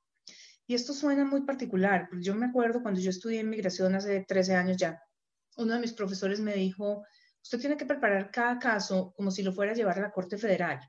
Y 0.67 0.75
esto 0.75 0.95
suena 0.95 1.25
muy 1.25 1.43
particular, 1.43 2.09
yo 2.21 2.35
me 2.35 2.47
acuerdo 2.47 2.83
cuando 2.83 3.01
yo 3.01 3.11
estudié 3.11 3.41
inmigración 3.41 3.95
hace 3.95 4.25
13 4.27 4.55
años 4.55 4.77
ya, 4.79 5.03
uno 5.57 5.75
de 5.75 5.81
mis 5.81 5.93
profesores 5.93 6.41
me 6.41 6.55
dijo, 6.55 7.05
usted 7.43 7.61
tiene 7.61 7.77
que 7.77 7.87
preparar 7.87 8.31
cada 8.31 8.59
caso 8.59 9.12
como 9.17 9.31
si 9.31 9.43
lo 9.43 9.53
fuera 9.53 9.73
a 9.73 9.75
llevar 9.75 9.99
a 9.99 10.03
la 10.03 10.11
Corte 10.11 10.39
Federal. 10.39 10.81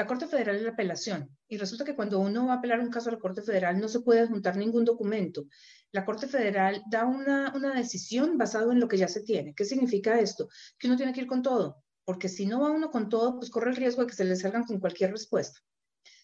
La 0.00 0.06
Corte 0.06 0.26
Federal 0.26 0.56
es 0.56 0.62
la 0.62 0.70
apelación 0.70 1.28
y 1.46 1.58
resulta 1.58 1.84
que 1.84 1.94
cuando 1.94 2.20
uno 2.20 2.46
va 2.46 2.54
a 2.54 2.56
apelar 2.56 2.80
un 2.80 2.88
caso 2.88 3.10
a 3.10 3.12
la 3.12 3.18
Corte 3.18 3.42
Federal 3.42 3.78
no 3.78 3.86
se 3.86 4.00
puede 4.00 4.26
juntar 4.26 4.56
ningún 4.56 4.86
documento. 4.86 5.44
La 5.92 6.06
Corte 6.06 6.26
Federal 6.26 6.82
da 6.90 7.04
una, 7.04 7.52
una 7.54 7.74
decisión 7.74 8.38
basado 8.38 8.72
en 8.72 8.80
lo 8.80 8.88
que 8.88 8.96
ya 8.96 9.08
se 9.08 9.20
tiene. 9.20 9.52
¿Qué 9.54 9.66
significa 9.66 10.18
esto? 10.18 10.48
Que 10.78 10.86
uno 10.86 10.96
tiene 10.96 11.12
que 11.12 11.20
ir 11.20 11.26
con 11.26 11.42
todo, 11.42 11.84
porque 12.06 12.30
si 12.30 12.46
no 12.46 12.62
va 12.62 12.70
uno 12.70 12.90
con 12.90 13.10
todo, 13.10 13.36
pues 13.36 13.50
corre 13.50 13.72
el 13.72 13.76
riesgo 13.76 14.00
de 14.00 14.06
que 14.06 14.14
se 14.14 14.24
le 14.24 14.36
salgan 14.36 14.64
con 14.64 14.80
cualquier 14.80 15.10
respuesta. 15.10 15.60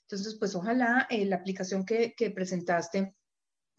Entonces, 0.05 0.37
pues 0.39 0.55
ojalá 0.55 1.07
eh, 1.11 1.27
la 1.27 1.37
aplicación 1.37 1.85
que, 1.85 2.15
que 2.17 2.31
presentaste 2.31 3.15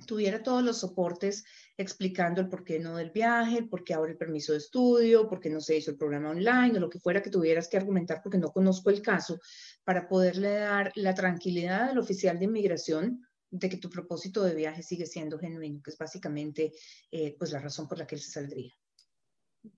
tuviera 0.05 0.43
todos 0.43 0.63
los 0.63 0.79
soportes 0.79 1.43
explicando 1.77 2.41
el 2.41 2.49
por 2.49 2.63
qué 2.63 2.79
no 2.79 2.97
del 2.97 3.11
viaje, 3.11 3.57
el 3.57 3.69
por 3.69 3.83
qué 3.83 3.93
ahora 3.93 4.11
el 4.11 4.17
permiso 4.17 4.51
de 4.51 4.59
estudio, 4.59 5.27
por 5.27 5.39
qué 5.39 5.49
no 5.49 5.59
se 5.59 5.77
hizo 5.77 5.91
el 5.91 5.97
programa 5.97 6.29
online 6.29 6.77
o 6.77 6.81
lo 6.81 6.89
que 6.89 6.99
fuera 6.99 7.21
que 7.21 7.29
tuvieras 7.29 7.67
que 7.67 7.77
argumentar 7.77 8.21
porque 8.21 8.37
no 8.37 8.51
conozco 8.51 8.89
el 8.89 9.01
caso, 9.01 9.39
para 9.87 10.09
poderle 10.09 10.49
dar 10.49 10.91
la 10.95 11.15
tranquilidad 11.15 11.91
al 11.91 11.97
oficial 11.97 12.37
de 12.37 12.43
inmigración 12.43 13.25
de 13.49 13.69
que 13.69 13.77
tu 13.77 13.89
propósito 13.89 14.43
de 14.43 14.53
viaje 14.53 14.83
sigue 14.83 15.05
siendo 15.05 15.39
genuino, 15.39 15.81
que 15.81 15.91
es 15.91 15.97
básicamente 15.97 16.73
eh, 17.09 17.37
pues 17.39 17.53
la 17.53 17.59
razón 17.59 17.87
por 17.87 17.97
la 17.97 18.05
que 18.05 18.15
él 18.15 18.21
se 18.21 18.31
saldría. 18.31 18.73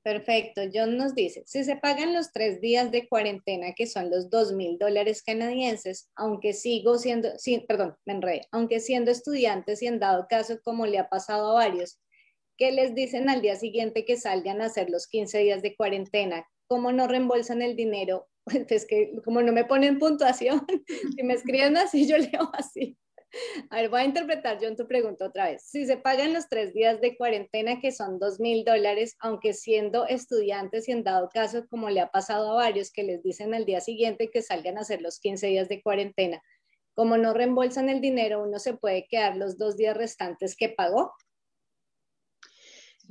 Perfecto. 0.02 0.62
John 0.74 0.98
nos 0.98 1.14
dice, 1.14 1.44
si 1.46 1.64
se 1.64 1.76
pagan 1.76 2.12
los 2.16 2.32
tres 2.32 2.60
días 2.60 2.90
de 2.90 3.08
cuarentena, 3.08 3.74
que 3.76 3.86
son 3.86 4.10
los 4.10 4.32
dos 4.32 4.52
mil 4.52 4.80
dólares 4.80 5.22
canadienses, 5.22 6.10
aunque 6.16 6.54
sigo 6.54 6.98
siendo, 6.98 7.30
sí, 7.38 7.64
perdón, 7.68 7.96
me 8.06 8.14
enredé, 8.14 8.48
aunque 8.52 8.80
siendo 8.80 9.12
estudiantes 9.12 9.84
y 9.84 9.88
en 9.88 10.00
dado 10.00 10.26
caso, 10.28 10.60
como 10.64 10.88
le 10.88 10.98
ha 10.98 11.08
pasado 11.08 11.52
a 11.52 11.66
varios, 11.66 12.00
¿qué 12.58 12.72
les 12.72 12.96
dicen 12.96 13.30
al 13.30 13.44
día 13.44 13.58
siguiente 13.58 14.06
que 14.06 14.18
salgan 14.18 14.60
a 14.62 14.66
hacer 14.66 14.90
los 14.90 15.06
15 15.06 15.38
días 15.38 15.62
de 15.62 15.76
cuarentena? 15.76 16.48
¿Cómo 16.66 16.92
no 16.92 17.08
reembolsan 17.08 17.62
el 17.62 17.76
dinero? 17.76 18.28
Pues 18.68 18.86
que 18.86 19.12
como 19.24 19.42
no 19.42 19.52
me 19.52 19.66
ponen 19.66 20.00
puntuación, 20.00 20.66
si 21.16 21.24
me 21.24 21.34
escriben 21.34 21.78
así, 21.78 22.08
yo 22.08 22.18
leo 22.18 22.50
así. 22.54 22.98
A 23.70 23.76
ver, 23.76 23.90
voy 23.90 24.02
a 24.02 24.06
interpretar 24.06 24.60
yo 24.60 24.68
en 24.68 24.76
tu 24.76 24.88
pregunta 24.88 25.28
otra 25.28 25.52
vez. 25.52 25.64
Si 25.64 25.86
se 25.86 25.98
pagan 25.98 26.34
los 26.34 26.50
tres 26.50 26.74
días 26.74 27.00
de 27.00 27.16
cuarentena, 27.16 27.80
que 27.80 27.92
son 27.92 28.18
dos 28.18 28.40
mil 28.40 28.66
dólares, 28.66 29.16
aunque 29.20 29.54
siendo 29.54 30.08
estudiantes 30.08 30.90
y 30.90 30.94
en 30.94 31.04
dado 31.04 31.30
caso, 31.32 31.68
como 31.70 31.92
le 31.92 32.02
ha 32.02 32.10
pasado 32.10 32.52
a 32.52 32.56
varios, 32.56 32.92
que 32.92 33.04
les 33.04 33.22
dicen 33.22 33.54
al 33.54 33.66
día 33.66 33.82
siguiente 33.82 34.32
que 34.32 34.42
salgan 34.42 34.80
a 34.80 34.82
hacer 34.82 35.02
los 35.02 35.20
15 35.20 35.46
días 35.46 35.70
de 35.70 35.82
cuarentena, 35.84 36.42
como 36.96 37.18
no 37.18 37.34
reembolsan 37.34 37.88
el 37.88 38.02
dinero, 38.02 38.44
uno 38.44 38.58
se 38.58 38.74
puede 38.74 39.06
quedar 39.08 39.38
los 39.38 39.58
dos 39.58 39.78
días 39.78 39.96
restantes 39.96 40.56
que 40.56 40.70
pagó. 40.70 41.14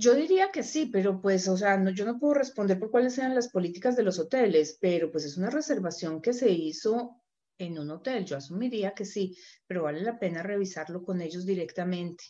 Yo 0.00 0.14
diría 0.14 0.52
que 0.52 0.62
sí, 0.62 0.86
pero 0.86 1.20
pues, 1.20 1.48
o 1.48 1.56
sea, 1.56 1.76
yo 1.92 2.04
no 2.04 2.20
puedo 2.20 2.34
responder 2.34 2.78
por 2.78 2.92
cuáles 2.92 3.16
sean 3.16 3.34
las 3.34 3.48
políticas 3.48 3.96
de 3.96 4.04
los 4.04 4.20
hoteles, 4.20 4.78
pero 4.80 5.10
pues 5.10 5.24
es 5.24 5.36
una 5.36 5.50
reservación 5.50 6.22
que 6.22 6.32
se 6.32 6.48
hizo 6.50 7.20
en 7.58 7.80
un 7.80 7.90
hotel. 7.90 8.24
Yo 8.24 8.36
asumiría 8.36 8.92
que 8.94 9.04
sí, 9.04 9.36
pero 9.66 9.82
vale 9.82 10.00
la 10.02 10.16
pena 10.16 10.44
revisarlo 10.44 11.02
con 11.02 11.20
ellos 11.20 11.44
directamente. 11.44 12.22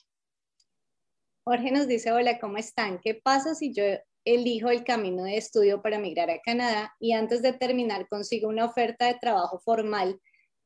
Jorge 1.45 1.71
nos 1.71 1.87
dice, 1.87 2.11
hola, 2.11 2.39
¿cómo 2.39 2.57
están? 2.57 3.01
¿Qué 3.01 3.21
pasa 3.23 3.55
si 3.55 3.75
yo 3.75 3.85
elijo 4.25 4.71
el 4.71 4.83
camino 4.83 5.25
de 5.25 5.37
estudio 5.37 5.83
para 5.83 5.99
migrar 5.99 6.31
a 6.31 6.41
Canadá 6.41 6.95
y 6.99 7.13
antes 7.13 7.43
de 7.43 7.53
terminar 7.53 8.09
consigo 8.09 8.49
una 8.49 8.65
oferta 8.65 9.09
de 9.09 9.19
trabajo 9.21 9.59
formal 9.59 10.19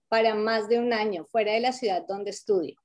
para 0.08 0.36
más 0.36 0.68
de 0.68 0.78
un 0.78 0.92
año 0.92 1.24
fuera 1.24 1.52
de 1.52 1.60
la 1.60 1.72
ciudad 1.72 2.04
donde 2.06 2.30
estudio? 2.30 2.76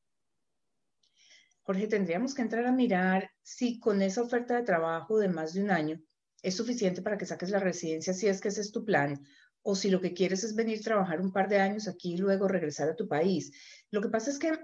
Jorge, 1.67 1.87
tendríamos 1.87 2.33
que 2.33 2.41
entrar 2.41 2.65
a 2.65 2.71
mirar 2.71 3.29
si 3.43 3.77
con 3.77 4.01
esa 4.01 4.21
oferta 4.21 4.55
de 4.55 4.63
trabajo 4.63 5.19
de 5.19 5.27
más 5.27 5.51
de 5.51 5.61
un 5.61 5.69
año 5.69 6.01
es 6.41 6.55
suficiente 6.55 7.01
para 7.01 7.17
que 7.17 7.25
saques 7.25 7.49
la 7.49 7.59
residencia 7.59 8.13
si 8.13 8.27
es 8.29 8.39
que 8.39 8.47
ese 8.47 8.61
es 8.61 8.71
tu 8.71 8.85
plan 8.85 9.21
o 9.63 9.75
si 9.75 9.89
lo 9.89 9.99
que 9.99 10.13
quieres 10.13 10.45
es 10.45 10.55
venir 10.55 10.79
a 10.79 10.83
trabajar 10.83 11.19
un 11.19 11.33
par 11.33 11.49
de 11.49 11.59
años 11.59 11.89
aquí 11.89 12.13
y 12.13 12.17
luego 12.19 12.47
regresar 12.47 12.87
a 12.87 12.95
tu 12.95 13.09
país. 13.09 13.51
Lo 13.91 13.99
que 13.99 14.07
pasa 14.07 14.29
es 14.29 14.39
que 14.39 14.57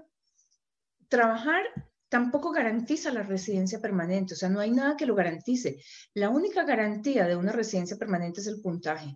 trabajar 1.08 1.62
tampoco 2.08 2.52
garantiza 2.52 3.12
la 3.12 3.22
residencia 3.22 3.80
permanente, 3.80 4.32
o 4.32 4.36
sea, 4.38 4.48
no 4.48 4.60
hay 4.60 4.70
nada 4.70 4.96
que 4.96 5.04
lo 5.04 5.14
garantice. 5.14 5.82
La 6.14 6.30
única 6.30 6.64
garantía 6.64 7.26
de 7.26 7.36
una 7.36 7.52
residencia 7.52 7.98
permanente 7.98 8.40
es 8.40 8.46
el 8.46 8.62
puntaje. 8.62 9.14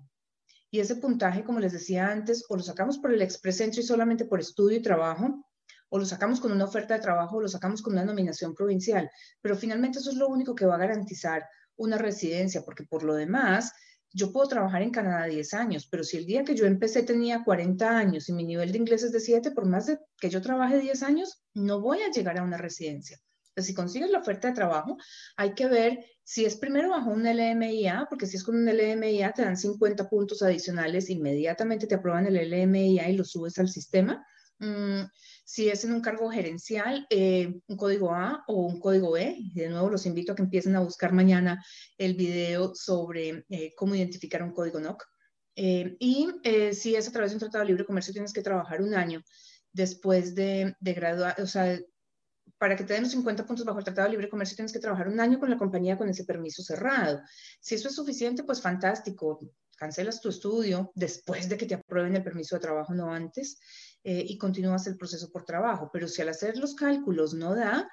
Y 0.70 0.80
ese 0.80 0.97
puntaje, 0.97 1.43
como 1.43 1.59
les 1.59 1.72
decía 1.72 2.09
antes, 2.09 2.45
o 2.51 2.57
lo 2.57 2.62
sacamos 2.62 2.99
por 2.99 3.14
el 3.14 3.22
Express 3.22 3.62
Entry 3.62 3.82
solamente 3.82 4.26
por 4.26 4.41
estudio 4.41 4.76
y 4.76 4.82
trabajo, 4.82 5.43
o 5.89 5.99
lo 5.99 6.05
sacamos 6.05 6.41
con 6.41 6.53
una 6.53 6.64
oferta 6.64 6.95
de 6.95 7.01
trabajo, 7.01 7.36
o 7.36 7.41
lo 7.41 7.49
sacamos 7.49 7.82
con 7.82 7.95
una 7.95 8.05
nominación 8.05 8.55
provincial. 8.55 9.11
Pero 9.41 9.57
finalmente 9.57 9.99
eso 9.99 10.11
es 10.11 10.16
lo 10.16 10.28
único 10.28 10.55
que 10.55 10.66
va 10.66 10.74
a 10.74 10.78
garantizar 10.78 11.45
una 11.76 11.99
residencia, 11.99 12.62
porque 12.64 12.84
por 12.84 13.03
lo 13.03 13.14
demás, 13.14 13.72
yo 14.12 14.32
puedo 14.32 14.49
trabajar 14.49 14.82
en 14.82 14.91
Canadá 14.91 15.26
10 15.26 15.55
años, 15.55 15.86
pero 15.91 16.03
si 16.03 16.16
el 16.16 16.26
día 16.26 16.45
que 16.45 16.55
yo 16.55 16.66
empecé 16.66 17.03
tenía 17.03 17.45
40 17.45 17.97
años 17.97 18.28
y 18.28 18.32
mi 18.32 18.45
nivel 18.45 18.72
de 18.72 18.78
inglés 18.78 19.03
es 19.03 19.12
de 19.12 19.20
7, 19.20 19.51
por 19.53 19.66
más 19.66 19.86
de 19.86 19.99
que 20.20 20.30
yo 20.30 20.41
trabaje 20.41 20.78
10 20.78 21.03
años, 21.03 21.43
no 21.55 21.80
voy 21.80 22.03
a 22.03 22.11
llegar 22.11 22.39
a 22.39 22.43
una 22.43 22.57
residencia. 22.57 23.18
Entonces, 23.51 23.66
si 23.66 23.74
consigues 23.74 24.11
la 24.11 24.20
oferta 24.20 24.49
de 24.49 24.55
trabajo, 24.55 24.97
hay 25.36 25.55
que 25.55 25.66
ver 25.66 26.05
si 26.22 26.45
es 26.45 26.57
primero 26.57 26.91
bajo 26.91 27.11
un 27.11 27.24
LMIA, 27.24 28.07
porque 28.09 28.26
si 28.26 28.36
es 28.36 28.45
con 28.45 28.55
un 28.55 28.66
LMIA 28.66 29.32
te 29.32 29.43
dan 29.43 29.57
50 29.57 30.09
puntos 30.09 30.43
adicionales, 30.43 31.11
inmediatamente 31.11 31.86
te 31.86 31.97
aprueban 31.97 32.26
el 32.26 32.36
LMIA 32.36 33.09
y 33.09 33.16
lo 33.16 33.24
subes 33.24 33.59
al 33.59 33.68
sistema. 33.68 34.24
Mm, 34.59 35.03
si 35.49 35.70
es 35.70 35.82
en 35.82 35.94
un 35.94 36.03
cargo 36.03 36.30
gerencial, 36.30 37.07
eh, 37.09 37.59
un 37.68 37.76
código 37.78 38.12
A 38.12 38.44
o 38.49 38.66
un 38.66 38.78
código 38.78 39.16
E. 39.16 39.38
De 39.55 39.70
nuevo, 39.70 39.88
los 39.88 40.05
invito 40.05 40.32
a 40.32 40.34
que 40.34 40.42
empiecen 40.42 40.76
a 40.76 40.80
buscar 40.80 41.14
mañana 41.14 41.64
el 41.96 42.12
video 42.16 42.74
sobre 42.74 43.46
eh, 43.49 43.72
cómo 43.74 43.94
identificar 43.94 44.42
un 44.42 44.53
código 44.53 44.78
NOC. 44.78 45.03
Eh, 45.57 45.96
y 46.01 46.28
si 46.74 46.96
es 46.96 47.09
a 47.09 47.12
través 47.12 47.30
de 47.30 47.36
un 47.36 47.40
tratado 47.40 47.64
de 47.64 47.70
libre 47.70 47.86
comercio, 47.86 48.12
tienes 48.12 48.34
que 48.34 48.42
trabajar 48.42 48.82
un 48.82 48.94
año 48.94 49.22
después 49.72 50.34
de, 50.34 50.76
de 50.80 50.92
graduar, 50.92 51.40
o 51.40 51.46
sea, 51.46 51.78
para 52.59 52.76
que 52.76 52.84
te 52.84 52.92
den 52.92 53.05
los 53.05 53.12
50 53.12 53.46
puntos 53.46 53.64
bajo 53.64 53.78
el 53.78 53.86
Tratado 53.86 54.07
de 54.07 54.12
Libre 54.12 54.28
Comercio 54.28 54.55
tienes 54.55 54.72
que 54.72 54.80
trabajar 54.80 55.09
un 55.09 55.18
año 55.18 55.38
con 55.38 55.49
la 55.49 55.57
compañía 55.57 55.96
con 55.96 56.11
ese 56.11 56.24
permiso 56.24 56.62
cerrado. 56.62 57.22
Si 57.61 57.74
eso 57.74 57.88
es 57.88 57.94
suficiente, 57.94 58.44
pues 58.44 58.61
fantástico. 58.61 59.40
Cancelas 59.78 60.20
tu 60.20 60.28
estudio 60.28 60.90
después 60.94 61.49
de 61.49 61.57
que 61.57 61.64
te 61.64 61.74
aprueben 61.76 62.16
el 62.16 62.24
permiso 62.24 62.57
de 62.57 62.61
trabajo, 62.61 62.92
no 62.92 63.12
antes. 63.12 63.61
Eh, 64.05 64.24
y 64.26 64.38
continúas 64.38 64.86
el 64.86 64.96
proceso 64.96 65.30
por 65.30 65.44
trabajo. 65.44 65.90
Pero 65.92 66.09
si 66.09 66.22
al 66.22 66.28
hacer 66.28 66.57
los 66.57 66.74
cálculos 66.74 67.34
no 67.34 67.55
da, 67.55 67.90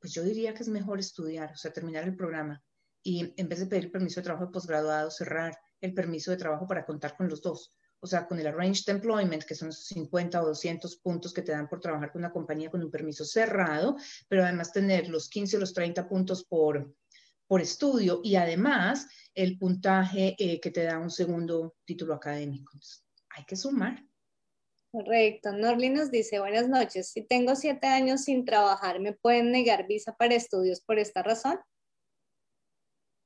pues 0.00 0.12
yo 0.12 0.22
diría 0.22 0.54
que 0.54 0.62
es 0.62 0.68
mejor 0.68 0.98
estudiar, 0.98 1.52
o 1.52 1.56
sea, 1.56 1.72
terminar 1.72 2.04
el 2.04 2.16
programa 2.16 2.62
y 3.02 3.32
en 3.36 3.48
vez 3.48 3.60
de 3.60 3.66
pedir 3.66 3.90
permiso 3.90 4.20
de 4.20 4.24
trabajo 4.24 4.46
de 4.46 4.52
posgraduado, 4.52 5.10
cerrar 5.10 5.56
el 5.80 5.94
permiso 5.94 6.30
de 6.30 6.36
trabajo 6.36 6.66
para 6.66 6.84
contar 6.84 7.16
con 7.16 7.28
los 7.28 7.40
dos. 7.40 7.70
O 8.02 8.06
sea, 8.06 8.26
con 8.26 8.38
el 8.38 8.46
Arranged 8.46 8.88
Employment, 8.88 9.44
que 9.44 9.54
son 9.54 9.68
esos 9.68 9.86
50 9.86 10.42
o 10.42 10.46
200 10.46 10.96
puntos 10.96 11.34
que 11.34 11.42
te 11.42 11.52
dan 11.52 11.68
por 11.68 11.80
trabajar 11.80 12.12
con 12.12 12.20
una 12.20 12.32
compañía 12.32 12.70
con 12.70 12.82
un 12.82 12.90
permiso 12.90 13.24
cerrado, 13.24 13.96
pero 14.26 14.42
además 14.42 14.72
tener 14.72 15.08
los 15.08 15.28
15 15.28 15.58
o 15.58 15.60
los 15.60 15.74
30 15.74 16.08
puntos 16.08 16.44
por, 16.44 16.94
por 17.46 17.60
estudio 17.60 18.20
y 18.24 18.36
además 18.36 19.06
el 19.34 19.58
puntaje 19.58 20.34
eh, 20.38 20.60
que 20.60 20.70
te 20.70 20.84
da 20.84 20.98
un 20.98 21.10
segundo 21.10 21.76
título 21.84 22.14
académico. 22.14 22.78
hay 23.36 23.44
que 23.44 23.56
sumar. 23.56 24.02
Correcto. 24.92 25.52
Norly 25.52 25.88
nos 25.88 26.10
dice, 26.10 26.40
buenas 26.40 26.68
noches. 26.68 27.10
Si 27.10 27.22
tengo 27.22 27.54
siete 27.54 27.86
años 27.86 28.24
sin 28.24 28.44
trabajar, 28.44 28.98
¿me 28.98 29.12
pueden 29.12 29.52
negar 29.52 29.86
visa 29.86 30.16
para 30.16 30.34
estudios 30.34 30.80
por 30.80 30.98
esta 30.98 31.22
razón? 31.22 31.60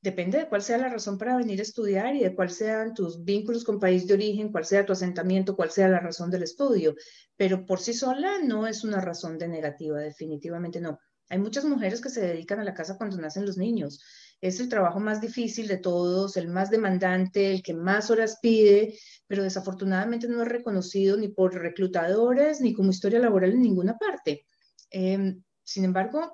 Depende 0.03 0.37
de 0.37 0.49
cuál 0.51 0.61
sea 0.61 0.77
la 0.77 0.91
razón 0.91 1.17
para 1.17 1.39
venir 1.39 1.61
a 1.61 1.63
estudiar 1.63 2.15
y 2.15 2.21
de 2.21 2.35
cuáles 2.35 2.57
sean 2.57 2.93
tus 2.93 3.25
vínculos 3.25 3.65
con 3.65 3.81
país 3.81 4.07
de 4.07 4.13
origen, 4.13 4.53
cuál 4.53 4.67
sea 4.67 4.85
tu 4.85 4.93
asentamiento, 4.93 5.57
cuál 5.57 5.71
sea 5.71 5.89
la 5.89 6.01
razón 6.01 6.31
del 6.31 6.43
estudio. 6.43 6.95
Pero 7.39 7.65
por 7.65 7.81
sí 7.81 7.95
sola 7.95 8.39
no 8.45 8.67
es 8.67 8.85
una 8.85 9.01
razón 9.01 9.39
de 9.39 9.49
negativa, 9.49 10.01
definitivamente 10.01 10.79
no. 10.79 10.99
Hay 11.31 11.39
muchas 11.39 11.65
mujeres 11.65 12.03
que 12.03 12.11
se 12.11 12.21
dedican 12.21 12.61
a 12.61 12.65
la 12.65 12.75
casa 12.75 12.99
cuando 12.99 13.17
nacen 13.17 13.47
los 13.47 13.57
niños 13.57 14.05
es 14.45 14.61
el 14.61 14.69
trabajo 14.69 15.01
más 15.01 15.23
difícil 15.23 15.67
de 15.69 15.79
todos, 15.79 16.37
el 16.37 16.49
más 16.49 16.69
demandante, 16.69 17.51
el 17.51 17.63
que 17.63 17.73
más 17.73 18.11
horas 18.11 18.41
pide, 18.43 18.99
pero 19.27 19.43
desafortunadamente 19.43 20.29
no 20.29 20.43
es 20.43 20.49
reconocido 20.49 21.17
ni 21.17 21.29
por 21.29 21.55
reclutadores 21.55 22.61
ni 22.61 22.75
como 22.75 22.91
historia 22.91 23.19
laboral 23.21 23.53
en 23.53 23.63
ninguna 23.63 23.97
parte. 23.97 24.47
Em, 24.91 25.43
sin 25.63 25.85
embargo, 25.85 26.31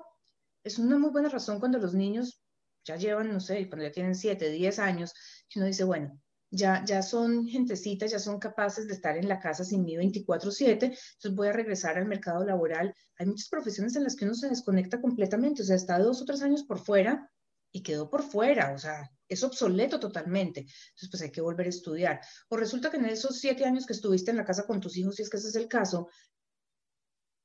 es 0.61 0.77
una 0.77 0.99
muy 0.99 1.11
buena 1.11 1.29
razón 1.29 1.61
cuando 1.61 1.77
los 1.77 1.93
niños 1.93 2.43
ya 2.83 2.97
llevan, 2.97 3.31
no 3.31 3.39
sé, 3.39 3.69
cuando 3.69 3.85
ya 3.85 3.93
tienen 3.93 4.15
7, 4.15 4.49
10 4.49 4.79
años, 4.79 5.13
que 5.47 5.59
uno 5.59 5.67
dice, 5.67 5.85
bueno, 5.85 6.19
ya, 6.49 6.83
ya 6.83 7.01
son 7.01 7.47
gentecitas, 7.47 8.11
ya 8.11 8.19
son 8.19 8.39
capaces 8.39 8.89
de 8.89 8.93
estar 8.93 9.15
en 9.15 9.29
la 9.29 9.39
casa 9.39 9.63
sin 9.63 9.85
mí 9.85 9.95
24/7, 9.95 10.87
entonces 10.87 11.33
voy 11.33 11.47
a 11.47 11.53
regresar 11.53 11.97
al 11.97 12.07
mercado 12.07 12.43
laboral. 12.43 12.93
Hay 13.17 13.25
muchas 13.25 13.47
profesiones 13.47 13.95
en 13.95 14.03
las 14.03 14.17
que 14.17 14.25
uno 14.25 14.33
se 14.33 14.49
desconecta 14.49 14.99
completamente, 14.99 15.61
o 15.61 15.65
sea, 15.65 15.77
está 15.77 15.97
dos 15.97 16.21
o 16.21 16.25
tres 16.25 16.41
años 16.41 16.63
por 16.63 16.79
fuera 16.79 17.31
y 17.71 17.83
quedó 17.83 18.09
por 18.09 18.23
fuera, 18.23 18.73
o 18.73 18.77
sea, 18.77 19.09
es 19.27 19.43
obsoleto 19.43 19.99
totalmente. 19.99 20.61
Entonces, 20.61 21.09
pues 21.09 21.21
hay 21.23 21.31
que 21.31 21.41
volver 21.41 21.67
a 21.67 21.69
estudiar. 21.69 22.21
O 22.49 22.57
resulta 22.57 22.91
que 22.91 22.97
en 22.97 23.05
esos 23.05 23.39
siete 23.39 23.65
años 23.65 23.85
que 23.85 23.93
estuviste 23.93 24.31
en 24.31 24.37
la 24.37 24.45
casa 24.45 24.65
con 24.67 24.81
tus 24.81 24.97
hijos, 24.97 25.15
si 25.15 25.23
es 25.23 25.29
que 25.29 25.37
ese 25.37 25.49
es 25.49 25.55
el 25.55 25.67
caso, 25.67 26.09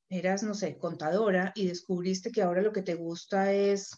eras, 0.08 0.42
no 0.42 0.54
sé, 0.54 0.78
contadora 0.78 1.52
y 1.54 1.66
descubriste 1.66 2.30
que 2.30 2.42
ahora 2.42 2.62
lo 2.62 2.72
que 2.72 2.82
te 2.82 2.94
gusta 2.94 3.52
es, 3.52 3.90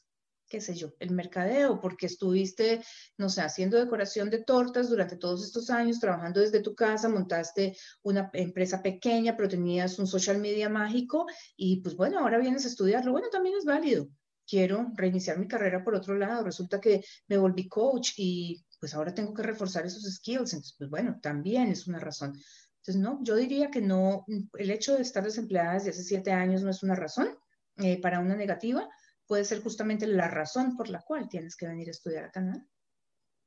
qué 0.49 0.61
sé 0.61 0.75
yo, 0.75 0.95
el 0.99 1.11
mercadeo, 1.11 1.81
porque 1.81 2.07
estuviste, 2.07 2.83
no 3.19 3.29
sé, 3.29 3.43
haciendo 3.43 3.79
decoración 3.79 4.31
de 4.31 4.45
tortas 4.45 4.89
durante 4.89 5.17
todos 5.17 5.45
estos 5.45 5.69
años, 5.71 6.01
trabajando 6.01 6.41
desde 6.41 6.61
tu 6.61 6.75
casa, 6.75 7.09
montaste 7.09 7.77
una 8.03 8.31
empresa 8.33 8.83
pequeña, 8.83 9.37
pero 9.37 9.49
tenías 9.49 9.99
un 9.99 10.07
social 10.07 10.39
media 10.39 10.69
mágico 10.69 11.27
y 11.57 11.83
pues 11.83 11.97
bueno, 11.97 12.19
ahora 12.19 12.39
vienes 12.39 12.65
a 12.65 12.69
estudiarlo. 12.69 13.13
Bueno, 13.13 13.29
también 13.31 13.57
es 13.57 13.65
válido. 13.65 14.09
Quiero 14.49 14.91
reiniciar 14.95 15.39
mi 15.39 15.47
carrera 15.47 15.85
por 15.85 15.95
otro 15.95 16.15
lado. 16.15 16.45
Resulta 16.45 16.81
que 16.81 17.05
me 17.27 17.37
volví 17.37 17.69
coach 17.69 18.13
y 18.17 18.65
pues 18.81 18.95
ahora 18.95 19.13
tengo 19.13 19.35
que 19.35 19.43
reforzar 19.43 19.85
esos 19.85 20.03
skills. 20.05 20.55
Entonces, 20.55 20.75
pues 20.79 20.89
bueno, 20.89 21.19
también 21.21 21.69
es 21.69 21.87
una 21.87 21.99
razón. 21.99 22.33
Entonces, 22.79 23.03
no, 23.03 23.21
yo 23.23 23.37
diría 23.37 23.71
que 23.71 23.83
no, 23.83 24.25
el 24.59 24.71
hecho 24.71 24.95
de 24.95 25.03
estar 25.03 25.23
desempleada 25.23 25.75
desde 25.75 25.91
hace 25.91 26.05
siete 26.05 26.33
años 26.33 26.63
no 26.63 26.71
es 26.71 26.83
una 26.83 26.95
razón 26.95 27.37
eh, 27.77 28.01
para 28.01 28.21
una 28.21 28.35
negativa, 28.35 28.89
puede 29.27 29.45
ser 29.45 29.63
justamente 29.63 30.07
la 30.07 30.29
razón 30.29 30.77
por 30.77 30.89
la 30.89 31.03
cual 31.03 31.29
tienes 31.29 31.55
que 31.55 31.67
venir 31.67 31.89
a 31.89 31.91
estudiar 31.91 32.25
a 32.25 32.31
Canadá. 32.31 32.67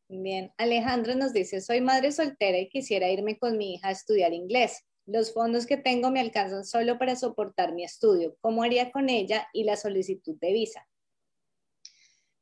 Bien, 0.08 0.54
Alejandro 0.58 1.16
nos 1.16 1.34
dice, 1.34 1.62
soy 1.62 1.82
madre 1.82 2.12
soltera 2.12 2.60
y 2.60 2.70
quisiera 2.70 3.10
irme 3.10 3.40
con 3.40 3.58
mi 3.58 3.74
hija 3.74 3.88
a 3.88 3.92
estudiar 3.92 4.34
inglés. 4.34 4.84
Los 5.06 5.34
fondos 5.34 5.66
que 5.66 5.78
tengo 5.78 6.12
me 6.12 6.20
alcanzan 6.20 6.64
solo 6.64 7.00
para 7.00 7.16
soportar 7.16 7.74
mi 7.74 7.84
estudio. 7.84 8.38
¿Cómo 8.42 8.62
haría 8.62 8.92
con 8.92 9.10
ella 9.10 9.48
y 9.54 9.64
la 9.64 9.76
solicitud 9.76 10.38
de 10.40 10.54
visa? 10.54 10.88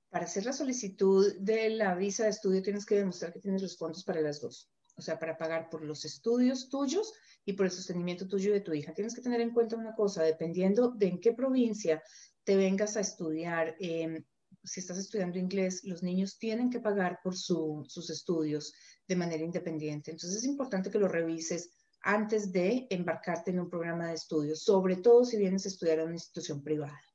Para 0.09 0.25
hacer 0.25 0.45
la 0.45 0.53
solicitud 0.53 1.35
de 1.39 1.69
la 1.69 1.95
visa 1.95 2.23
de 2.23 2.29
estudio 2.29 2.61
tienes 2.61 2.85
que 2.85 2.95
demostrar 2.95 3.31
que 3.31 3.39
tienes 3.39 3.61
los 3.61 3.77
fondos 3.77 4.03
para 4.03 4.21
las 4.21 4.41
dos 4.41 4.69
o 4.99 5.01
sea, 5.01 5.17
para 5.17 5.37
pagar 5.37 5.69
por 5.69 5.81
los 5.83 6.03
estudios 6.03 6.69
tuyos 6.69 7.13
y 7.45 7.53
por 7.53 7.65
el 7.65 7.71
sostenimiento 7.71 8.27
tuyo 8.27 8.51
de 8.51 8.59
tu 8.59 8.73
hija. 8.73 8.93
Tienes 8.93 9.15
que 9.15 9.21
tener 9.21 9.39
en 9.39 9.53
cuenta 9.53 9.77
una 9.77 9.95
cosa, 9.95 10.23
dependiendo 10.23 10.91
de 10.91 11.07
en 11.07 11.21
qué 11.21 11.31
provincia 11.31 12.03
te 12.43 12.57
vengas 12.57 12.97
a 12.97 12.99
estudiar, 12.99 13.75
em, 13.79 14.23
si 14.63 14.81
estás 14.81 14.97
estudiando 14.97 15.39
inglés, 15.39 15.85
los 15.85 16.03
niños 16.03 16.37
tienen 16.37 16.69
que 16.69 16.81
pagar 16.81 17.19
por 17.23 17.37
sus 17.37 18.09
estudios 18.09 18.73
de 19.07 19.15
manera 19.15 19.43
independiente. 19.43 20.11
Entonces 20.11 20.39
es 20.39 20.43
importante 20.43 20.91
que 20.91 20.99
lo 20.99 21.07
revises 21.07 21.69
antes 22.01 22.51
de 22.51 22.85
embarcarte 22.89 23.51
en 23.51 23.61
un 23.61 23.69
programa 23.69 24.07
de 24.07 24.15
estudios, 24.15 24.63
sobre 24.63 24.97
todo 24.97 25.23
si 25.23 25.37
vienes 25.37 25.65
a 25.65 25.69
estudiar 25.69 25.99
en 25.99 26.07
una 26.07 26.15
institución 26.15 26.61
privada. 26.61 27.08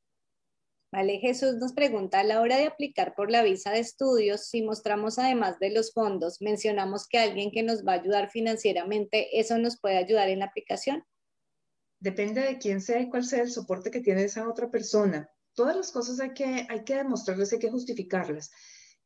Vale, 0.94 1.18
Jesús 1.18 1.56
nos 1.56 1.72
pregunta, 1.72 2.20
a 2.20 2.22
la 2.22 2.40
hora 2.40 2.56
de 2.56 2.66
aplicar 2.66 3.16
por 3.16 3.28
la 3.28 3.42
visa 3.42 3.72
de 3.72 3.80
estudios, 3.80 4.46
si 4.46 4.62
mostramos 4.62 5.18
además 5.18 5.58
de 5.58 5.70
los 5.70 5.92
fondos, 5.92 6.40
mencionamos 6.40 7.08
que 7.08 7.18
alguien 7.18 7.50
que 7.50 7.64
nos 7.64 7.84
va 7.84 7.94
a 7.94 7.96
ayudar 7.96 8.30
financieramente, 8.30 9.40
¿eso 9.40 9.58
nos 9.58 9.80
puede 9.80 9.96
ayudar 9.96 10.28
en 10.28 10.38
la 10.38 10.44
aplicación? 10.44 11.02
Depende 11.98 12.42
de 12.42 12.58
quién 12.58 12.80
sea 12.80 13.00
y 13.00 13.10
cuál 13.10 13.24
sea 13.24 13.42
el 13.42 13.50
soporte 13.50 13.90
que 13.90 14.02
tiene 14.02 14.22
esa 14.22 14.48
otra 14.48 14.70
persona. 14.70 15.28
Todas 15.54 15.74
las 15.74 15.90
cosas 15.90 16.20
hay 16.20 16.32
que, 16.32 16.64
hay 16.68 16.84
que 16.84 16.94
demostrarles, 16.94 17.52
hay 17.52 17.58
que 17.58 17.72
justificarlas. 17.72 18.52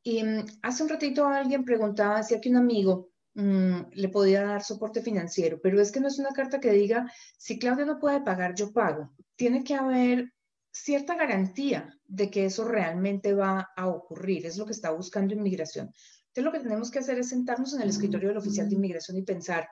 Y 0.02 0.22
mm, 0.22 0.44
hace 0.60 0.82
un 0.82 0.90
ratito 0.90 1.26
alguien 1.26 1.64
preguntaba 1.64 2.22
si 2.22 2.34
aquí 2.34 2.50
un 2.50 2.56
amigo 2.56 3.12
mm, 3.32 3.92
le 3.94 4.08
podía 4.10 4.42
dar 4.42 4.62
soporte 4.62 5.00
financiero, 5.00 5.58
pero 5.62 5.80
es 5.80 5.90
que 5.90 6.00
no 6.00 6.08
es 6.08 6.18
una 6.18 6.34
carta 6.34 6.60
que 6.60 6.70
diga, 6.70 7.10
si 7.38 7.58
Claudia 7.58 7.86
no 7.86 7.98
puede 7.98 8.20
pagar, 8.20 8.54
yo 8.54 8.74
pago. 8.74 9.10
Tiene 9.36 9.64
que 9.64 9.74
haber 9.74 10.34
cierta 10.82 11.14
garantía 11.14 11.98
de 12.06 12.30
que 12.30 12.46
eso 12.46 12.64
realmente 12.64 13.34
va 13.34 13.70
a 13.76 13.88
ocurrir. 13.88 14.46
Es 14.46 14.56
lo 14.56 14.66
que 14.66 14.72
está 14.72 14.90
buscando 14.90 15.34
inmigración. 15.34 15.86
Entonces, 16.28 16.44
lo 16.44 16.52
que 16.52 16.60
tenemos 16.60 16.90
que 16.90 17.00
hacer 17.00 17.18
es 17.18 17.30
sentarnos 17.30 17.74
en 17.74 17.82
el 17.82 17.88
escritorio 17.88 18.28
del 18.28 18.38
oficial 18.38 18.68
de 18.68 18.76
inmigración 18.76 19.16
y 19.16 19.22
pensar, 19.22 19.68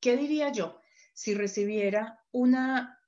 ¿qué 0.00 0.16
diría 0.16 0.50
yo 0.52 0.80
si 1.14 1.34
recibiera 1.34 2.18
una 2.32 2.98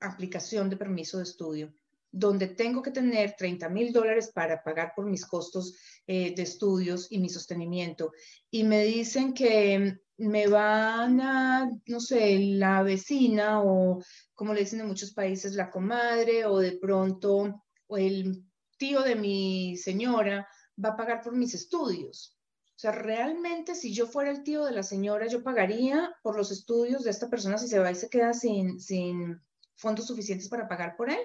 aplicación 0.00 0.68
de 0.70 0.76
permiso 0.76 1.18
de 1.18 1.24
estudio 1.24 1.74
donde 2.16 2.46
tengo 2.46 2.80
que 2.80 2.92
tener 2.92 3.34
30 3.36 3.68
mil 3.70 3.92
dólares 3.92 4.30
para 4.32 4.62
pagar 4.62 4.92
por 4.94 5.04
mis 5.04 5.26
costos 5.26 5.76
eh, 6.06 6.32
de 6.32 6.42
estudios 6.42 7.08
y 7.10 7.18
mi 7.18 7.28
sostenimiento. 7.28 8.12
Y 8.52 8.62
me 8.62 8.84
dicen 8.84 9.34
que 9.34 9.98
me 10.16 10.46
van 10.46 11.20
a, 11.20 11.68
no 11.86 11.98
sé, 11.98 12.38
la 12.38 12.84
vecina 12.84 13.62
o 13.64 14.00
como 14.32 14.54
le 14.54 14.60
dicen 14.60 14.80
en 14.80 14.86
muchos 14.86 15.12
países, 15.12 15.54
la 15.54 15.70
comadre 15.70 16.46
o 16.46 16.60
de 16.60 16.78
pronto 16.78 17.64
o 17.88 17.96
el 17.96 18.44
tío 18.78 19.02
de 19.02 19.16
mi 19.16 19.76
señora 19.76 20.46
va 20.82 20.90
a 20.90 20.96
pagar 20.96 21.20
por 21.20 21.34
mis 21.34 21.52
estudios. 21.54 22.38
O 22.76 22.78
sea, 22.78 22.92
realmente 22.92 23.74
si 23.74 23.92
yo 23.92 24.06
fuera 24.06 24.30
el 24.30 24.44
tío 24.44 24.64
de 24.64 24.72
la 24.72 24.84
señora, 24.84 25.26
yo 25.26 25.42
pagaría 25.42 26.14
por 26.22 26.36
los 26.36 26.52
estudios 26.52 27.02
de 27.02 27.10
esta 27.10 27.28
persona 27.28 27.58
si 27.58 27.66
se 27.66 27.80
va 27.80 27.90
y 27.90 27.96
se 27.96 28.08
queda 28.08 28.32
sin, 28.34 28.78
sin 28.78 29.40
fondos 29.74 30.06
suficientes 30.06 30.48
para 30.48 30.68
pagar 30.68 30.94
por 30.96 31.10
él. 31.10 31.18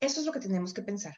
Eso 0.00 0.20
es 0.20 0.26
lo 0.26 0.32
que 0.32 0.40
tenemos 0.40 0.72
que 0.74 0.82
pensar. 0.82 1.14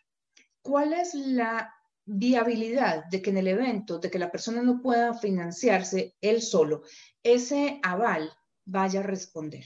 ¿Cuál 0.60 0.92
es 0.92 1.14
la 1.14 1.72
viabilidad 2.04 3.04
de 3.10 3.22
que 3.22 3.30
en 3.30 3.38
el 3.38 3.48
evento, 3.48 3.98
de 3.98 4.10
que 4.10 4.18
la 4.18 4.30
persona 4.30 4.62
no 4.62 4.80
pueda 4.82 5.14
financiarse 5.14 6.16
él 6.20 6.42
solo, 6.42 6.82
ese 7.22 7.80
aval 7.82 8.32
vaya 8.64 9.00
a 9.00 9.04
responder. 9.04 9.64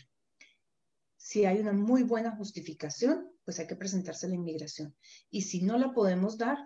Si 1.17 1.45
hay 1.45 1.59
una 1.59 1.73
muy 1.73 2.03
buena 2.03 2.37
justificación, 2.37 3.33
pues 3.45 3.59
hay 3.59 3.67
que 3.67 3.77
presentarse 3.77 4.27
a 4.27 4.29
la 4.29 4.37
inmigración. 4.37 4.97
Y 5.31 5.43
si 5.43 5.63
no 5.63 5.79
la 5.79 5.93
podemos 5.93 6.39
dar, 6.39 6.59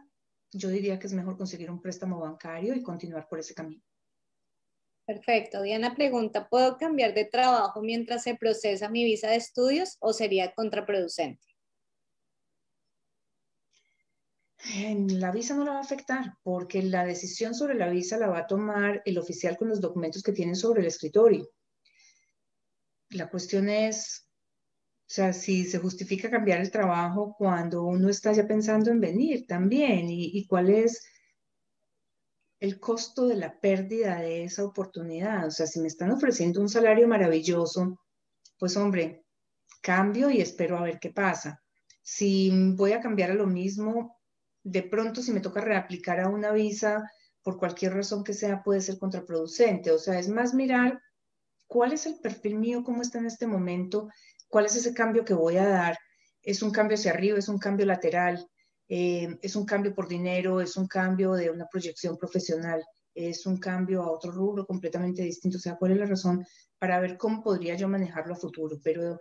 yo 0.53 0.69
diría 0.69 0.99
que 0.99 1.07
es 1.07 1.13
mejor 1.13 1.37
conseguir 1.37 1.71
un 1.71 1.81
préstamo 1.81 2.19
bancario 2.19 2.75
y 2.75 2.83
continuar 2.83 3.29
por 3.29 3.39
ese 3.39 3.55
camino. 3.55 3.83
Perfecto. 5.07 5.63
Diana 5.63 5.95
pregunta, 5.95 6.49
¿puedo 6.49 6.77
cambiar 6.77 7.15
de 7.15 7.25
trabajo 7.25 7.81
mientras 7.83 8.23
se 8.23 8.37
procesa 8.37 8.89
mi 8.89 9.05
visa 9.05 9.29
de 9.29 9.37
estudios 9.37 9.97
o 10.01 10.13
sería 10.13 10.53
contraproducente? 10.55 11.47
En 14.45 14.50
la 14.65 15.31
visa 15.31 15.55
no 15.55 15.65
la 15.65 15.73
va 15.73 15.79
a 15.79 15.83
afectar 15.83 16.37
porque 16.43 16.83
la 16.83 17.05
decisión 17.05 17.55
sobre 17.55 17.75
la 17.75 17.89
visa 17.89 18.19
la 18.19 18.29
va 18.29 18.41
a 18.41 18.47
tomar 18.47 19.03
el 19.05 19.19
oficial 19.19 19.57
con 19.57 19.69
los 19.69 19.81
documentos 19.81 20.23
que 20.23 20.33
tiene 20.33 20.55
sobre 20.55 20.83
el 20.83 20.87
escritorio. 20.87 21.49
La 23.11 23.29
cuestión 23.29 23.69
es, 23.69 24.29
o 25.01 25.13
sea, 25.13 25.33
si 25.33 25.65
se 25.65 25.79
justifica 25.79 26.31
cambiar 26.31 26.61
el 26.61 26.71
trabajo 26.71 27.35
cuando 27.37 27.85
uno 27.85 28.09
está 28.09 28.33
ya 28.33 28.47
pensando 28.47 28.91
en 28.91 29.01
venir 29.01 29.47
también 29.47 30.11
y, 30.11 30.39
y 30.39 30.47
cuál 30.47 30.71
es 30.71 31.03
el 32.61 32.79
costo 32.79 33.27
de 33.27 33.37
la 33.37 33.59
pérdida 33.59 34.21
de 34.21 34.45
esa 34.45 34.65
oportunidad. 34.65 35.47
O 35.47 35.51
sea, 35.51 35.67
si 35.67 35.81
me 35.81 35.89
están 35.89 36.13
ofreciendo 36.13 36.61
un 36.61 36.69
salario 36.69 37.09
maravilloso, 37.09 37.99
pues 38.59 38.77
hombre, 38.77 39.25
cambio 39.81 40.31
y 40.31 40.43
espero 40.43 40.77
a 40.77 40.83
ver 40.83 41.01
qué 41.01 41.11
pasa. 41.11 41.63
Si 42.03 42.51
voy 42.77 42.93
a 42.93 43.01
cambiar 43.01 43.31
a 43.31 43.35
lo 43.35 43.47
mismo, 43.47 44.20
de 44.63 44.83
pronto 44.83 45.23
si 45.23 45.33
me 45.33 45.41
toca 45.41 45.61
reaplicar 45.61 46.21
a 46.21 46.29
una 46.29 46.53
visa, 46.53 47.11
por 47.43 47.59
cualquier 47.59 47.95
razón 47.95 48.25
que 48.25 48.35
sea, 48.35 48.63
puede 48.63 48.81
ser 48.81 48.99
contraproducente. 48.99 49.91
O 49.93 49.99
sea, 49.99 50.19
es 50.19 50.29
más 50.29 50.55
mirar 50.55 51.01
cuál 51.67 51.93
es 51.93 52.07
el 52.07 52.19
perfil 52.21 52.57
mío, 52.57 52.83
cómo 52.85 53.03
está 53.03 53.19
en 53.19 53.27
este 53.27 53.47
momento, 53.47 54.09
cuál 54.49 54.67
es 54.67 54.77
ese 54.77 54.93
cambio 54.93 55.25
que 55.25 55.35
voy 55.35 55.57
a 55.57 55.69
dar. 55.69 55.99
Es 56.43 56.63
un 56.63 56.71
cambio 56.71 56.97
hacia 56.97 57.13
arriba, 57.13 57.39
es 57.39 57.49
un 57.49 57.59
cambio 57.59 57.87
lateral, 57.87 58.47
eh, 58.89 59.39
es 59.43 59.57
un 59.57 59.65
cambio 59.65 59.95
por 59.95 60.09
dinero, 60.09 60.61
es 60.61 60.77
un 60.77 60.87
cambio 60.87 61.33
de 61.35 61.51
una 61.51 61.67
proyección 61.67 62.17
profesional, 62.17 62.85
es 63.15 63.47
un 63.47 63.59
cambio 63.59 64.03
a 64.03 64.11
otro 64.11 64.33
rubro 64.33 64.67
completamente 64.67 65.23
distinto. 65.23 65.59
O 65.59 65.61
sea, 65.61 65.77
cuál 65.77 65.93
es 65.93 65.99
la 65.99 66.07
razón 66.07 66.45
para 66.79 67.01
ver 67.01 67.17
cómo 67.17 67.43
podría 67.43 67.77
yo 67.77 67.89
manejarlo 67.89 68.35
a 68.35 68.39
futuro. 68.39 68.79
Pero 68.83 69.19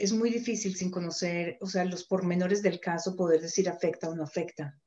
es 0.00 0.14
muy 0.14 0.30
difícil 0.30 0.74
sin 0.74 0.90
conocer, 0.90 1.58
o 1.60 1.66
sea, 1.66 1.84
los 1.84 2.04
pormenores 2.06 2.62
del 2.62 2.80
caso, 2.80 3.14
poder 3.14 3.42
decir 3.42 3.68
afecta 3.68 4.08
o 4.08 4.14
no 4.14 4.24
afecta. 4.24 4.80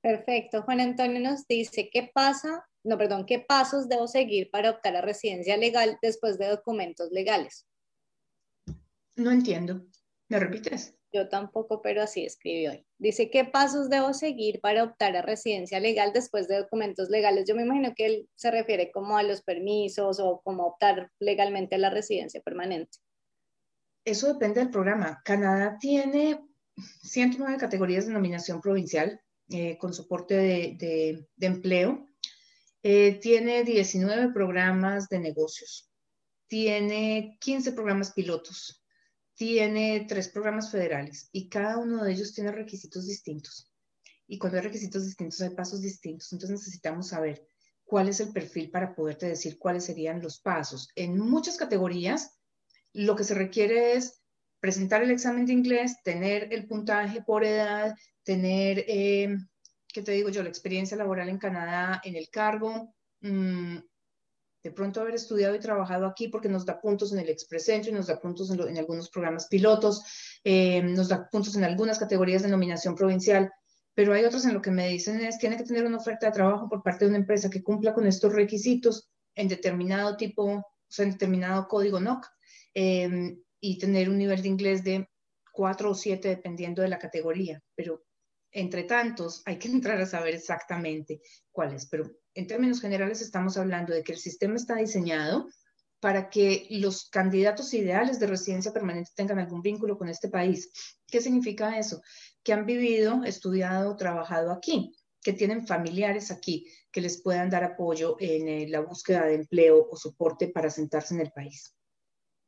Perfecto. 0.00 0.62
Juan 0.62 0.80
Antonio 0.80 1.20
nos 1.20 1.46
dice, 1.48 1.90
¿qué 1.92 2.08
pasa? 2.14 2.64
No, 2.84 2.96
perdón, 2.96 3.26
¿qué 3.26 3.40
pasos 3.40 3.88
debo 3.88 4.06
seguir 4.06 4.50
para 4.52 4.70
optar 4.70 4.96
a 4.96 5.00
residencia 5.00 5.56
legal 5.56 5.98
después 6.00 6.38
de 6.38 6.48
documentos 6.48 7.10
legales? 7.10 7.66
No 9.16 9.32
entiendo. 9.32 9.84
¿Me 10.28 10.38
repites? 10.38 10.94
Yo 11.12 11.28
tampoco, 11.28 11.82
pero 11.82 12.02
así 12.02 12.24
escribió 12.24 12.70
hoy. 12.70 12.86
Dice, 12.98 13.30
¿qué 13.30 13.44
pasos 13.44 13.90
debo 13.90 14.14
seguir 14.14 14.60
para 14.60 14.84
optar 14.84 15.16
a 15.16 15.22
residencia 15.22 15.80
legal 15.80 16.12
después 16.14 16.46
de 16.46 16.58
documentos 16.58 17.10
legales? 17.10 17.46
Yo 17.48 17.56
me 17.56 17.62
imagino 17.62 17.94
que 17.96 18.06
él 18.06 18.28
se 18.36 18.52
refiere 18.52 18.92
como 18.92 19.16
a 19.16 19.24
los 19.24 19.42
permisos 19.42 20.20
o 20.20 20.40
como 20.44 20.66
optar 20.66 21.10
legalmente 21.18 21.74
a 21.74 21.78
la 21.78 21.90
residencia 21.90 22.40
permanente. 22.40 22.98
Eso 24.04 24.32
depende 24.32 24.60
del 24.60 24.70
programa. 24.70 25.22
Canadá 25.24 25.78
tiene 25.78 26.40
109 27.02 27.56
categorías 27.58 28.06
de 28.06 28.12
nominación 28.12 28.60
provincial 28.60 29.20
eh, 29.48 29.76
con 29.78 29.94
soporte 29.94 30.34
de, 30.34 31.28
empleo. 31.40 32.08
Eh, 32.82 33.18
tiene 33.20 33.62
19 33.62 34.32
programas 34.32 35.08
de 35.08 35.20
negocios. 35.20 35.90
Tiene 36.48 37.36
15 37.40 37.72
programas 37.72 38.12
pilotos. 38.12 38.82
Tiene 39.34 40.04
tres 40.08 40.28
programas 40.28 40.70
federales 40.70 41.28
y 41.32 41.48
cada 41.48 41.78
uno 41.78 42.04
de 42.04 42.12
ellos 42.12 42.34
tiene 42.34 42.52
requisitos 42.52 43.06
distintos. 43.06 43.72
Y 44.26 44.38
cuando 44.38 44.58
hay 44.58 44.64
requisitos 44.64 45.04
distintos 45.04 45.40
hay 45.40 45.50
pasos 45.50 45.80
distintos. 45.80 46.32
Entonces 46.32 46.58
necesitamos 46.58 47.08
saber 47.08 47.46
cuál 47.84 48.08
es 48.08 48.20
el 48.20 48.32
perfil 48.32 48.70
para 48.70 48.94
poderte 48.94 49.26
decir 49.26 49.58
cuáles 49.58 49.84
serían 49.84 50.20
los 50.20 50.40
pasos. 50.40 50.88
En 50.96 51.18
muchas 51.18 51.56
categorías 51.56 52.38
lo 52.92 53.16
que 53.16 53.24
se 53.24 53.34
requiere 53.34 53.94
es 53.94 54.22
presentar 54.60 55.02
el 55.02 55.10
examen 55.10 55.44
de 55.44 55.52
inglés, 55.52 55.96
tener 56.04 56.52
el 56.52 56.66
puntaje 56.66 57.22
por 57.22 57.44
edad, 57.44 57.94
tener, 58.22 58.84
eh, 58.86 59.36
¿qué 59.92 60.02
te 60.02 60.12
digo 60.12 60.28
yo?, 60.28 60.42
la 60.42 60.48
experiencia 60.48 60.96
laboral 60.96 61.28
en 61.28 61.38
Canadá 61.38 62.00
en 62.04 62.14
el 62.16 62.28
cargo, 62.30 62.94
mm, 63.20 63.78
de 64.62 64.70
pronto 64.70 65.00
haber 65.00 65.16
estudiado 65.16 65.56
y 65.56 65.58
trabajado 65.58 66.06
aquí 66.06 66.28
porque 66.28 66.48
nos 66.48 66.64
da 66.64 66.80
puntos 66.80 67.12
en 67.12 67.18
el 67.18 67.28
Express 67.28 67.68
Entry, 67.68 67.90
nos 67.90 68.06
da 68.06 68.20
puntos 68.20 68.50
en, 68.50 68.78
algunos 68.78 69.10
programas 69.10 69.48
pilotos, 69.48 70.04
eh, 70.44 70.80
nos 70.82 71.08
da 71.08 71.28
puntos 71.28 71.56
en 71.56 71.64
algunas 71.64 71.98
categorías 71.98 72.42
de 72.42 72.48
nominación 72.48 72.94
provincial, 72.94 73.50
pero 73.94 74.14
hay 74.14 74.24
otros 74.24 74.44
en 74.44 74.54
lo 74.54 74.62
que 74.62 74.70
me 74.70 74.88
dicen 74.88 75.20
es, 75.20 75.38
tiene 75.38 75.56
que 75.56 75.64
tener 75.64 75.84
una 75.84 75.96
oferta 75.96 76.26
de 76.26 76.32
trabajo 76.32 76.68
por 76.68 76.82
parte 76.82 77.04
de 77.04 77.08
una 77.08 77.18
empresa 77.18 77.50
que 77.50 77.62
cumpla 77.62 77.92
con 77.92 78.06
estos 78.06 78.32
requisitos 78.32 79.10
en 79.34 79.48
determinado 79.48 80.16
tipo, 80.16 80.44
o 80.44 80.64
sea, 80.88 81.04
en 81.04 81.12
determinado 81.12 81.66
código 81.66 81.98
NOC, 81.98 82.26
em, 82.74 83.40
y 83.60 83.78
tener 83.78 84.08
un 84.08 84.18
nivel 84.18 84.42
de 84.42 84.48
inglés 84.48 84.82
de 84.84 85.08
4 85.52 85.90
o 85.90 85.94
7 85.94 86.28
dependiendo 86.28 86.82
de 86.82 86.88
la 86.88 86.98
categoría, 86.98 87.62
pero 87.74 88.02
entre 88.50 88.84
tantos 88.84 89.42
hay 89.46 89.58
que 89.58 89.68
entrar 89.72 90.00
a 90.00 90.06
saber 90.06 90.34
exactamente 90.34 91.20
cuáles, 91.50 91.86
pero 91.86 92.10
en 92.34 92.46
términos 92.46 92.80
generales 92.80 93.20
estamos 93.20 93.56
hablando 93.56 93.92
de 93.92 94.02
que 94.02 94.12
el 94.12 94.18
sistema 94.18 94.56
está 94.56 94.76
diseñado 94.76 95.48
para 96.00 96.30
que 96.30 96.66
los 96.70 97.08
candidatos 97.10 97.72
ideales 97.74 98.18
de 98.18 98.26
residencia 98.26 98.72
permanente 98.72 99.12
tengan 99.14 99.38
algún 99.38 99.62
vínculo 99.62 99.96
con 99.96 100.08
este 100.08 100.28
país. 100.28 100.68
¿Qué 101.06 101.20
significa 101.20 101.78
eso? 101.78 102.02
Que 102.42 102.52
han 102.52 102.66
vivido, 102.66 103.22
estudiado, 103.22 103.94
trabajado 103.94 104.50
aquí, 104.50 104.92
que 105.22 105.32
tienen 105.32 105.64
familiares 105.64 106.32
aquí, 106.32 106.66
que 106.90 107.00
les 107.00 107.22
puedan 107.22 107.50
dar 107.50 107.62
apoyo 107.62 108.16
en 108.18 108.48
eh, 108.48 108.66
la 108.68 108.80
búsqueda 108.80 109.26
de 109.26 109.36
empleo 109.36 109.86
o 109.88 109.96
soporte 109.96 110.48
para 110.48 110.70
sentarse 110.70 111.14
en 111.14 111.20
el 111.20 111.30
país. 111.30 111.72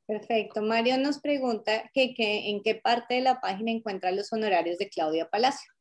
Perfecto. 0.07 0.61
Mario 0.61 0.99
nos 0.99 1.19
pregunta 1.19 1.91
que, 1.95 2.15
en 2.19 2.63
qué 2.63 2.75
parte 2.75 3.15
de 3.15 3.21
la 3.23 3.41
página 3.41 3.71
encuentran 3.71 4.17
los 4.17 4.33
honorarios 4.33 4.79
de 4.79 4.89
Claudia 4.89 5.29
Palacio. 5.29 5.73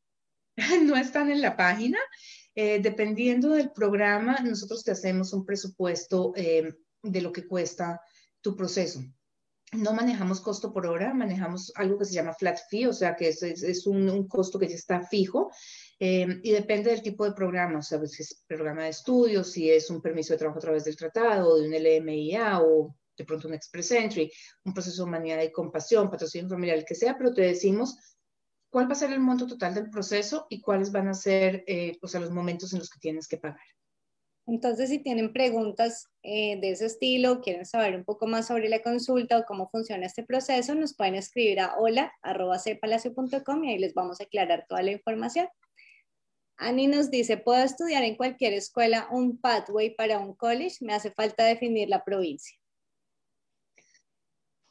No 0.83 0.95
están 0.95 1.31
en 1.31 1.41
la 1.41 1.57
página. 1.57 1.97
Eh, 2.55 2.79
dependiendo 2.81 3.49
del 3.49 3.71
programa, 3.71 4.37
nosotros 4.43 4.83
te 4.83 4.91
hacemos 4.91 5.33
un 5.33 5.45
presupuesto 5.45 6.31
eh, 6.35 6.75
de 7.01 7.21
lo 7.21 7.31
que 7.31 7.47
cuesta 7.47 7.99
tu 8.39 8.55
proceso. 8.55 9.01
No 9.73 9.93
manejamos 9.93 10.39
costo 10.39 10.71
por 10.71 10.85
hora, 10.85 11.15
manejamos 11.15 11.71
algo 11.75 11.97
que 11.97 12.05
se 12.05 12.13
llama 12.13 12.35
flat 12.35 12.59
fee, 12.69 12.85
o 12.85 12.93
sea 12.93 13.15
que 13.15 13.29
es, 13.29 13.87
un, 13.87 14.27
costo 14.27 14.59
que 14.59 14.67
ya 14.67 14.75
está 14.75 15.01
fijo 15.01 15.49
eh, 15.99 16.27
y 16.43 16.51
depende 16.51 16.91
del 16.91 17.01
tipo 17.01 17.25
de 17.25 17.33
programa, 17.33 17.79
o 17.79 17.81
sea, 17.81 18.05
si 18.05 18.21
es 18.21 18.43
programa 18.45 18.83
de 18.83 18.89
estudios, 18.89 19.51
si 19.51 19.71
es 19.71 19.89
un 19.89 19.99
permiso 19.99 20.33
de 20.33 20.37
trabajo 20.37 20.59
a 20.59 20.61
través 20.61 20.83
del 20.83 20.95
tratado, 20.95 21.57
de 21.57 21.67
un 21.67 21.73
LMIA 21.73 22.61
o 22.61 22.95
de 23.17 23.25
pronto 23.25 23.47
un 23.47 23.53
Express 23.53 23.91
Entry, 23.91 24.31
un 24.65 24.73
proceso 24.73 25.03
de 25.03 25.09
humanidad 25.09 25.41
y 25.41 25.51
compasión, 25.51 26.09
patrocinio 26.09 26.49
familiar, 26.49 26.77
el 26.77 26.85
que 26.85 26.95
sea, 26.95 27.17
pero 27.17 27.33
te 27.33 27.41
decimos 27.41 27.97
cuál 28.69 28.87
va 28.87 28.93
a 28.93 28.95
ser 28.95 29.11
el 29.11 29.19
monto 29.19 29.45
total 29.45 29.75
del 29.75 29.89
proceso 29.89 30.47
y 30.49 30.61
cuáles 30.61 30.91
van 30.91 31.07
a 31.07 31.13
ser 31.13 31.63
eh, 31.67 31.97
o 32.01 32.07
sea, 32.07 32.19
los 32.19 32.31
momentos 32.31 32.73
en 32.73 32.79
los 32.79 32.89
que 32.89 32.99
tienes 32.99 33.27
que 33.27 33.37
pagar. 33.37 33.61
Entonces, 34.45 34.89
si 34.89 34.99
tienen 34.99 35.31
preguntas 35.31 36.09
eh, 36.21 36.59
de 36.59 36.71
ese 36.71 36.87
estilo, 36.87 37.39
quieren 37.39 37.65
saber 37.65 37.95
un 37.95 38.03
poco 38.03 38.27
más 38.27 38.47
sobre 38.47 38.67
la 38.67 38.81
consulta 38.81 39.37
o 39.37 39.45
cómo 39.45 39.69
funciona 39.69 40.05
este 40.05 40.23
proceso, 40.23 40.75
nos 40.75 40.95
pueden 40.95 41.15
escribir 41.15 41.61
a 41.61 41.77
hola.cpalacio.com 41.77 43.63
y 43.63 43.71
ahí 43.71 43.77
les 43.79 43.93
vamos 43.93 44.19
a 44.19 44.25
aclarar 44.25 44.65
toda 44.67 44.81
la 44.81 44.91
información. 44.91 45.47
Ani 46.57 46.87
nos 46.87 47.09
dice, 47.09 47.37
¿puedo 47.37 47.63
estudiar 47.63 48.03
en 48.03 48.15
cualquier 48.15 48.53
escuela 48.53 49.07
un 49.11 49.39
pathway 49.39 49.95
para 49.95 50.19
un 50.19 50.35
college? 50.35 50.77
Me 50.81 50.93
hace 50.93 51.11
falta 51.11 51.45
definir 51.45 51.89
la 51.89 52.03
provincia. 52.03 52.57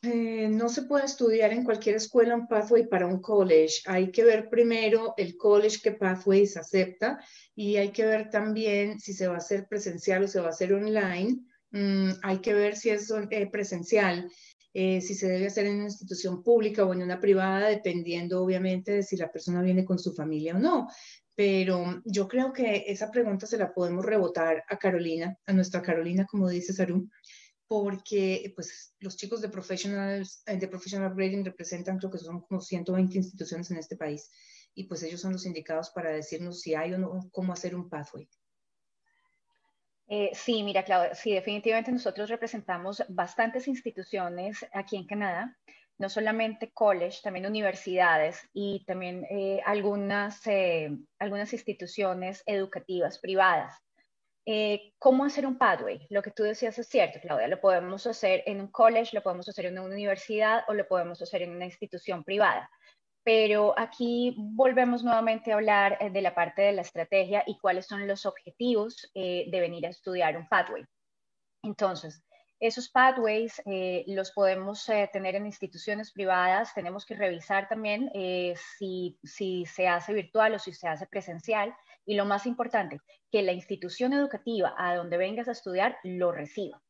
Eh, 0.04 0.48
no 0.48 0.68
se 0.68 0.82
puede 0.82 1.04
estudiar 1.04 1.52
en 1.52 1.62
cualquier 1.62 1.94
escuela 1.94 2.34
un 2.34 2.48
pathway 2.48 2.88
para 2.88 3.06
un 3.06 3.20
college. 3.20 3.82
Hay 3.86 4.10
que 4.10 4.24
ver 4.24 4.48
primero 4.48 5.14
el 5.16 5.36
college 5.36 5.78
que 5.80 5.92
pathways 5.92 6.56
acepta 6.56 7.20
y 7.54 7.76
hay 7.76 7.90
que 7.92 8.04
ver 8.04 8.28
también 8.28 8.98
si 8.98 9.12
se 9.12 9.28
va 9.28 9.34
a 9.34 9.38
hacer 9.38 9.68
presencial 9.68 10.24
o 10.24 10.28
se 10.28 10.40
va 10.40 10.46
a 10.46 10.50
hacer 10.50 10.72
online. 10.72 11.38
Mm, 11.70 12.10
hay 12.22 12.38
que 12.38 12.52
ver 12.52 12.76
si 12.76 12.90
es 12.90 13.12
eh, 13.30 13.46
presencial, 13.46 14.28
eh, 14.74 15.00
si 15.00 15.14
se 15.14 15.28
debe 15.28 15.46
hacer 15.46 15.66
en 15.66 15.76
una 15.76 15.84
institución 15.84 16.42
pública 16.42 16.84
o 16.84 16.92
en 16.92 17.02
una 17.02 17.20
privada, 17.20 17.68
dependiendo 17.68 18.42
obviamente 18.42 18.90
de 18.92 19.02
si 19.04 19.16
la 19.16 19.30
persona 19.30 19.62
viene 19.62 19.84
con 19.84 20.00
su 20.00 20.12
familia 20.14 20.56
o 20.56 20.58
no. 20.58 20.88
Pero 21.36 22.02
yo 22.04 22.26
creo 22.26 22.52
que 22.52 22.84
esa 22.88 23.08
pregunta 23.08 23.46
se 23.46 23.56
la 23.56 23.72
podemos 23.72 24.04
rebotar 24.04 24.64
a 24.68 24.76
Carolina, 24.78 25.38
a 25.46 25.52
nuestra 25.52 25.80
Carolina, 25.80 26.26
como 26.28 26.48
dice 26.48 26.72
Saru 26.72 27.08
porque 27.72 28.52
pues, 28.54 28.94
los 29.00 29.16
chicos 29.16 29.40
de 29.40 29.48
professionals, 29.48 30.42
eh, 30.44 30.58
de 30.58 30.68
professional 30.68 31.14
grading 31.14 31.42
representan, 31.42 31.96
creo 31.96 32.10
que 32.10 32.18
son 32.18 32.42
como 32.42 32.60
120 32.60 33.16
instituciones 33.16 33.70
en 33.70 33.78
este 33.78 33.96
país, 33.96 34.30
y 34.74 34.84
pues 34.84 35.02
ellos 35.02 35.22
son 35.22 35.32
los 35.32 35.46
indicados 35.46 35.88
para 35.88 36.10
decirnos 36.10 36.60
si 36.60 36.74
hay 36.74 36.92
o 36.92 36.98
no, 36.98 37.30
cómo 37.32 37.54
hacer 37.54 37.74
un 37.74 37.88
pathway. 37.88 38.28
Eh, 40.06 40.32
sí, 40.34 40.62
mira, 40.62 40.84
Claudia, 40.84 41.14
sí, 41.14 41.32
definitivamente 41.32 41.90
nosotros 41.90 42.28
representamos 42.28 43.02
bastantes 43.08 43.66
instituciones 43.66 44.66
aquí 44.74 44.96
en 44.96 45.06
Canadá, 45.06 45.56
no 45.96 46.10
solamente 46.10 46.72
college, 46.74 47.20
también 47.22 47.46
universidades 47.46 48.50
y 48.52 48.84
también 48.84 49.24
eh, 49.30 49.62
algunas, 49.64 50.42
algunas 51.18 51.50
instituciones 51.54 52.42
educativas 52.44 53.18
privadas. 53.18 53.82
Eh, 54.44 54.92
¿Cómo 54.98 55.24
hacer 55.24 55.46
un 55.46 55.56
pathway? 55.56 56.06
Lo 56.10 56.20
que 56.22 56.32
tú 56.32 56.42
decías 56.42 56.76
es 56.78 56.88
cierto, 56.88 57.20
Claudia. 57.20 57.46
Lo 57.46 57.60
podemos 57.60 58.06
hacer 58.06 58.42
en 58.46 58.60
un 58.60 58.68
college, 58.68 59.10
lo 59.12 59.22
podemos 59.22 59.48
hacer 59.48 59.66
en 59.66 59.78
una 59.78 59.94
universidad 59.94 60.64
o 60.68 60.74
lo 60.74 60.86
podemos 60.88 61.22
hacer 61.22 61.42
en 61.42 61.54
una 61.54 61.66
institución 61.66 62.24
privada. 62.24 62.68
Pero 63.24 63.78
aquí 63.78 64.34
volvemos 64.36 65.04
nuevamente 65.04 65.52
a 65.52 65.54
hablar 65.54 65.96
eh, 66.00 66.10
de 66.10 66.22
la 66.22 66.34
parte 66.34 66.62
de 66.62 66.72
la 66.72 66.82
estrategia 66.82 67.44
y 67.46 67.56
cuáles 67.58 67.86
son 67.86 68.08
los 68.08 68.26
objetivos 68.26 69.08
eh, 69.14 69.46
de 69.48 69.60
venir 69.60 69.86
a 69.86 69.90
estudiar 69.90 70.36
un 70.36 70.48
pathway. 70.48 70.84
Entonces, 71.62 72.24
esos 72.58 72.88
pathways 72.88 73.60
los 74.06 74.30
podemos 74.30 74.88
tener 75.12 75.34
en 75.34 75.46
instituciones 75.46 76.12
privadas. 76.12 76.72
Tenemos 76.74 77.04
que 77.04 77.16
revisar 77.16 77.68
también 77.68 78.08
si, 78.78 79.18
si 79.24 79.66
se 79.66 79.88
hace 79.88 80.12
virtual 80.12 80.54
o 80.54 80.58
si 80.60 80.72
se 80.72 80.86
hace 80.86 81.08
presencial 81.08 81.74
y 82.04 82.14
lo 82.14 82.24
más 82.24 82.46
importante, 82.46 82.98
que 83.30 83.42
la 83.42 83.52
institución 83.52 84.12
educativa 84.12 84.74
a 84.76 84.94
donde 84.94 85.16
vengas 85.16 85.48
a 85.48 85.52
estudiar 85.52 85.96
lo 86.04 86.32
reciba. 86.32 86.82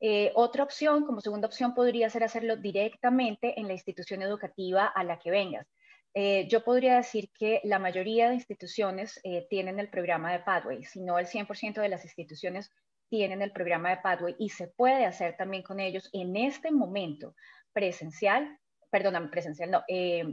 Eh, 0.00 0.32
otra 0.34 0.64
opción, 0.64 1.04
como 1.04 1.20
segunda 1.20 1.46
opción, 1.46 1.74
podría 1.74 2.10
ser 2.10 2.24
hacerlo 2.24 2.56
directamente 2.56 3.58
en 3.58 3.66
la 3.66 3.72
institución 3.72 4.22
educativa 4.22 4.86
a 4.86 5.02
la 5.02 5.18
que 5.18 5.30
vengas. 5.30 5.66
Eh, 6.12 6.46
yo 6.48 6.62
podría 6.62 6.96
decir 6.96 7.30
que 7.36 7.60
la 7.64 7.78
mayoría 7.78 8.28
de 8.28 8.34
instituciones 8.34 9.18
eh, 9.24 9.46
tienen 9.48 9.80
el 9.80 9.88
programa 9.88 10.32
de 10.32 10.40
Pathway, 10.40 10.84
si 10.84 11.00
no 11.00 11.18
el 11.18 11.26
100% 11.26 11.80
de 11.80 11.88
las 11.88 12.04
instituciones 12.04 12.70
tienen 13.08 13.42
el 13.42 13.52
programa 13.52 13.90
de 13.90 13.96
Pathway 13.98 14.36
y 14.38 14.50
se 14.50 14.68
puede 14.68 15.06
hacer 15.06 15.36
también 15.36 15.62
con 15.62 15.80
ellos 15.80 16.08
en 16.12 16.36
este 16.36 16.70
momento 16.70 17.34
presencial, 17.72 18.58
perdóname, 18.90 19.28
presencial, 19.28 19.70
no, 19.70 19.82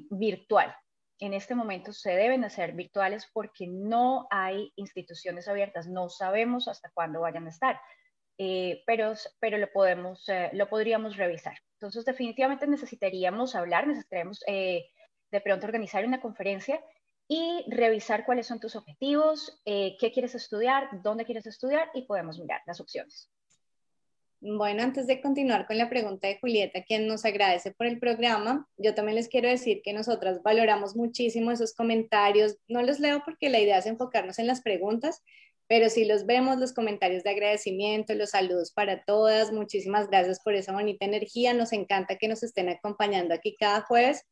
virtual 0.09 0.75
en 1.21 1.33
este 1.33 1.53
momento 1.53 1.93
se 1.93 2.11
deben 2.11 2.43
hacer 2.43 2.73
virtuales 2.73 3.29
porque 3.31 3.67
no 3.67 4.27
hay 4.31 4.73
instituciones 4.75 5.47
abiertas, 5.47 5.87
no 5.87 6.09
sabemos 6.09 6.67
hasta 6.67 6.89
cuándo 6.93 7.21
vayan 7.21 7.45
a 7.45 7.49
estar, 7.49 7.79
eh, 8.39 8.81
pero, 8.87 9.13
pero 9.39 9.59
lo, 9.59 9.71
podemos, 9.71 10.27
eh, 10.29 10.49
lo 10.53 10.67
podríamos 10.67 11.15
revisar. 11.17 11.55
Entonces, 11.79 12.05
definitivamente 12.05 12.65
necesitaríamos 12.65 13.55
hablar, 13.55 13.87
necesitaríamos 13.87 14.43
eh, 14.47 14.89
de 15.31 15.41
pronto 15.41 15.67
organizar 15.67 16.03
una 16.05 16.19
conferencia 16.19 16.83
y 17.27 17.65
revisar 17.69 18.25
cuáles 18.25 18.47
son 18.47 18.59
tus 18.59 18.75
objetivos, 18.75 19.61
qué 19.63 20.11
quieres 20.13 20.35
estudiar, 20.35 20.89
dónde 21.01 21.23
quieres 21.23 21.45
estudiar 21.45 21.89
y 21.93 22.01
podemos 22.01 22.37
mirar 22.39 22.61
las 22.65 22.81
opciones. 22.81 23.31
Bueno, 24.43 24.81
antes 24.81 25.05
de 25.05 25.21
continuar 25.21 25.67
con 25.67 25.77
la 25.77 25.87
pregunta 25.87 26.27
de 26.27 26.39
Julieta, 26.39 26.81
quien 26.81 27.05
nos 27.05 27.25
agradece 27.25 27.71
por 27.71 27.85
el 27.85 27.99
programa, 27.99 28.67
yo 28.75 28.95
también 28.95 29.15
les 29.15 29.27
quiero 29.27 29.47
decir 29.47 29.83
que 29.83 29.93
nosotras 29.93 30.41
valoramos 30.41 30.95
muchísimo 30.95 31.51
esos 31.51 31.75
comentarios. 31.75 32.57
No 32.67 32.81
los 32.81 32.99
leo 32.99 33.21
porque 33.23 33.49
la 33.49 33.59
idea 33.59 33.77
es 33.77 33.85
enfocarnos 33.85 34.39
en 34.39 34.47
las 34.47 34.61
preguntas, 34.61 35.21
pero 35.67 35.91
sí 35.91 36.05
los 36.05 36.25
vemos, 36.25 36.57
los 36.57 36.73
comentarios 36.73 37.21
de 37.21 37.29
agradecimiento, 37.29 38.15
los 38.15 38.31
saludos 38.31 38.71
para 38.71 39.03
todas. 39.03 39.51
Muchísimas 39.51 40.09
gracias 40.09 40.39
por 40.43 40.55
esa 40.55 40.73
bonita 40.73 41.05
energía. 41.05 41.53
Nos 41.53 41.71
encanta 41.71 42.17
que 42.17 42.27
nos 42.27 42.41
estén 42.41 42.67
acompañando 42.69 43.35
aquí 43.35 43.55
cada 43.59 43.81
jueves 43.81 44.25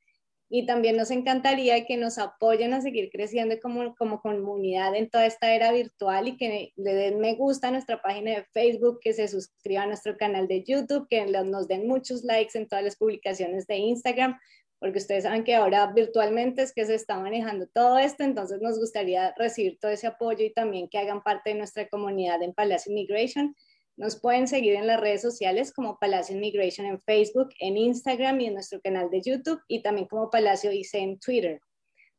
y 0.50 0.66
también 0.66 0.98
nos 0.98 1.12
encantaría 1.12 1.86
que 1.86 1.96
nos 1.96 2.18
apoyen 2.18 2.74
a 2.74 2.82
seguir 2.82 3.12
creciendo 3.12 3.60
como, 3.62 3.96
como 3.96 4.20
comunidad 4.20 4.96
en 4.96 5.08
toda 5.08 5.28
esta 5.28 5.54
era 5.54 5.72
virtual 5.72 6.28
y 6.28 6.38
que 6.38 6.74
le 6.76 6.94
den 6.96 7.20
me 7.20 7.36
gusta 7.36 7.68
a 7.68 7.72
nuestra 7.72 8.02
página 8.02 8.32
de 8.32 8.46
Facebook, 8.52 9.00
que 9.00 9.14
se 9.14 9.28
suscriban 9.28 9.84
a 9.84 9.88
nuestro 9.88 10.18
canal 10.18 10.48
de 10.48 10.64
YouTube, 10.64 11.08
que 11.08 11.24
nos 11.26 11.68
den 11.68 11.88
muchos 11.88 12.24
likes 12.24 12.58
en 12.58 12.68
todas 12.68 12.84
las 12.84 12.96
publicaciones 12.96 13.68
de 13.68 13.78
Instagram, 13.78 14.40
porque 14.80 14.98
ustedes 14.98 15.24
saben 15.24 15.44
que 15.44 15.54
ahora 15.54 15.86
virtualmente 15.94 16.64
es 16.64 16.74
que 16.74 16.86
se 16.86 16.96
está 16.96 17.20
manejando 17.20 17.68
todo 17.68 18.00
esto, 18.00 18.24
entonces 18.24 18.60
nos 18.60 18.80
gustaría 18.80 19.36
recibir 19.38 19.78
todo 19.80 19.92
ese 19.92 20.08
apoyo 20.08 20.44
y 20.44 20.54
también 20.54 20.90
que 20.90 20.98
hagan 20.98 21.22
parte 21.22 21.52
de 21.52 21.58
nuestra 21.58 21.88
comunidad 21.90 22.42
en 22.42 22.54
Palacio 22.54 22.92
Immigration. 22.92 23.56
Nos 24.00 24.18
pueden 24.18 24.48
seguir 24.48 24.76
en 24.76 24.88
las 24.88 24.98
redes 24.98 25.22
sociales 25.22 25.74
como 25.74 26.00
Palacio 26.00 26.34
Immigration 26.34 26.88
en 26.88 27.02
Facebook, 27.02 27.50
en 27.60 27.76
Instagram 27.76 28.40
y 28.40 28.46
en 28.46 28.54
nuestro 28.54 28.80
canal 28.80 29.10
de 29.10 29.22
YouTube 29.22 29.60
y 29.68 29.82
también 29.82 30.08
como 30.08 30.30
Palacio 30.30 30.72
IC 30.72 30.94
en 30.94 31.20
Twitter. 31.20 31.60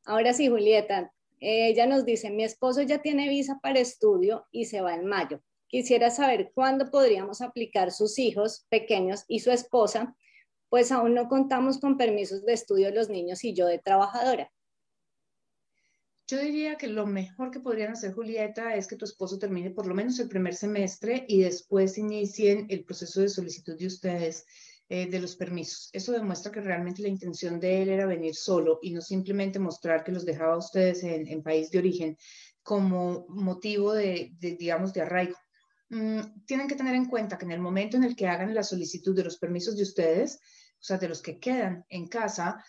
Ahora 0.04 0.34
sí, 0.34 0.48
Julieta, 0.48 1.10
ella 1.38 1.86
nos 1.86 2.04
dice, 2.04 2.28
mi 2.28 2.44
esposo 2.44 2.82
ya 2.82 3.00
tiene 3.00 3.30
visa 3.30 3.60
para 3.62 3.80
estudio 3.80 4.44
y 4.50 4.66
se 4.66 4.82
va 4.82 4.94
en 4.94 5.06
mayo. 5.06 5.40
Quisiera 5.68 6.10
saber 6.10 6.52
cuándo 6.54 6.90
podríamos 6.90 7.40
aplicar 7.40 7.92
sus 7.92 8.18
hijos 8.18 8.66
pequeños 8.68 9.24
y 9.26 9.40
su 9.40 9.50
esposa, 9.50 10.14
pues 10.68 10.92
aún 10.92 11.14
no 11.14 11.28
contamos 11.28 11.80
con 11.80 11.96
permisos 11.96 12.44
de 12.44 12.52
estudio 12.52 12.90
los 12.90 13.08
niños 13.08 13.42
y 13.42 13.54
yo 13.54 13.64
de 13.64 13.78
trabajadora. 13.78 14.52
Yo 16.30 16.38
diría 16.38 16.76
que 16.76 16.86
lo 16.86 17.08
mejor 17.08 17.50
que 17.50 17.58
podrían 17.58 17.90
hacer, 17.90 18.12
Julieta, 18.12 18.76
es 18.76 18.86
que 18.86 18.94
tu 18.94 19.04
esposo 19.04 19.36
termine 19.36 19.70
por 19.70 19.88
lo 19.88 19.96
menos 19.96 20.16
el 20.20 20.28
primer 20.28 20.54
semestre 20.54 21.24
y 21.26 21.40
después 21.40 21.98
inicien 21.98 22.66
el 22.68 22.84
proceso 22.84 23.20
de 23.20 23.28
solicitud 23.28 23.76
de 23.76 23.88
ustedes 23.88 24.46
eh, 24.88 25.10
de 25.10 25.18
los 25.18 25.34
permisos. 25.34 25.90
Eso 25.92 26.12
demuestra 26.12 26.52
que 26.52 26.60
realmente 26.60 27.02
la 27.02 27.08
intención 27.08 27.58
de 27.58 27.82
él 27.82 27.88
era 27.88 28.06
venir 28.06 28.36
solo 28.36 28.78
y 28.80 28.92
no 28.92 29.00
simplemente 29.00 29.58
mostrar 29.58 30.04
que 30.04 30.12
los 30.12 30.24
dejaba 30.24 30.54
a 30.54 30.58
ustedes 30.58 31.02
en, 31.02 31.42
país 31.42 31.68
de 31.72 31.78
origen 31.80 32.16
como 32.62 33.26
motivo 33.28 33.92
de, 33.92 34.30
digamos, 34.38 34.92
de 34.92 35.00
arraigo. 35.00 35.36
Mm, 35.88 36.44
tienen 36.46 36.68
que 36.68 36.76
tener 36.76 36.94
en 36.94 37.06
cuenta 37.06 37.38
que 37.38 37.44
en 37.44 37.50
el 37.50 37.60
momento 37.60 37.96
en 37.96 38.04
el 38.04 38.14
que 38.14 38.28
hagan 38.28 38.54
la 38.54 38.62
solicitud 38.62 39.16
de 39.16 39.24
los 39.24 39.36
permisos 39.36 39.76
de 39.76 39.82
ustedes, 39.82 40.38
o 40.80 40.82
sea, 40.82 40.96
de 40.96 41.08
los 41.08 41.22
que 41.22 41.40
quedan 41.40 41.84
en 41.88 42.06
casa, 42.06 42.64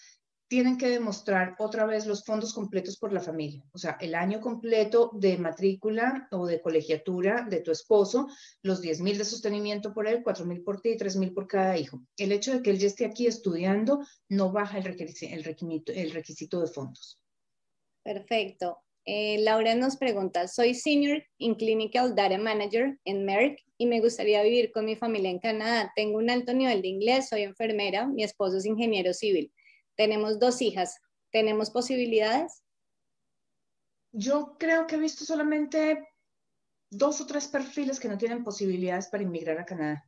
tienen 0.52 0.78
que 0.78 0.90
demostrar 0.90 1.56
otra 1.60 1.86
vez 1.86 2.06
los 2.06 2.26
fondos 2.26 2.54
completos 2.54 2.98
por 2.98 3.14
la 3.14 3.22
familia, 3.22 3.64
o 3.72 3.78
sea, 3.78 3.96
el 4.02 4.14
año 4.14 4.42
completo 4.42 5.10
de 5.14 5.38
matrícula 5.38 6.28
o 6.30 6.46
de 6.46 6.60
colegiatura 6.60 7.48
de 7.50 7.62
tu 7.62 7.72
esposo, 7.72 8.28
los 8.62 8.82
10 8.82 9.00
mil 9.00 9.18
de 9.18 9.24
sostenimiento 9.24 9.94
por 9.94 10.10
él, 10.10 10.20
4 10.22 10.46
mil 10.46 10.62
por 10.62 10.82
ti 10.82 10.90
y 10.90 10.98
3 10.98 11.16
mil 11.16 11.34
por 11.34 11.48
cada 11.48 11.78
hijo. 11.78 12.02
El 12.18 12.34
hecho 12.34 12.52
de 12.52 12.62
que 12.62 12.72
él 12.72 12.80
ya 12.80 12.88
esté 12.88 13.06
aquí 13.06 13.28
estudiando 13.28 14.02
no 14.28 14.52
baja 14.52 14.78
el, 14.78 14.84
requisito, 14.84 16.60
de 16.60 16.68
fondos. 16.68 17.18
Perfecto. 18.04 18.80
Eh, 19.06 19.38
Laura 19.40 19.74
nos 19.76 19.96
pregunta, 19.96 20.50
soy 20.50 20.74
Senior 20.74 21.24
in 21.38 21.56
Clinical 21.56 22.14
Data 22.14 22.38
Manager 22.38 23.00
en 23.06 23.24
Merck 23.24 23.58
y 23.78 23.86
me 23.86 24.02
gustaría 24.02 24.44
vivir 24.44 24.74
con 24.74 24.84
mi 24.84 24.98
familia 24.98 25.30
en 25.30 25.40
Canadá. 25.40 25.94
Tengo 25.96 26.18
un 26.18 26.30
alto 26.30 26.54
nivel 26.54 26.82
de 26.82 26.90
inglés, 26.90 27.30
soy 27.30 27.44
enfermera, 27.44 28.06
mi 28.06 28.26
esposo 28.26 28.58
es 28.58 28.66
ingeniero 28.66 29.14
civil 29.14 29.50
tenemos 30.02 30.40
dos 30.40 30.64
hijas, 30.64 31.00
¿tenemos 31.32 31.70
posibilidades? 31.70 32.64
Yo 34.12 34.56
creo 34.58 34.88
que 34.88 34.96
he 34.96 35.00
visto 35.00 35.26
solamente 35.26 36.08
dos 36.90 37.22
o 37.22 37.28
tres 37.28 37.48
perfiles 37.48 38.00
que 38.00 38.08
no 38.08 38.18
tienen 38.18 38.44
posibilidades 38.44 39.10
para 39.10 39.22
inmigrar 39.22 39.60
a 39.60 39.66
Canadá. 39.66 40.04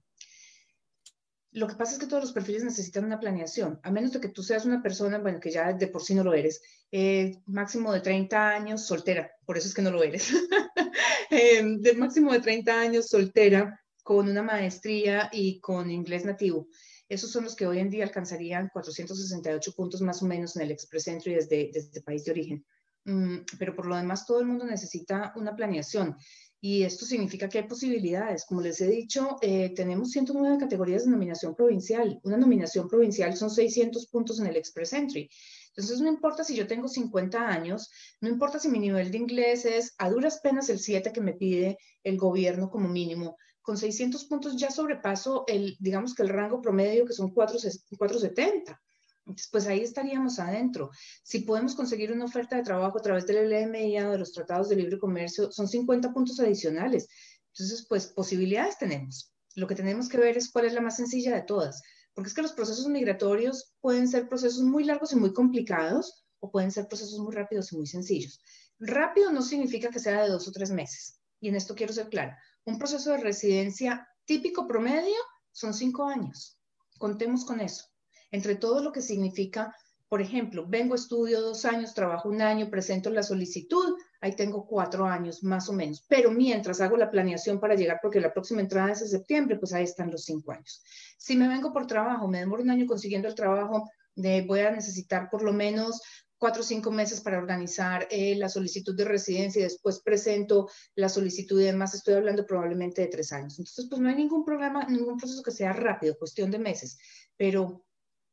Lo 1.52 1.68
que 1.68 1.76
pasa 1.76 1.94
es 1.94 2.00
que 2.00 2.08
todos 2.08 2.24
los 2.24 2.34
perfiles 2.34 2.64
necesitan 2.64 3.06
una 3.06 3.20
planeación, 3.20 3.80
a 3.84 3.92
menos 3.92 4.12
de 4.12 4.20
que 4.20 4.30
tú 4.30 4.42
seas 4.42 4.66
una 4.66 4.82
persona, 4.82 5.20
bueno, 5.20 5.40
que 5.40 5.52
ya 5.52 5.72
de 5.74 5.86
por 5.86 6.02
sí 6.02 6.16
no 6.16 6.24
lo 6.24 6.34
eres, 6.34 6.64
eh, 6.92 7.44
máximo 7.46 7.94
de 7.94 8.02
30 8.02 8.50
años, 8.50 8.88
soltera, 8.88 9.32
por 9.46 9.60
eso 9.60 9.68
es 9.68 9.76
que 9.76 9.84
no 9.84 9.92
lo 9.92 10.02
eres, 10.02 10.32
eh, 11.30 11.62
de 11.64 11.94
máximo 11.94 12.34
de 12.34 12.40
30 12.40 12.80
años, 12.80 13.10
soltera, 13.10 13.80
con 14.02 14.28
una 14.28 14.42
maestría 14.42 15.30
y 15.32 15.60
con 15.60 15.92
inglés 15.92 16.26
nativo. 16.26 16.68
Esos 17.14 17.30
son 17.30 17.44
los 17.44 17.56
que 17.56 17.68
hoy 17.68 17.78
en 17.78 17.92
día 17.92 18.06
alcanzarían 18.06 18.72
468 18.74 19.74
puntos 19.74 20.02
más 20.02 20.24
o 20.24 20.26
menos 20.26 20.56
en 20.56 20.64
el 20.64 20.72
Express 20.72 21.08
Entry 21.08 21.36
desde, 21.36 21.70
desde 21.72 22.02
país 22.02 22.26
de 22.26 22.32
origen. 22.32 22.66
Mm, 23.06 23.38
pero 23.60 23.76
por 23.76 23.86
lo 23.86 23.96
demás, 23.96 24.26
todo 24.26 24.40
el 24.40 24.48
mundo 24.48 24.66
necesita 24.66 25.32
una 25.36 25.56
planeación. 25.56 26.18
Y 26.60 26.82
esto 26.82 27.06
significa 27.06 27.48
que 27.48 27.60
hay 27.60 27.68
posibilidades. 27.68 28.46
Como 28.46 28.62
les 28.62 28.82
he 28.82 28.88
dicho, 28.88 29.38
eh, 29.44 29.74
tenemos 29.76 30.10
109 30.10 30.58
categorías 30.58 31.06
de 31.06 31.12
nominación 31.12 31.54
provincial. 31.54 32.20
Una 32.24 32.38
nominación 32.38 32.88
provincial 32.88 33.38
son 33.38 33.52
600 33.52 34.08
puntos 34.08 34.40
en 34.40 34.48
el 34.48 34.58
Express 34.58 34.94
Entry. 34.94 35.30
Entonces, 35.68 36.02
no 36.02 36.10
importa 36.10 36.44
si 36.44 36.56
yo 36.56 36.66
tengo 36.66 36.88
50 36.88 37.48
años, 37.48 37.92
no 38.22 38.30
importa 38.30 38.58
si 38.58 38.70
mi 38.70 38.80
nivel 38.80 39.12
de 39.12 39.20
inglés 39.20 39.66
es 39.66 39.94
a 40.00 40.10
duras 40.10 40.40
penas 40.42 40.68
el 40.70 40.80
7 40.80 41.12
que 41.12 41.22
me 41.22 41.34
pide 41.34 41.78
el 42.04 42.18
gobierno 42.18 42.72
como 42.72 42.90
mínimo, 42.90 43.38
con 43.64 43.78
600 43.78 44.26
puntos 44.26 44.56
ya 44.58 44.70
sobrepaso 44.70 45.46
el, 45.48 45.76
digamos 45.80 46.14
que 46.14 46.22
el 46.22 46.30
rango 46.30 46.62
promedio 46.62 47.06
que 47.06 47.14
son 47.14 47.34
470. 47.34 48.80
Entonces, 49.26 49.50
pues 49.50 49.68
ahí 49.68 49.80
estaríamos 49.80 50.38
adentro. 50.38 50.92
Si 51.24 51.40
podemos 51.40 51.74
conseguir 51.76 52.12
una 52.12 52.26
oferta 52.26 52.58
de 52.58 52.64
trabajo 52.64 53.00
a 53.00 53.02
través 53.02 53.26
del 53.26 53.50
LMIA 53.50 54.10
o 54.10 54.12
de 54.12 54.18
los 54.18 54.34
tratados 54.34 54.68
de 54.68 54.76
libre 54.76 55.00
comercio, 55.00 55.50
son 55.50 55.70
50 55.70 56.12
puntos 56.12 56.40
adicionales. 56.42 57.08
Entonces, 57.54 57.86
pues 57.88 58.08
posibilidades 58.08 58.78
tenemos. 58.78 59.34
Lo 59.56 59.66
que 59.66 59.76
tenemos 59.76 60.10
que 60.10 60.18
ver 60.18 60.38
es 60.38 60.52
cuál 60.52 60.66
es 60.66 60.74
la 60.74 60.82
más 60.82 60.98
sencilla 60.98 61.34
de 61.34 61.44
todas, 61.44 61.82
porque 62.14 62.28
es 62.28 62.34
que 62.34 62.42
los 62.42 62.52
procesos 62.52 62.88
migratorios 62.88 63.74
pueden 63.80 64.10
ser 64.10 64.28
procesos 64.28 64.64
muy 64.64 64.84
largos 64.84 65.14
y 65.14 65.16
muy 65.16 65.32
complicados 65.32 66.26
o 66.40 66.52
pueden 66.52 66.72
ser 66.72 66.88
procesos 66.88 67.20
muy 67.20 67.34
rápidos 67.34 67.72
y 67.72 67.78
muy 67.78 67.88
sencillos. 67.88 68.42
Rápido 68.80 69.32
no 69.32 69.42
significa 69.42 69.90
que 69.90 70.00
sea 70.00 70.24
de 70.24 70.30
dos 70.30 70.48
o 70.50 70.52
tres 70.52 70.72
meses. 70.72 71.22
Y 71.40 71.50
en 71.50 71.56
esto 71.56 71.76
quiero 71.76 71.94
ser 71.94 72.10
clara. 72.10 72.38
Un 72.66 72.78
proceso 72.78 73.12
de 73.12 73.18
residencia 73.18 74.08
típico 74.26 74.68
promedio 74.68 75.18
son 75.52 75.74
cinco 75.74 76.08
años. 76.08 76.58
Contemos 76.98 77.44
con 77.44 77.60
eso. 77.60 77.86
Entre 78.32 78.56
todo 78.56 78.82
lo 78.82 78.92
que 78.92 79.02
significa, 79.02 79.76
por 80.08 80.22
ejemplo, 80.22 80.66
vengo, 80.68 80.96
estudio 80.96 81.42
dos 81.42 81.66
años, 81.66 81.94
trabajo 81.94 82.30
un 82.30 82.42
año, 82.42 82.70
presento 82.70 83.10
la 83.10 83.22
solicitud, 83.22 83.98
ahí 84.22 84.36
tengo 84.36 84.66
cuatro 84.66 85.06
años 85.06 85.44
más 85.44 85.68
o 85.68 85.74
menos. 85.74 86.06
Pero 86.08 86.32
mientras 86.32 86.80
hago 86.80 86.96
la 86.96 87.12
planeación 87.12 87.60
para 87.60 87.76
llegar, 87.76 88.00
porque 88.02 88.22
la 88.22 88.32
próxima 88.32 88.62
entrada 88.62 88.92
es 88.94 89.02
en 89.02 89.10
septiembre, 89.10 89.58
pues 89.58 89.74
ahí 89.74 89.84
están 89.84 90.10
los 90.10 90.24
cinco 90.24 90.54
años. 90.54 90.82
Si 91.18 91.36
me 91.36 91.50
vengo 91.50 91.74
por 91.74 91.86
trabajo, 91.86 92.28
me 92.28 92.40
demoro 92.40 92.64
un 92.64 92.70
año 92.70 92.86
consiguiendo 92.88 93.28
el 93.28 93.36
trabajo, 93.36 93.90
voy 94.16 94.60
a 94.62 94.72
necesitar 94.72 95.30
por 95.30 95.44
lo 95.44 95.52
menos 95.52 96.02
cuatro 96.44 96.60
o 96.60 96.66
cinco 96.66 96.92
meses 96.92 97.22
para 97.22 97.38
organizar 97.38 98.06
eh, 98.12 98.36
la 98.36 98.50
solicitud 98.50 98.94
de 98.98 99.06
residencia 99.06 99.62
y 99.62 99.64
después 99.64 100.02
presento 100.02 100.70
la 100.94 101.08
solicitud 101.08 101.62
y 101.62 101.64
demás, 101.64 101.94
estoy 101.94 102.16
hablando 102.16 102.46
probablemente 102.46 103.02
de 103.02 103.08
tres 103.08 103.32
años. 103.32 103.58
Entonces, 103.58 103.88
pues 103.90 104.02
no 104.02 104.10
hay 104.10 104.16
ningún 104.16 104.44
programa, 104.44 104.84
ningún 104.90 105.16
proceso 105.16 105.42
que 105.42 105.52
sea 105.52 105.72
rápido, 105.72 106.18
cuestión 106.18 106.52
de 106.52 106.60
meses, 106.60 106.98
pero 107.38 107.86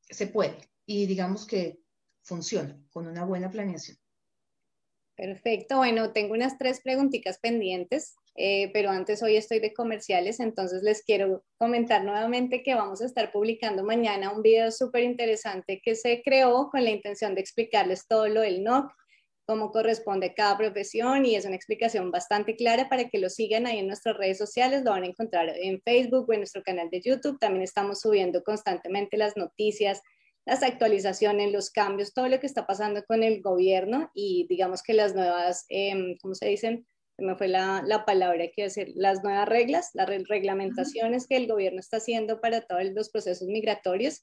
se 0.08 0.26
puede 0.26 0.58
y 0.84 1.06
digamos 1.06 1.46
que 1.46 1.84
funciona 2.24 2.76
con 2.90 3.06
una 3.06 3.24
buena 3.24 3.48
planeación. 3.48 3.96
Perfecto, 5.14 5.76
bueno, 5.76 6.12
tengo 6.12 6.34
unas 6.34 6.58
tres 6.58 6.80
preguntitas 6.80 7.38
pendientes. 7.38 8.16
Eh, 8.36 8.70
pero 8.72 8.90
antes 8.90 9.22
hoy 9.22 9.36
estoy 9.36 9.58
de 9.58 9.74
comerciales, 9.74 10.40
entonces 10.40 10.82
les 10.82 11.02
quiero 11.02 11.44
comentar 11.58 12.04
nuevamente 12.04 12.62
que 12.62 12.74
vamos 12.74 13.02
a 13.02 13.06
estar 13.06 13.32
publicando 13.32 13.82
mañana 13.82 14.32
un 14.32 14.42
video 14.42 14.70
súper 14.70 15.02
interesante 15.02 15.80
que 15.84 15.94
se 15.94 16.22
creó 16.22 16.70
con 16.70 16.84
la 16.84 16.90
intención 16.90 17.34
de 17.34 17.40
explicarles 17.40 18.06
todo 18.06 18.28
lo 18.28 18.40
del 18.40 18.62
NOC, 18.62 18.92
cómo 19.46 19.72
corresponde 19.72 20.32
cada 20.32 20.56
profesión 20.56 21.26
y 21.26 21.34
es 21.34 21.44
una 21.44 21.56
explicación 21.56 22.12
bastante 22.12 22.54
clara 22.54 22.88
para 22.88 23.08
que 23.08 23.18
lo 23.18 23.28
sigan 23.28 23.66
ahí 23.66 23.78
en 23.78 23.88
nuestras 23.88 24.16
redes 24.16 24.38
sociales, 24.38 24.84
lo 24.84 24.92
van 24.92 25.02
a 25.02 25.08
encontrar 25.08 25.52
en 25.60 25.82
Facebook 25.82 26.28
o 26.28 26.32
en 26.32 26.40
nuestro 26.40 26.62
canal 26.62 26.88
de 26.88 27.00
YouTube, 27.00 27.38
también 27.40 27.64
estamos 27.64 28.00
subiendo 28.00 28.44
constantemente 28.44 29.16
las 29.16 29.36
noticias, 29.36 30.02
las 30.46 30.62
actualizaciones, 30.62 31.52
los 31.52 31.70
cambios, 31.70 32.14
todo 32.14 32.28
lo 32.28 32.38
que 32.38 32.46
está 32.46 32.64
pasando 32.64 33.02
con 33.04 33.24
el 33.24 33.42
gobierno 33.42 34.08
y 34.14 34.46
digamos 34.48 34.84
que 34.84 34.94
las 34.94 35.16
nuevas, 35.16 35.66
eh, 35.68 36.16
¿cómo 36.22 36.36
se 36.36 36.46
dicen? 36.46 36.86
Me 37.20 37.36
fue 37.36 37.48
la, 37.48 37.82
la 37.86 38.04
palabra 38.04 38.44
que 38.54 38.64
decir, 38.64 38.92
las 38.94 39.22
nuevas 39.22 39.48
reglas, 39.48 39.90
las 39.94 40.08
reglamentaciones 40.08 41.26
que 41.26 41.36
el 41.36 41.46
gobierno 41.46 41.80
está 41.80 41.98
haciendo 41.98 42.40
para 42.40 42.62
todos 42.62 42.84
los 42.94 43.10
procesos 43.10 43.48
migratorios. 43.48 44.22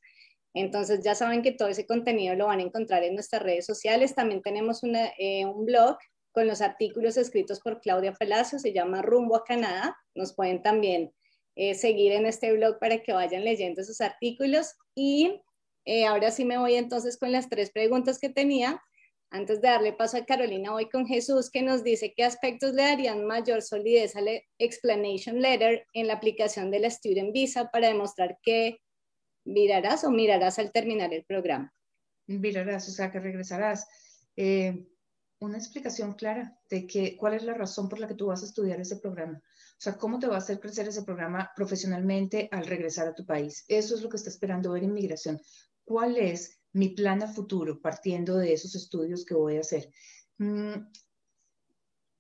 Entonces 0.54 1.02
ya 1.04 1.14
saben 1.14 1.44
que 1.44 1.52
todo 1.52 1.68
ese 1.68 1.86
contenido 1.86 2.36
lo 2.36 2.48
van 2.48 2.60
a 2.60 2.64
encontrar 2.64 3.04
en 3.04 3.14
nuestras 3.14 3.44
redes 3.44 3.66
sociales. 3.66 4.16
También 4.16 4.42
tenemos 4.42 4.82
eh, 4.84 5.46
un 5.46 5.66
blog 5.66 5.98
con 6.32 6.48
los 6.48 6.62
artículos 6.62 7.18
escritos 7.18 7.60
por 7.60 7.82
Claudia 7.82 8.14
Palacio, 8.14 8.60
se 8.60 8.74
llama 8.74 9.02
Rumbo 9.02 9.36
a 9.36 9.44
Canadá. 9.44 9.96
Nos 10.16 10.34
pueden 10.36 10.62
también 10.62 11.12
eh, 11.56 11.74
seguir 11.74 12.12
en 12.12 12.26
este 12.26 12.54
blog 12.54 12.80
para 12.80 13.00
que 13.02 13.14
vayan 13.14 13.44
leyendo 13.44 13.82
esos 13.82 14.02
artículos. 14.02 14.74
Y 14.96 15.42
eh, 15.86 16.06
ahora 16.06 16.32
sí 16.32 16.46
me 16.46 16.58
voy 16.58 16.76
entonces 16.76 17.18
con 17.18 17.32
las 17.32 17.50
tres 17.50 17.72
preguntas 17.72 18.20
que 18.20 18.30
tenía. 18.30 18.82
Antes 19.30 19.62
de 19.62 19.68
darle 19.68 19.94
paso 19.94 20.18
a 20.18 20.26
Carolina, 20.26 20.72
voy 20.72 20.90
con 20.90 21.06
Jesús, 21.06 21.50
que 21.50 21.62
nos 21.62 21.84
dice 21.84 22.14
qué 22.16 22.24
aspectos 22.24 22.74
le 22.74 22.84
darían 22.84 23.26
mayor 23.26 23.62
solidez 23.62 24.16
al 24.16 24.28
explanation 24.58 25.42
letter 25.42 25.86
en 25.94 26.08
la 26.08 26.14
aplicación 26.14 26.72
de 26.72 26.80
la 26.80 26.90
Student 26.90 27.34
Visa 27.34 27.70
para 27.70 27.90
demostrar 27.90 28.40
que 28.42 28.80
virarás 29.44 30.04
o 30.06 30.12
mirarás 30.12 30.60
al 30.60 30.72
terminar 30.72 31.14
el 31.14 31.26
programa. 31.26 31.74
Virarás, 32.26 32.88
o 32.88 32.92
sea, 32.92 33.12
que 33.12 33.20
regresarás. 33.20 33.86
Eh, 34.36 34.88
una 35.40 35.58
explicación 35.58 36.14
clara 36.14 36.58
de 36.70 36.88
que, 36.88 37.16
cuál 37.16 37.34
es 37.36 37.44
la 37.44 37.54
razón 37.54 37.88
por 37.90 38.00
la 38.00 38.08
que 38.08 38.16
tú 38.16 38.28
vas 38.28 38.42
a 38.42 38.46
estudiar 38.46 38.80
ese 38.80 38.98
programa. 38.98 39.38
O 39.38 39.80
sea, 39.80 39.98
cómo 39.98 40.20
te 40.20 40.28
va 40.28 40.36
a 40.36 40.40
hacer 40.40 40.60
crecer 40.60 40.88
ese 40.88 41.04
programa 41.04 41.52
profesionalmente 41.56 42.50
al 42.52 42.66
regresar 42.66 43.08
a 43.08 43.14
tu 43.14 43.26
país. 43.26 43.64
Eso 43.68 43.96
es 43.96 44.02
lo 44.02 44.10
que 44.10 44.18
está 44.18 44.30
esperando 44.30 44.72
ver 44.72 44.84
inmigración. 44.84 45.40
¿Cuál 45.84 46.18
es 46.18 46.57
mi 46.78 46.90
plan 46.90 47.24
a 47.24 47.28
futuro 47.28 47.82
partiendo 47.82 48.38
de 48.38 48.54
esos 48.54 48.76
estudios 48.76 49.26
que 49.26 49.34
voy 49.34 49.58
a 49.58 49.62
hacer. 49.62 49.92
Mm, 50.38 50.76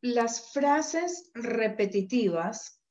las 0.01 0.51
frases 0.51 1.31
repetitivas 1.33 2.81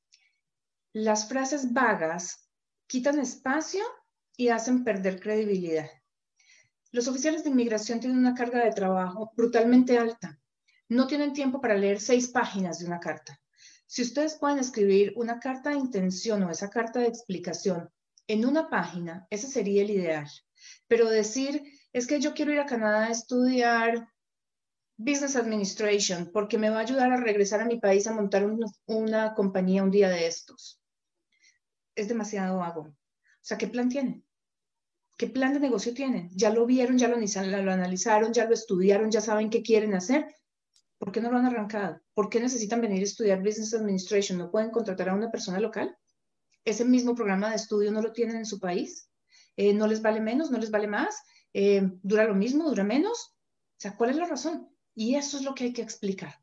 Las 0.93 1.27
frases 1.29 1.73
vagas 1.73 2.49
quitan 2.87 3.19
espacio 3.19 3.83
y 4.35 4.49
hacen 4.49 4.83
perder 4.83 5.19
credibilidad. 5.19 5.89
Los 6.91 7.07
oficiales 7.07 7.43
de 7.43 7.49
inmigración 7.49 7.99
tienen 7.99 8.17
una 8.17 8.33
carga 8.33 8.63
de 8.63 8.71
trabajo 8.71 9.31
brutalmente 9.35 9.97
alta. 9.97 10.39
No 10.89 11.05
tienen 11.05 11.33
tiempo 11.33 11.59
para 11.61 11.75
leer 11.75 11.99
seis 11.99 12.29
páginas 12.29 12.79
de 12.79 12.87
una 12.87 12.99
carta. 12.99 13.39
Si 13.85 14.01
ustedes 14.01 14.35
pueden 14.35 14.59
escribir 14.59 15.13
una 15.15 15.39
carta 15.39 15.69
de 15.69 15.77
intención 15.77 16.43
o 16.43 16.49
esa 16.49 16.69
carta 16.69 16.99
de 16.99 17.07
explicación 17.07 17.89
en 18.27 18.45
una 18.45 18.69
página, 18.69 19.27
ese 19.29 19.47
sería 19.47 19.83
el 19.83 19.91
ideal. 19.91 20.27
Pero 20.87 21.09
decir, 21.09 21.63
es 21.93 22.07
que 22.07 22.19
yo 22.19 22.33
quiero 22.33 22.53
ir 22.53 22.59
a 22.59 22.65
Canadá 22.65 23.05
a 23.05 23.11
estudiar 23.11 24.07
Business 24.97 25.35
Administration 25.35 26.31
porque 26.33 26.57
me 26.57 26.69
va 26.69 26.77
a 26.77 26.81
ayudar 26.81 27.11
a 27.11 27.17
regresar 27.17 27.61
a 27.61 27.65
mi 27.65 27.79
país 27.79 28.07
a 28.07 28.13
montar 28.13 28.45
una, 28.87 29.33
compañía 29.35 29.83
un 29.83 29.91
día 29.91 30.09
de 30.09 30.27
estos. 30.27 30.81
Es 31.95 32.07
demasiado 32.07 32.57
vago. 32.57 32.81
O 32.81 32.95
sea, 33.41 33.57
¿qué 33.57 33.67
plan 33.67 33.89
tienen? 33.89 34.25
¿Qué 35.17 35.27
plan 35.27 35.53
de 35.53 35.59
negocio 35.59 35.93
tienen? 35.93 36.29
Ya 36.33 36.51
lo 36.51 36.65
vieron, 36.65 36.97
ya 36.97 37.07
lo, 37.07 37.17
lo 37.17 37.71
analizaron, 37.71 38.33
ya 38.33 38.45
lo 38.45 38.53
estudiaron, 38.53 39.09
ya 39.09 39.21
saben 39.21 39.49
qué 39.49 39.61
quieren 39.61 39.93
hacer. 39.93 40.27
¿Por 40.97 41.11
qué 41.11 41.21
no 41.21 41.31
lo 41.31 41.37
han 41.37 41.45
arrancado? 41.45 42.01
¿Por 42.13 42.29
qué 42.29 42.39
necesitan 42.39 42.81
venir 42.81 43.01
a 43.01 43.03
estudiar 43.03 43.39
Business 43.43 43.73
Administration? 43.73 44.39
¿No 44.39 44.49
pueden 44.49 44.71
contratar 44.71 45.09
a 45.09 45.15
una 45.15 45.29
persona 45.29 45.59
local? 45.59 45.95
¿Ese 46.65 46.85
mismo 46.85 47.15
programa 47.15 47.49
de 47.49 47.55
estudio 47.55 47.91
no 47.91 48.01
lo 48.01 48.11
tienen 48.11 48.37
en 48.37 48.45
su 48.45 48.59
país? 48.59 49.09
Eh, 49.57 49.73
¿No 49.73 49.87
les 49.87 50.01
vale 50.01 50.21
menos? 50.21 50.51
¿No 50.51 50.57
les 50.57 50.71
vale 50.71 50.87
más? 50.87 51.21
Eh, 51.53 51.81
¿Dura 52.03 52.25
lo 52.25 52.35
mismo? 52.35 52.69
¿Dura 52.69 52.83
menos? 52.83 53.35
O 53.77 53.79
sea, 53.79 53.97
¿cuál 53.97 54.11
es 54.11 54.15
la 54.15 54.25
razón? 54.25 54.69
Y 54.95 55.15
eso 55.15 55.37
es 55.37 55.43
lo 55.43 55.53
que 55.53 55.65
hay 55.65 55.73
que 55.73 55.81
explicar. 55.81 56.35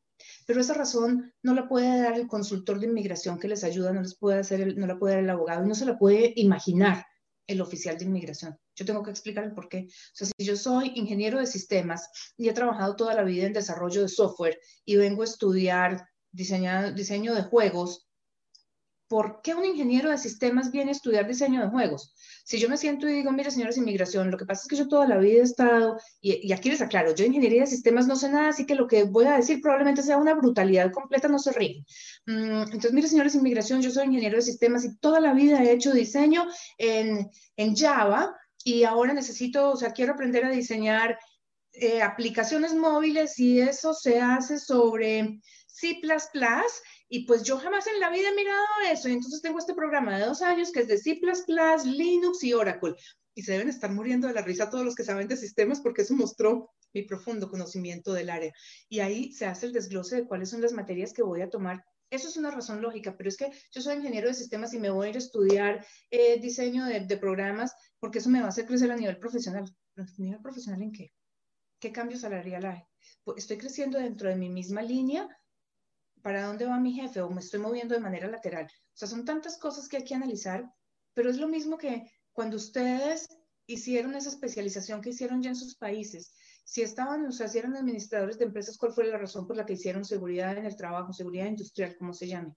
Pero 0.47 0.61
esa 0.61 0.75
razón 0.75 1.33
no 1.43 1.55
la 1.55 1.69
puede 1.69 2.01
dar 2.01 2.15
el 2.15 2.29
consultor 2.29 2.79
de 2.79 2.87
inmigración 2.87 3.39
que 3.39 3.49
les 3.49 3.65
ayuda, 3.65 3.93
no, 3.93 4.03
les 4.03 4.17
puede 4.17 4.41
hacer 4.41 4.77
no 4.77 4.87
la 4.87 4.99
puede 4.99 5.15
dar 5.15 5.25
el 5.25 5.31
abogado 5.31 5.67
no 5.67 5.75
se 5.75 5.87
la 5.87 5.99
puede 5.99 6.33
imaginar 6.37 7.05
el 7.47 7.61
oficial 7.61 7.99
de 7.99 8.05
inmigración. 8.05 8.59
Yo 8.75 8.85
tengo 8.85 9.03
que 9.03 9.11
explicar 9.11 9.45
el 9.45 9.53
por 9.53 9.69
qué. 9.69 9.87
O 9.89 10.15
sea, 10.15 10.27
si 10.27 10.45
yo 10.45 10.57
soy 10.57 10.93
ingeniero 10.95 11.39
de 11.39 11.47
sistemas 11.47 12.09
y 12.37 12.49
he 12.49 12.53
trabajado 12.53 12.97
toda 12.97 13.15
la 13.15 13.23
vida 13.23 13.47
en 13.47 13.53
desarrollo 13.53 14.03
de 14.03 14.09
software 14.09 14.59
y 14.85 14.97
vengo 14.97 15.23
a 15.23 15.27
estudiar 15.27 16.09
diseño 16.33 17.35
de 17.35 17.43
juegos, 17.43 18.09
¿por 19.09 19.41
qué 19.43 19.55
un 19.55 19.65
ingeniero 19.65 20.11
de 20.11 20.19
sistemas 20.19 20.71
viene 20.71 20.91
a 20.91 20.93
estudiar 20.93 21.27
diseño 21.27 21.61
de 21.61 21.69
juegos? 21.69 22.15
Si 22.45 22.59
yo 22.59 22.69
me 22.69 22.77
siento 22.77 23.09
y 23.09 23.13
digo, 23.13 23.33
mire, 23.33 23.51
señores 23.51 23.77
inmigración, 23.77 24.31
lo 24.31 24.37
que 24.37 24.45
pasa 24.45 24.63
es 24.63 24.69
que 24.69 24.77
yo 24.77 24.89
toda 24.89 25.07
la 25.07 25.19
vida 25.19 25.41
he 25.41 25.43
estado, 25.43 25.99
y, 26.21 26.53
aquí 26.53 26.71
les 26.71 26.81
aclaro, 26.81 27.15
yo 27.15 27.25
ingeniería 27.25 27.63
de 27.63 27.67
sistemas 27.67 28.07
no 28.07 28.17
sé 28.17 28.29
nada, 28.29 28.49
así 28.49 28.67
que 28.67 28.75
lo 28.75 28.87
que 28.87 29.05
voy 29.05 29.27
a 29.27 29.37
decir 29.37 29.61
probablemente 29.61 30.03
sea 30.03 30.19
una 30.19 30.35
brutalidad 30.35 30.93
completa, 30.93 31.29
no 31.29 31.39
se 31.39 31.53
ríen. 31.53 31.85
Mm, 32.27 32.63
entonces, 32.73 32.93
mire, 32.93 33.09
señores 33.09 33.35
inmigración, 33.35 33.83
yo 33.83 33.91
soy 33.91 34.07
ingeniero 34.07 34.37
de 34.37 34.43
sistemas 34.43 34.85
y 34.85 34.97
toda 34.99 35.21
la 35.21 35.33
vida 35.33 35.63
he 35.63 35.73
hecho 35.73 35.93
diseño 35.93 36.47
en, 36.79 37.31
en 37.57 37.77
Java 37.77 38.35
y 38.65 38.85
ahora 38.85 39.13
necesito, 39.13 39.71
o 39.71 39.77
sea, 39.77 39.93
quiero 39.93 40.15
aprender 40.15 40.45
a 40.45 40.51
diseñar 40.51 41.19
eh, 41.73 42.03
aplicaciones 42.03 42.73
móviles 42.73 43.39
y 43.41 43.61
eso 43.61 43.95
se 43.95 44.21
hace 44.21 44.59
sobre 44.59 45.41
C++ 45.75 46.01
y 47.09 47.27
pues 47.27 47.43
yo 47.43 47.59
jamás 47.59 47.87
en 47.87 47.99
la 47.99 48.11
vida 48.11 48.29
he 48.29 48.35
mirado 48.35 48.65
eso 48.91 49.09
entonces 49.09 49.43
tengo 49.43 49.59
este 49.59 49.75
programa 49.75 50.17
de 50.17 50.25
dos 50.25 50.41
años 50.41 50.71
que 50.71 50.81
es 50.81 50.89
de 50.89 50.99
C++, 50.99 51.21
Linux 51.85 52.45
y 52.45 52.53
Oracle 52.53 52.95
y 53.35 53.43
se 53.43 53.53
deben 53.53 53.69
estar 53.69 53.91
muriendo 53.91 54.29
de 54.29 54.35
la 54.35 54.43
risa 54.43 54.71
todos 54.71 54.85
los 54.85 54.95
que 54.95 55.03
saben 55.03 55.27
de 55.27 55.37
sistemas 55.37 55.81
porque 55.81 56.03
eso 56.03 56.15
mostró 56.15 56.71
mi 56.93 57.03
profundo 57.03 57.51
conocimiento 57.51 58.13
del 58.13 58.31
área 58.31 58.53
y 58.89 59.01
ahí 59.01 59.33
se 59.33 59.47
hace 59.47 59.67
el 59.67 59.73
desglose 59.73 60.17
de 60.17 60.27
cuáles 60.27 60.51
son 60.51 60.61
las 60.61 60.73
materias 60.73 61.13
que 61.13 61.23
voy 61.23 61.43
a 61.43 61.51
tomar 61.51 61.85
eso 62.11 62.29
es 62.29 62.37
una 62.37 62.53
razón 62.53 62.81
lógica, 62.81 63.17
pero 63.17 63.29
es 63.29 63.37
que 63.37 63.51
yo 63.73 63.81
soy 63.81 63.97
ingeniero 63.97 64.29
de 64.29 64.35
sistemas 64.35 64.73
y 64.73 64.79
me 64.79 64.91
voy 64.91 65.07
a 65.07 65.11
ir 65.11 65.17
a 65.17 65.19
estudiar 65.19 65.85
eh, 66.11 66.39
diseño 66.39 66.85
de, 66.85 67.01
de, 67.01 67.17
programas 67.17 67.75
porque 67.99 68.19
eso 68.19 68.31
me 68.31 68.39
va 68.39 68.47
a 68.47 68.49
hacer 68.51 68.67
crecer 68.67 68.93
a 68.93 68.97
nivel 68.97 69.19
profesional. 69.19 69.65
¿A 69.97 70.05
nivel 70.19 70.41
profesional 70.41 70.83
en 70.83 70.93
qué? 70.93 71.13
¿Qué 71.81 71.93
cambio 71.93 72.17
salarial 72.17 72.65
hay? 72.67 72.83
Pues 73.25 73.39
estoy 73.39 73.59
creciendo 73.59 73.99
dentro 73.99 74.29
de 74.29 74.37
mi 74.37 74.49
misma 74.49 74.83
línea. 74.83 75.29
¿Para 76.25 76.47
dónde 76.47 76.65
va 76.65 76.81
mi 76.81 76.95
jefe? 76.95 77.21
¿O 77.21 77.29
me 77.29 77.43
estoy 77.43 77.61
moviendo 77.61 77.95
de 77.95 78.01
manera 78.01 78.29
lateral? 78.29 78.65
O 78.65 78.97
sea, 78.97 79.07
son 79.07 79.27
tantas 79.27 79.59
cosas 79.59 79.89
que 79.89 79.99
hay 79.99 80.05
que 80.05 80.15
analizar, 80.15 80.65
pero 81.13 81.29
es 81.29 81.37
lo 81.37 81.49
mismo 81.49 81.77
que 81.77 82.11
cuando 82.33 82.57
ustedes 82.57 83.29
hicieron 83.67 84.15
esa 84.15 84.31
especialización 84.31 85.03
que 85.03 85.11
hicieron 85.11 85.43
ya 85.43 85.51
en 85.51 85.57
sus 85.57 85.77
países 85.77 86.33
si 86.65 86.81
estaban, 86.81 87.27
o 87.27 87.33
sea, 87.33 87.47
si 87.47 87.59
eran 87.59 87.77
administradores 87.77 88.39
de 88.39 88.47
empresas, 88.47 88.79
¿cuál 88.79 88.93
fue 88.93 89.07
la 89.07 89.19
razón 89.19 89.47
por 89.47 89.55
la 89.55 89.67
que 89.67 89.75
hicieron 89.75 90.03
seguridad 90.03 90.57
en 90.57 90.65
el 90.65 90.77
trabajo, 90.77 91.13
seguridad 91.13 91.47
industrial, 91.47 91.95
como 91.99 92.15
se 92.15 92.27
llame? 92.27 92.55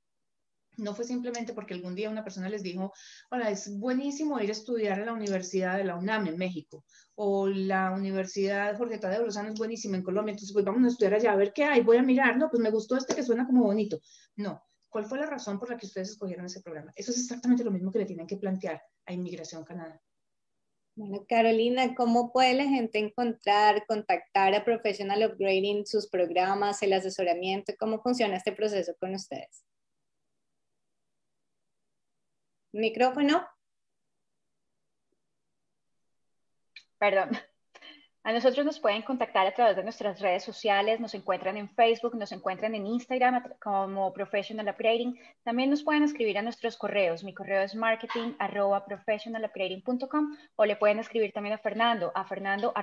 No 0.77 0.93
fue 0.93 1.05
simplemente 1.05 1.53
porque 1.53 1.73
algún 1.73 1.95
día 1.95 2.09
una 2.09 2.23
persona 2.23 2.49
les 2.49 2.61
dijo, 2.61 2.93
hola, 3.31 3.49
es 3.49 3.77
buenísimo 3.79 4.39
ir 4.39 4.49
a 4.49 4.51
estudiar 4.51 4.99
en 4.99 5.07
la 5.07 5.13
Universidad 5.13 5.75
de 5.75 5.83
la 5.83 5.95
UNAM 5.95 6.27
en 6.27 6.37
México, 6.37 6.85
o 7.15 7.47
la 7.47 7.91
Universidad 7.91 8.77
Jorge 8.77 8.99
Tadeo 8.99 9.25
Lozano 9.25 9.49
es 9.49 9.57
buenísima 9.57 9.97
en 9.97 10.03
Colombia, 10.03 10.33
entonces 10.33 10.53
pues 10.53 10.63
vamos 10.63 10.83
a 10.83 10.87
estudiar 10.89 11.15
allá, 11.15 11.31
a 11.31 11.35
ver 11.35 11.51
qué 11.51 11.63
hay, 11.63 11.81
voy 11.81 11.97
a 11.97 12.03
mirar, 12.03 12.37
no, 12.37 12.49
pues 12.49 12.61
me 12.61 12.69
gustó 12.69 12.95
este 12.95 13.15
que 13.15 13.23
suena 13.23 13.47
como 13.47 13.63
bonito. 13.63 13.99
No, 14.35 14.61
¿cuál 14.87 15.05
fue 15.05 15.17
la 15.17 15.25
razón 15.25 15.57
por 15.59 15.69
la 15.69 15.77
que 15.77 15.87
ustedes 15.87 16.09
escogieron 16.09 16.45
ese 16.45 16.61
programa? 16.61 16.91
Eso 16.95 17.11
es 17.11 17.17
exactamente 17.17 17.63
lo 17.63 17.71
mismo 17.71 17.91
que 17.91 17.99
le 17.99 18.05
tienen 18.05 18.27
que 18.27 18.37
plantear 18.37 18.81
a 19.07 19.13
Inmigración 19.13 19.63
Canadá. 19.63 19.99
Bueno, 20.95 21.25
Carolina, 21.29 21.93
¿cómo 21.93 22.31
puede 22.31 22.55
la 22.55 22.63
gente 22.63 22.97
encontrar, 22.97 23.85
contactar 23.87 24.55
a 24.55 24.65
Professional 24.65 25.31
Upgrading, 25.31 25.85
sus 25.85 26.07
programas, 26.07 26.81
el 26.81 26.93
asesoramiento? 26.93 27.73
¿Cómo 27.79 28.01
funciona 28.01 28.35
este 28.35 28.51
proceso 28.51 28.95
con 28.99 29.13
ustedes? 29.13 29.66
¿Micrófono? 32.71 33.45
Perdón. 36.99 37.29
A 38.27 38.33
nosotros 38.33 38.65
nos 38.65 38.81
pueden 38.81 39.03
contactar 39.03 39.47
a 39.47 39.53
través 39.53 39.77
de 39.77 39.83
nuestras 39.83 40.19
redes 40.19 40.43
sociales, 40.43 40.99
nos 40.99 41.13
encuentran 41.13 41.55
en 41.55 41.69
Facebook, 41.69 42.13
nos 42.13 42.33
encuentran 42.33 42.75
en 42.75 42.85
Instagram 42.85 43.41
como 43.63 44.11
Professional 44.11 44.67
Upgrading. 44.67 45.17
También 45.45 45.69
nos 45.69 45.81
pueden 45.81 46.03
escribir 46.03 46.37
a 46.37 46.41
nuestros 46.41 46.75
correos. 46.75 47.23
Mi 47.23 47.33
correo 47.33 47.61
es 47.61 47.73
marketing 47.73 48.33
arroba 48.37 48.83
professionalupgrading.com 48.83 50.37
o 50.57 50.65
le 50.65 50.75
pueden 50.75 50.99
escribir 50.99 51.31
también 51.31 51.55
a 51.55 51.57
Fernando, 51.57 52.11
a 52.13 52.25
fernando. 52.25 52.73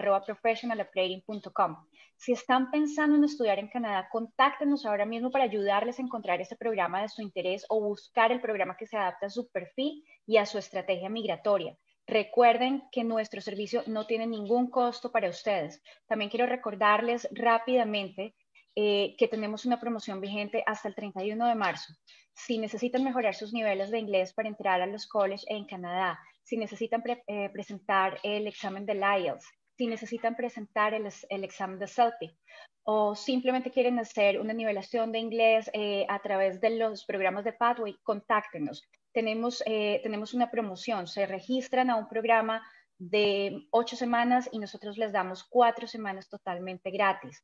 Si 2.17 2.33
están 2.33 2.71
pensando 2.71 3.19
en 3.19 3.25
estudiar 3.25 3.59
en 3.59 3.69
Canadá, 3.69 4.09
contáctenos 4.11 4.87
ahora 4.87 5.05
mismo 5.05 5.31
para 5.31 5.45
ayudarles 5.45 5.99
a 5.99 6.03
encontrar 6.03 6.41
ese 6.41 6.57
programa 6.57 7.03
de 7.03 7.11
su 7.11 7.21
interés 7.21 7.67
o 7.69 7.83
buscar 7.83 8.33
el 8.33 8.41
programa 8.41 8.79
que 8.79 8.87
se 8.87 8.97
adapte 8.97 9.27
a 9.27 9.29
su 9.29 9.47
perfil 9.51 10.07
y 10.27 10.39
a 10.39 10.47
su 10.47 10.57
estrategia 10.57 11.11
migratoria. 11.11 11.77
Recuerden 12.07 12.83
que 12.93 13.03
nuestro 13.03 13.41
servicio 13.41 13.83
no 13.87 14.07
tiene 14.07 14.27
ningún 14.27 14.71
costo 14.71 15.11
para 15.11 15.31
ustedes. 15.31 15.83
También 16.07 16.31
quiero 16.31 16.47
recordarles 16.47 17.27
rápidamente 17.33 18.35
eh, 18.77 19.15
que 19.17 19.29
tenemos 19.29 19.65
una 19.65 19.81
promoción 19.81 20.21
vigente 20.21 20.63
hasta 20.67 20.89
el 20.89 20.95
31 20.95 21.49
de 21.49 21.55
marzo. 21.55 21.95
Si 22.35 22.59
necesitan 22.59 23.05
mejorar 23.05 23.35
sus 23.35 23.53
niveles 23.53 23.91
de 23.91 24.01
inglés 24.01 24.35
para 24.35 24.49
entrar 24.49 24.83
a 24.83 24.87
los 24.87 25.07
colleges 25.07 25.47
en 25.49 25.65
Canadá, 25.65 26.19
si 26.43 26.59
necesitan 26.59 27.03
eh, 27.07 27.49
presentar 27.51 28.19
el 28.23 28.47
examen 28.49 28.85
del 28.85 28.99
IELTS, 28.99 29.47
si 29.77 29.87
necesitan 29.87 30.37
presentar 30.37 30.93
el, 30.93 31.07
examen 31.45 31.79
de 31.79 31.87
CELTIC 31.87 32.37
o 32.83 33.15
simplemente 33.15 33.71
quieren 33.71 33.99
hacer 33.99 34.39
una 34.39 34.53
nivelación 34.53 35.11
de 35.11 35.21
inglés 35.21 35.71
eh, 35.73 36.05
a 36.09 36.21
través 36.21 36.61
de 36.61 36.71
los 36.71 37.07
programas 37.07 37.45
de 37.45 37.55
Pathway, 37.55 37.97
contáctenos 38.03 38.87
tenemos, 39.15 39.63
eh, 39.65 40.01
tenemos 40.03 40.35
una 40.35 40.51
promoción. 40.51 41.07
Se 41.07 41.25
registran 41.25 41.89
a 41.89 41.97
un 41.97 42.09
programa 42.09 42.63
de 42.99 43.67
ocho 43.71 43.97
semanas 43.97 44.49
y 44.53 44.59
nosotros 44.59 44.99
les 44.99 45.13
damos 45.13 45.45
cuatro 45.45 45.87
semanas 45.87 46.29
totalmente 46.29 46.91
gratis. 46.91 47.43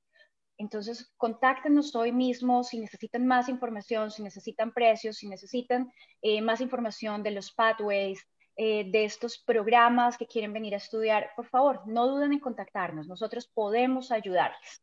Entonces, 0.59 1.11
contáctenos 1.17 1.95
hoy 1.97 2.13
mismo 2.13 2.63
si 2.65 2.79
necesitan 2.79 3.27
más 3.27 3.49
información, 3.49 4.11
si 4.11 4.23
necesitan 4.23 4.73
precios, 4.73 5.17
si 5.17 5.29
necesitan 5.29 5.91
eh, 6.21 6.43
más 6.43 6.61
información 6.61 7.23
de 7.23 7.31
los 7.31 7.53
pathways, 7.53 8.21
eh, 8.57 8.91
de 8.91 9.05
estos 9.05 9.39
programas 9.39 10.19
que 10.19 10.27
quieren 10.27 10.53
venir 10.53 10.75
a 10.75 10.79
estudiar. 10.79 11.31
Por 11.35 11.47
favor, 11.47 11.81
no 11.87 12.07
duden 12.07 12.35
en 12.35 12.41
contactarnos. 12.41 13.09
Nosotros 13.09 13.47
podemos 13.47 14.13
ayudarles. 14.13 14.83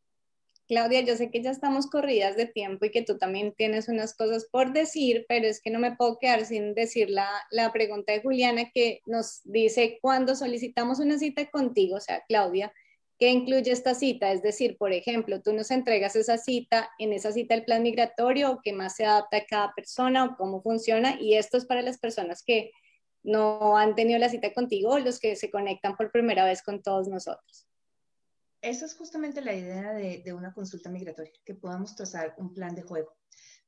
Claudia, 0.68 1.00
yo 1.00 1.16
sé 1.16 1.30
que 1.30 1.42
ya 1.42 1.50
estamos 1.50 1.86
corridas 1.86 2.36
de 2.36 2.44
tiempo 2.44 2.84
y 2.84 2.90
que 2.90 3.02
tú 3.02 3.16
también 3.16 3.54
tienes 3.56 3.88
unas 3.88 4.14
cosas 4.14 4.46
por 4.52 4.74
decir, 4.74 5.24
pero 5.26 5.46
es 5.46 5.62
que 5.62 5.70
no 5.70 5.78
me 5.78 5.96
puedo 5.96 6.18
quedar 6.18 6.44
sin 6.44 6.74
decir 6.74 7.08
la, 7.08 7.28
la 7.50 7.72
pregunta 7.72 8.12
de 8.12 8.20
Juliana 8.20 8.70
que 8.74 9.00
nos 9.06 9.40
dice, 9.44 9.98
cuando 10.02 10.36
solicitamos 10.36 11.00
una 11.00 11.18
cita 11.18 11.50
contigo, 11.50 11.96
o 11.96 12.00
sea, 12.00 12.22
Claudia, 12.28 12.70
¿qué 13.18 13.30
incluye 13.30 13.72
esta 13.72 13.94
cita? 13.94 14.30
Es 14.30 14.42
decir, 14.42 14.76
por 14.76 14.92
ejemplo, 14.92 15.40
tú 15.40 15.54
nos 15.54 15.70
entregas 15.70 16.14
esa 16.16 16.36
cita, 16.36 16.90
en 16.98 17.14
esa 17.14 17.32
cita 17.32 17.54
el 17.54 17.64
plan 17.64 17.82
migratorio, 17.82 18.52
o 18.52 18.60
qué 18.62 18.74
más 18.74 18.94
se 18.96 19.06
adapta 19.06 19.38
a 19.38 19.46
cada 19.46 19.72
persona, 19.74 20.26
o 20.26 20.36
cómo 20.36 20.60
funciona, 20.60 21.16
y 21.18 21.34
esto 21.34 21.56
es 21.56 21.64
para 21.64 21.80
las 21.80 21.98
personas 21.98 22.42
que 22.42 22.72
no 23.22 23.78
han 23.78 23.94
tenido 23.94 24.18
la 24.18 24.28
cita 24.28 24.52
contigo 24.52 24.90
o 24.90 24.98
los 24.98 25.18
que 25.18 25.34
se 25.34 25.50
conectan 25.50 25.96
por 25.96 26.12
primera 26.12 26.44
vez 26.44 26.62
con 26.62 26.82
todos 26.82 27.08
nosotros. 27.08 27.67
Esa 28.60 28.86
es 28.86 28.96
justamente 28.96 29.40
la 29.40 29.54
idea 29.54 29.92
de, 29.92 30.32
una 30.32 30.52
consulta 30.52 30.90
migratoria, 30.90 31.32
que 31.44 31.54
podamos 31.54 31.94
trazar 31.94 32.34
un 32.38 32.52
plan 32.52 32.74
de 32.74 32.82
juego, 32.82 33.16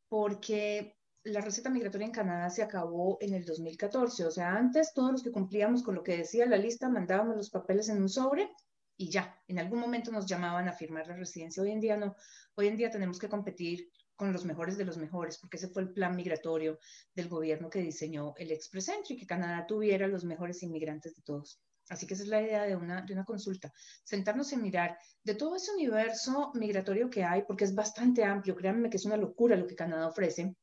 porque 0.08 0.96
la 1.22 1.40
receta 1.40 1.70
migratoria 1.70 2.06
en 2.06 2.12
Canadá 2.12 2.50
se 2.50 2.62
acabó 2.62 3.18
en 3.20 3.34
el 3.34 3.44
2014. 3.44 4.24
O 4.24 4.30
sea, 4.30 4.56
antes 4.56 4.92
todos 4.94 5.12
los 5.12 5.22
que 5.22 5.30
cumplíamos 5.30 5.82
con 5.82 5.94
lo 5.94 6.02
que 6.02 6.16
decía 6.16 6.46
la 6.46 6.56
lista 6.56 6.88
mandábamos 6.88 7.36
los 7.36 7.50
papeles 7.50 7.88
en 7.88 8.00
un 8.02 8.08
sobre 8.08 8.50
y 8.96 9.10
ya, 9.10 9.40
en 9.46 9.58
algún 9.58 9.78
momento 9.78 10.10
nos 10.10 10.26
llamaban 10.26 10.68
a 10.68 10.72
firmar 10.72 11.06
la 11.06 11.16
residencia. 11.16 11.62
Hoy 11.62 11.70
en 11.70 11.80
día 11.80 11.96
no, 11.96 12.16
hoy 12.54 12.66
en 12.66 12.76
día 12.76 12.90
tenemos 12.90 13.18
que 13.18 13.28
competir 13.28 13.90
con 14.16 14.32
los 14.32 14.44
mejores 14.44 14.76
de 14.76 14.84
los 14.84 14.98
mejores, 14.98 15.38
porque 15.38 15.56
ese 15.56 15.68
fue 15.68 15.82
el 15.82 15.92
plan 15.92 16.14
migratorio 16.14 16.78
del 17.14 17.28
gobierno 17.28 17.70
que 17.70 17.80
diseñó 17.80 18.34
el 18.36 18.50
expresidente 18.50 19.14
y 19.14 19.16
que 19.16 19.26
Canadá 19.26 19.66
tuviera 19.66 20.06
los 20.08 20.24
mejores 20.24 20.62
inmigrantes 20.62 21.14
de 21.14 21.22
todos. 21.22 21.62
Así 21.90 22.06
que 22.06 22.14
esa 22.14 22.22
es 22.22 22.28
la 22.28 22.40
idea 22.40 22.62
de 22.62 22.76
una, 22.76 23.02
de 23.02 23.12
una 23.12 23.24
consulta, 23.24 23.72
sentarnos 24.04 24.52
y 24.52 24.56
mirar 24.56 24.96
de 25.24 25.34
todo 25.34 25.56
ese 25.56 25.72
universo 25.72 26.52
migratorio 26.54 27.10
que 27.10 27.24
hay, 27.24 27.42
porque 27.42 27.64
es 27.64 27.74
bastante 27.74 28.24
amplio, 28.24 28.54
créanme 28.54 28.88
que 28.88 28.96
es 28.96 29.04
una 29.04 29.16
locura 29.16 29.56
lo 29.56 29.66
que 29.66 29.74
Canadá 29.74 30.06
ofrece, 30.06 30.54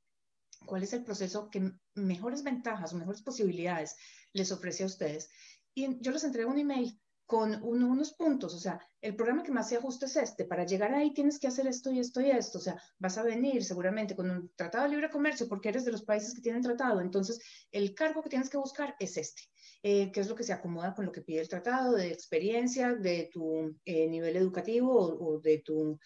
cuál 0.65 0.83
es 0.83 0.93
el 0.93 1.03
proceso 1.03 1.49
que 1.49 1.69
mejores 1.95 2.43
ventajas 2.43 2.93
o 2.93 2.97
mejores 2.97 3.21
posibilidades 3.21 3.95
les 4.31 4.51
ofrece 4.53 4.83
a 4.83 4.87
ustedes. 4.87 5.29
Y 5.75 6.01
yo 6.01 6.11
les 6.11 6.23
entrego 6.23 6.49
un 6.49 6.59
email 6.59 6.97
con 7.27 7.61
unos 7.61 8.13
puntos, 8.13 8.55
o 8.55 8.59
sea, 8.59 8.79
el 9.01 9.13
programa 9.13 9.43
que 9.43 9.51
más 9.51 9.67
se 9.67 9.75
ajusta 9.75 10.05
es 10.05 10.15
este, 10.15 10.45
para 10.45 10.65
llegar 10.65 10.93
ahí 10.93 11.13
tienes 11.13 11.37
que 11.39 11.47
hacer 11.47 11.67
esto 11.67 11.91
y 11.91 11.99
esto 11.99 12.21
y 12.21 12.31
esto, 12.31 12.57
o 12.57 12.61
sea, 12.61 12.81
vas 12.99 13.17
a 13.17 13.23
venir 13.23 13.65
seguramente 13.65 14.15
con 14.15 14.31
un 14.31 14.49
tratado 14.55 14.85
de 14.85 14.91
libre 14.91 15.09
comercio 15.09 15.45
porque 15.49 15.67
eres 15.67 15.83
de 15.83 15.91
los 15.91 16.03
países 16.03 16.33
que 16.33 16.41
tienen 16.41 16.61
tratado, 16.61 17.01
entonces 17.01 17.41
el 17.69 17.93
cargo 17.93 18.23
que 18.23 18.29
tienes 18.29 18.49
que 18.49 18.55
buscar 18.55 18.95
es 18.97 19.17
este, 19.17 19.43
eh, 19.83 20.09
que 20.13 20.21
es 20.21 20.29
lo 20.29 20.35
que 20.35 20.43
se 20.43 20.53
acomoda 20.53 20.95
con 20.95 21.05
lo 21.05 21.11
que 21.11 21.21
pide 21.21 21.41
el 21.41 21.49
tratado, 21.49 21.95
de 21.95 22.13
experiencia, 22.13 22.95
de 22.95 23.29
tu 23.31 23.75
eh, 23.83 24.07
nivel 24.07 24.37
educativo 24.37 24.97
o, 24.97 25.39
de 25.41 25.57
tu, 25.57 25.99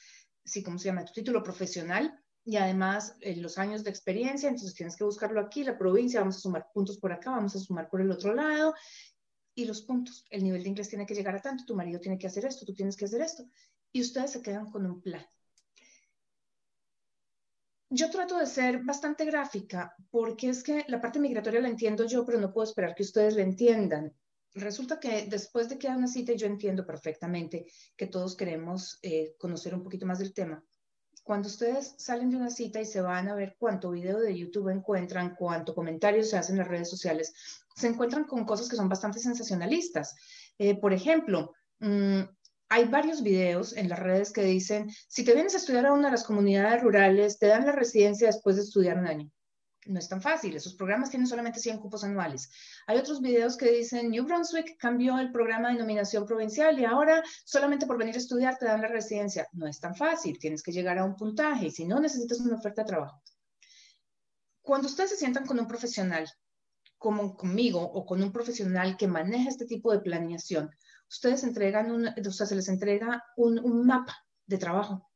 sí, 0.44 0.64
¿cómo 0.64 0.80
se 0.80 0.86
llama?, 0.86 1.06
tu 1.06 1.14
título 1.14 1.44
profesional, 1.44 2.20
y 2.44 2.58
además 2.58 3.16
eh, 3.22 3.36
los 3.36 3.60
años 3.60 3.84
de 3.84 3.92
experiencia, 3.92 4.50
entonces 4.50 4.74
tienes 4.74 4.96
que 4.96 5.04
buscarlo 5.04 5.40
aquí, 5.40 5.64
la 5.64 5.78
provincia, 5.78 6.20
vamos 6.20 6.38
a 6.38 6.40
sumar 6.40 6.68
puntos 6.74 6.98
por 6.98 7.14
acá, 7.14 7.30
vamos 7.30 7.56
a 7.56 7.60
sumar 7.60 7.88
por 7.90 8.02
el 8.02 8.10
otro 8.10 8.34
lado, 8.34 8.74
y 9.56 9.66
los 9.66 9.82
puntos. 9.82 10.26
El 10.30 10.44
nivel 10.44 10.64
de 10.64 10.70
inglés 10.70 10.90
tiene 10.90 11.06
que 11.06 11.16
llegar 11.16 11.36
a 11.36 11.42
tanto, 11.42 11.66
tu 11.66 11.76
marido 11.76 12.00
tiene 12.00 12.18
que 12.18 12.28
hacer 12.28 12.46
esto, 12.46 12.66
tú 12.66 12.74
tienes 12.74 12.96
que 12.96 13.06
hacer 13.06 13.22
esto. 13.22 13.46
Y 13.92 14.02
ustedes 14.02 14.32
se 14.32 14.42
quedan 14.42 14.72
con 14.72 14.86
un 14.86 15.02
plan. 15.02 15.26
Yo 17.90 18.10
trato 18.10 18.38
de 18.38 18.46
ser 18.46 18.84
bastante 18.84 19.26
gráfica 19.26 19.94
porque 20.10 20.50
es 20.50 20.64
que 20.64 20.86
la 20.88 21.02
parte 21.02 21.20
migratoria 21.20 21.60
la 21.60 21.68
entiendo 21.68 22.06
yo, 22.06 22.26
pero 22.26 22.40
no 22.40 22.54
puedo 22.54 22.66
esperar 22.68 22.96
que 22.96 23.04
ustedes 23.04 23.36
la 23.36 23.42
entiendan. 23.42 24.14
Resulta 24.54 25.00
que 25.00 25.26
después 25.28 25.68
de 25.68 25.78
que 25.78 25.90
hay 25.90 25.98
una 25.98 26.08
cita, 26.08 26.34
yo 26.34 26.48
entiendo 26.48 26.86
perfectamente 26.86 27.66
que 27.98 28.08
todos 28.08 28.36
queremos 28.36 28.98
eh, 29.02 29.36
conocer 29.38 29.76
un 29.76 29.84
poquito 29.84 30.06
más 30.06 30.20
del 30.20 30.34
tema 30.34 30.64
cuando 31.24 31.48
ustedes 31.48 31.94
salen 31.98 32.30
de 32.30 32.38
una 32.38 32.50
cita 32.50 32.82
y 32.82 32.86
se 32.86 33.02
van 33.02 33.30
a 33.30 33.36
ver 33.36 33.56
cuánto 33.58 33.92
video 33.92 34.20
de 34.20 34.38
YouTube 34.38 34.70
encuentran, 34.70 35.36
cuánto 35.36 35.76
comentarios 35.76 36.30
se 36.30 36.38
hacen 36.38 36.56
en 36.56 36.60
las 36.60 36.68
redes 36.68 36.90
sociales, 36.90 37.34
se 37.76 37.88
encuentran 37.88 38.26
con 38.26 38.46
cosas 38.46 38.70
que 38.70 38.76
son 38.76 38.90
bastante 38.90 39.20
sensacionalistas. 39.20 40.16
Eh, 40.58 40.80
por 40.80 40.94
ejemplo, 40.94 41.54
mm, 41.80 42.22
hay 42.70 42.86
varios 42.86 43.22
videos 43.22 43.76
en 43.76 43.90
las 43.90 44.00
redes 44.00 44.32
que 44.32 44.44
dicen, 44.44 44.90
si 45.08 45.24
te 45.24 45.34
vienes 45.34 45.54
a 45.56 45.58
estudiar 45.58 45.86
a 45.86 45.94
una 45.94 46.06
de 46.06 46.12
las 46.12 46.24
comunidades 46.24 46.82
rurales, 46.82 47.38
te 47.38 47.48
dan 47.48 47.66
la 47.66 47.74
residencia 47.74 48.28
después 48.28 48.56
de 48.56 48.64
estudiar 48.64 48.98
un 48.98 49.08
año 49.08 49.32
no 49.86 50.00
es 50.00 50.08
tan 50.08 50.22
fácil. 50.22 50.56
Esos 50.56 50.76
programas 50.76 51.10
tienen 51.10 51.28
solamente 51.28 51.60
100 51.60 51.80
cupos 51.80 52.04
anuales. 52.04 52.50
Hay 52.88 52.98
otros 52.98 53.22
videos 53.22 53.58
que 53.58 53.72
dicen 53.72 54.10
New 54.10 54.26
Brunswick 54.26 54.78
cambió 54.78 55.18
el 55.20 55.32
programa 55.32 55.70
de 55.70 55.80
nominación 55.80 56.26
provincial 56.26 56.80
y 56.80 56.86
ahora 56.86 57.24
solamente 57.46 57.86
por 57.86 57.98
venir 57.98 58.16
a 58.16 58.20
estudiar 58.20 58.58
te 58.58 58.66
dan 58.66 58.82
la 58.82 58.88
residencia. 58.88 59.48
No 59.54 59.68
es 59.68 59.80
tan 59.80 59.96
fácil. 59.96 60.38
Tienes 60.40 60.62
que 60.62 60.72
llegar 60.72 60.98
a 60.98 61.06
un 61.06 61.16
puntaje 61.16 61.68
y 61.68 61.72
si 61.72 61.86
no 61.86 62.00
necesitas 62.00 62.40
una 62.40 62.56
oferta 62.56 62.84
de 62.84 62.88
trabajo. 62.88 63.22
Cuando 64.62 64.88
ustedes 64.88 65.12
se 65.12 65.18
sientan 65.18 65.46
con 65.46 65.60
un 65.60 65.68
profesional 65.68 66.30
como 67.02 67.36
conmigo 67.36 67.82
o 67.82 68.06
con 68.06 68.22
un 68.22 68.32
profesional 68.32 68.96
que 68.96 69.08
maneja 69.08 69.50
este 69.50 69.66
tipo 69.66 69.92
de 69.92 70.02
planeación, 70.02 70.70
ustedes 71.10 71.44
entregan 71.44 71.90
un, 71.90 72.08
o 72.08 72.32
sea, 72.32 72.46
se 72.46 72.56
les 72.56 72.70
entrega 72.70 73.24
un, 73.38 73.58
un 73.58 73.88
mapa 73.88 74.16
de 74.46 74.60
trabajo. 74.60 75.10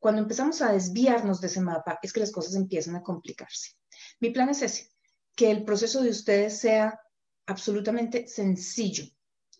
Cuando 0.00 0.22
empezamos 0.22 0.60
a 0.60 0.72
desviarnos 0.72 1.40
de 1.40 1.46
ese 1.46 1.60
mapa 1.60 2.00
es 2.02 2.12
que 2.12 2.18
las 2.18 2.32
cosas 2.32 2.56
empiezan 2.56 2.96
a 2.96 3.02
complicarse. 3.02 3.76
Mi 4.18 4.30
plan 4.30 4.48
es 4.48 4.62
ese, 4.62 4.90
que 5.36 5.52
el 5.52 5.64
proceso 5.64 6.02
de 6.02 6.10
ustedes 6.10 6.58
sea 6.58 6.98
absolutamente 7.46 8.26
sencillo, 8.26 9.04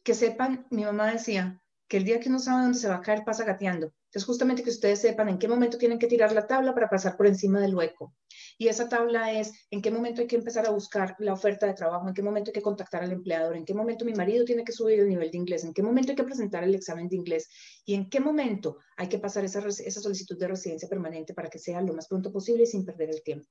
que 0.02 0.14
sepan, 0.14 0.66
mi 0.70 0.84
mamá 0.84 1.12
decía, 1.12 1.62
que 1.86 1.98
el 1.98 2.04
día 2.04 2.18
que 2.18 2.30
uno 2.30 2.40
sabe 2.40 2.62
dónde 2.62 2.78
se 2.78 2.88
va 2.88 2.96
a 2.96 3.00
caer 3.00 3.22
pasa 3.24 3.44
gateando. 3.44 3.92
Es 4.12 4.24
justamente 4.24 4.62
que 4.64 4.70
ustedes 4.70 5.00
sepan 5.00 5.28
en 5.28 5.38
qué 5.38 5.46
momento 5.46 5.78
tienen 5.78 5.98
que 5.98 6.08
tirar 6.08 6.32
la 6.32 6.46
tabla 6.46 6.74
para 6.74 6.88
pasar 6.88 7.16
por 7.16 7.26
encima 7.26 7.60
del 7.60 7.74
hueco. 7.74 8.14
Y 8.58 8.68
esa 8.68 8.88
tabla 8.88 9.32
es 9.32 9.52
en 9.70 9.80
qué 9.80 9.90
momento 9.90 10.20
hay 10.20 10.26
que 10.26 10.36
empezar 10.36 10.66
a 10.66 10.70
buscar 10.70 11.14
la 11.20 11.32
oferta 11.32 11.66
de 11.66 11.74
trabajo, 11.74 12.08
en 12.08 12.14
qué 12.14 12.22
momento 12.22 12.50
hay 12.50 12.54
que 12.54 12.62
contactar 12.62 13.04
al 13.04 13.12
empleador, 13.12 13.56
en 13.56 13.64
qué 13.64 13.72
momento 13.72 14.04
mi 14.04 14.12
marido 14.12 14.44
tiene 14.44 14.64
que 14.64 14.72
subir 14.72 15.00
el 15.00 15.08
nivel 15.08 15.30
de 15.30 15.38
inglés, 15.38 15.64
en 15.64 15.72
qué 15.72 15.82
momento 15.82 16.10
hay 16.10 16.16
que 16.16 16.24
presentar 16.24 16.64
el 16.64 16.74
examen 16.74 17.08
de 17.08 17.16
inglés 17.16 17.48
y 17.84 17.94
en 17.94 18.10
qué 18.10 18.18
momento 18.18 18.78
hay 18.96 19.08
que 19.08 19.18
pasar 19.18 19.44
esa, 19.44 19.60
esa 19.66 20.00
solicitud 20.00 20.36
de 20.38 20.48
residencia 20.48 20.88
permanente 20.88 21.32
para 21.32 21.48
que 21.48 21.58
sea 21.58 21.80
lo 21.80 21.94
más 21.94 22.08
pronto 22.08 22.32
posible 22.32 22.64
y 22.64 22.66
sin 22.66 22.84
perder 22.84 23.10
el 23.10 23.22
tiempo. 23.22 23.48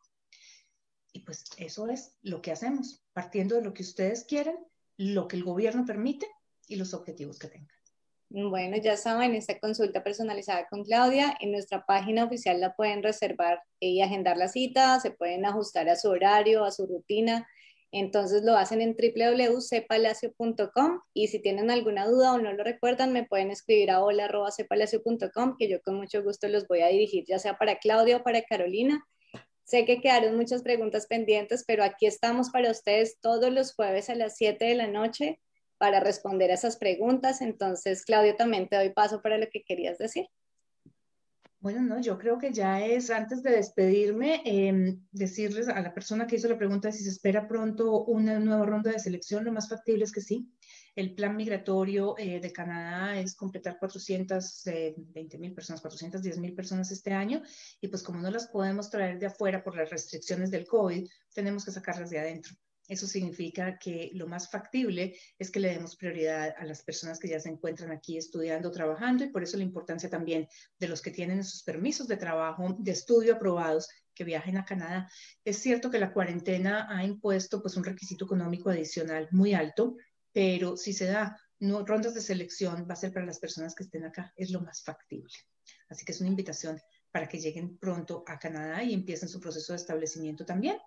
Y 1.14 1.22
pues 1.22 1.46
eso 1.58 1.88
es 1.88 2.18
lo 2.22 2.42
que 2.42 2.52
hacemos, 2.52 3.04
partiendo 3.14 3.56
de 3.56 3.64
lo 3.64 3.74
que 3.74 3.84
ustedes 3.84 4.26
quieren, 4.26 4.58
lo 4.98 5.28
que 5.28 5.38
el 5.38 5.44
gobierno 5.44 5.86
permite 5.86 6.28
y 6.68 6.76
los 6.76 6.94
objetivos 6.94 7.40
que 7.40 7.48
tengan. 7.48 7.79
Bueno, 8.30 8.78
ya 8.78 8.96
saben, 8.96 9.34
esta 9.34 9.60
consulta 9.60 10.04
personalizada 10.04 10.68
con 10.70 10.84
Claudia, 10.84 11.36
en 11.40 11.52
nuestra 11.52 11.84
página 11.86 12.26
oficial 12.26 12.62
la 12.62 12.76
pueden 12.76 13.02
reservar 13.02 13.64
y 13.80 14.02
agendar 14.02 14.38
la 14.38 14.48
cita, 14.48 15.00
se 15.00 15.12
pueden 15.12 15.46
ajustar 15.46 15.90
a 15.90 15.96
su 15.96 16.10
horario, 16.10 16.64
a 16.64 16.72
su 16.72 16.86
rutina. 16.86 17.48
Entonces 17.92 18.44
lo 18.44 18.56
hacen 18.56 18.82
en 18.82 18.96
www.cepalacio.com 18.96 21.00
y 21.14 21.30
si 21.30 21.40
tienen 21.40 21.72
alguna 21.72 22.08
duda 22.08 22.34
o 22.34 22.38
no 22.38 22.54
lo 22.54 22.64
recuerdan, 22.64 23.14
me 23.14 23.26
pueden 23.26 23.50
escribir 23.50 23.90
a 23.90 24.04
hola.cepalacio.com 24.04 25.56
que 25.58 25.68
yo 25.68 25.82
con 25.82 25.96
mucho 25.96 26.22
gusto 26.22 26.48
los 26.50 26.68
voy 26.68 26.82
a 26.82 26.90
dirigir, 26.90 27.26
ya 27.28 27.40
sea 27.40 27.58
para 27.58 27.80
Claudia 27.80 28.18
o 28.18 28.24
para 28.24 28.44
Carolina 28.44 29.04
Sé 29.70 29.86
que 29.86 30.02
quedaron 30.02 30.36
muchas 30.36 30.64
preguntas 30.64 31.06
pendientes, 31.06 31.64
pero 31.68 31.84
aquí 31.84 32.08
estamos 32.08 32.50
para 32.50 32.72
ustedes 32.72 33.20
todos 33.22 33.54
los 33.54 33.76
jueves 33.76 34.10
a 34.10 34.16
las 34.16 34.36
7 34.36 34.66
de 34.66 34.74
la 34.74 34.88
noche 34.88 35.40
para 35.80 36.00
responder 36.00 36.52
a 36.52 36.56
esas 36.56 36.78
preguntas. 36.78 37.42
Entonces, 37.42 38.06
Claudio, 38.06 38.36
también 38.36 38.68
te 38.68 38.76
doy 38.76 38.92
paso 38.92 39.24
para 39.24 39.40
lo 39.40 39.48
que 39.50 39.64
querías 39.64 39.98
decir. 39.98 40.28
Bueno, 41.62 41.82
no, 41.82 42.00
yo 42.00 42.18
creo 42.18 42.38
que 42.38 42.54
ya 42.54 42.86
es, 42.86 43.10
antes 43.10 43.44
de 43.44 43.52
despedirme, 43.52 44.42
em, 44.46 45.02
decirles 45.12 45.68
a 45.68 45.82
la 45.82 45.94
persona 45.94 46.26
que 46.26 46.38
hizo 46.38 46.48
la 46.48 46.58
pregunta 46.58 46.90
si 46.90 47.04
se 47.04 47.10
espera 47.10 47.50
pronto 47.50 48.06
una 48.06 48.40
nueva 48.40 48.66
ronda 48.66 48.92
de 48.92 49.00
selección, 49.00 49.44
lo 49.44 49.52
más 49.52 49.68
factible 49.68 50.06
es 50.06 50.14
que 50.14 50.22
sí. 50.22 50.50
El 50.96 51.16
plan 51.16 51.36
migratorio 51.36 52.16
eh, 52.18 52.40
de 52.40 52.52
Canadá 52.54 53.20
es 53.20 53.36
completar 53.36 53.78
420 53.78 55.38
mil 55.38 55.54
personas, 55.54 55.82
410 55.82 56.40
mil 56.40 56.56
personas 56.56 56.92
este 56.92 57.12
año, 57.12 57.42
y 57.82 57.90
pues 57.90 58.04
como 58.04 58.22
no 58.22 58.32
las 58.32 58.48
podemos 58.48 58.90
traer 58.90 59.20
de 59.20 59.26
afuera 59.26 59.62
por 59.62 59.76
las 59.76 59.90
restricciones 59.90 60.52
del 60.52 60.66
COVID, 60.66 61.10
tenemos 61.34 61.66
que 61.66 61.72
sacarlas 61.72 62.10
de 62.10 62.20
adentro. 62.20 62.56
Eso 62.90 63.08
significa 63.08 63.78
que 63.78 64.10
lo 64.14 64.28
más 64.28 64.50
factible 64.50 65.16
es 65.38 65.52
que 65.52 65.60
le 65.60 65.70
demos 65.70 65.96
prioridad 65.96 66.56
a 66.58 66.66
las 66.66 66.84
personas 66.84 67.20
que 67.20 67.30
ya 67.30 67.40
se 67.40 67.50
encuentran 67.50 67.92
aquí 67.92 68.18
estudiando, 68.18 68.72
trabajando, 68.72 69.24
y 69.24 69.30
por 69.30 69.44
eso 69.44 69.58
la 69.58 69.64
importancia 69.64 70.10
también 70.10 70.48
de 70.80 70.88
los 70.88 71.02
que 71.02 71.12
tienen 71.12 71.44
sus 71.44 71.64
permisos 71.64 72.08
de 72.08 72.18
trabajo, 72.18 72.76
de 72.80 72.92
estudio 72.92 73.36
aprobados, 73.36 73.88
que 74.16 74.26
viajen 74.26 74.58
a 74.58 74.66
Canadá. 74.66 75.10
Es 75.46 75.60
cierto 75.60 75.90
que 75.90 76.00
la 76.00 76.12
cuarentena 76.12 76.88
ha 76.90 77.06
impuesto 77.06 77.62
pues 77.62 77.78
un 77.78 77.86
requisito 77.86 78.26
económico 78.26 78.70
adicional 78.70 79.30
muy 79.32 79.54
alto, 79.54 79.96
pero 80.34 80.76
si 80.76 80.92
se 80.92 81.06
da 81.06 81.40
no, 81.60 81.86
rondas 81.86 82.14
de 82.14 82.22
selección, 82.22 82.88
va 82.90 82.94
a 82.94 82.98
ser 82.98 83.14
para 83.14 83.26
las 83.26 83.40
personas 83.40 83.76
que 83.76 83.84
estén 83.84 84.06
acá, 84.06 84.34
es 84.36 84.50
lo 84.50 84.62
más 84.62 84.84
factible. 84.84 85.34
Así 85.90 86.06
que 86.06 86.12
es 86.14 86.22
una 86.22 86.30
invitación 86.30 86.82
para 87.12 87.28
que 87.28 87.40
lleguen 87.40 87.78
pronto 87.78 88.24
a 88.28 88.40
Canadá 88.40 88.84
y 88.84 88.94
empiecen 88.94 89.30
su 89.30 89.40
proceso 89.40 89.74
de 89.74 89.78
establecimiento 89.78 90.46
también. 90.46 90.78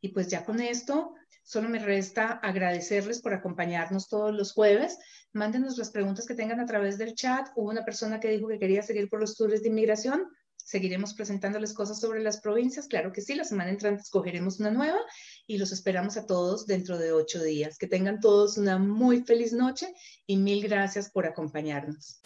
Y 0.00 0.08
pues 0.08 0.28
ya 0.28 0.44
con 0.44 0.60
esto, 0.60 1.14
solo 1.42 1.68
me 1.68 1.78
resta 1.78 2.32
agradecerles 2.32 3.20
por 3.20 3.34
acompañarnos 3.34 4.08
todos 4.08 4.34
los 4.34 4.52
jueves. 4.52 4.98
Mándenos 5.32 5.78
las 5.78 5.90
preguntas 5.90 6.26
que 6.26 6.34
tengan 6.34 6.60
a 6.60 6.66
través 6.66 6.98
del 6.98 7.14
chat. 7.14 7.48
Hubo 7.56 7.70
una 7.70 7.84
persona 7.84 8.20
que 8.20 8.28
dijo 8.28 8.48
que 8.48 8.58
quería 8.58 8.82
seguir 8.82 9.08
por 9.08 9.20
los 9.20 9.36
tours 9.36 9.62
de 9.62 9.68
inmigración. 9.68 10.28
Seguiremos 10.56 11.14
presentándoles 11.14 11.72
cosas 11.72 11.98
sobre 11.98 12.22
las 12.22 12.40
provincias. 12.40 12.86
Claro 12.86 13.12
que 13.12 13.20
sí, 13.20 13.34
la 13.34 13.44
semana 13.44 13.70
entrante 13.70 14.02
escogeremos 14.02 14.60
una 14.60 14.70
nueva 14.70 15.00
y 15.46 15.58
los 15.58 15.72
esperamos 15.72 16.16
a 16.16 16.26
todos 16.26 16.66
dentro 16.66 16.98
de 16.98 17.12
ocho 17.12 17.42
días. 17.42 17.78
Que 17.78 17.88
tengan 17.88 18.20
todos 18.20 18.56
una 18.56 18.78
muy 18.78 19.22
feliz 19.22 19.52
noche 19.52 19.92
y 20.26 20.36
mil 20.36 20.62
gracias 20.62 21.10
por 21.10 21.26
acompañarnos. 21.26 22.20